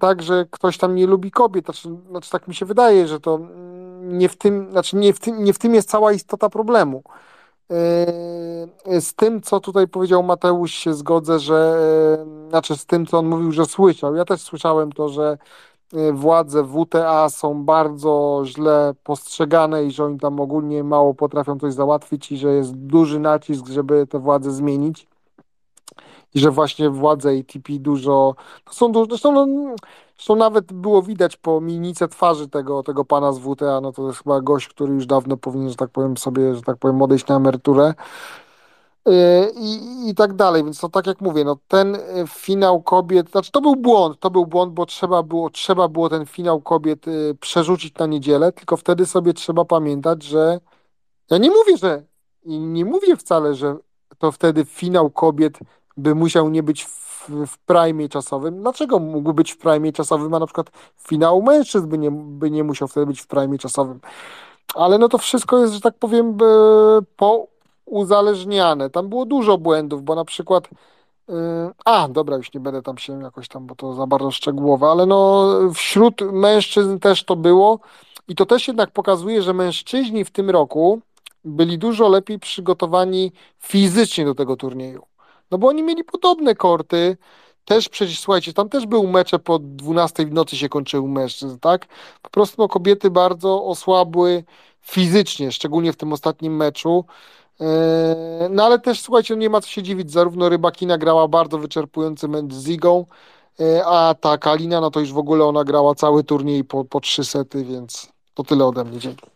tak, 0.00 0.22
że 0.22 0.46
ktoś 0.50 0.78
tam 0.78 0.94
nie 0.94 1.06
lubi 1.06 1.30
kobiet. 1.30 1.64
Znaczy, 1.64 1.88
znaczy 2.10 2.30
tak 2.30 2.48
mi 2.48 2.54
się 2.54 2.66
wydaje, 2.66 3.08
że 3.08 3.20
to 3.20 3.34
mm, 3.34 4.18
nie 4.18 4.28
w 4.28 4.36
tym, 4.36 4.70
znaczy 4.70 4.96
nie 4.96 5.12
w 5.12 5.20
tym, 5.20 5.44
nie 5.44 5.52
w 5.52 5.58
tym 5.58 5.74
jest 5.74 5.90
cała 5.90 6.12
istota 6.12 6.48
problemu. 6.48 7.02
Yy, 8.86 9.00
z 9.00 9.14
tym, 9.14 9.40
co 9.42 9.60
tutaj 9.60 9.88
powiedział 9.88 10.22
Mateusz, 10.22 10.72
się 10.72 10.94
zgodzę, 10.94 11.38
że 11.38 11.78
yy, 12.18 12.50
znaczy 12.50 12.76
z 12.76 12.86
tym, 12.86 13.06
co 13.06 13.18
on 13.18 13.26
mówił, 13.26 13.52
że 13.52 13.66
słyszał. 13.66 14.14
Ja 14.14 14.24
też 14.24 14.40
słyszałem 14.40 14.92
to, 14.92 15.08
że 15.08 15.38
władze 16.12 16.64
WTA 16.64 17.28
są 17.30 17.64
bardzo 17.64 18.42
źle 18.44 18.94
postrzegane 19.04 19.84
i 19.84 19.90
że 19.90 20.04
oni 20.04 20.18
tam 20.18 20.40
ogólnie 20.40 20.84
mało 20.84 21.14
potrafią 21.14 21.58
coś 21.58 21.74
załatwić 21.74 22.32
i 22.32 22.36
że 22.38 22.52
jest 22.52 22.76
duży 22.76 23.20
nacisk, 23.20 23.66
żeby 23.68 24.06
te 24.06 24.18
władze 24.18 24.50
zmienić 24.50 25.11
i 26.34 26.40
że 26.40 26.50
właśnie 26.50 26.90
władze 26.90 27.30
ATP 27.30 27.72
dużo, 27.72 28.34
no 28.66 28.72
są 28.72 28.92
dużo, 28.92 29.06
zresztą, 29.06 29.32
no, 29.32 29.74
zresztą 30.16 30.36
nawet 30.36 30.72
było 30.72 31.02
widać 31.02 31.36
po 31.36 31.60
mimice 31.60 32.08
twarzy 32.08 32.48
tego, 32.48 32.82
tego 32.82 33.04
pana 33.04 33.32
z 33.32 33.38
WTA, 33.38 33.80
no 33.80 33.92
to 33.92 34.06
jest 34.06 34.18
chyba 34.18 34.40
gość, 34.40 34.68
który 34.68 34.94
już 34.94 35.06
dawno 35.06 35.36
powinien, 35.36 35.70
że 35.70 35.76
tak 35.76 35.90
powiem 35.90 36.16
sobie, 36.16 36.54
że 36.54 36.62
tak 36.62 36.76
powiem 36.76 37.02
odejść 37.02 37.26
na 37.26 37.36
emeryturę 37.36 37.94
yy, 39.06 39.12
i, 39.56 40.08
i 40.08 40.14
tak 40.14 40.34
dalej, 40.34 40.64
więc 40.64 40.80
to 40.80 40.88
tak 40.88 41.06
jak 41.06 41.20
mówię, 41.20 41.44
no 41.44 41.56
ten 41.68 41.92
yy, 41.92 42.26
finał 42.28 42.82
kobiet, 42.82 43.30
znaczy 43.30 43.50
to 43.52 43.60
był 43.60 43.76
błąd, 43.76 44.20
to 44.20 44.30
był 44.30 44.46
błąd, 44.46 44.72
bo 44.72 44.86
trzeba 44.86 45.22
było, 45.22 45.50
trzeba 45.50 45.88
było 45.88 46.08
ten 46.08 46.26
finał 46.26 46.60
kobiet 46.60 47.06
yy, 47.06 47.34
przerzucić 47.40 47.94
na 47.94 48.06
niedzielę, 48.06 48.52
tylko 48.52 48.76
wtedy 48.76 49.06
sobie 49.06 49.34
trzeba 49.34 49.64
pamiętać, 49.64 50.22
że 50.22 50.60
ja 51.30 51.38
nie 51.38 51.50
mówię, 51.50 51.76
że 51.76 52.02
i 52.44 52.58
nie 52.58 52.84
mówię 52.84 53.16
wcale, 53.16 53.54
że 53.54 53.76
to 54.18 54.32
wtedy 54.32 54.64
finał 54.64 55.10
kobiet 55.10 55.58
by 55.96 56.14
musiał 56.14 56.48
nie 56.48 56.62
być 56.62 56.84
w, 56.84 57.28
w 57.46 57.58
prime 57.58 58.08
czasowym. 58.08 58.60
Dlaczego 58.60 58.98
mógłby 58.98 59.34
być 59.34 59.52
w 59.52 59.58
prime 59.58 59.92
czasowym, 59.92 60.34
a 60.34 60.38
na 60.38 60.46
przykład 60.46 60.70
finał 60.98 61.42
mężczyzn 61.42 61.88
by 61.88 61.98
nie, 61.98 62.10
by 62.10 62.50
nie 62.50 62.64
musiał 62.64 62.88
wtedy 62.88 63.06
być 63.06 63.20
w 63.20 63.26
prime 63.26 63.58
czasowym? 63.58 64.00
Ale 64.74 64.98
no 64.98 65.08
to 65.08 65.18
wszystko 65.18 65.58
jest, 65.58 65.72
że 65.72 65.80
tak 65.80 65.98
powiem, 65.98 66.38
po 67.16 67.46
uzależniane. 67.84 68.90
Tam 68.90 69.08
było 69.08 69.26
dużo 69.26 69.58
błędów, 69.58 70.02
bo 70.02 70.14
na 70.14 70.24
przykład 70.24 70.66
y, 70.66 71.32
a, 71.84 72.08
dobra, 72.08 72.36
już 72.36 72.54
nie 72.54 72.60
będę 72.60 72.82
tam 72.82 72.98
się 72.98 73.22
jakoś 73.22 73.48
tam, 73.48 73.66
bo 73.66 73.74
to 73.74 73.94
za 73.94 74.06
bardzo 74.06 74.30
szczegółowe, 74.30 74.86
ale 74.86 75.06
no 75.06 75.48
wśród 75.74 76.20
mężczyzn 76.20 76.98
też 76.98 77.24
to 77.24 77.36
było 77.36 77.78
i 78.28 78.34
to 78.34 78.46
też 78.46 78.68
jednak 78.68 78.90
pokazuje, 78.90 79.42
że 79.42 79.54
mężczyźni 79.54 80.24
w 80.24 80.30
tym 80.30 80.50
roku 80.50 81.00
byli 81.44 81.78
dużo 81.78 82.08
lepiej 82.08 82.38
przygotowani 82.38 83.32
fizycznie 83.58 84.24
do 84.24 84.34
tego 84.34 84.56
turnieju. 84.56 85.02
No 85.52 85.58
bo 85.58 85.68
oni 85.68 85.82
mieli 85.82 86.04
podobne 86.04 86.54
korty, 86.54 87.16
też 87.64 87.88
przecież, 87.88 88.20
słuchajcie, 88.20 88.52
tam 88.52 88.68
też 88.68 88.86
był 88.86 89.06
mecze 89.06 89.38
po 89.38 89.58
12 89.58 90.26
w 90.26 90.32
nocy 90.32 90.56
się 90.56 90.68
kończyły 90.68 91.08
mężczyzn, 91.08 91.58
tak? 91.58 91.86
Po 92.22 92.30
prostu 92.30 92.62
no, 92.62 92.68
kobiety 92.68 93.10
bardzo 93.10 93.64
osłabły 93.64 94.44
fizycznie, 94.80 95.52
szczególnie 95.52 95.92
w 95.92 95.96
tym 95.96 96.12
ostatnim 96.12 96.56
meczu. 96.56 97.04
E, 97.60 98.48
no 98.50 98.64
ale 98.64 98.78
też, 98.78 99.00
słuchajcie, 99.00 99.34
no, 99.34 99.40
nie 99.40 99.50
ma 99.50 99.60
co 99.60 99.68
się 99.68 99.82
dziwić, 99.82 100.12
zarówno 100.12 100.48
Rybakina 100.48 100.98
grała 100.98 101.28
bardzo 101.28 101.58
wyczerpujący 101.58 102.28
mecz 102.28 102.52
z 102.52 102.66
Zigą, 102.66 103.06
e, 103.60 103.86
a 103.86 104.14
ta 104.14 104.38
Kalina, 104.38 104.80
no 104.80 104.90
to 104.90 105.00
już 105.00 105.12
w 105.12 105.18
ogóle 105.18 105.44
ona 105.44 105.64
grała 105.64 105.94
cały 105.94 106.24
turniej 106.24 106.64
po, 106.64 106.84
po 106.84 107.00
trzy 107.00 107.24
sety, 107.24 107.64
więc 107.64 108.12
to 108.34 108.42
tyle 108.44 108.64
ode 108.64 108.84
mnie, 108.84 108.98
dzięki. 108.98 109.31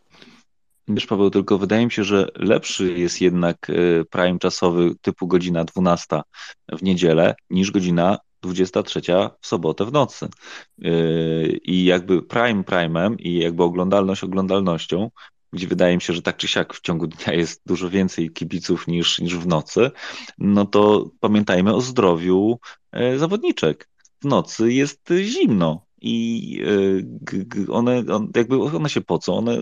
Wiesz, 0.89 1.07
Paweł, 1.07 1.31
tylko 1.31 1.59
wydaje 1.59 1.85
mi 1.85 1.93
się, 1.93 2.05
że 2.05 2.29
lepszy 2.37 2.99
jest 2.99 3.21
jednak 3.21 3.71
e, 3.71 4.05
prime 4.05 4.39
czasowy 4.39 4.95
typu 5.01 5.27
godzina 5.27 5.65
12 5.65 6.21
w 6.69 6.83
niedzielę 6.83 7.35
niż 7.51 7.71
godzina 7.71 8.19
23 8.43 9.01
w 9.41 9.47
sobotę 9.47 9.85
w 9.85 9.93
nocy. 9.93 10.29
E, 10.83 10.91
I 11.47 11.85
jakby 11.85 12.23
prime 12.23 12.65
primem 12.65 13.19
i 13.19 13.39
jakby 13.39 13.63
oglądalność 13.63 14.25
oglądalnością, 14.25 15.11
gdzie 15.53 15.67
wydaje 15.67 15.95
mi 15.95 16.03
się, 16.03 16.13
że 16.13 16.23
tak 16.23 16.37
czy 16.37 16.49
siak 16.49 16.75
w 16.75 16.81
ciągu 16.81 17.07
dnia 17.07 17.35
jest 17.35 17.63
dużo 17.67 17.91
więcej 17.91 18.31
kibiców 18.31 18.87
niż, 18.87 19.19
niż 19.19 19.37
w 19.37 19.47
nocy, 19.47 19.91
no 20.39 20.65
to 20.67 21.11
pamiętajmy 21.21 21.75
o 21.75 21.81
zdrowiu 21.81 22.59
e, 22.93 23.19
zawodniczek. 23.19 23.89
W 24.21 24.25
nocy 24.25 24.73
jest 24.73 25.09
zimno 25.23 25.87
i 26.01 26.63
one, 27.71 28.05
jakby 28.37 28.63
one 28.63 28.89
się 28.89 29.01
pocą, 29.01 29.37
one 29.37 29.61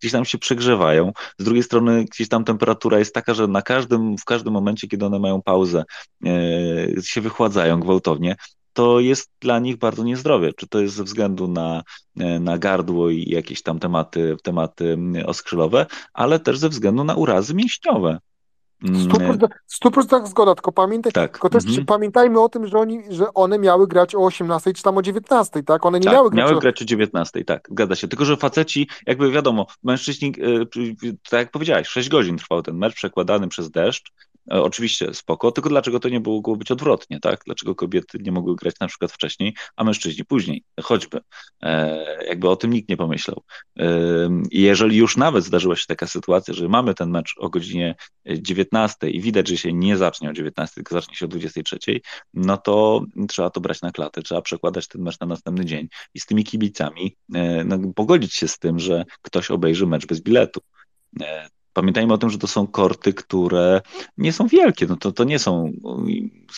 gdzieś 0.00 0.12
tam 0.12 0.24
się 0.24 0.38
przegrzewają. 0.38 1.12
Z 1.38 1.44
drugiej 1.44 1.62
strony 1.62 2.04
gdzieś 2.04 2.28
tam 2.28 2.44
temperatura 2.44 2.98
jest 2.98 3.14
taka, 3.14 3.34
że 3.34 3.48
na 3.48 3.62
każdym, 3.62 4.18
w 4.18 4.24
każdym 4.24 4.52
momencie, 4.52 4.88
kiedy 4.88 5.06
one 5.06 5.18
mają 5.18 5.42
pauzę, 5.42 5.84
e, 6.26 7.02
się 7.02 7.20
wychładzają 7.20 7.80
gwałtownie, 7.80 8.36
to 8.72 9.00
jest 9.00 9.30
dla 9.40 9.58
nich 9.58 9.76
bardzo 9.76 10.04
niezdrowie. 10.04 10.52
Czy 10.52 10.68
to 10.68 10.80
jest 10.80 10.94
ze 10.94 11.04
względu 11.04 11.48
na, 11.48 11.82
e, 12.16 12.40
na 12.40 12.58
gardło 12.58 13.10
i 13.10 13.30
jakieś 13.30 13.62
tam 13.62 13.78
tematy, 13.78 14.36
tematy 14.42 14.98
oskrzelowe, 15.26 15.86
ale 16.12 16.40
też 16.40 16.58
ze 16.58 16.68
względu 16.68 17.04
na 17.04 17.14
urazy 17.14 17.54
mięśniowe. 17.54 18.18
100%, 18.84 19.48
100% 19.84 20.26
zgoda, 20.26 20.54
tylko, 20.54 20.72
pamiętaj, 20.72 21.12
Tak. 21.12 21.32
tylko 21.32 21.50
też 21.50 21.64
Mhm. 21.64 21.86
pamiętajmy 21.86 22.40
o 22.40 22.48
tym, 22.48 22.66
że, 22.66 22.78
oni, 22.78 23.02
że 23.10 23.34
one 23.34 23.58
miały 23.58 23.88
grać 23.88 24.14
o 24.14 24.18
18 24.18 24.72
czy 24.72 24.82
tam 24.82 24.96
o 24.98 25.02
19, 25.02 25.62
tak? 25.62 25.86
One 25.86 25.98
nie 25.98 26.04
Tak, 26.04 26.14
miały 26.14 26.30
grać 26.30 26.38
miały 26.38 26.56
o... 26.56 26.60
grać 26.60 26.82
o 26.82 26.84
19, 26.84 27.44
tak, 27.44 27.68
zgadza 27.70 27.94
się. 27.96 28.08
Tylko, 28.08 28.24
że 28.24 28.36
faceci, 28.36 28.88
jakby 29.06 29.30
wiadomo, 29.30 29.66
mężczyźni, 29.82 30.28
e, 30.28 30.64
tak 31.30 31.40
jak 31.40 31.50
powiedziałeś, 31.50 31.88
6 31.88 32.08
godzin 32.08 32.36
trwał 32.36 32.62
ten 32.62 32.76
mecz 32.76 32.94
przekładany 32.94 33.48
przez 33.48 33.70
deszcz. 33.70 34.12
E, 34.52 34.62
Oczywiście 34.62 35.14
spoko, 35.14 35.52
tylko 35.52 35.68
dlaczego 35.68 36.00
to 36.00 36.08
nie 36.08 36.20
mogło 36.20 36.56
być 36.56 36.70
odwrotnie, 36.70 37.20
tak? 37.20 37.40
Dlaczego 37.46 37.74
kobiety 37.74 38.18
nie 38.20 38.32
mogły 38.32 38.56
grać 38.56 38.74
na 38.80 38.88
przykład 38.88 39.12
wcześniej, 39.12 39.54
a 39.76 39.84
mężczyźni 39.84 40.24
później, 40.24 40.64
choćby. 40.82 41.20
E, 41.62 42.24
jakby 42.26 42.48
o 42.48 42.56
tym 42.56 42.72
nikt 42.72 42.88
nie 42.88 42.96
pomyślał. 42.96 43.42
E, 43.78 43.86
jeżeli 44.50 44.96
już 44.96 45.16
nawet 45.16 45.44
zdarzyła 45.44 45.76
się 45.76 45.86
taka 45.86 46.06
sytuacja, 46.06 46.54
że 46.54 46.68
mamy 46.68 46.94
ten 46.94 47.10
mecz 47.10 47.34
o 47.38 47.48
godzinie 47.48 47.94
19 48.26 49.10
i 49.10 49.20
widać, 49.20 49.48
że 49.48 49.56
się 49.56 49.72
nie 49.72 49.96
zacznie 49.96 50.30
o 50.30 50.32
19, 50.32 50.74
tylko 50.74 50.94
zacznie 50.94 51.16
się 51.16 51.24
o 51.24 51.28
23, 51.28 52.00
no 52.34 52.56
to 52.56 53.04
trzeba 53.28 53.50
to 53.50 53.60
brać 53.60 53.82
na 53.82 53.92
klatę, 53.92 54.22
trzeba 54.22 54.42
przekładać 54.42 54.88
ten 54.88 55.02
mecz 55.02 55.20
na 55.20 55.26
następny 55.26 55.64
dzień 55.64 55.88
i 56.14 56.20
z 56.20 56.26
tymi 56.26 56.44
kibicami 56.44 57.16
e, 57.34 57.64
no, 57.64 57.78
pogodzić 57.96 58.34
się 58.34 58.48
z 58.48 58.58
tym, 58.58 58.78
że 58.78 59.04
ktoś 59.22 59.50
obejrzy 59.50 59.86
mecz 59.86 60.06
bez 60.06 60.20
biletu. 60.20 60.60
Pamiętajmy 61.74 62.12
o 62.12 62.18
tym, 62.18 62.30
że 62.30 62.38
to 62.38 62.46
są 62.46 62.66
korty, 62.66 63.14
które 63.14 63.80
nie 64.18 64.32
są 64.32 64.46
wielkie, 64.46 64.86
no 64.86 64.96
to, 64.96 65.12
to 65.12 65.24
nie 65.24 65.38
są 65.38 65.72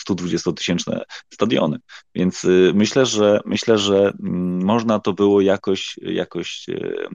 120-tysięczne 0.09 1.01
stadiony, 1.33 1.77
więc 2.15 2.45
y, 2.45 2.71
myślę, 2.75 3.05
że 3.05 3.39
myślę, 3.45 3.77
że 3.77 4.13
mm, 4.23 4.65
można 4.65 4.99
to 4.99 5.13
było 5.13 5.41
jakoś, 5.41 5.99
jakoś 6.01 6.69
y, 6.69 7.07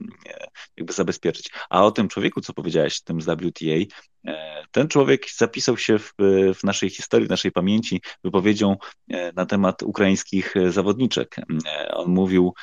jakby 0.77 0.93
zabezpieczyć. 0.93 1.49
A 1.69 1.85
o 1.85 1.91
tym 1.91 2.07
człowieku, 2.07 2.41
co 2.41 2.53
powiedziałeś, 2.53 3.01
tym 3.01 3.21
z 3.21 3.25
WTA, 3.25 3.95
e, 4.27 4.63
ten 4.71 4.87
człowiek 4.87 5.25
zapisał 5.37 5.77
się 5.77 5.99
w, 5.99 6.13
w 6.55 6.63
naszej 6.63 6.89
historii, 6.89 7.27
w 7.27 7.29
naszej 7.29 7.51
pamięci 7.51 8.01
wypowiedzią 8.23 8.77
e, 9.09 9.31
na 9.33 9.45
temat 9.45 9.83
ukraińskich 9.83 10.53
zawodniczek. 10.69 11.35
E, 11.67 11.93
On 11.93 12.11
mówił 12.11 12.53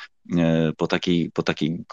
po 0.77 0.87
takiej, 0.87 1.31
po 1.31 1.43
takiej 1.43 1.85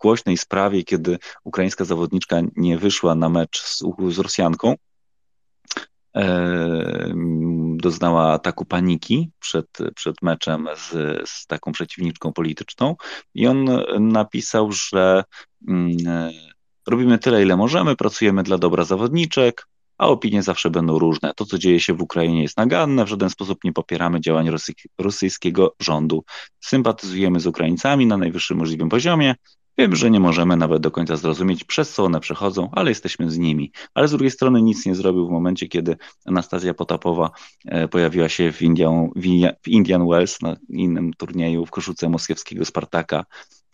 głośnej 0.00 0.36
sprawie, 0.36 0.82
kiedy 0.82 1.18
ukraińska 1.44 1.84
zawodniczka 1.84 2.40
nie 2.56 2.78
wyszła 2.78 3.14
na 3.14 3.28
mecz 3.28 3.62
z, 3.62 3.82
z 4.08 4.18
Rosjanką, 4.18 4.74
doznała 7.76 8.32
ataku 8.32 8.64
paniki 8.64 9.30
przed, 9.40 9.66
przed 9.94 10.22
meczem 10.22 10.68
z, 10.76 10.90
z 11.28 11.46
taką 11.46 11.72
przeciwniczką 11.72 12.32
polityczną 12.32 12.96
i 13.34 13.46
on 13.46 13.68
napisał, 14.00 14.72
że 14.72 15.24
mm, 15.68 15.96
robimy 16.86 17.18
tyle, 17.18 17.42
ile 17.42 17.56
możemy, 17.56 17.96
pracujemy 17.96 18.42
dla 18.42 18.58
dobra 18.58 18.84
zawodniczek, 18.84 19.66
a 19.98 20.08
opinie 20.08 20.42
zawsze 20.42 20.70
będą 20.70 20.98
różne. 20.98 21.32
To, 21.36 21.44
co 21.44 21.58
dzieje 21.58 21.80
się 21.80 21.94
w 21.94 22.02
Ukrainie 22.02 22.42
jest 22.42 22.56
naganne, 22.56 23.04
w 23.04 23.08
żaden 23.08 23.30
sposób 23.30 23.64
nie 23.64 23.72
popieramy 23.72 24.20
działań 24.20 24.50
rosy 24.50 24.72
rosyjskiego 24.98 25.74
rządu. 25.80 26.24
Sympatyzujemy 26.60 27.40
z 27.40 27.46
Ukraińcami 27.46 28.06
na 28.06 28.16
najwyższym 28.16 28.58
możliwym 28.58 28.88
poziomie. 28.88 29.34
Wiem, 29.78 29.96
że 29.96 30.10
nie 30.10 30.20
możemy 30.20 30.56
nawet 30.56 30.82
do 30.82 30.90
końca 30.90 31.16
zrozumieć, 31.16 31.64
przez 31.64 31.92
co 31.92 32.04
one 32.04 32.20
przechodzą, 32.20 32.68
ale 32.72 32.90
jesteśmy 32.90 33.30
z 33.30 33.38
nimi. 33.38 33.72
Ale 33.94 34.08
z 34.08 34.10
drugiej 34.10 34.30
strony 34.30 34.62
nic 34.62 34.86
nie 34.86 34.94
zrobił 34.94 35.28
w 35.28 35.30
momencie, 35.30 35.68
kiedy 35.68 35.96
Anastazja 36.26 36.74
Potapowa 36.74 37.30
e, 37.64 37.88
pojawiła 37.88 38.28
się 38.28 38.52
w 38.52 38.62
Indian, 38.62 39.08
w 39.62 39.68
Indian 39.68 40.08
Wells 40.08 40.42
na 40.42 40.56
innym 40.68 41.12
turnieju 41.14 41.66
w 41.66 41.70
koszulce 41.70 42.08
moskiewskiego 42.08 42.64
Spartaka. 42.64 43.24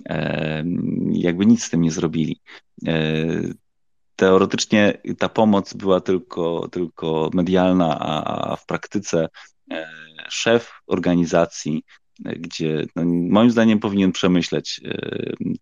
E, 0.08 0.64
jakby 1.12 1.46
nic 1.46 1.64
z 1.64 1.70
tym 1.70 1.82
nie 1.82 1.90
zrobili 1.90 2.40
e, 2.86 2.92
teoretycznie 4.20 4.98
ta 5.18 5.28
pomoc 5.28 5.74
była 5.74 6.00
tylko, 6.00 6.68
tylko 6.68 7.30
medialna, 7.34 7.98
a 8.50 8.56
w 8.56 8.66
praktyce 8.66 9.28
szef 10.28 10.72
organizacji, 10.86 11.82
gdzie 12.18 12.84
no, 12.96 13.02
moim 13.06 13.50
zdaniem 13.50 13.78
powinien 13.78 14.12
przemyśleć 14.12 14.80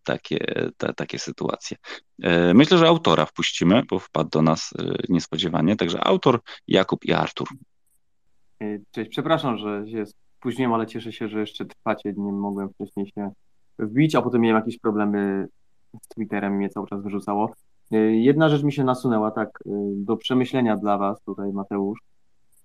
takie, 0.05 0.39
te, 0.77 0.95
takie 0.95 1.19
sytuacje. 1.19 1.77
Myślę, 2.55 2.79
że 2.79 2.89
autora 2.89 3.27
wpuścimy, 3.27 3.83
bo 3.91 3.99
wpadł 3.99 4.31
do 4.31 4.43
nas 4.43 4.75
niespodziewanie. 5.09 5.77
Także 5.77 6.05
autor 6.05 6.41
Jakub 6.69 7.05
i 7.05 7.13
Artur. 7.13 7.49
Cześć, 8.91 9.11
przepraszam, 9.11 9.59
że 9.59 9.85
się 9.91 10.05
spóźniłem, 10.39 10.73
ale 10.73 10.87
cieszę 10.87 11.13
się, 11.13 11.29
że 11.29 11.41
jeszcze 11.41 11.65
trwacie. 11.65 12.13
Nie 12.17 12.33
mogłem 12.33 12.69
wcześniej 12.69 13.07
się 13.15 13.31
wbić, 13.79 14.15
a 14.15 14.23
potem 14.23 14.41
miałem 14.41 14.57
jakieś 14.57 14.79
problemy 14.79 15.49
z 16.03 16.09
Twitterem 16.09 16.53
mnie 16.57 16.69
cały 16.69 16.87
czas 16.87 17.03
wyrzucało. 17.03 17.53
Jedna 18.11 18.49
rzecz 18.49 18.63
mi 18.63 18.73
się 18.73 18.85
nasunęła 18.85 19.31
tak 19.31 19.59
do 19.97 20.17
przemyślenia 20.17 20.77
dla 20.77 20.99
Was, 20.99 21.23
tutaj 21.23 21.53
Mateusz 21.53 22.01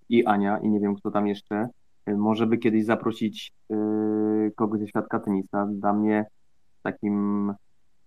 i 0.10 0.26
Ania, 0.26 0.58
i 0.58 0.70
nie 0.70 0.80
wiem 0.80 0.95
kto 0.95 1.12
tam 1.12 1.28
jeszcze. 1.28 1.68
Może 2.08 2.48
by 2.48 2.58
kiedyś 2.58 2.86
zaprosić 2.86 3.54
kogoś 4.56 4.80
ze 4.80 4.88
świadka 4.88 5.20
tenisa. 5.20 5.66
Dla 5.66 5.94
mnie 5.94 6.26
takim 6.84 7.54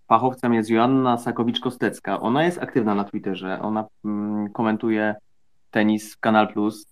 fachowcem 0.09 0.55
jest 0.55 0.70
Joanna 0.70 1.16
Sakowicz-Kostecka. 1.16 2.18
Ona 2.20 2.44
jest 2.44 2.62
aktywna 2.62 2.94
na 2.94 3.05
Twitterze, 3.05 3.60
ona 3.62 3.84
komentuje 4.52 5.14
tenis 5.70 6.14
w 6.14 6.20
Kanal 6.20 6.52
Plus 6.52 6.86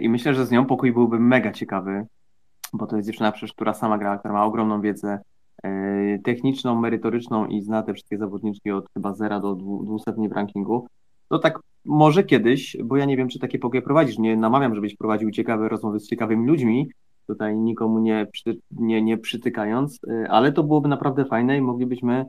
i 0.00 0.08
myślę, 0.08 0.34
że 0.34 0.46
z 0.46 0.50
nią 0.50 0.66
pokój 0.66 0.92
byłby 0.92 1.20
mega 1.20 1.52
ciekawy, 1.52 2.06
bo 2.72 2.86
to 2.86 2.96
jest 2.96 3.08
dziewczyna 3.08 3.32
przecież, 3.32 3.52
która 3.52 3.74
sama 3.74 3.98
gra, 3.98 4.18
która 4.18 4.34
ma 4.34 4.44
ogromną 4.44 4.80
wiedzę 4.80 5.18
techniczną, 6.24 6.80
merytoryczną 6.80 7.46
i 7.46 7.62
zna 7.62 7.82
te 7.82 7.94
wszystkie 7.94 8.18
zawodniczki 8.18 8.70
od 8.70 8.86
chyba 8.94 9.14
0 9.14 9.40
do 9.40 9.54
200 9.54 10.12
w 10.12 10.32
rankingu, 10.32 10.86
to 11.28 11.38
tak 11.38 11.58
może 11.84 12.24
kiedyś, 12.24 12.76
bo 12.84 12.96
ja 12.96 13.04
nie 13.04 13.16
wiem, 13.16 13.28
czy 13.28 13.38
takie 13.38 13.58
pokoje 13.58 13.82
prowadzisz, 13.82 14.18
nie 14.18 14.36
namawiam, 14.36 14.74
żebyś 14.74 14.96
prowadził 14.96 15.30
ciekawe 15.30 15.68
rozmowy 15.68 16.00
z 16.00 16.08
ciekawymi 16.08 16.46
ludźmi, 16.46 16.88
tutaj 17.26 17.56
nikomu 17.56 17.98
nie, 17.98 18.26
przy, 18.32 18.58
nie, 18.70 19.02
nie 19.02 19.18
przytykając, 19.18 19.98
ale 20.28 20.52
to 20.52 20.62
byłoby 20.62 20.88
naprawdę 20.88 21.24
fajne 21.24 21.58
i 21.58 21.60
moglibyśmy 21.60 22.24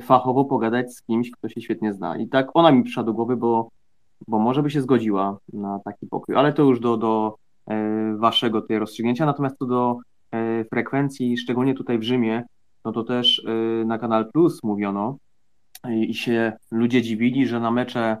fachowo 0.00 0.44
pogadać 0.44 0.94
z 0.94 1.02
kimś, 1.02 1.30
kto 1.30 1.48
się 1.48 1.60
świetnie 1.60 1.92
zna. 1.92 2.18
I 2.18 2.28
tak 2.28 2.48
ona 2.54 2.72
mi 2.72 2.82
przyszła 2.82 3.02
do 3.02 3.12
głowy, 3.12 3.36
bo, 3.36 3.68
bo 4.28 4.38
może 4.38 4.62
by 4.62 4.70
się 4.70 4.80
zgodziła 4.80 5.38
na 5.52 5.80
taki 5.84 6.06
pokój, 6.06 6.36
ale 6.36 6.52
to 6.52 6.62
już 6.62 6.80
do, 6.80 6.96
do 6.96 7.36
waszego 8.16 8.60
tutaj 8.60 8.78
rozstrzygnięcia, 8.78 9.26
natomiast 9.26 9.58
co 9.58 9.66
do 9.66 9.98
frekwencji, 10.70 11.38
szczególnie 11.38 11.74
tutaj 11.74 11.98
w 11.98 12.02
Rzymie, 12.02 12.42
no 12.84 12.92
to 12.92 13.04
też 13.04 13.42
na 13.86 13.98
Kanal 13.98 14.30
Plus 14.32 14.62
mówiono 14.62 15.16
i 15.90 16.14
się 16.14 16.52
ludzie 16.70 17.02
dziwili, 17.02 17.46
że 17.46 17.60
na 17.60 17.70
mecze 17.70 18.16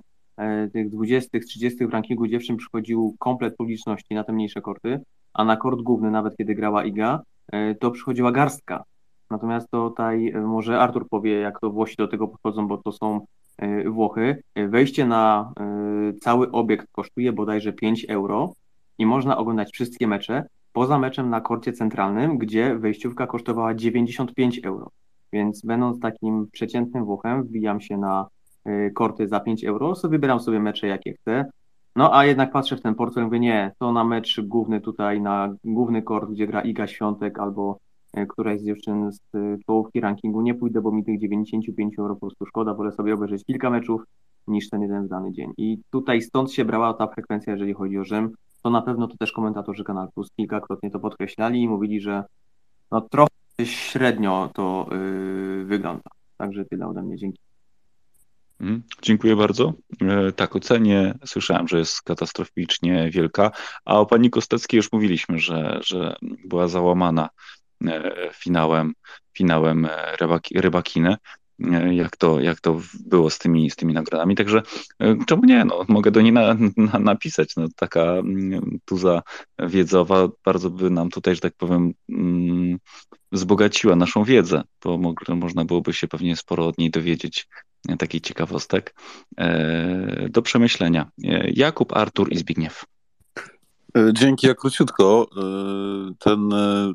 tych 0.72 0.90
20, 0.90 1.38
30 1.40 1.86
w 1.86 1.90
rankingu 1.90 2.26
dziewczyn 2.26 2.56
przychodził 2.56 3.16
komplet 3.18 3.56
publiczności 3.56 4.14
na 4.14 4.24
te 4.24 4.32
mniejsze 4.32 4.60
korty, 4.60 5.00
a 5.34 5.44
na 5.44 5.56
kort 5.56 5.80
główny, 5.80 6.10
nawet 6.10 6.36
kiedy 6.36 6.54
grała 6.54 6.84
Iga, 6.84 7.20
to 7.80 7.90
przychodziła 7.90 8.32
garstka. 8.32 8.84
Natomiast 9.30 9.70
tutaj 9.70 10.32
może 10.44 10.80
Artur 10.80 11.08
powie, 11.08 11.32
jak 11.32 11.60
to 11.60 11.70
Włosi 11.70 11.96
do 11.96 12.08
tego 12.08 12.28
podchodzą, 12.28 12.68
bo 12.68 12.78
to 12.78 12.92
są 12.92 13.26
Włochy. 13.86 14.42
Wejście 14.68 15.06
na 15.06 15.52
cały 16.20 16.50
obiekt 16.50 16.86
kosztuje 16.92 17.32
bodajże 17.32 17.72
5 17.72 18.06
euro 18.08 18.52
i 18.98 19.06
można 19.06 19.36
oglądać 19.36 19.72
wszystkie 19.72 20.06
mecze, 20.06 20.44
poza 20.72 20.98
meczem 20.98 21.30
na 21.30 21.40
korcie 21.40 21.72
centralnym, 21.72 22.38
gdzie 22.38 22.78
wejściówka 22.78 23.26
kosztowała 23.26 23.74
95 23.74 24.60
euro. 24.64 24.90
Więc 25.32 25.62
będąc 25.62 26.00
takim 26.00 26.46
przeciętnym 26.52 27.04
Włochem, 27.04 27.42
wbijam 27.42 27.80
się 27.80 27.98
na 27.98 28.26
y, 28.66 28.92
korty 28.94 29.28
za 29.28 29.40
5 29.40 29.64
euro, 29.64 29.94
sobie 29.94 30.12
wybieram 30.12 30.40
sobie 30.40 30.60
mecze 30.60 30.86
jakie 30.86 31.12
chcę. 31.12 31.44
No 31.96 32.16
a 32.16 32.24
jednak 32.24 32.52
patrzę 32.52 32.76
w 32.76 32.80
ten 32.80 32.94
portfel 32.94 33.24
mówię, 33.24 33.40
nie, 33.40 33.72
to 33.78 33.92
na 33.92 34.04
mecz 34.04 34.40
główny 34.40 34.80
tutaj, 34.80 35.20
na 35.20 35.54
główny 35.64 36.02
kort, 36.02 36.30
gdzie 36.30 36.46
gra 36.46 36.60
Iga 36.60 36.86
Świątek 36.86 37.38
albo 37.38 37.78
y, 38.18 38.26
któraś 38.26 38.60
z 38.60 38.64
dziewczyn 38.64 39.12
z 39.12 39.34
y, 39.34 39.58
czołówki 39.66 40.00
rankingu, 40.00 40.42
nie 40.42 40.54
pójdę, 40.54 40.80
bo 40.80 40.92
mi 40.92 41.04
tych 41.04 41.20
95 41.20 41.98
euro 41.98 42.14
po 42.14 42.20
prostu 42.20 42.46
szkoda, 42.46 42.74
wolę 42.74 42.92
sobie 42.92 43.14
obejrzeć 43.14 43.44
kilka 43.44 43.70
meczów 43.70 44.02
niż 44.48 44.68
ten 44.68 44.82
jeden 44.82 45.06
w 45.06 45.08
dany 45.08 45.32
dzień. 45.32 45.52
I 45.56 45.78
tutaj 45.90 46.22
stąd 46.22 46.52
się 46.52 46.64
brała 46.64 46.94
ta 46.94 47.06
frekwencja, 47.06 47.52
jeżeli 47.52 47.74
chodzi 47.74 47.98
o 47.98 48.04
Rzym. 48.04 48.32
To 48.62 48.70
na 48.70 48.82
pewno 48.82 49.08
to 49.08 49.16
też 49.16 49.32
komentatorzy 49.32 49.84
Kanal 49.84 50.08
Plus 50.14 50.28
kilkakrotnie 50.36 50.90
to 50.90 50.98
podkreślali 50.98 51.62
i 51.62 51.68
mówili, 51.68 52.00
że 52.00 52.24
no 52.90 53.00
trochę 53.00 53.30
średnio 53.64 54.50
to 54.54 54.88
yy, 54.90 55.64
wygląda. 55.64 56.10
Także 56.36 56.64
tyle 56.64 56.86
ode 56.86 57.02
mnie, 57.02 57.16
dzięki. 57.16 57.38
Mhm, 58.60 58.82
Dziękuję 59.02 59.36
bardzo. 59.36 59.72
E, 60.00 60.32
Tak, 60.32 60.56
ocenię. 60.56 61.14
Słyszałem, 61.24 61.68
że 61.68 61.78
jest 61.78 62.02
katastroficznie 62.02 63.10
wielka, 63.10 63.50
a 63.84 64.00
o 64.00 64.06
pani 64.06 64.30
Kosteckiej 64.30 64.76
już 64.78 64.92
mówiliśmy, 64.92 65.38
że, 65.38 65.80
że 65.84 66.16
była 66.44 66.68
załamana 66.68 67.28
e, 67.86 68.30
finałem, 68.32 68.92
finałem 69.36 69.84
e, 69.84 70.16
rybaki, 70.16 70.60
rybakiny. 70.60 71.16
E, 71.72 71.94
Jak 71.94 72.16
to, 72.16 72.40
jak 72.40 72.60
to 72.60 72.80
było 73.06 73.30
z 73.30 73.38
tymi, 73.38 73.70
z 73.70 73.76
tymi 73.76 73.92
nagrodami. 73.94 74.34
Także 74.34 74.62
e, 74.98 75.16
czemu 75.26 75.44
nie? 75.44 75.64
No, 75.64 75.84
mogę 75.88 76.10
do 76.10 76.20
niej 76.20 76.32
na, 76.32 76.56
na, 76.92 76.98
napisać. 76.98 77.56
No, 77.56 77.66
taka 77.76 78.02
mm, 78.02 78.78
tuza 78.84 79.22
wiedzowa 79.58 80.28
bardzo 80.44 80.70
by 80.70 80.90
nam 80.90 81.10
tutaj, 81.10 81.34
że 81.34 81.40
tak 81.40 81.54
powiem, 81.56 81.94
mm, 82.08 82.78
wzbogaciła 83.32 83.96
naszą 83.96 84.24
wiedzę, 84.24 84.62
bo 84.84 84.98
mo- 84.98 85.14
można 85.28 85.64
byłoby 85.64 85.92
się 85.92 86.08
pewnie 86.08 86.36
sporo 86.36 86.66
od 86.66 86.78
niej 86.78 86.90
dowiedzieć 86.90 87.48
e, 87.88 87.96
takich 87.96 88.20
ciekawostek. 88.20 88.94
Do 90.30 90.42
przemyślenia. 90.42 91.10
Jakub, 91.54 91.92
Artur 91.96 92.32
i 92.32 92.38
Zbigniew. 92.38 92.84
E, 93.96 94.12
Dzięki, 94.12 94.46
ja 94.46 94.54
króciutko. 94.54 95.26
E, 95.36 96.14
Ten, 96.18 96.52
e, 96.52 96.92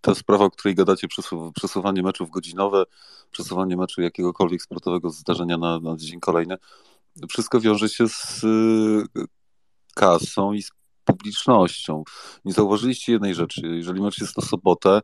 ta 0.00 0.14
sprawa, 0.14 0.44
o 0.44 0.50
której 0.50 0.74
gadacie, 0.74 1.08
przesu- 1.08 1.52
przesuwanie 1.52 2.02
meczów 2.02 2.30
godzinowe, 2.30 2.84
przesuwanie 3.30 3.76
meczu 3.76 4.02
jakiegokolwiek 4.02 4.62
sportowego 4.62 5.10
zdarzenia 5.10 5.58
na, 5.58 5.80
na 5.80 5.96
dzień 5.96 6.20
kolejny, 6.20 6.56
wszystko 7.28 7.60
wiąże 7.60 7.88
się 7.88 8.08
z 8.08 8.42
kasą 9.94 10.52
i 10.52 10.62
z 10.62 10.70
publicznością. 11.04 12.04
Nie 12.44 12.52
zauważyliście 12.52 13.12
jednej 13.12 13.34
rzeczy. 13.34 13.60
Jeżeli 13.66 14.02
mecz 14.02 14.20
jest 14.20 14.36
na 14.36 14.44
sobotę, 14.44 15.00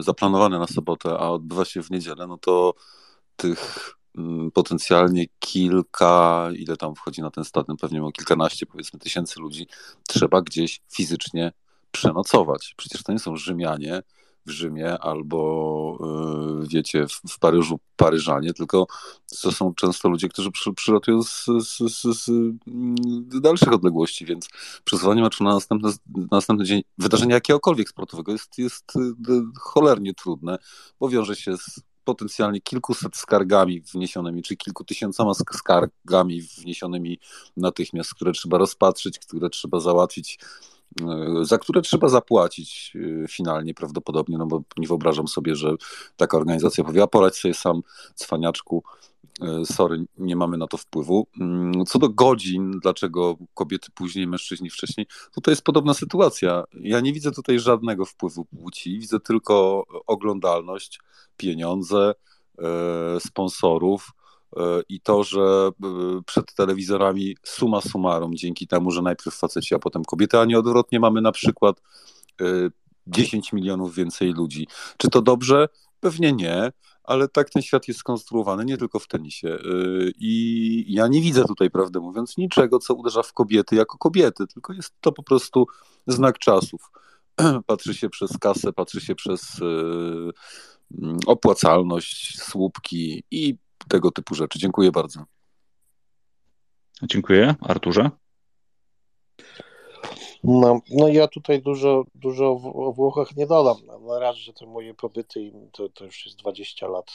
zaplanowany 0.00 0.58
na 0.58 0.66
sobotę, 0.66 1.10
a 1.18 1.30
odbywa 1.30 1.64
się 1.64 1.82
w 1.82 1.90
niedzielę, 1.90 2.26
no 2.26 2.38
to 2.38 2.74
tych 3.36 3.92
potencjalnie 4.54 5.26
kilka, 5.38 6.48
ile 6.56 6.76
tam 6.76 6.94
wchodzi 6.94 7.22
na 7.22 7.30
ten 7.30 7.44
stadion, 7.44 7.76
pewnie 7.76 8.04
o 8.04 8.12
kilkanaście, 8.12 8.66
powiedzmy, 8.66 8.98
tysięcy 8.98 9.40
ludzi, 9.40 9.66
trzeba 10.08 10.42
gdzieś 10.42 10.80
fizycznie 10.88 11.52
przenocować. 11.92 12.74
Przecież 12.76 13.02
to 13.02 13.12
nie 13.12 13.18
są 13.18 13.36
Rzymianie 13.36 14.02
w 14.46 14.50
Rzymie 14.50 14.98
albo, 14.98 15.98
y, 16.62 16.68
wiecie, 16.68 17.06
w, 17.28 17.38
Paryżu 17.38 17.80
Paryżanie, 17.96 18.52
tylko 18.52 18.86
to 19.42 19.52
są 19.52 19.74
często 19.74 20.08
ludzie, 20.08 20.28
którzy 20.28 20.50
przy, 20.50 20.72
przylatują 20.72 21.22
z, 21.22 21.44
z, 21.44 21.78
z, 21.78 22.02
z 22.02 22.28
mm, 22.28 22.96
dalszych 23.40 23.72
odległości, 23.72 24.24
więc 24.24 24.48
przesuwanie 24.84 25.22
meczu 25.22 25.44
na 25.44 25.54
następny, 25.54 25.90
na 26.14 26.26
następny 26.30 26.64
dzień 26.64 26.82
wydarzenia 26.98 27.34
jakiegokolwiek 27.34 27.88
sportowego 27.88 28.32
jest, 28.32 28.58
jest 28.58 28.96
y, 28.96 29.00
cholernie 29.60 30.14
trudne, 30.14 30.58
bo 31.00 31.08
wiąże 31.08 31.36
się 31.36 31.56
z 31.56 31.80
potencjalnie 32.04 32.60
kilkuset 32.60 33.16
skargami 33.16 33.80
wniesionymi, 33.80 34.42
czy 34.42 34.56
kilku 34.56 34.84
tysiącoma 34.84 35.32
sk- 35.32 35.56
skargami 35.56 36.42
wniesionymi 36.42 37.18
natychmiast, 37.56 38.14
które 38.14 38.32
trzeba 38.32 38.58
rozpatrzyć, 38.58 39.18
które 39.18 39.50
trzeba 39.50 39.80
załatwić, 39.80 40.38
za 41.42 41.58
które 41.58 41.82
trzeba 41.82 42.08
zapłacić 42.08 42.92
e, 43.24 43.28
finalnie 43.28 43.74
prawdopodobnie, 43.74 44.38
no 44.38 44.46
bo 44.46 44.62
nie 44.76 44.88
wyobrażam 44.88 45.28
sobie, 45.28 45.56
że 45.56 45.74
taka 46.16 46.36
organizacja 46.36 46.84
powie, 46.84 47.02
a 47.02 47.06
poradź 47.06 47.36
sobie 47.36 47.54
sam, 47.54 47.82
cwaniaczku, 48.14 48.82
e, 49.42 49.66
sorry, 49.66 50.04
nie 50.18 50.36
mamy 50.36 50.56
na 50.56 50.66
to 50.66 50.76
wpływu. 50.76 51.26
Mm, 51.40 51.86
Co 51.86 51.98
do 51.98 52.08
godzin, 52.08 52.70
dlaczego 52.82 53.36
kobiety 53.54 53.88
później, 53.94 54.26
mężczyźni 54.26 54.70
wcześniej, 54.70 55.06
tutaj 55.34 55.52
jest 55.52 55.62
podobna 55.62 55.94
sytuacja. 55.94 56.64
Ja 56.74 57.00
nie 57.00 57.12
widzę 57.12 57.32
tutaj 57.32 57.58
żadnego 57.58 58.04
wpływu 58.04 58.44
płci, 58.44 58.98
widzę 58.98 59.20
tylko 59.20 59.84
oglądalność, 60.06 61.00
pieniądze, 61.36 62.14
e, 62.58 63.20
sponsorów 63.20 64.12
e, 64.16 64.21
i 64.88 65.00
to, 65.00 65.24
że 65.24 65.40
e, 65.40 65.70
przed 66.26 66.54
telewizorami 66.54 67.36
suma 67.42 67.80
summarum, 67.80 68.36
dzięki 68.36 68.66
temu, 68.66 68.90
że 68.90 69.02
najpierw 69.02 69.36
faceci, 69.36 69.74
a 69.74 69.78
potem 69.78 70.04
kobiety, 70.04 70.38
a 70.38 70.44
nie 70.44 70.58
odwrotnie, 70.58 71.00
mamy 71.00 71.20
na 71.20 71.32
przykład 71.32 71.82
e, 72.40 72.44
10 73.06 73.52
milionów 73.52 73.94
więcej 73.94 74.32
ludzi. 74.32 74.66
Czy 74.96 75.08
to 75.08 75.22
dobrze? 75.22 75.68
Pewnie 76.00 76.32
nie, 76.32 76.72
ale 77.04 77.28
tak 77.28 77.50
ten 77.50 77.62
świat 77.62 77.88
jest 77.88 78.00
skonstruowany, 78.00 78.64
nie 78.64 78.76
tylko 78.76 78.98
w 78.98 79.06
tenisie. 79.06 79.48
E, 79.48 79.58
I 80.18 80.84
ja 80.88 81.08
nie 81.08 81.20
widzę 81.20 81.44
tutaj, 81.44 81.70
prawdę 81.70 82.00
mówiąc, 82.00 82.36
niczego, 82.36 82.78
co 82.78 82.94
uderza 82.94 83.22
w 83.22 83.32
kobiety 83.32 83.76
jako 83.76 83.98
kobiety, 83.98 84.46
tylko 84.46 84.72
jest 84.72 84.94
to 85.00 85.12
po 85.12 85.22
prostu 85.22 85.66
znak 86.06 86.38
czasów. 86.38 86.90
Patrzy 87.66 87.94
się 87.94 88.10
przez 88.10 88.38
kasę, 88.38 88.72
patrzy 88.72 89.00
się 89.00 89.14
przez 89.14 89.42
e, 89.62 89.64
mm, 91.02 91.18
opłacalność, 91.26 92.38
słupki 92.40 93.24
i 93.30 93.56
tego 93.88 94.10
typu 94.10 94.34
rzeczy. 94.34 94.58
Dziękuję 94.58 94.92
bardzo. 94.92 95.24
Dziękuję. 97.02 97.54
Arturze? 97.60 98.10
No, 100.44 100.80
no 100.90 101.08
ja 101.08 101.28
tutaj 101.28 101.62
dużo, 101.62 102.04
dużo 102.14 102.50
o 102.74 102.92
Włochach 102.92 103.36
nie 103.36 103.46
dodam. 103.46 103.76
No, 103.86 103.98
na 103.98 104.18
raz, 104.18 104.36
że 104.36 104.52
te 104.52 104.66
moje 104.66 104.94
pobyty 104.94 105.52
to, 105.72 105.88
to 105.88 106.04
już 106.04 106.26
jest 106.26 106.38
20 106.38 106.88
lat 106.88 107.10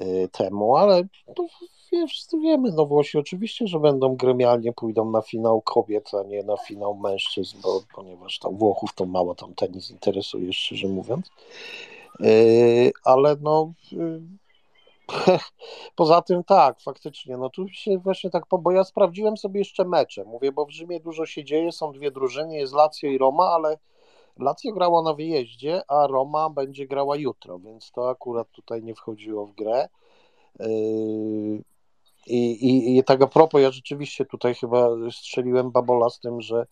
y, 0.00 0.28
temu, 0.32 0.76
ale 0.76 1.02
no, 1.38 1.46
wie, 1.92 2.06
wszyscy 2.06 2.38
wiemy, 2.38 2.72
no 2.72 2.86
Włosi 2.86 3.18
oczywiście, 3.18 3.66
że 3.66 3.80
będą 3.80 4.16
gremialnie 4.16 4.72
pójdą 4.72 5.10
na 5.10 5.22
finał 5.22 5.62
kobiet, 5.62 6.10
a 6.14 6.22
nie 6.22 6.42
na 6.42 6.56
finał 6.56 6.94
mężczyzn, 6.94 7.56
bo, 7.62 7.82
ponieważ 7.94 8.38
tam 8.38 8.56
Włochów 8.56 8.94
to 8.94 9.06
mało 9.06 9.34
tam 9.34 9.54
tenis 9.54 9.90
interesuje, 9.90 10.52
szczerze 10.52 10.88
mówiąc. 10.88 11.30
Y, 12.20 12.92
ale 13.04 13.36
no 13.40 13.72
y, 13.92 14.20
Poza 15.96 16.22
tym 16.22 16.44
tak, 16.44 16.80
faktycznie, 16.80 17.36
no 17.36 17.50
tu 17.50 17.68
się 17.68 17.98
właśnie 17.98 18.30
tak, 18.30 18.44
bo 18.60 18.70
ja 18.70 18.84
sprawdziłem 18.84 19.36
sobie 19.36 19.60
jeszcze 19.60 19.84
mecze, 19.84 20.24
mówię, 20.24 20.52
bo 20.52 20.66
w 20.66 20.70
Rzymie 20.70 21.00
dużo 21.00 21.26
się 21.26 21.44
dzieje, 21.44 21.72
są 21.72 21.92
dwie 21.92 22.10
drużyny, 22.10 22.56
jest 22.56 22.72
Lazio 22.72 23.06
i 23.06 23.18
Roma, 23.18 23.44
ale 23.44 23.78
Lazio 24.38 24.72
grała 24.72 25.02
na 25.02 25.14
wyjeździe, 25.14 25.82
a 25.88 26.06
Roma 26.06 26.50
będzie 26.50 26.86
grała 26.86 27.16
jutro, 27.16 27.58
więc 27.58 27.90
to 27.90 28.10
akurat 28.10 28.50
tutaj 28.50 28.82
nie 28.82 28.94
wchodziło 28.94 29.46
w 29.46 29.54
grę. 29.54 29.88
Yy, 30.60 31.62
I, 32.26 32.68
i, 32.68 32.98
I 32.98 33.04
tak 33.04 33.22
a 33.22 33.26
propos, 33.26 33.62
ja 33.62 33.70
rzeczywiście 33.70 34.24
tutaj 34.24 34.54
chyba 34.54 34.88
strzeliłem 35.10 35.70
babola 35.70 36.10
z 36.10 36.20
tym, 36.20 36.40
że, 36.40 36.66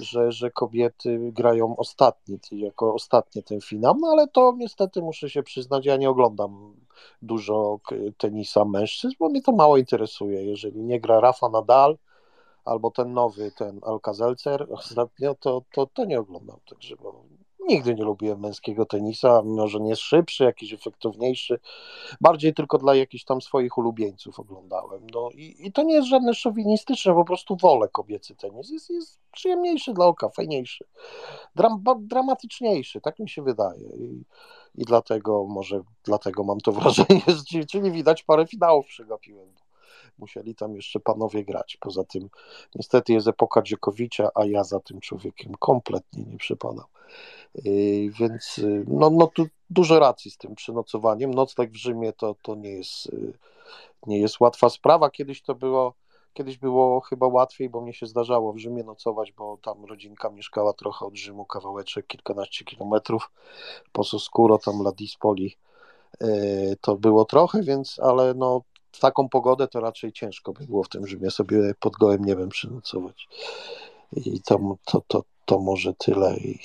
że, 0.00 0.32
że 0.32 0.50
kobiety 0.50 1.18
grają 1.32 1.76
ostatni, 1.76 2.38
jako 2.52 2.94
ostatnie 2.94 3.42
ten 3.42 3.60
finał, 3.60 3.94
no 4.00 4.08
ale 4.08 4.28
to 4.28 4.54
niestety 4.56 5.02
muszę 5.02 5.30
się 5.30 5.42
przyznać, 5.42 5.86
ja 5.86 5.96
nie 5.96 6.10
oglądam 6.10 6.74
dużo 7.22 7.78
tenisa 8.18 8.64
mężczyzn, 8.64 9.14
bo 9.18 9.28
mnie 9.28 9.42
to 9.42 9.52
mało 9.52 9.76
interesuje. 9.76 10.44
Jeżeli 10.44 10.82
nie 10.82 11.00
gra 11.00 11.20
Rafa 11.20 11.48
Nadal 11.48 11.96
albo 12.64 12.90
ten 12.90 13.12
nowy, 13.12 13.52
ten 13.52 13.80
Alcazelcer 13.82 14.66
ostatnio, 14.70 15.34
to, 15.34 15.62
to, 15.72 15.86
to 15.86 16.04
nie 16.04 16.20
oglądam. 16.20 16.56
Także 16.68 16.96
bo 16.96 17.24
nigdy 17.68 17.94
nie 17.94 18.04
lubiłem 18.04 18.40
męskiego 18.40 18.86
tenisa, 18.86 19.42
mimo 19.44 19.68
że 19.68 19.80
nie 19.80 19.90
jest 19.90 20.02
szybszy, 20.02 20.44
jakiś 20.44 20.72
efektowniejszy. 20.72 21.60
Bardziej 22.20 22.54
tylko 22.54 22.78
dla 22.78 22.94
jakichś 22.94 23.24
tam 23.24 23.42
swoich 23.42 23.78
ulubieńców 23.78 24.40
oglądałem. 24.40 25.06
No 25.14 25.30
i, 25.34 25.56
i 25.58 25.72
to 25.72 25.82
nie 25.82 25.94
jest 25.94 26.08
żadne 26.08 26.34
szowinistyczne, 26.34 27.14
po 27.14 27.24
prostu 27.24 27.56
wolę 27.56 27.88
kobiecy 27.88 28.36
tenis. 28.36 28.70
Jest, 28.70 28.90
jest 28.90 29.18
przyjemniejszy 29.32 29.92
dla 29.92 30.06
oka, 30.06 30.28
fajniejszy, 30.28 30.84
dram, 31.54 31.84
dramatyczniejszy, 31.98 33.00
tak 33.00 33.18
mi 33.18 33.28
się 33.28 33.42
wydaje. 33.42 33.88
I, 33.96 34.24
I 34.74 34.84
dlatego 34.84 35.44
może 35.44 35.80
dlatego 36.04 36.44
mam 36.44 36.60
to 36.60 36.72
wrażenie, 36.72 37.22
że- 37.26 37.66
czyli 37.66 37.90
widać 37.90 38.22
parę 38.22 38.46
finałów 38.46 38.86
przegapiłem. 38.86 39.48
Musieli 40.18 40.54
tam 40.54 40.76
jeszcze 40.76 41.00
panowie 41.00 41.44
grać. 41.44 41.76
Poza 41.80 42.04
tym 42.04 42.28
niestety 42.74 43.12
jest 43.12 43.28
epoka 43.28 43.62
Dziekowicza, 43.62 44.30
a 44.34 44.44
ja 44.44 44.64
za 44.64 44.80
tym 44.80 45.00
człowiekiem 45.00 45.52
kompletnie 45.58 46.24
nie 46.24 46.38
przypadam. 46.38 46.84
Yy, 47.64 48.10
Więc 48.10 48.56
yy, 48.56 48.84
no, 48.88 49.10
no 49.10 49.26
tu 49.26 49.46
dużo 49.70 49.98
racji 49.98 50.30
z 50.30 50.36
tym 50.36 50.54
przenocowaniem. 50.54 51.34
Nocleg 51.34 51.70
w 51.70 51.76
Rzymie 51.76 52.12
to, 52.12 52.36
to 52.42 52.54
nie, 52.54 52.70
jest, 52.70 53.12
yy, 53.12 53.32
nie 54.06 54.18
jest 54.18 54.40
łatwa 54.40 54.70
sprawa. 54.70 55.10
Kiedyś 55.10 55.42
to 55.42 55.54
było, 55.54 55.94
Kiedyś 56.34 56.58
było 56.58 57.00
chyba 57.00 57.26
łatwiej, 57.26 57.68
bo 57.68 57.80
mnie 57.80 57.92
się 57.92 58.06
zdarzało 58.06 58.52
w 58.52 58.58
Rzymie 58.58 58.84
nocować, 58.84 59.32
bo 59.32 59.56
tam 59.62 59.84
rodzinka 59.84 60.30
mieszkała 60.30 60.72
trochę 60.72 61.06
od 61.06 61.16
Rzymu, 61.16 61.44
kawałeczek, 61.44 62.06
kilkanaście 62.06 62.64
kilometrów, 62.64 63.30
po 63.92 64.04
Soskuro, 64.04 64.58
tam 64.58 64.80
La 64.80 64.92
Dispoli. 64.92 65.56
Yy, 66.20 66.76
to 66.80 66.96
było 66.96 67.24
trochę, 67.24 67.62
więc, 67.62 67.98
ale 67.98 68.34
no 68.34 68.62
w 68.92 69.00
taką 69.00 69.28
pogodę 69.28 69.68
to 69.68 69.80
raczej 69.80 70.12
ciężko 70.12 70.52
by 70.52 70.66
było 70.66 70.82
w 70.82 70.88
tym 70.88 71.06
Rzymie 71.06 71.30
sobie 71.30 71.74
pod 71.80 71.92
gołym 71.92 72.24
niebem 72.24 72.48
przynocować. 72.48 73.28
I 74.12 74.40
to, 74.40 74.76
to, 74.84 75.02
to, 75.08 75.24
to 75.44 75.58
może 75.58 75.94
tyle. 75.94 76.36
I... 76.36 76.58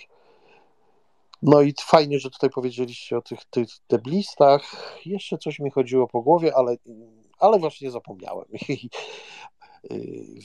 No 1.42 1.62
i 1.62 1.74
fajnie, 1.82 2.20
że 2.20 2.30
tutaj 2.30 2.50
powiedzieliście 2.50 3.18
o 3.18 3.22
tych, 3.22 3.46
tych 3.46 3.68
deblistach. 3.90 4.64
Jeszcze 5.06 5.38
coś 5.38 5.60
mi 5.60 5.72
chodziło 5.72 6.08
po 6.08 6.22
głowie, 6.22 6.56
ale, 6.56 6.76
ale 7.40 7.60
właśnie 7.60 7.92
zapomniałem. 7.92 8.46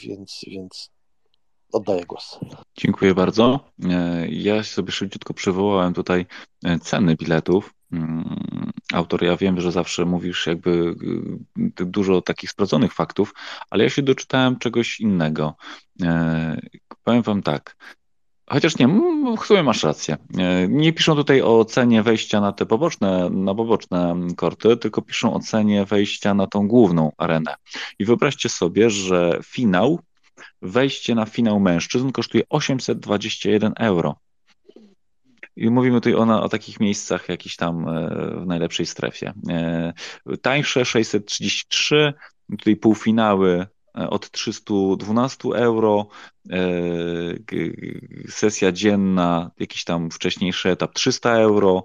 więc, 0.04 0.40
więc 0.46 0.90
oddaję 1.72 2.04
głos. 2.04 2.38
Dziękuję 2.76 3.14
bardzo. 3.14 3.70
E, 3.90 4.28
ja 4.28 4.62
sobie 4.62 4.92
szybciutko 4.92 5.34
przywołałem 5.34 5.94
tutaj 5.94 6.26
e, 6.64 6.78
ceny 6.78 7.16
biletów. 7.16 7.74
Autor, 8.92 9.22
ja 9.22 9.36
wiem, 9.36 9.60
że 9.60 9.72
zawsze 9.72 10.04
mówisz 10.04 10.46
jakby 10.46 10.94
dużo 11.76 12.22
takich 12.22 12.50
sprawdzonych 12.50 12.92
faktów, 12.92 13.34
ale 13.70 13.84
ja 13.84 13.90
się 13.90 14.02
doczytałem 14.02 14.58
czegoś 14.58 15.00
innego. 15.00 15.56
Powiem 17.04 17.22
wam 17.22 17.42
tak. 17.42 17.76
Chociaż 18.46 18.78
nie, 18.78 18.88
w 19.42 19.46
sumie 19.46 19.62
masz 19.62 19.82
rację. 19.82 20.16
Nie 20.68 20.92
piszą 20.92 21.14
tutaj 21.14 21.42
o 21.42 21.64
cenie 21.64 22.02
wejścia 22.02 22.40
na 22.40 22.52
te 22.52 22.66
poboczne, 22.66 23.30
na 23.30 23.54
poboczne 23.54 24.16
korty, 24.36 24.76
tylko 24.76 25.02
piszą 25.02 25.34
o 25.34 25.40
cenie 25.40 25.84
wejścia 25.84 26.34
na 26.34 26.46
tą 26.46 26.68
główną 26.68 27.12
arenę. 27.16 27.54
I 27.98 28.04
wyobraźcie 28.04 28.48
sobie, 28.48 28.90
że 28.90 29.40
finał 29.44 30.00
wejście 30.62 31.14
na 31.14 31.26
finał 31.26 31.60
mężczyzn 31.60 32.10
kosztuje 32.10 32.44
821 32.48 33.72
euro. 33.78 34.16
I 35.56 35.70
mówimy 35.70 36.00
tutaj 36.00 36.14
o, 36.14 36.42
o 36.42 36.48
takich 36.48 36.80
miejscach 36.80 37.28
jakiś 37.28 37.56
tam 37.56 37.88
e, 37.88 38.10
w 38.40 38.46
najlepszej 38.46 38.86
strefie. 38.86 39.32
E, 39.48 39.92
tańsze 40.42 40.84
633, 40.84 42.14
tutaj 42.58 42.76
półfinały 42.76 43.50
e, 43.60 43.66
od 43.94 44.30
312 44.30 45.48
euro, 45.48 46.06
sesja 48.28 48.72
dzienna, 48.72 49.50
jakiś 49.58 49.84
tam 49.84 50.10
wcześniejszy 50.10 50.70
etap 50.70 50.94
300 50.94 51.34
euro, 51.34 51.84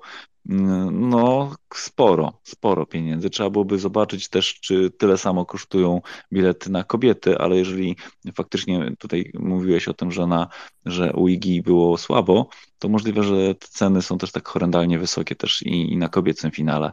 no, 0.91 1.55
sporo, 1.73 2.39
sporo 2.43 2.85
pieniędzy. 2.85 3.29
Trzeba 3.29 3.49
byłoby 3.49 3.79
zobaczyć 3.79 4.29
też, 4.29 4.59
czy 4.59 4.91
tyle 4.91 5.17
samo 5.17 5.45
kosztują 5.45 6.01
bilety 6.33 6.71
na 6.71 6.83
kobiety, 6.83 7.37
ale 7.37 7.57
jeżeli 7.57 7.95
faktycznie 8.35 8.95
tutaj 8.99 9.31
mówiłeś 9.33 9.87
o 9.87 9.93
tym, 9.93 10.11
że, 10.11 10.27
na, 10.27 10.47
że 10.85 11.13
u 11.13 11.27
Igi 11.27 11.61
było 11.61 11.97
słabo, 11.97 12.49
to 12.79 12.89
możliwe, 12.89 13.23
że 13.23 13.55
te 13.55 13.67
ceny 13.67 14.01
są 14.01 14.17
też 14.17 14.31
tak 14.31 14.47
horrendalnie 14.47 14.99
wysokie 14.99 15.35
też 15.35 15.61
i, 15.61 15.93
i 15.93 15.97
na 15.97 16.09
kobiecym 16.09 16.51
finale. 16.51 16.91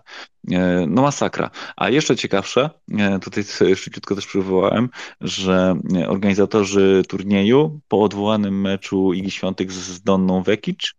E, 0.50 0.86
no 0.88 1.02
masakra. 1.02 1.50
A 1.76 1.90
jeszcze 1.90 2.16
ciekawsze, 2.16 2.70
e, 2.98 3.18
tutaj 3.18 3.44
szybciutko 3.76 4.14
też 4.14 4.26
przywołałem, 4.26 4.88
że 5.20 5.74
organizatorzy 6.08 7.02
turnieju 7.08 7.80
po 7.88 8.02
odwołanym 8.02 8.60
meczu 8.60 9.12
Igi 9.12 9.30
Świątek 9.30 9.72
z 9.72 10.02
Donną 10.02 10.42
Vekic 10.42 10.94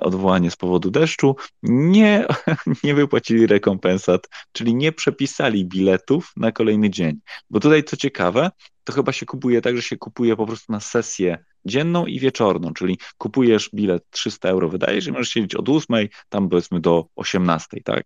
odwołanie 0.00 0.50
z 0.50 0.56
powodu 0.56 0.90
deszczu, 0.90 1.36
nie, 1.62 2.26
nie 2.84 2.94
wypłacili 2.94 3.46
rekompensat, 3.46 4.28
czyli 4.52 4.74
nie 4.74 4.92
przepisali 4.92 5.64
biletów 5.64 6.32
na 6.36 6.52
kolejny 6.52 6.90
dzień. 6.90 7.20
Bo 7.50 7.60
tutaj 7.60 7.84
co 7.84 7.96
ciekawe, 7.96 8.50
to 8.84 8.92
chyba 8.92 9.12
się 9.12 9.26
kupuje 9.26 9.60
tak, 9.60 9.76
że 9.76 9.82
się 9.82 9.96
kupuje 9.96 10.36
po 10.36 10.46
prostu 10.46 10.72
na 10.72 10.80
sesję 10.80 11.44
dzienną 11.64 12.06
i 12.06 12.20
wieczorną, 12.20 12.72
czyli 12.72 12.98
kupujesz 13.18 13.70
bilet 13.74 14.04
300 14.10 14.48
euro, 14.48 14.68
wydajesz 14.68 15.06
i 15.06 15.12
możesz 15.12 15.28
siedzieć 15.28 15.54
od 15.54 15.68
8, 15.68 16.08
tam 16.28 16.48
powiedzmy 16.48 16.80
do 16.80 17.06
18, 17.16 17.80
tak? 17.84 18.04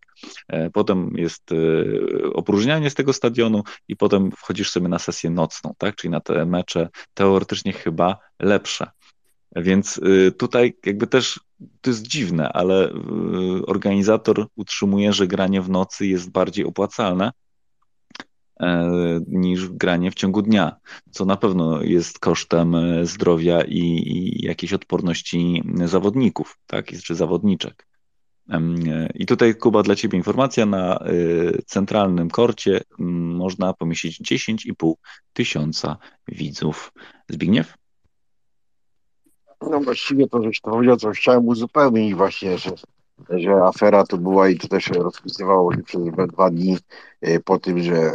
E, 0.49 0.71
potem 0.71 1.13
jest 1.17 1.53
e, 1.53 1.57
opróżnianie 2.33 2.91
z 2.91 2.95
tego 2.95 3.13
stadionu 3.13 3.63
i 3.89 3.97
potem 3.97 4.31
wchodzisz 4.31 4.71
sobie 4.71 4.89
na 4.89 4.99
sesję 4.99 5.31
nocną, 5.31 5.75
tak? 5.79 5.97
Czyli 5.97 6.11
na 6.11 6.21
te 6.21 6.47
mecze 6.47 6.89
teoretycznie 7.15 7.73
chyba 7.73 8.19
lepsze. 8.41 8.91
Więc 9.57 9.99
y, 9.99 10.33
tutaj 10.33 10.77
jakby 10.87 11.07
też 11.07 11.41
to 11.81 11.91
jest 11.91 12.07
dziwne, 12.07 12.53
ale 12.53 12.91
y, 12.91 12.95
organizator 13.67 14.47
utrzymuje, 14.57 15.13
że 15.13 15.27
granie 15.27 15.63
w 15.63 15.71
nocy 15.71 16.07
jest 16.07 16.31
bardziej 16.31 16.65
opłacalne 16.65 17.33
e, 18.61 18.91
niż 19.29 19.69
granie 19.69 20.11
w 20.11 20.15
ciągu 20.15 20.43
dnia, 20.43 20.77
co 21.11 21.25
na 21.25 21.37
pewno 21.37 21.83
jest 21.83 22.19
kosztem 22.19 22.75
e, 22.75 23.07
zdrowia 23.07 23.63
i, 23.65 23.79
i 23.79 24.47
jakiejś 24.47 24.73
odporności 24.73 25.63
zawodników, 25.85 26.59
tak, 26.67 26.87
czy 26.87 27.15
zawodniczek. 27.15 27.87
E, 28.51 28.61
I 29.15 29.27
tutaj, 29.27 29.55
Kuba, 29.55 29.83
dla 29.83 29.95
Ciebie 29.95 30.19
informacja. 30.19 30.67
Na 30.67 30.99
centralnym 31.67 32.31
korcie 32.31 32.81
można 32.99 33.73
pomieścić 33.73 34.21
10,5 34.21 34.93
tysiąca 35.33 35.97
widzów. 36.29 36.93
Zbigniew? 37.29 37.75
No 39.71 39.81
właściwie 39.81 40.29
to 40.29 40.43
żeś 40.43 40.61
to 40.61 40.71
powiedział, 40.71 40.97
co 40.97 41.11
chciałem 41.11 41.49
uzupełnić 41.49 42.15
właśnie, 42.15 42.59
że, 42.59 42.71
że 43.31 43.53
afera 43.53 44.05
to 44.05 44.19
była 44.19 44.49
i 44.49 44.59
to 44.59 44.69
też 44.69 44.89
rozpisywało 44.89 45.75
się 45.75 45.83
przez 45.83 46.03
dwa 46.33 46.51
dni 46.51 46.79
e, 47.21 47.41
po 47.41 47.59
tym, 47.59 47.83
że 47.83 47.95
e, 47.95 48.13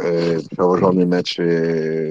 przełożony 0.50 1.06
mecz 1.06 1.40
e, 1.40 1.44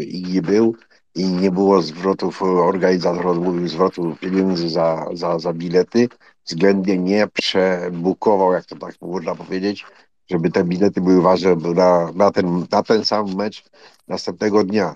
Igi 0.03 0.41
był 0.41 0.75
i 1.15 1.27
nie 1.27 1.51
było 1.51 1.81
zwrotów, 1.81 2.41
organizator 2.43 3.27
odmówił 3.27 3.67
zwrotu 3.67 4.15
pieniędzy 4.21 4.69
za, 4.69 5.05
za, 5.13 5.39
za 5.39 5.53
bilety, 5.53 6.09
względnie 6.45 6.97
nie 6.97 7.27
przebukował, 7.27 8.53
jak 8.53 8.65
to 8.65 8.75
tak 8.75 8.95
można 9.01 9.35
powiedzieć, 9.35 9.85
żeby 10.31 10.51
te 10.51 10.63
bilety 10.63 11.01
były 11.01 11.21
ważne 11.21 11.55
na, 11.55 12.11
na, 12.15 12.31
ten, 12.31 12.65
na 12.71 12.83
ten 12.83 13.05
sam 13.05 13.35
mecz 13.35 13.63
następnego 14.07 14.63
dnia. 14.63 14.95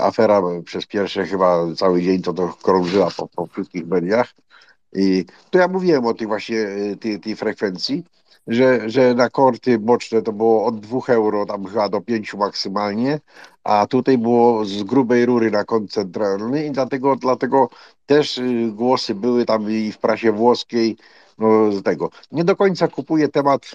Afera 0.00 0.42
przez 0.64 0.86
pierwsze 0.86 1.26
chyba 1.26 1.74
cały 1.76 2.02
dzień 2.02 2.22
to, 2.22 2.32
to 2.32 2.54
krążyła 2.62 3.08
po, 3.16 3.28
po 3.28 3.46
wszystkich 3.46 3.86
mediach. 3.86 4.34
I 4.94 5.24
to 5.50 5.58
ja 5.58 5.68
mówiłem 5.68 6.06
o 6.06 6.14
tej 6.14 6.26
właśnie 6.26 6.56
y, 6.56 6.96
tej, 7.00 7.20
tej 7.20 7.36
frekwencji, 7.36 8.04
że, 8.46 8.90
że 8.90 9.14
na 9.14 9.30
korty 9.30 9.78
boczne 9.78 10.22
to 10.22 10.32
było 10.32 10.64
od 10.64 10.80
2 10.80 11.00
euro 11.08 11.46
tam 11.46 11.66
chyba 11.66 11.88
do 11.88 12.00
5 12.00 12.34
maksymalnie, 12.34 13.20
a 13.64 13.86
tutaj 13.86 14.18
było 14.18 14.64
z 14.64 14.82
grubej 14.82 15.26
rury 15.26 15.50
na 15.50 15.64
kont 15.64 15.92
centralny 15.92 16.66
i 16.66 16.70
dlatego, 16.70 17.16
dlatego 17.16 17.68
też 18.06 18.38
y, 18.38 18.70
głosy 18.72 19.14
były 19.14 19.44
tam 19.44 19.70
i 19.70 19.92
w 19.92 19.98
prasie 19.98 20.32
włoskiej, 20.32 20.96
no 21.38 21.72
z 21.72 21.82
tego. 21.82 22.10
Nie 22.32 22.44
do 22.44 22.56
końca 22.56 22.88
kupuję 22.88 23.28
temat 23.28 23.70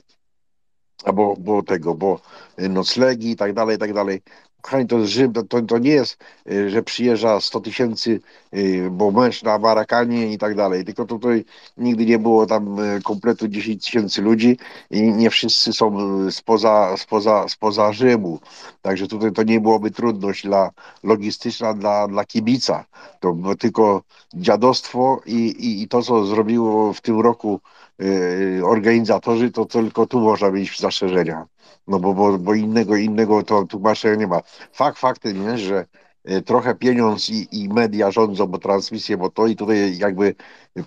albo 1.04 1.36
bo 1.40 1.64
tego, 1.64 1.96
bo 1.96 2.20
noclegi 2.58 3.32
i 3.32 3.36
tak 3.36 3.54
dalej, 3.54 3.76
i 3.76 3.80
tak 3.80 3.94
dalej. 3.94 4.22
Kochani, 4.62 4.88
to 4.88 4.98
jest 5.00 5.12
Rzym, 5.12 5.34
to, 5.34 5.62
to 5.62 5.78
nie 5.78 5.92
jest, 5.92 6.18
y, 6.52 6.70
że 6.70 6.84
przyjeżdża 6.84 7.42
100 7.42 7.60
tysięcy, 7.60 8.20
y, 8.54 8.90
bo 8.92 9.12
męż 9.12 9.44
na 9.44 9.58
Marakanie 9.58 10.34
i 10.34 10.38
tak 10.38 10.56
dalej, 10.56 10.86
tylko 10.86 11.06
tutaj 11.06 11.46
nigdy 11.78 12.06
nie 12.06 12.20
było 12.20 12.46
tam 12.46 12.80
y, 12.80 13.02
kompletu 13.02 13.48
10 13.48 13.86
tysięcy 13.86 14.22
ludzi 14.22 14.58
i 14.92 15.02
nie 15.02 15.30
wszyscy 15.30 15.74
są 15.74 15.98
spoza, 16.32 16.98
spoza, 16.98 17.48
spoza 17.48 17.94
Rzymu. 17.94 18.40
Także 18.82 19.08
tutaj 19.08 19.32
to 19.32 19.44
nie 19.44 19.60
byłoby 19.60 19.92
trudność 19.92 20.44
dla, 20.44 20.72
logistyczna 21.04 21.74
dla, 21.74 22.08
dla 22.08 22.26
kibica. 22.26 22.86
To 23.20 23.36
tylko 23.60 24.04
dziadostwo 24.34 25.22
i, 25.26 25.36
i, 25.36 25.82
i 25.82 25.88
to, 25.88 26.02
co 26.02 26.26
zrobiło 26.26 26.94
w 26.94 27.02
tym 27.02 27.20
roku 27.20 27.60
organizatorzy, 28.64 29.52
to 29.52 29.66
tylko 29.66 30.08
tu 30.08 30.20
można 30.20 30.52
mieć 30.52 30.80
zastrzeżenia. 30.80 31.46
No 31.88 32.00
bo, 32.00 32.14
bo, 32.14 32.38
bo 32.38 32.54
innego, 32.54 32.96
innego 32.96 33.44
to 33.44 33.66
tłumaczenia 33.66 34.16
nie 34.16 34.28
ma. 34.28 34.42
Fakt 34.74 35.00
faktem 35.00 35.44
jest, 35.44 35.64
że 35.64 35.86
e, 36.24 36.42
trochę 36.42 36.76
pieniądz 36.76 37.30
i, 37.30 37.64
i 37.64 37.70
media 37.70 38.12
rządzą, 38.12 38.48
bo 38.48 38.58
transmisje, 38.58 39.18
bo 39.18 39.30
to 39.30 39.48
i 39.48 39.56
tutaj 39.56 39.98
jakby 39.98 40.36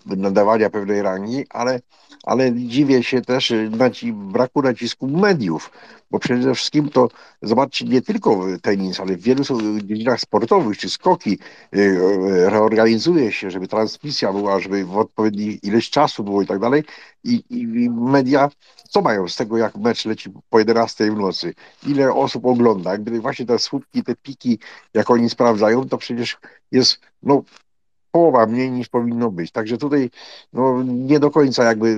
nadawania 0.06 0.70
pewnej 0.70 1.02
rangi, 1.02 1.44
ale, 1.50 1.80
ale 2.22 2.52
dziwię 2.52 3.02
się 3.02 3.22
też 3.22 3.52
naci, 3.70 4.12
braku 4.12 4.62
nacisku 4.62 5.08
mediów, 5.08 5.70
bo 6.10 6.18
przede 6.18 6.54
wszystkim 6.54 6.88
to 6.88 7.08
zobaczcie 7.42 7.84
nie 7.84 8.02
tylko 8.02 8.46
tenis, 8.62 9.00
ale 9.00 9.16
w 9.16 9.22
wielu 9.22 9.44
dziedzinach 9.82 10.20
sportowych 10.20 10.78
czy 10.78 10.90
skoki 10.90 11.38
e, 11.72 11.78
e, 11.78 12.50
reorganizuje 12.50 13.32
się, 13.32 13.50
żeby 13.50 13.68
transmisja 13.68 14.32
była, 14.32 14.60
żeby 14.60 14.84
w 14.84 14.96
odpowiedniej 14.96 15.66
ilość 15.66 15.90
czasu 15.90 16.24
było 16.24 16.42
i 16.42 16.46
tak 16.46 16.58
dalej 16.58 16.84
i, 17.24 17.44
i 17.50 17.90
media 17.90 18.48
co 18.92 19.02
mają 19.02 19.28
z 19.28 19.36
tego, 19.36 19.56
jak 19.56 19.76
mecz 19.76 20.04
leci 20.04 20.30
po 20.50 20.58
11 20.58 21.12
w 21.12 21.16
nocy? 21.16 21.54
Ile 21.86 22.12
osób 22.12 22.46
ogląda? 22.46 22.98
Gdy 22.98 23.20
właśnie 23.20 23.46
te 23.46 23.58
słupki, 23.58 24.02
te 24.02 24.14
piki, 24.16 24.58
jak 24.94 25.10
oni 25.10 25.30
sprawdzają, 25.30 25.88
to 25.88 25.98
przecież 25.98 26.38
jest 26.72 27.00
no, 27.22 27.42
połowa 28.12 28.46
mniej 28.46 28.70
niż 28.70 28.88
powinno 28.88 29.30
być. 29.30 29.52
Także 29.52 29.78
tutaj 29.78 30.10
no, 30.52 30.82
nie 30.82 31.20
do 31.20 31.30
końca 31.30 31.64
jakby 31.64 31.96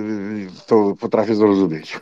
to 0.67 0.95
potrafię 0.99 1.35
zrozumieć. 1.35 1.99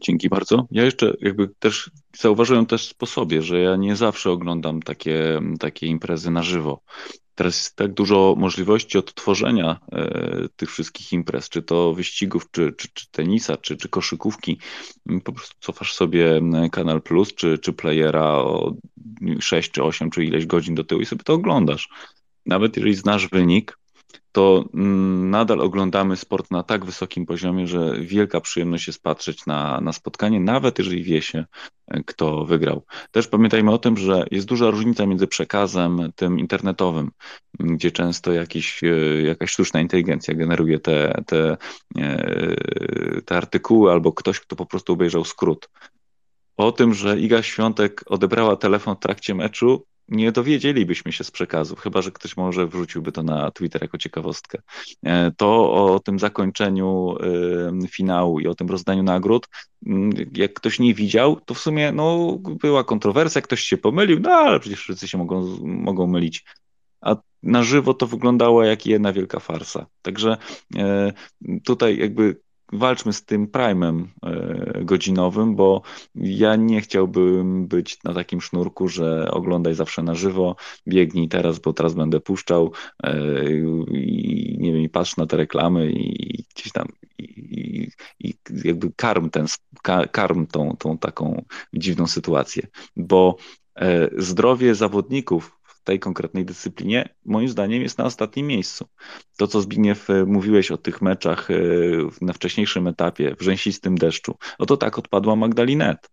Dzięki 0.00 0.28
bardzo. 0.28 0.66
Ja 0.70 0.84
jeszcze 0.84 1.16
jakby 1.20 1.48
też 1.48 1.90
zauważyłem 2.16 2.66
też 2.66 2.94
po 2.94 3.06
sobie, 3.06 3.42
że 3.42 3.60
ja 3.60 3.76
nie 3.76 3.96
zawsze 3.96 4.30
oglądam 4.30 4.82
takie, 4.82 5.40
takie 5.60 5.86
imprezy 5.86 6.30
na 6.30 6.42
żywo. 6.42 6.80
Teraz 7.38 7.56
jest 7.56 7.76
tak 7.76 7.92
dużo 7.92 8.34
możliwości 8.38 8.98
odtworzenia 8.98 9.80
e, 9.92 10.48
tych 10.56 10.70
wszystkich 10.70 11.12
imprez, 11.12 11.48
czy 11.48 11.62
to 11.62 11.94
wyścigów, 11.94 12.50
czy, 12.50 12.72
czy, 12.72 12.88
czy 12.94 13.10
tenisa, 13.10 13.56
czy, 13.56 13.76
czy 13.76 13.88
koszykówki. 13.88 14.58
Po 15.24 15.32
prostu 15.32 15.56
cofasz 15.60 15.94
sobie 15.94 16.40
Kanal 16.72 17.02
Plus, 17.02 17.34
czy, 17.34 17.58
czy 17.58 17.72
playera 17.72 18.24
o 18.24 18.74
6 19.40 19.70
czy 19.70 19.82
8 19.82 20.10
czy 20.10 20.24
ileś 20.24 20.46
godzin 20.46 20.74
do 20.74 20.84
tyłu 20.84 21.00
i 21.00 21.06
sobie 21.06 21.24
to 21.24 21.32
oglądasz. 21.32 21.88
Nawet 22.46 22.76
jeżeli 22.76 22.94
znasz 22.94 23.28
wynik, 23.28 23.78
to 24.32 24.64
mm, 24.74 25.30
nadal 25.30 25.60
oglądamy 25.60 26.16
sport 26.16 26.50
na 26.50 26.62
tak 26.62 26.84
wysokim 26.84 27.26
poziomie, 27.26 27.66
że 27.66 28.00
wielka 28.00 28.40
przyjemność 28.40 28.86
jest 28.86 29.02
patrzeć 29.02 29.46
na, 29.46 29.80
na 29.80 29.92
spotkanie, 29.92 30.40
nawet 30.40 30.78
jeżeli 30.78 31.02
wie 31.02 31.22
się, 31.22 31.44
e, 31.88 32.02
kto 32.04 32.44
wygrał. 32.44 32.84
Też 33.10 33.28
pamiętajmy 33.28 33.72
o 33.72 33.78
tym, 33.78 33.96
że 33.96 34.24
jest 34.30 34.46
duża 34.46 34.70
różnica 34.70 35.06
między 35.06 35.26
przekazem 35.26 36.12
tym 36.16 36.38
internetowym, 36.38 37.10
gdzie 37.60 37.90
często 37.90 38.32
jakiś, 38.32 38.84
e, 38.84 39.22
jakaś 39.22 39.50
sztuczna 39.50 39.80
inteligencja 39.80 40.34
generuje 40.34 40.78
te, 40.78 41.22
te, 41.26 41.56
e, 41.96 43.22
te 43.24 43.36
artykuły, 43.36 43.92
albo 43.92 44.12
ktoś, 44.12 44.40
kto 44.40 44.56
po 44.56 44.66
prostu 44.66 44.92
obejrzał 44.92 45.24
skrót. 45.24 45.68
O 46.56 46.72
tym, 46.72 46.94
że 46.94 47.18
Iga 47.20 47.42
Świątek 47.42 48.04
odebrała 48.06 48.56
telefon 48.56 48.96
w 48.96 49.00
trakcie 49.00 49.34
meczu, 49.34 49.84
nie 50.08 50.32
dowiedzielibyśmy 50.32 51.12
się 51.12 51.24
z 51.24 51.30
przekazów, 51.30 51.80
chyba 51.80 52.02
że 52.02 52.12
ktoś 52.12 52.36
może 52.36 52.66
wrzuciłby 52.66 53.12
to 53.12 53.22
na 53.22 53.50
Twitter 53.50 53.82
jako 53.82 53.98
ciekawostkę. 53.98 54.62
E, 55.02 55.32
to 55.36 55.72
o 55.72 56.00
tym 56.00 56.18
zakończeniu 56.18 57.16
e, 57.84 57.88
finału 57.88 58.40
i 58.40 58.46
o 58.46 58.54
tym 58.54 58.68
rozdaniu 58.68 59.02
nagród, 59.02 59.48
mm, 59.86 60.10
jak 60.34 60.52
ktoś 60.54 60.78
nie 60.78 60.94
widział, 60.94 61.40
to 61.40 61.54
w 61.54 61.58
sumie 61.58 61.92
no, 61.92 62.38
była 62.62 62.84
kontrowersja, 62.84 63.42
ktoś 63.42 63.60
się 63.60 63.76
pomylił, 63.76 64.20
no 64.20 64.30
ale 64.30 64.60
przecież 64.60 64.80
wszyscy 64.80 65.08
się 65.08 65.18
mogą, 65.18 65.58
mogą 65.62 66.06
mylić. 66.06 66.44
A 67.00 67.16
na 67.42 67.62
żywo 67.62 67.94
to 67.94 68.06
wyglądało 68.06 68.64
jak 68.64 68.86
jedna 68.86 69.12
wielka 69.12 69.40
farsa. 69.40 69.86
Także 70.02 70.36
e, 70.76 71.12
tutaj 71.64 71.98
jakby 71.98 72.40
walczmy 72.72 73.12
z 73.12 73.24
tym 73.24 73.46
prime'em 73.46 74.04
e, 74.22 74.84
godzinowym, 74.84 75.56
bo 75.56 75.82
ja 76.14 76.56
nie 76.56 76.80
chciałbym 76.80 77.66
być 77.66 78.04
na 78.04 78.14
takim 78.14 78.40
sznurku, 78.40 78.88
że 78.88 79.30
oglądaj 79.30 79.74
zawsze 79.74 80.02
na 80.02 80.14
żywo, 80.14 80.56
biegnij 80.86 81.28
teraz, 81.28 81.58
bo 81.58 81.72
teraz 81.72 81.94
będę 81.94 82.20
puszczał 82.20 82.72
e, 83.02 83.16
i 83.90 84.56
nie 84.60 84.72
wiem, 84.72 84.88
patrz 84.90 85.16
na 85.16 85.26
te 85.26 85.36
reklamy 85.36 85.92
i 85.92 86.44
gdzieś 86.54 86.72
tam 86.72 86.88
i, 87.18 87.88
i 88.20 88.34
jakby 88.64 88.92
karm 88.96 89.30
ten, 89.30 89.46
karm 90.12 90.46
tą, 90.46 90.76
tą 90.78 90.98
taką 90.98 91.44
dziwną 91.74 92.06
sytuację, 92.06 92.66
bo 92.96 93.36
e, 93.76 94.08
zdrowie 94.18 94.74
zawodników 94.74 95.57
tej 95.84 95.98
konkretnej 95.98 96.44
dyscyplinie, 96.44 97.14
moim 97.24 97.48
zdaniem 97.48 97.82
jest 97.82 97.98
na 97.98 98.04
ostatnim 98.04 98.46
miejscu. 98.46 98.86
To, 99.36 99.46
co 99.46 99.60
Zbigniew 99.60 100.10
e, 100.10 100.24
mówiłeś 100.24 100.70
o 100.70 100.76
tych 100.76 101.02
meczach 101.02 101.50
e, 101.50 101.54
na 102.20 102.32
wcześniejszym 102.32 102.86
etapie, 102.86 103.36
w 103.38 103.42
rzęsistym 103.42 103.98
deszczu, 103.98 104.34
oto 104.58 104.76
tak 104.76 104.98
odpadła 104.98 105.36
Magdalinet. 105.36 106.10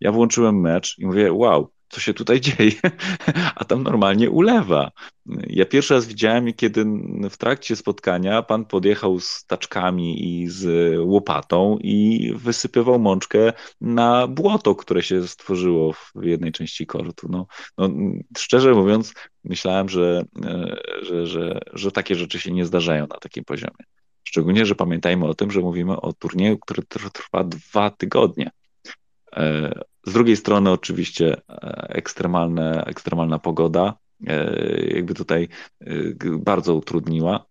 Ja 0.00 0.12
włączyłem 0.12 0.60
mecz 0.60 0.98
i 0.98 1.06
mówię, 1.06 1.32
wow, 1.32 1.70
co 1.94 2.00
się 2.00 2.14
tutaj 2.14 2.40
dzieje, 2.40 2.72
a 3.60 3.64
tam 3.64 3.82
normalnie 3.82 4.30
ulewa. 4.30 4.90
Ja 5.46 5.64
pierwszy 5.64 5.94
raz 5.94 6.06
widziałem, 6.06 6.52
kiedy 6.52 6.84
w 7.30 7.36
trakcie 7.36 7.76
spotkania 7.76 8.42
pan 8.42 8.64
podjechał 8.64 9.20
z 9.20 9.44
taczkami 9.46 10.42
i 10.42 10.48
z 10.48 10.66
łopatą 10.98 11.78
i 11.80 12.32
wysypywał 12.36 12.98
mączkę 12.98 13.52
na 13.80 14.26
błoto, 14.26 14.74
które 14.74 15.02
się 15.02 15.28
stworzyło 15.28 15.92
w 15.92 16.24
jednej 16.24 16.52
części 16.52 16.86
kortu. 16.86 17.28
No, 17.30 17.46
no 17.78 17.88
szczerze 18.38 18.74
mówiąc, 18.74 19.14
myślałem, 19.44 19.88
że, 19.88 20.24
że, 21.02 21.26
że, 21.26 21.60
że 21.72 21.92
takie 21.92 22.14
rzeczy 22.14 22.40
się 22.40 22.52
nie 22.52 22.66
zdarzają 22.66 23.06
na 23.06 23.16
takim 23.16 23.44
poziomie. 23.44 23.84
Szczególnie, 24.24 24.66
że 24.66 24.74
pamiętajmy 24.74 25.26
o 25.26 25.34
tym, 25.34 25.50
że 25.50 25.60
mówimy 25.60 26.00
o 26.00 26.12
turnieju, 26.12 26.58
który 26.58 26.82
trwa 27.12 27.44
dwa 27.44 27.90
tygodnie. 27.90 28.50
E, 29.36 29.72
z 30.06 30.12
drugiej 30.12 30.36
strony 30.36 30.70
oczywiście 30.70 31.36
e, 31.48 31.86
ekstremalne, 31.88 32.84
ekstremalna 32.84 33.38
pogoda 33.38 33.94
e, 34.26 34.54
jakby 34.86 35.14
tutaj 35.14 35.48
bardzo 36.38 36.74
utrudniła, 36.74 37.46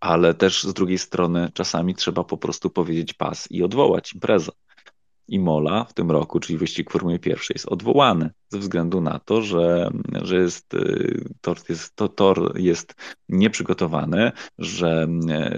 ale 0.00 0.34
też 0.34 0.64
z 0.64 0.74
drugiej 0.74 0.98
strony 0.98 1.50
czasami 1.54 1.94
trzeba 1.94 2.24
po 2.24 2.36
prostu 2.36 2.70
powiedzieć 2.70 3.12
pas 3.12 3.50
i 3.50 3.62
odwołać 3.62 4.12
imprezę. 4.14 4.52
Imola 5.28 5.84
w 5.84 5.94
tym 5.94 6.10
roku, 6.10 6.40
czyli 6.40 6.58
wyścig 6.58 6.90
Formuły 6.90 7.18
Pierwszej, 7.18 7.54
jest 7.54 7.66
odwołany 7.66 8.30
ze 8.48 8.58
względu 8.58 9.00
na 9.00 9.18
to, 9.18 9.42
że, 9.42 9.90
że 10.22 10.36
jest, 10.36 10.74
y, 10.74 11.24
tor, 11.40 11.58
jest, 11.68 11.96
to, 11.96 12.08
tor 12.08 12.60
jest 12.60 12.94
nieprzygotowany, 13.28 14.32
że, 14.58 15.08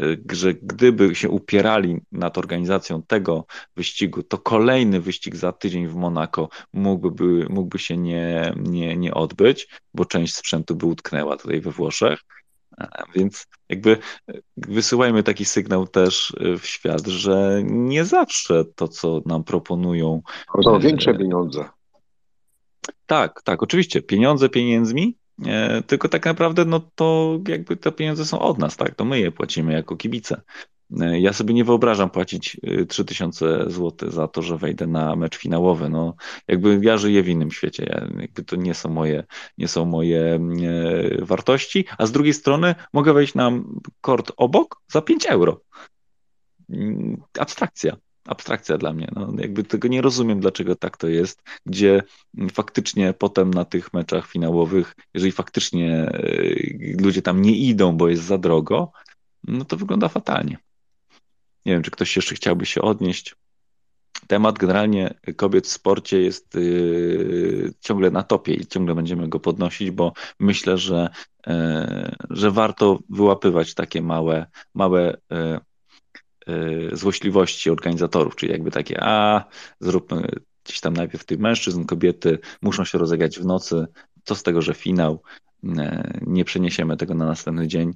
y, 0.04 0.34
że 0.34 0.54
gdyby 0.54 1.14
się 1.14 1.28
upierali 1.28 2.00
nad 2.12 2.38
organizacją 2.38 3.02
tego 3.02 3.46
wyścigu, 3.76 4.22
to 4.22 4.38
kolejny 4.38 5.00
wyścig 5.00 5.36
za 5.36 5.52
tydzień 5.52 5.88
w 5.88 5.94
Monako 5.94 6.48
mógłby, 6.72 7.46
mógłby 7.50 7.78
się 7.78 7.96
nie, 7.96 8.54
nie, 8.56 8.96
nie 8.96 9.14
odbyć, 9.14 9.68
bo 9.94 10.04
część 10.04 10.34
sprzętu 10.34 10.76
by 10.76 10.86
utknęła 10.86 11.36
tutaj 11.36 11.60
we 11.60 11.70
Włoszech. 11.70 12.20
Więc 13.14 13.46
jakby 13.68 13.96
e, 14.28 14.32
wysyłajmy 14.56 15.22
taki 15.22 15.44
sygnał 15.44 15.86
też 15.86 16.34
e, 16.40 16.58
w 16.58 16.66
świat, 16.66 17.06
że 17.06 17.62
nie 17.64 18.04
zawsze 18.04 18.64
to, 18.74 18.88
co 18.88 19.22
nam 19.26 19.44
proponują. 19.44 20.22
To 20.64 20.76
e, 20.76 20.80
większe 20.80 21.14
pieniądze. 21.14 21.64
Tak, 23.06 23.42
tak, 23.42 23.62
oczywiście. 23.62 24.02
Pieniądze 24.02 24.48
pieniędzmi, 24.48 25.16
tylko 25.86 26.08
tak 26.08 26.26
naprawdę 26.26 26.64
no 26.64 26.90
to 26.94 27.38
jakby 27.48 27.76
te 27.76 27.92
pieniądze 27.92 28.24
są 28.24 28.40
od 28.40 28.58
nas, 28.58 28.76
tak? 28.76 28.94
To 28.94 29.04
my 29.04 29.20
je 29.20 29.32
płacimy 29.32 29.72
jako 29.72 29.96
kibice. 29.96 30.42
E, 31.00 31.20
ja 31.20 31.32
sobie 31.32 31.54
nie 31.54 31.64
wyobrażam 31.64 32.10
płacić 32.10 32.60
3000 32.88 33.46
e, 33.46 33.70
zł 33.70 34.10
za 34.10 34.28
to, 34.28 34.42
że 34.42 34.58
wejdę 34.58 34.86
na 34.86 35.16
mecz 35.16 35.36
finałowy. 35.36 35.88
No, 35.88 36.14
jakby 36.48 36.80
ja 36.82 36.98
żyję 36.98 37.22
w 37.22 37.28
innym 37.28 37.50
świecie. 37.50 37.86
Ja, 37.88 38.20
jakby 38.20 38.44
to 38.44 38.56
nie 38.56 38.74
są 38.74 38.88
moje, 38.88 39.24
nie 39.58 39.68
są 39.68 39.84
moje 39.84 40.34
e, 40.34 41.24
wartości, 41.24 41.84
a 41.98 42.06
z 42.06 42.12
drugiej 42.12 42.34
strony 42.34 42.74
mogę 42.92 43.12
wejść 43.12 43.34
na 43.34 43.50
kort 44.00 44.32
obok 44.36 44.80
za 44.88 45.02
5 45.02 45.26
euro. 45.26 45.60
Mm, 46.70 47.22
abstrakcja. 47.38 47.96
Abstrakcja 48.26 48.78
dla 48.78 48.92
mnie. 48.92 49.08
No, 49.16 49.32
jakby 49.38 49.64
tego 49.64 49.88
nie 49.88 50.02
rozumiem, 50.02 50.40
dlaczego 50.40 50.76
tak 50.76 50.96
to 50.96 51.08
jest, 51.08 51.42
gdzie 51.66 52.02
faktycznie 52.52 53.12
potem 53.12 53.54
na 53.54 53.64
tych 53.64 53.92
meczach 53.92 54.26
finałowych, 54.26 54.94
jeżeli 55.14 55.32
faktycznie 55.32 56.10
ludzie 57.00 57.22
tam 57.22 57.42
nie 57.42 57.56
idą, 57.56 57.96
bo 57.96 58.08
jest 58.08 58.22
za 58.22 58.38
drogo, 58.38 58.92
no 59.44 59.64
to 59.64 59.76
wygląda 59.76 60.08
fatalnie. 60.08 60.58
Nie 61.66 61.72
wiem, 61.72 61.82
czy 61.82 61.90
ktoś 61.90 62.16
jeszcze 62.16 62.34
chciałby 62.34 62.66
się 62.66 62.82
odnieść. 62.82 63.34
Temat 64.26 64.58
generalnie 64.58 65.14
kobiet 65.36 65.66
w 65.66 65.70
sporcie 65.70 66.20
jest 66.20 66.54
yy, 66.54 67.72
ciągle 67.80 68.10
na 68.10 68.22
topie 68.22 68.54
i 68.54 68.66
ciągle 68.66 68.94
będziemy 68.94 69.28
go 69.28 69.40
podnosić, 69.40 69.90
bo 69.90 70.12
myślę, 70.40 70.78
że, 70.78 71.08
yy, 71.46 71.54
że 72.30 72.50
warto 72.50 72.98
wyłapywać 73.08 73.74
takie 73.74 74.02
małe, 74.02 74.46
małe 74.74 75.16
yy, 75.30 75.60
yy, 76.46 76.90
złośliwości 76.92 77.70
organizatorów, 77.70 78.36
czyli 78.36 78.52
jakby 78.52 78.70
takie, 78.70 79.04
a 79.04 79.44
zróbmy 79.80 80.28
gdzieś 80.64 80.80
tam 80.80 80.94
najpierw 80.94 81.24
tych 81.24 81.38
mężczyzn, 81.38 81.84
kobiety 81.84 82.38
muszą 82.62 82.84
się 82.84 82.98
rozegrać 82.98 83.38
w 83.38 83.44
nocy, 83.44 83.86
co 84.24 84.34
z 84.34 84.42
tego, 84.42 84.62
że 84.62 84.74
finał, 84.74 85.22
nie 86.20 86.44
przeniesiemy 86.44 86.96
tego 86.96 87.14
na 87.14 87.26
następny 87.26 87.68
dzień. 87.68 87.94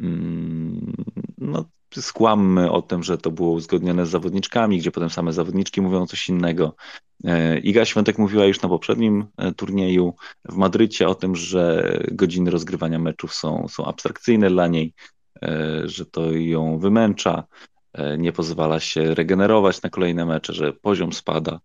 Mm, 0.00 0.94
no, 1.38 1.64
skłammy 1.94 2.70
o 2.70 2.82
tym, 2.82 3.02
że 3.02 3.18
to 3.18 3.30
było 3.30 3.50
uzgodnione 3.50 4.06
z 4.06 4.10
zawodniczkami, 4.10 4.78
gdzie 4.78 4.90
potem 4.90 5.10
same 5.10 5.32
zawodniczki 5.32 5.80
mówią 5.80 6.06
coś 6.06 6.28
innego. 6.28 6.76
E, 7.24 7.58
Iga 7.58 7.84
Świątek 7.84 8.18
mówiła 8.18 8.44
już 8.44 8.62
na 8.62 8.68
poprzednim 8.68 9.26
e, 9.36 9.52
turnieju 9.52 10.14
w 10.44 10.56
Madrycie 10.56 11.08
o 11.08 11.14
tym, 11.14 11.36
że 11.36 11.92
godziny 12.12 12.50
rozgrywania 12.50 12.98
meczów 12.98 13.34
są, 13.34 13.68
są 13.68 13.84
abstrakcyjne 13.84 14.50
dla 14.50 14.66
niej, 14.66 14.94
e, 15.42 15.82
że 15.84 16.06
to 16.06 16.32
ją 16.32 16.78
wymęcza, 16.78 17.44
nie 18.18 18.32
pozwala 18.32 18.80
się 18.80 19.14
regenerować 19.14 19.82
na 19.82 19.90
kolejne 19.90 20.26
mecze, 20.26 20.52
że 20.52 20.72
poziom 20.72 21.12
spada. 21.12 21.60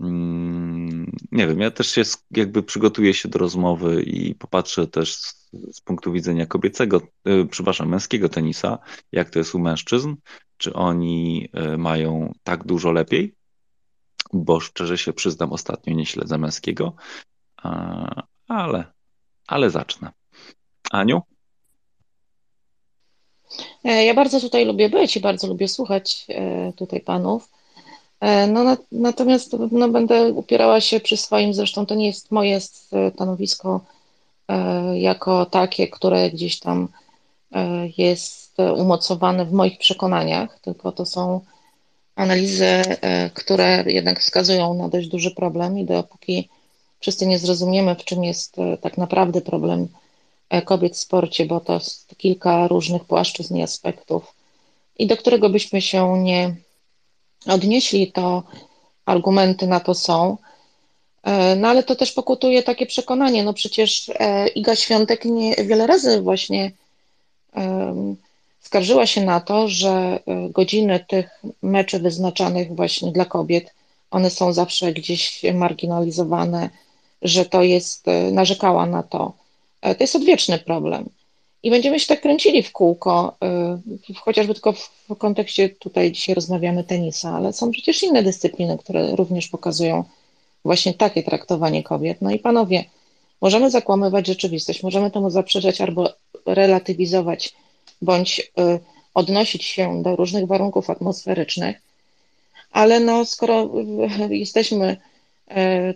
Mm, 0.00 1.12
nie 1.32 1.46
wiem, 1.46 1.60
ja 1.60 1.70
też 1.70 1.90
się 1.90 2.02
jakby 2.30 2.62
przygotuję 2.62 3.14
się 3.14 3.28
do 3.28 3.38
rozmowy 3.38 4.02
i 4.02 4.34
popatrzę 4.34 4.86
też 4.86 5.16
z, 5.16 5.50
z 5.72 5.80
punktu 5.80 6.12
widzenia 6.12 6.46
kobiecego, 6.46 7.00
yy, 7.24 7.46
przepraszam, 7.46 7.88
męskiego 7.88 8.28
tenisa, 8.28 8.78
jak 9.12 9.30
to 9.30 9.38
jest 9.38 9.54
u 9.54 9.58
mężczyzn, 9.58 10.14
czy 10.56 10.72
oni 10.72 11.48
yy, 11.52 11.78
mają 11.78 12.32
tak 12.42 12.64
dużo 12.64 12.92
lepiej, 12.92 13.34
bo 14.32 14.60
szczerze 14.60 14.98
się 14.98 15.12
przyznam, 15.12 15.52
ostatnio 15.52 15.94
nie 15.94 16.06
śledzę 16.06 16.38
męskiego, 16.38 16.94
ale, 18.48 18.84
ale 19.46 19.70
zacznę. 19.70 20.12
Aniu? 20.90 21.22
E, 23.84 24.04
ja 24.04 24.14
bardzo 24.14 24.40
tutaj 24.40 24.66
lubię 24.66 24.88
być 24.88 25.16
i 25.16 25.20
bardzo 25.20 25.46
lubię 25.46 25.68
słuchać 25.68 26.26
e, 26.28 26.72
tutaj 26.72 27.00
panów. 27.00 27.53
E, 28.20 28.46
no, 28.46 28.64
na, 28.64 28.76
natomiast 28.92 29.56
no, 29.70 29.88
będę 29.88 30.32
upierała 30.32 30.80
się 30.80 31.00
przy 31.00 31.16
swoim, 31.16 31.54
zresztą 31.54 31.86
to 31.86 31.94
nie 31.94 32.06
jest 32.06 32.30
moje 32.30 32.60
stanowisko 33.14 33.80
e, 34.48 34.98
jako 34.98 35.46
takie, 35.46 35.88
które 35.88 36.30
gdzieś 36.30 36.58
tam 36.58 36.88
e, 37.52 37.88
jest 37.98 38.56
umocowane 38.76 39.44
w 39.44 39.52
moich 39.52 39.78
przekonaniach, 39.78 40.60
tylko 40.60 40.92
to 40.92 41.06
są 41.06 41.40
analizy, 42.16 42.64
e, 42.64 43.30
które 43.30 43.84
jednak 43.86 44.20
wskazują 44.20 44.74
na 44.74 44.88
dość 44.88 45.08
duży 45.08 45.30
problem 45.30 45.78
i 45.78 45.84
dopóki 45.84 46.48
wszyscy 47.00 47.26
nie 47.26 47.38
zrozumiemy, 47.38 47.94
w 47.94 48.04
czym 48.04 48.24
jest 48.24 48.58
e, 48.58 48.78
tak 48.78 48.98
naprawdę 48.98 49.40
problem 49.40 49.88
e, 50.50 50.62
kobiet 50.62 50.94
w 50.94 50.98
sporcie, 50.98 51.46
bo 51.46 51.60
to 51.60 51.74
jest 51.74 52.14
kilka 52.16 52.68
różnych 52.68 53.04
płaszczyzn 53.04 53.56
i 53.56 53.62
aspektów 53.62 54.34
i 54.98 55.06
do 55.06 55.16
którego 55.16 55.50
byśmy 55.50 55.82
się 55.82 56.18
nie 56.18 56.54
odnieśli, 57.46 58.12
to 58.12 58.42
argumenty 59.06 59.66
na 59.66 59.80
to 59.80 59.94
są. 59.94 60.36
No 61.56 61.68
ale 61.68 61.82
to 61.82 61.96
też 61.96 62.12
pokutuje 62.12 62.62
takie 62.62 62.86
przekonanie, 62.86 63.44
no 63.44 63.54
przecież 63.54 64.10
Iga 64.54 64.76
Świątek 64.76 65.24
nie, 65.24 65.54
wiele 65.54 65.86
razy 65.86 66.20
właśnie 66.22 66.72
skarżyła 68.64 69.06
się 69.06 69.24
na 69.24 69.40
to, 69.40 69.68
że 69.68 70.18
y, 70.48 70.50
godziny 70.50 71.04
tych 71.08 71.42
meczy 71.62 71.98
wyznaczanych 71.98 72.76
właśnie 72.76 73.12
dla 73.12 73.24
kobiet, 73.24 73.74
one 74.10 74.30
są 74.30 74.52
zawsze 74.52 74.92
gdzieś 74.92 75.42
marginalizowane, 75.54 76.70
że 77.22 77.44
to 77.44 77.62
jest, 77.62 78.06
narzekała 78.32 78.86
na 78.86 79.02
to. 79.02 79.32
E, 79.82 79.94
to 79.94 80.04
jest 80.04 80.16
odwieczny 80.16 80.58
problem. 80.58 81.08
I 81.64 81.70
będziemy 81.70 82.00
się 82.00 82.06
tak 82.06 82.20
kręcili 82.20 82.62
w 82.62 82.72
kółko, 82.72 83.36
y, 84.10 84.14
chociażby 84.14 84.54
tylko 84.54 84.72
w 84.72 85.16
kontekście 85.18 85.68
tutaj 85.68 86.12
dzisiaj 86.12 86.34
rozmawiamy 86.34 86.84
tenisa, 86.84 87.30
ale 87.30 87.52
są 87.52 87.70
przecież 87.70 88.02
inne 88.02 88.22
dyscypliny, 88.22 88.78
które 88.78 89.16
również 89.16 89.48
pokazują 89.48 90.04
właśnie 90.64 90.94
takie 90.94 91.22
traktowanie 91.22 91.82
kobiet. 91.82 92.18
No 92.20 92.30
i 92.30 92.38
panowie, 92.38 92.84
możemy 93.40 93.70
zakłamywać 93.70 94.26
rzeczywistość, 94.26 94.82
możemy 94.82 95.10
temu 95.10 95.30
zaprzeczać 95.30 95.80
albo 95.80 96.10
relatywizować 96.46 97.54
bądź 98.02 98.40
y, 98.40 98.80
odnosić 99.14 99.64
się 99.64 100.02
do 100.02 100.16
różnych 100.16 100.46
warunków 100.46 100.90
atmosferycznych, 100.90 101.76
ale 102.70 103.00
no, 103.00 103.24
skoro 103.24 103.70
y, 104.30 104.36
jesteśmy 104.36 104.96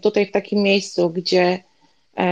tutaj 0.02 0.26
w 0.26 0.32
takim 0.32 0.62
miejscu, 0.62 1.10
gdzie 1.10 1.64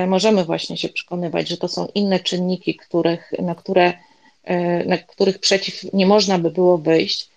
możemy 0.06 0.44
właśnie 0.44 0.76
się 0.76 0.88
przekonywać, 0.88 1.48
że 1.48 1.56
to 1.56 1.68
są 1.68 1.86
inne 1.94 2.20
czynniki, 2.20 2.76
których, 2.76 3.32
na, 3.38 3.54
które, 3.54 3.92
na 4.86 4.98
których 4.98 5.38
przeciw 5.38 5.92
nie 5.92 6.06
można 6.06 6.38
by 6.38 6.50
było 6.50 6.78
wyjść, 6.78 7.30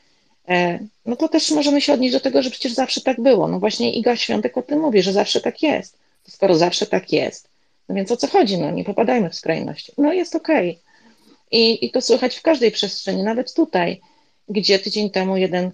no 1.05 1.15
to 1.15 1.27
też 1.27 1.51
możemy 1.51 1.81
się 1.81 1.93
odnieść 1.93 2.13
do 2.13 2.19
tego, 2.19 2.41
że 2.41 2.49
przecież 2.49 2.73
zawsze 2.73 3.01
tak 3.01 3.21
było. 3.21 3.47
No 3.47 3.59
właśnie 3.59 3.93
Iga 3.93 4.15
Świątek 4.15 4.57
o 4.57 4.61
tym 4.61 4.79
mówi, 4.79 5.01
że 5.01 5.13
zawsze 5.13 5.41
tak 5.41 5.63
jest. 5.63 5.97
To 6.25 6.31
skoro 6.31 6.55
zawsze 6.55 6.85
tak 6.85 7.11
jest, 7.11 7.49
no 7.89 7.95
więc 7.95 8.11
o 8.11 8.17
co 8.17 8.27
chodzi? 8.27 8.57
No 8.57 8.71
nie 8.71 8.83
popadajmy 8.83 9.29
w 9.29 9.35
skrajność. 9.35 9.91
No 9.97 10.13
jest 10.13 10.35
okej. 10.35 10.69
Okay. 10.69 10.83
I, 11.51 11.85
I 11.85 11.91
to 11.91 12.01
słychać 12.01 12.35
w 12.35 12.41
każdej 12.41 12.71
przestrzeni, 12.71 13.23
nawet 13.23 13.53
tutaj, 13.53 14.01
gdzie 14.49 14.79
tydzień 14.79 15.09
temu 15.09 15.37
jeden 15.37 15.71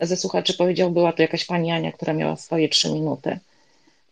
ze 0.00 0.16
słuchaczy 0.16 0.54
powiedział, 0.54 0.90
była 0.90 1.12
to 1.12 1.22
jakaś 1.22 1.44
pani 1.44 1.72
Ania, 1.72 1.92
która 1.92 2.12
miała 2.12 2.36
swoje 2.36 2.68
trzy 2.68 2.92
minuty. 2.92 3.38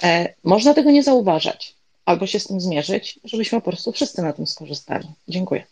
E, 0.02 0.34
można 0.44 0.74
tego 0.74 0.90
nie 0.90 1.02
zauważać, 1.02 1.75
albo 2.06 2.26
się 2.26 2.40
z 2.40 2.46
tym 2.46 2.60
zmierzyć, 2.60 3.20
żebyśmy 3.24 3.60
po 3.60 3.70
prostu 3.70 3.92
wszyscy 3.92 4.22
na 4.22 4.32
tym 4.32 4.46
skorzystali. 4.46 5.08
Dziękuję. 5.28 5.66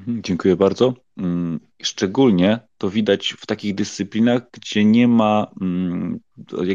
Mhm, 0.00 0.22
dziękuję 0.22 0.56
bardzo. 0.56 0.94
Mm, 1.18 1.60
szczególnie 1.82 2.60
to 2.78 2.90
widać 2.90 3.34
w 3.38 3.46
takich 3.46 3.74
dyscyplinach, 3.74 4.42
gdzie 4.52 4.84
nie 4.84 5.08
ma, 5.08 5.50
mm, 5.60 6.20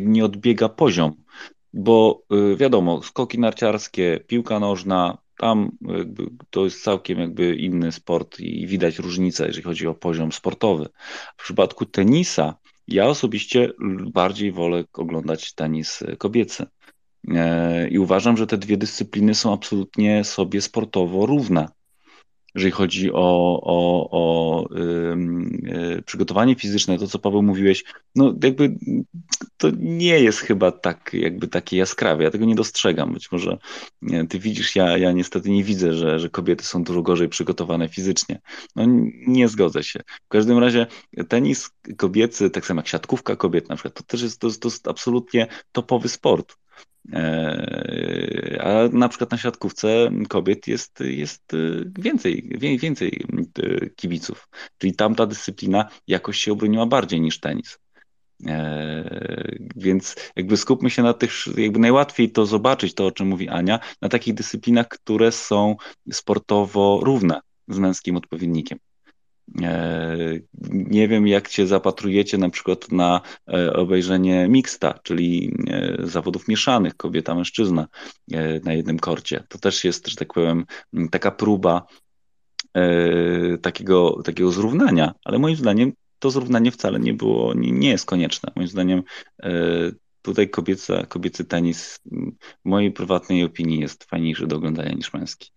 nie 0.02 0.26
odbiega 0.26 0.70
poziom, 0.70 1.14
bo 1.74 2.24
y, 2.54 2.56
wiadomo, 2.56 3.04
skoki 3.04 3.40
narciarskie, 3.40 4.20
piłka 4.28 4.60
nożna, 4.60 5.18
tam 5.38 5.72
jakby 5.82 6.24
to 6.50 6.64
jest 6.64 6.84
całkiem 6.84 7.20
jakby 7.20 7.56
inny 7.56 7.92
sport 7.92 8.40
i 8.40 8.68
widać 8.68 9.00
różnicę, 9.00 9.48
jeżeli 9.48 9.64
chodzi 9.64 9.88
o 9.88 9.96
poziom 9.96 10.32
sportowy. 10.32 10.90
W 11.38 11.44
przypadku 11.44 11.86
tenisa 11.86 12.56
ja 12.88 13.06
osobiście 13.06 13.72
bardziej 14.14 14.52
wolę 14.52 14.84
oglądać 14.94 15.54
tenis 15.54 16.04
kobiecy. 16.18 16.66
E, 17.36 17.88
I 17.88 18.00
uważam, 18.00 18.38
że 18.38 18.48
te 18.48 18.58
dwie 18.58 18.78
dyscypliny 18.78 19.36
są 19.36 19.54
absolutnie 19.54 20.24
sobie 20.24 20.62
sportowo 20.62 21.26
równe 21.26 21.68
jeżeli 22.58 22.72
chodzi 22.72 23.12
o, 23.14 23.62
o, 23.64 24.10
o 24.12 24.66
y, 25.98 26.04
przygotowanie 26.06 26.56
fizyczne, 26.56 26.98
to 26.98 27.08
co 27.08 27.20
Paweł 27.20 27.44
mówiłeś, 27.44 27.84
no 28.16 28.36
jakby 28.44 28.76
to 29.58 29.68
nie 29.80 30.20
jest 30.20 30.40
chyba 30.40 30.72
tak 30.72 31.10
jakby 31.14 31.48
takie 31.48 31.78
jaskrawe, 31.78 32.24
ja 32.24 32.32
tego 32.32 32.46
nie 32.46 32.56
dostrzegam, 32.56 33.14
być 33.14 33.32
może 33.32 33.58
nie, 34.02 34.28
ty 34.28 34.40
widzisz, 34.40 34.76
ja, 34.76 34.98
ja 34.98 35.12
niestety 35.12 35.50
nie 35.50 35.64
widzę, 35.64 35.94
że, 35.94 36.20
że 36.20 36.30
kobiety 36.30 36.64
są 36.64 36.84
dużo 36.84 37.02
gorzej 37.02 37.30
przygotowane 37.30 37.90
fizycznie, 37.90 38.42
no 38.76 38.84
nie 39.28 39.48
zgodzę 39.48 39.84
się. 39.84 40.00
W 40.26 40.28
każdym 40.28 40.58
razie 40.58 40.88
tenis 41.28 41.70
kobiecy, 41.98 42.50
tak 42.50 42.66
samo 42.66 42.80
jak 42.80 42.88
siatkówka 42.88 43.36
kobiet 43.36 43.70
na 43.70 43.76
przykład, 43.76 43.94
to 43.94 44.04
też 44.04 44.22
jest, 44.22 44.40
to, 44.40 44.52
to 44.52 44.68
jest 44.68 44.88
absolutnie 44.88 45.48
topowy 45.72 46.10
sport. 46.10 46.56
E, 47.14 48.62
a 48.62 48.98
na 48.98 49.10
przykład 49.10 49.32
na 49.32 49.38
siatkówce 49.38 50.10
kobiet 50.30 50.68
jest, 50.68 51.00
jest 51.00 51.54
e, 51.54 51.58
więcej, 52.00 52.50
więcej 52.80 53.26
e, 53.60 53.90
kibiców. 53.90 54.48
Czyli 54.78 54.96
tam 54.96 55.16
ta 55.16 55.26
dyscyplina 55.26 55.90
jakoś 56.08 56.38
się 56.38 56.52
obroniła 56.52 56.86
bardziej 56.86 57.22
niż 57.22 57.40
tenis. 57.40 57.80
Więc 59.76 60.16
jakby 60.36 60.58
skupmy 60.58 60.90
się 60.90 61.04
na 61.04 61.14
tych, 61.14 61.32
jakby 61.58 61.80
najłatwiej 61.80 62.32
to 62.32 62.46
zobaczyć, 62.46 62.94
to 62.94 63.06
o 63.06 63.12
czym 63.12 63.28
mówi 63.28 63.50
Ania, 63.50 63.80
na 64.02 64.10
takich 64.10 64.34
dyscyplinach, 64.34 64.88
które 64.88 65.32
są 65.32 65.76
sportowo 66.12 67.00
równe 67.04 67.40
z 67.68 67.80
męskim 67.80 68.16
odpowiednikiem. 68.16 68.80
E, 69.62 70.18
nie 70.70 71.08
wiem, 71.08 71.28
jak 71.28 71.48
się 71.48 71.68
zapatrujecie 71.68 72.38
na 72.38 72.50
przykład 72.50 72.92
na 72.92 73.22
e, 73.54 73.74
obejrzenie 73.74 74.48
mixta, 74.48 75.00
czyli 75.04 75.54
e, 75.68 75.98
zawodów 76.08 76.48
mieszanych, 76.48 76.98
kobieta, 76.98 77.36
mężczyzna 77.36 77.88
na 78.64 78.74
jednym 78.74 79.00
korcie. 79.00 79.44
To 79.50 79.58
też 79.58 79.84
jest, 79.84 80.08
że 80.08 80.16
tak 80.16 80.34
powiem, 80.34 80.66
taka 81.12 81.32
próba 81.32 81.88
takiego, 83.62 84.24
takiego 84.24 84.52
zrównania, 84.52 85.14
ale 85.26 85.40
moim 85.40 85.56
zdaniem 85.56 85.94
to 86.20 86.32
zrównanie 86.32 86.72
wcale 86.72 87.00
nie 87.00 87.14
było, 87.14 87.54
nie, 87.54 87.72
nie 87.72 87.90
jest 87.90 88.06
konieczne. 88.06 88.52
Moim 88.56 88.68
zdaniem 88.68 89.04
tutaj 90.22 90.50
kobieca, 90.50 91.06
kobiecy 91.06 91.46
tenis 91.46 92.00
w 92.66 92.70
mojej 92.70 92.92
prywatnej 92.92 93.44
opinii 93.44 93.80
jest 93.80 94.04
fajniejszy 94.04 94.48
do 94.48 94.56
oglądania 94.56 94.92
niż 94.92 95.14
męski. 95.14 95.52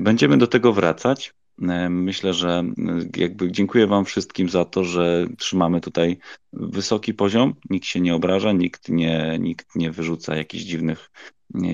Będziemy 0.00 0.38
do 0.38 0.46
tego 0.46 0.72
wracać. 0.72 1.34
E, 1.62 1.90
myślę, 1.90 2.34
że 2.34 2.48
e, 2.48 2.72
jakby 3.16 3.52
dziękuję 3.52 3.86
Wam 3.86 4.04
wszystkim 4.04 4.48
za 4.48 4.64
to, 4.64 4.84
że 4.84 5.26
trzymamy 5.38 5.80
tutaj 5.80 6.18
wysoki 6.52 7.14
poziom. 7.14 7.54
Nikt 7.70 7.86
się 7.86 8.00
nie 8.00 8.14
obraża, 8.14 8.52
nikt 8.52 8.88
nie, 8.88 9.38
nikt 9.40 9.76
nie 9.76 9.90
wyrzuca 9.90 10.36
jakichś 10.36 10.64
dziwnych, 10.64 11.10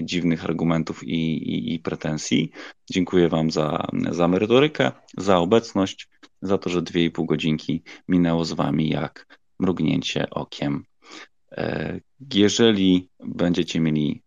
dziwnych 0.02 0.44
argumentów 0.44 1.04
i, 1.04 1.32
i, 1.54 1.74
i, 1.74 1.78
pretensji. 1.78 2.50
Dziękuję 2.90 3.28
Wam 3.28 3.50
za, 3.50 3.86
za 4.10 4.28
merytorykę, 4.28 4.92
za 5.16 5.38
obecność, 5.38 6.08
za 6.42 6.58
to, 6.58 6.70
że 6.70 6.82
dwie 6.82 7.04
i 7.04 7.10
pół 7.10 7.26
godzinki 7.26 7.82
minęło 8.08 8.44
z 8.44 8.52
Wami 8.52 8.88
jak 8.88 9.38
mrugnięcie 9.58 10.30
okiem. 10.30 10.84
E, 11.52 12.00
jeżeli 12.34 13.08
będziecie 13.24 13.80
mieli 13.80 14.22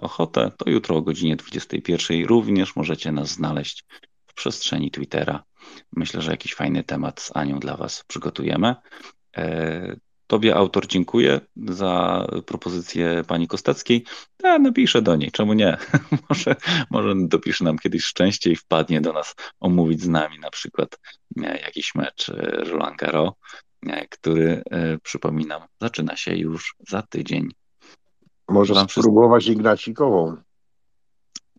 ochotę, 0.00 0.50
to 0.56 0.70
jutro 0.70 0.96
o 0.96 1.02
godzinie 1.02 1.36
21 1.36 2.24
również 2.24 2.76
możecie 2.76 3.12
nas 3.12 3.28
znaleźć 3.28 3.84
przestrzeni 4.38 4.90
Twittera. 4.90 5.44
Myślę, 5.96 6.22
że 6.22 6.30
jakiś 6.30 6.54
fajny 6.54 6.84
temat 6.84 7.20
z 7.20 7.36
Anią 7.36 7.58
dla 7.58 7.76
Was 7.76 8.04
przygotujemy. 8.08 8.74
E, 9.36 9.96
tobie 10.26 10.56
autor 10.56 10.86
dziękuję 10.86 11.40
za 11.56 12.26
propozycję 12.46 13.22
pani 13.28 13.48
Kosteckiej. 13.48 14.04
Ja 14.42 14.58
napiszę 14.58 15.02
do 15.02 15.16
niej, 15.16 15.30
czemu 15.30 15.52
nie? 15.52 15.76
może, 16.28 16.56
może 16.90 17.14
dopisze 17.16 17.64
nam 17.64 17.78
kiedyś 17.78 18.04
szczęście 18.04 18.50
i 18.50 18.56
wpadnie 18.56 19.00
do 19.00 19.12
nas 19.12 19.34
omówić 19.60 20.02
z 20.02 20.08
nami 20.08 20.38
na 20.38 20.50
przykład 20.50 20.98
e, 21.42 21.60
jakiś 21.60 21.94
mecz 21.94 22.28
e, 22.28 22.34
Roland 22.64 22.96
Garros, 22.96 23.32
który 24.10 24.62
przypominam, 25.02 25.62
zaczyna 25.80 26.16
się 26.16 26.36
już 26.36 26.74
za 26.88 27.02
tydzień. 27.02 27.48
Może 28.48 28.74
spróbować 28.88 29.46
Ignacikową. 29.46 30.36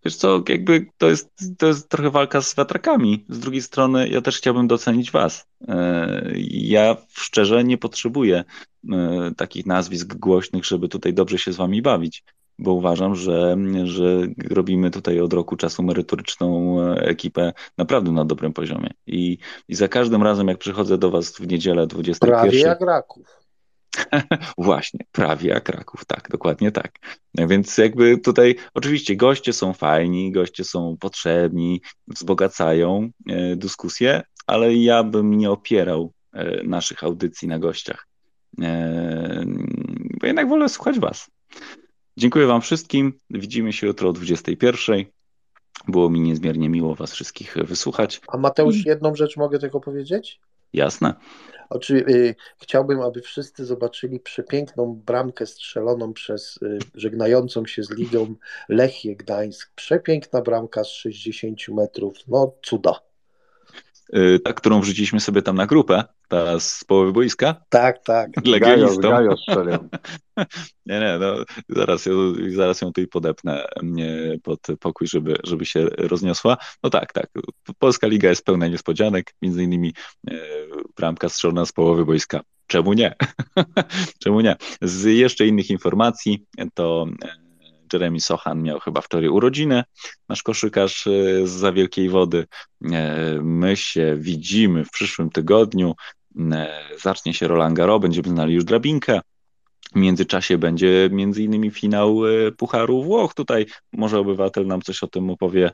Wiesz 0.06 0.16
co, 0.16 0.44
jakby 0.50 0.86
to 0.98 1.10
jest, 1.10 1.30
to 1.58 1.68
jest 1.68 1.90
trochę 1.90 2.10
walka 2.10 2.42
z 2.42 2.56
wiatrakami. 2.56 3.26
Z 3.30 3.40
drugiej 3.40 3.62
strony 3.62 4.10
ja 4.10 4.22
też 4.22 4.38
chciałbym 4.38 4.68
docenić 4.68 5.12
was. 5.12 5.48
E, 5.68 6.32
ja 6.52 6.98
szczerze 7.10 7.64
nie 7.64 7.78
potrzebuję 7.78 8.44
e, 8.92 9.32
takich 9.38 9.66
nazwisk 9.66 10.16
głośnych, 10.16 10.66
żeby 10.66 10.90
tutaj 10.90 11.14
dobrze 11.14 11.38
się 11.38 11.54
z 11.54 11.58
wami 11.58 11.82
bawić. 11.82 12.24
bo 12.60 12.74
uważam, 12.74 13.16
że, 13.16 13.58
że 13.84 14.28
robimy 14.50 14.92
tutaj 14.92 15.20
od 15.20 15.34
roku 15.34 15.56
czasu 15.56 15.84
merytoryczną 15.84 16.80
e, 16.82 17.02
ekipę 17.02 17.54
naprawdę 17.78 18.12
na 18.12 18.26
dobrym 18.26 18.54
poziomie. 18.54 18.90
I, 19.08 19.38
i 19.68 19.76
za 19.76 19.88
każdym 19.88 20.24
razem, 20.24 20.48
jak 20.48 20.58
przychodzę 20.58 20.98
do 20.98 21.12
Was 21.12 21.32
w 21.32 21.48
niedzielę 21.48 21.88
21. 21.88 22.40
Prawie 22.40 22.60
jak 22.60 22.82
Raków. 22.82 23.39
Właśnie, 24.58 25.00
prawie 25.12 25.50
jak 25.50 25.64
Kraków, 25.64 26.06
tak, 26.06 26.30
dokładnie 26.30 26.72
tak. 26.72 27.00
Więc 27.36 27.78
jakby 27.78 28.18
tutaj 28.18 28.56
oczywiście 28.74 29.16
goście 29.16 29.54
są 29.54 29.74
fajni, 29.74 30.32
goście 30.32 30.64
są 30.64 30.98
potrzebni, 31.00 31.82
wzbogacają 32.08 33.10
e, 33.30 33.56
dyskusję, 33.56 34.24
ale 34.48 34.76
ja 34.76 35.04
bym 35.04 35.38
nie 35.38 35.52
opierał 35.52 36.14
e, 36.34 36.64
naszych 36.64 37.04
audycji 37.04 37.48
na 37.48 37.60
gościach, 37.60 38.08
e, 38.62 39.44
bo 40.22 40.28
jednak 40.28 40.50
wolę 40.50 40.70
słuchać 40.70 41.00
Was. 41.00 41.32
Dziękuję 42.18 42.46
Wam 42.46 42.62
wszystkim. 42.62 43.14
Widzimy 43.30 43.74
się 43.74 43.88
jutro 43.88 44.10
o 44.10 44.14
21. 44.14 45.06
Było 45.88 46.10
mi 46.10 46.20
niezmiernie 46.20 46.70
miło 46.70 46.96
Was 46.96 47.14
wszystkich 47.14 47.56
wysłuchać. 47.58 48.22
A 48.28 48.38
Mateusz, 48.38 48.86
jedną 48.86 49.16
rzecz 49.16 49.38
mogę 49.38 49.60
tylko 49.60 49.80
powiedzieć? 49.80 50.40
Jasne. 50.74 51.14
Oczywiście 51.70 52.16
y, 52.16 52.36
chciałbym, 52.58 53.02
aby 53.02 53.22
wszyscy 53.22 53.66
zobaczyli 53.66 54.20
przepiękną 54.20 55.02
bramkę 55.06 55.46
strzeloną 55.46 56.14
przez 56.14 56.60
y, 56.62 56.80
żegnającą 56.96 57.66
się 57.66 57.84
z 57.84 57.92
ligą 57.92 58.36
Lechię 58.70 59.16
Gdańsk. 59.16 59.72
Przepiękna 59.76 60.42
bramka 60.42 60.84
z 60.84 60.88
60 60.88 61.68
metrów. 61.68 62.18
No 62.28 62.54
cuda. 62.64 63.00
Y, 64.16 64.40
ta, 64.40 64.54
którą 64.54 64.82
wrzuciliśmy 64.82 65.20
sobie 65.20 65.42
tam 65.42 65.56
na 65.56 65.66
grupę, 65.66 66.04
ta 66.30 66.60
z 66.60 66.84
połowy 66.84 67.12
boiska. 67.12 67.56
Tak, 67.70 68.04
tak. 68.04 68.30
Legionistom. 68.46 69.12
Gajo 69.12 69.38
strzelił. 69.38 69.90
nie, 70.86 71.00
nie, 71.00 71.18
no, 71.20 71.36
zaraz, 71.70 72.06
ją, 72.06 72.14
zaraz 72.56 72.82
ją 72.82 72.94
tu 72.94 73.02
i 73.02 73.08
podepnę 73.08 73.66
mnie 73.84 74.38
pod 74.44 74.60
pokój, 74.80 75.08
żeby, 75.08 75.36
żeby 75.44 75.66
się 75.66 75.86
rozniosła. 75.98 76.58
No 76.84 76.90
tak, 76.90 77.14
tak. 77.14 77.30
Polska 77.80 78.08
Liga 78.08 78.30
jest 78.30 78.46
pełna 78.46 78.68
niespodzianek, 78.68 79.34
między 79.42 79.64
innymi 79.64 79.94
e, 80.28 80.36
bramka 80.98 81.30
strzelona 81.30 81.66
z 81.66 81.72
połowy 81.72 82.06
boiska. 82.06 82.42
Czemu 82.68 82.94
nie? 82.94 83.16
Czemu 84.24 84.42
nie? 84.42 84.56
Z 84.82 85.04
jeszcze 85.06 85.48
innych 85.48 85.70
informacji 85.70 86.46
to 86.74 87.06
e, 87.24 87.50
Jeremy 87.94 88.20
Sochan 88.20 88.62
miał 88.62 88.80
chyba 88.80 89.02
wczoraj 89.02 89.30
urodziny, 89.30 89.84
nasz 90.30 90.44
koszykarz 90.44 91.08
e, 91.08 91.48
z 91.48 91.50
za 91.50 91.72
wielkiej 91.72 92.10
wody. 92.10 92.48
E, 92.92 93.40
my 93.44 93.78
się 93.78 94.18
widzimy 94.20 94.86
w 94.86 94.90
przyszłym 94.90 95.30
tygodniu. 95.30 95.96
E, 96.38 96.80
zacznie 97.02 97.34
się 97.34 97.48
Roland 97.48 97.78
Garros, 97.78 98.02
będziemy 98.02 98.30
znali 98.30 98.54
już 98.54 98.64
drabinkę. 98.64 99.22
W 99.92 99.96
międzyczasie 99.96 100.58
będzie 100.58 101.10
między 101.12 101.44
innymi 101.44 101.72
finał 101.72 102.20
Pucharu 102.58 103.04
Włoch. 103.04 103.34
Tutaj 103.34 103.66
może 103.94 104.20
obywatel 104.20 104.68
nam 104.68 104.82
coś 104.82 105.04
o 105.04 105.08
tym 105.08 105.30
opowie. 105.30 105.72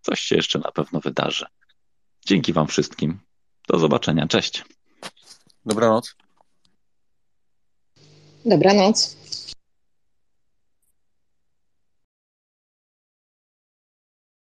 Coś 0.00 0.20
się 0.20 0.36
jeszcze 0.36 0.58
na 0.58 0.72
pewno 0.72 1.00
wydarzy. 1.00 1.46
Dzięki 2.26 2.52
Wam 2.52 2.66
wszystkim. 2.66 3.18
Do 3.68 3.78
zobaczenia. 3.78 4.26
Cześć. 4.26 4.64
Dobranoc. 5.66 6.14
Dobranoc. 8.44 9.21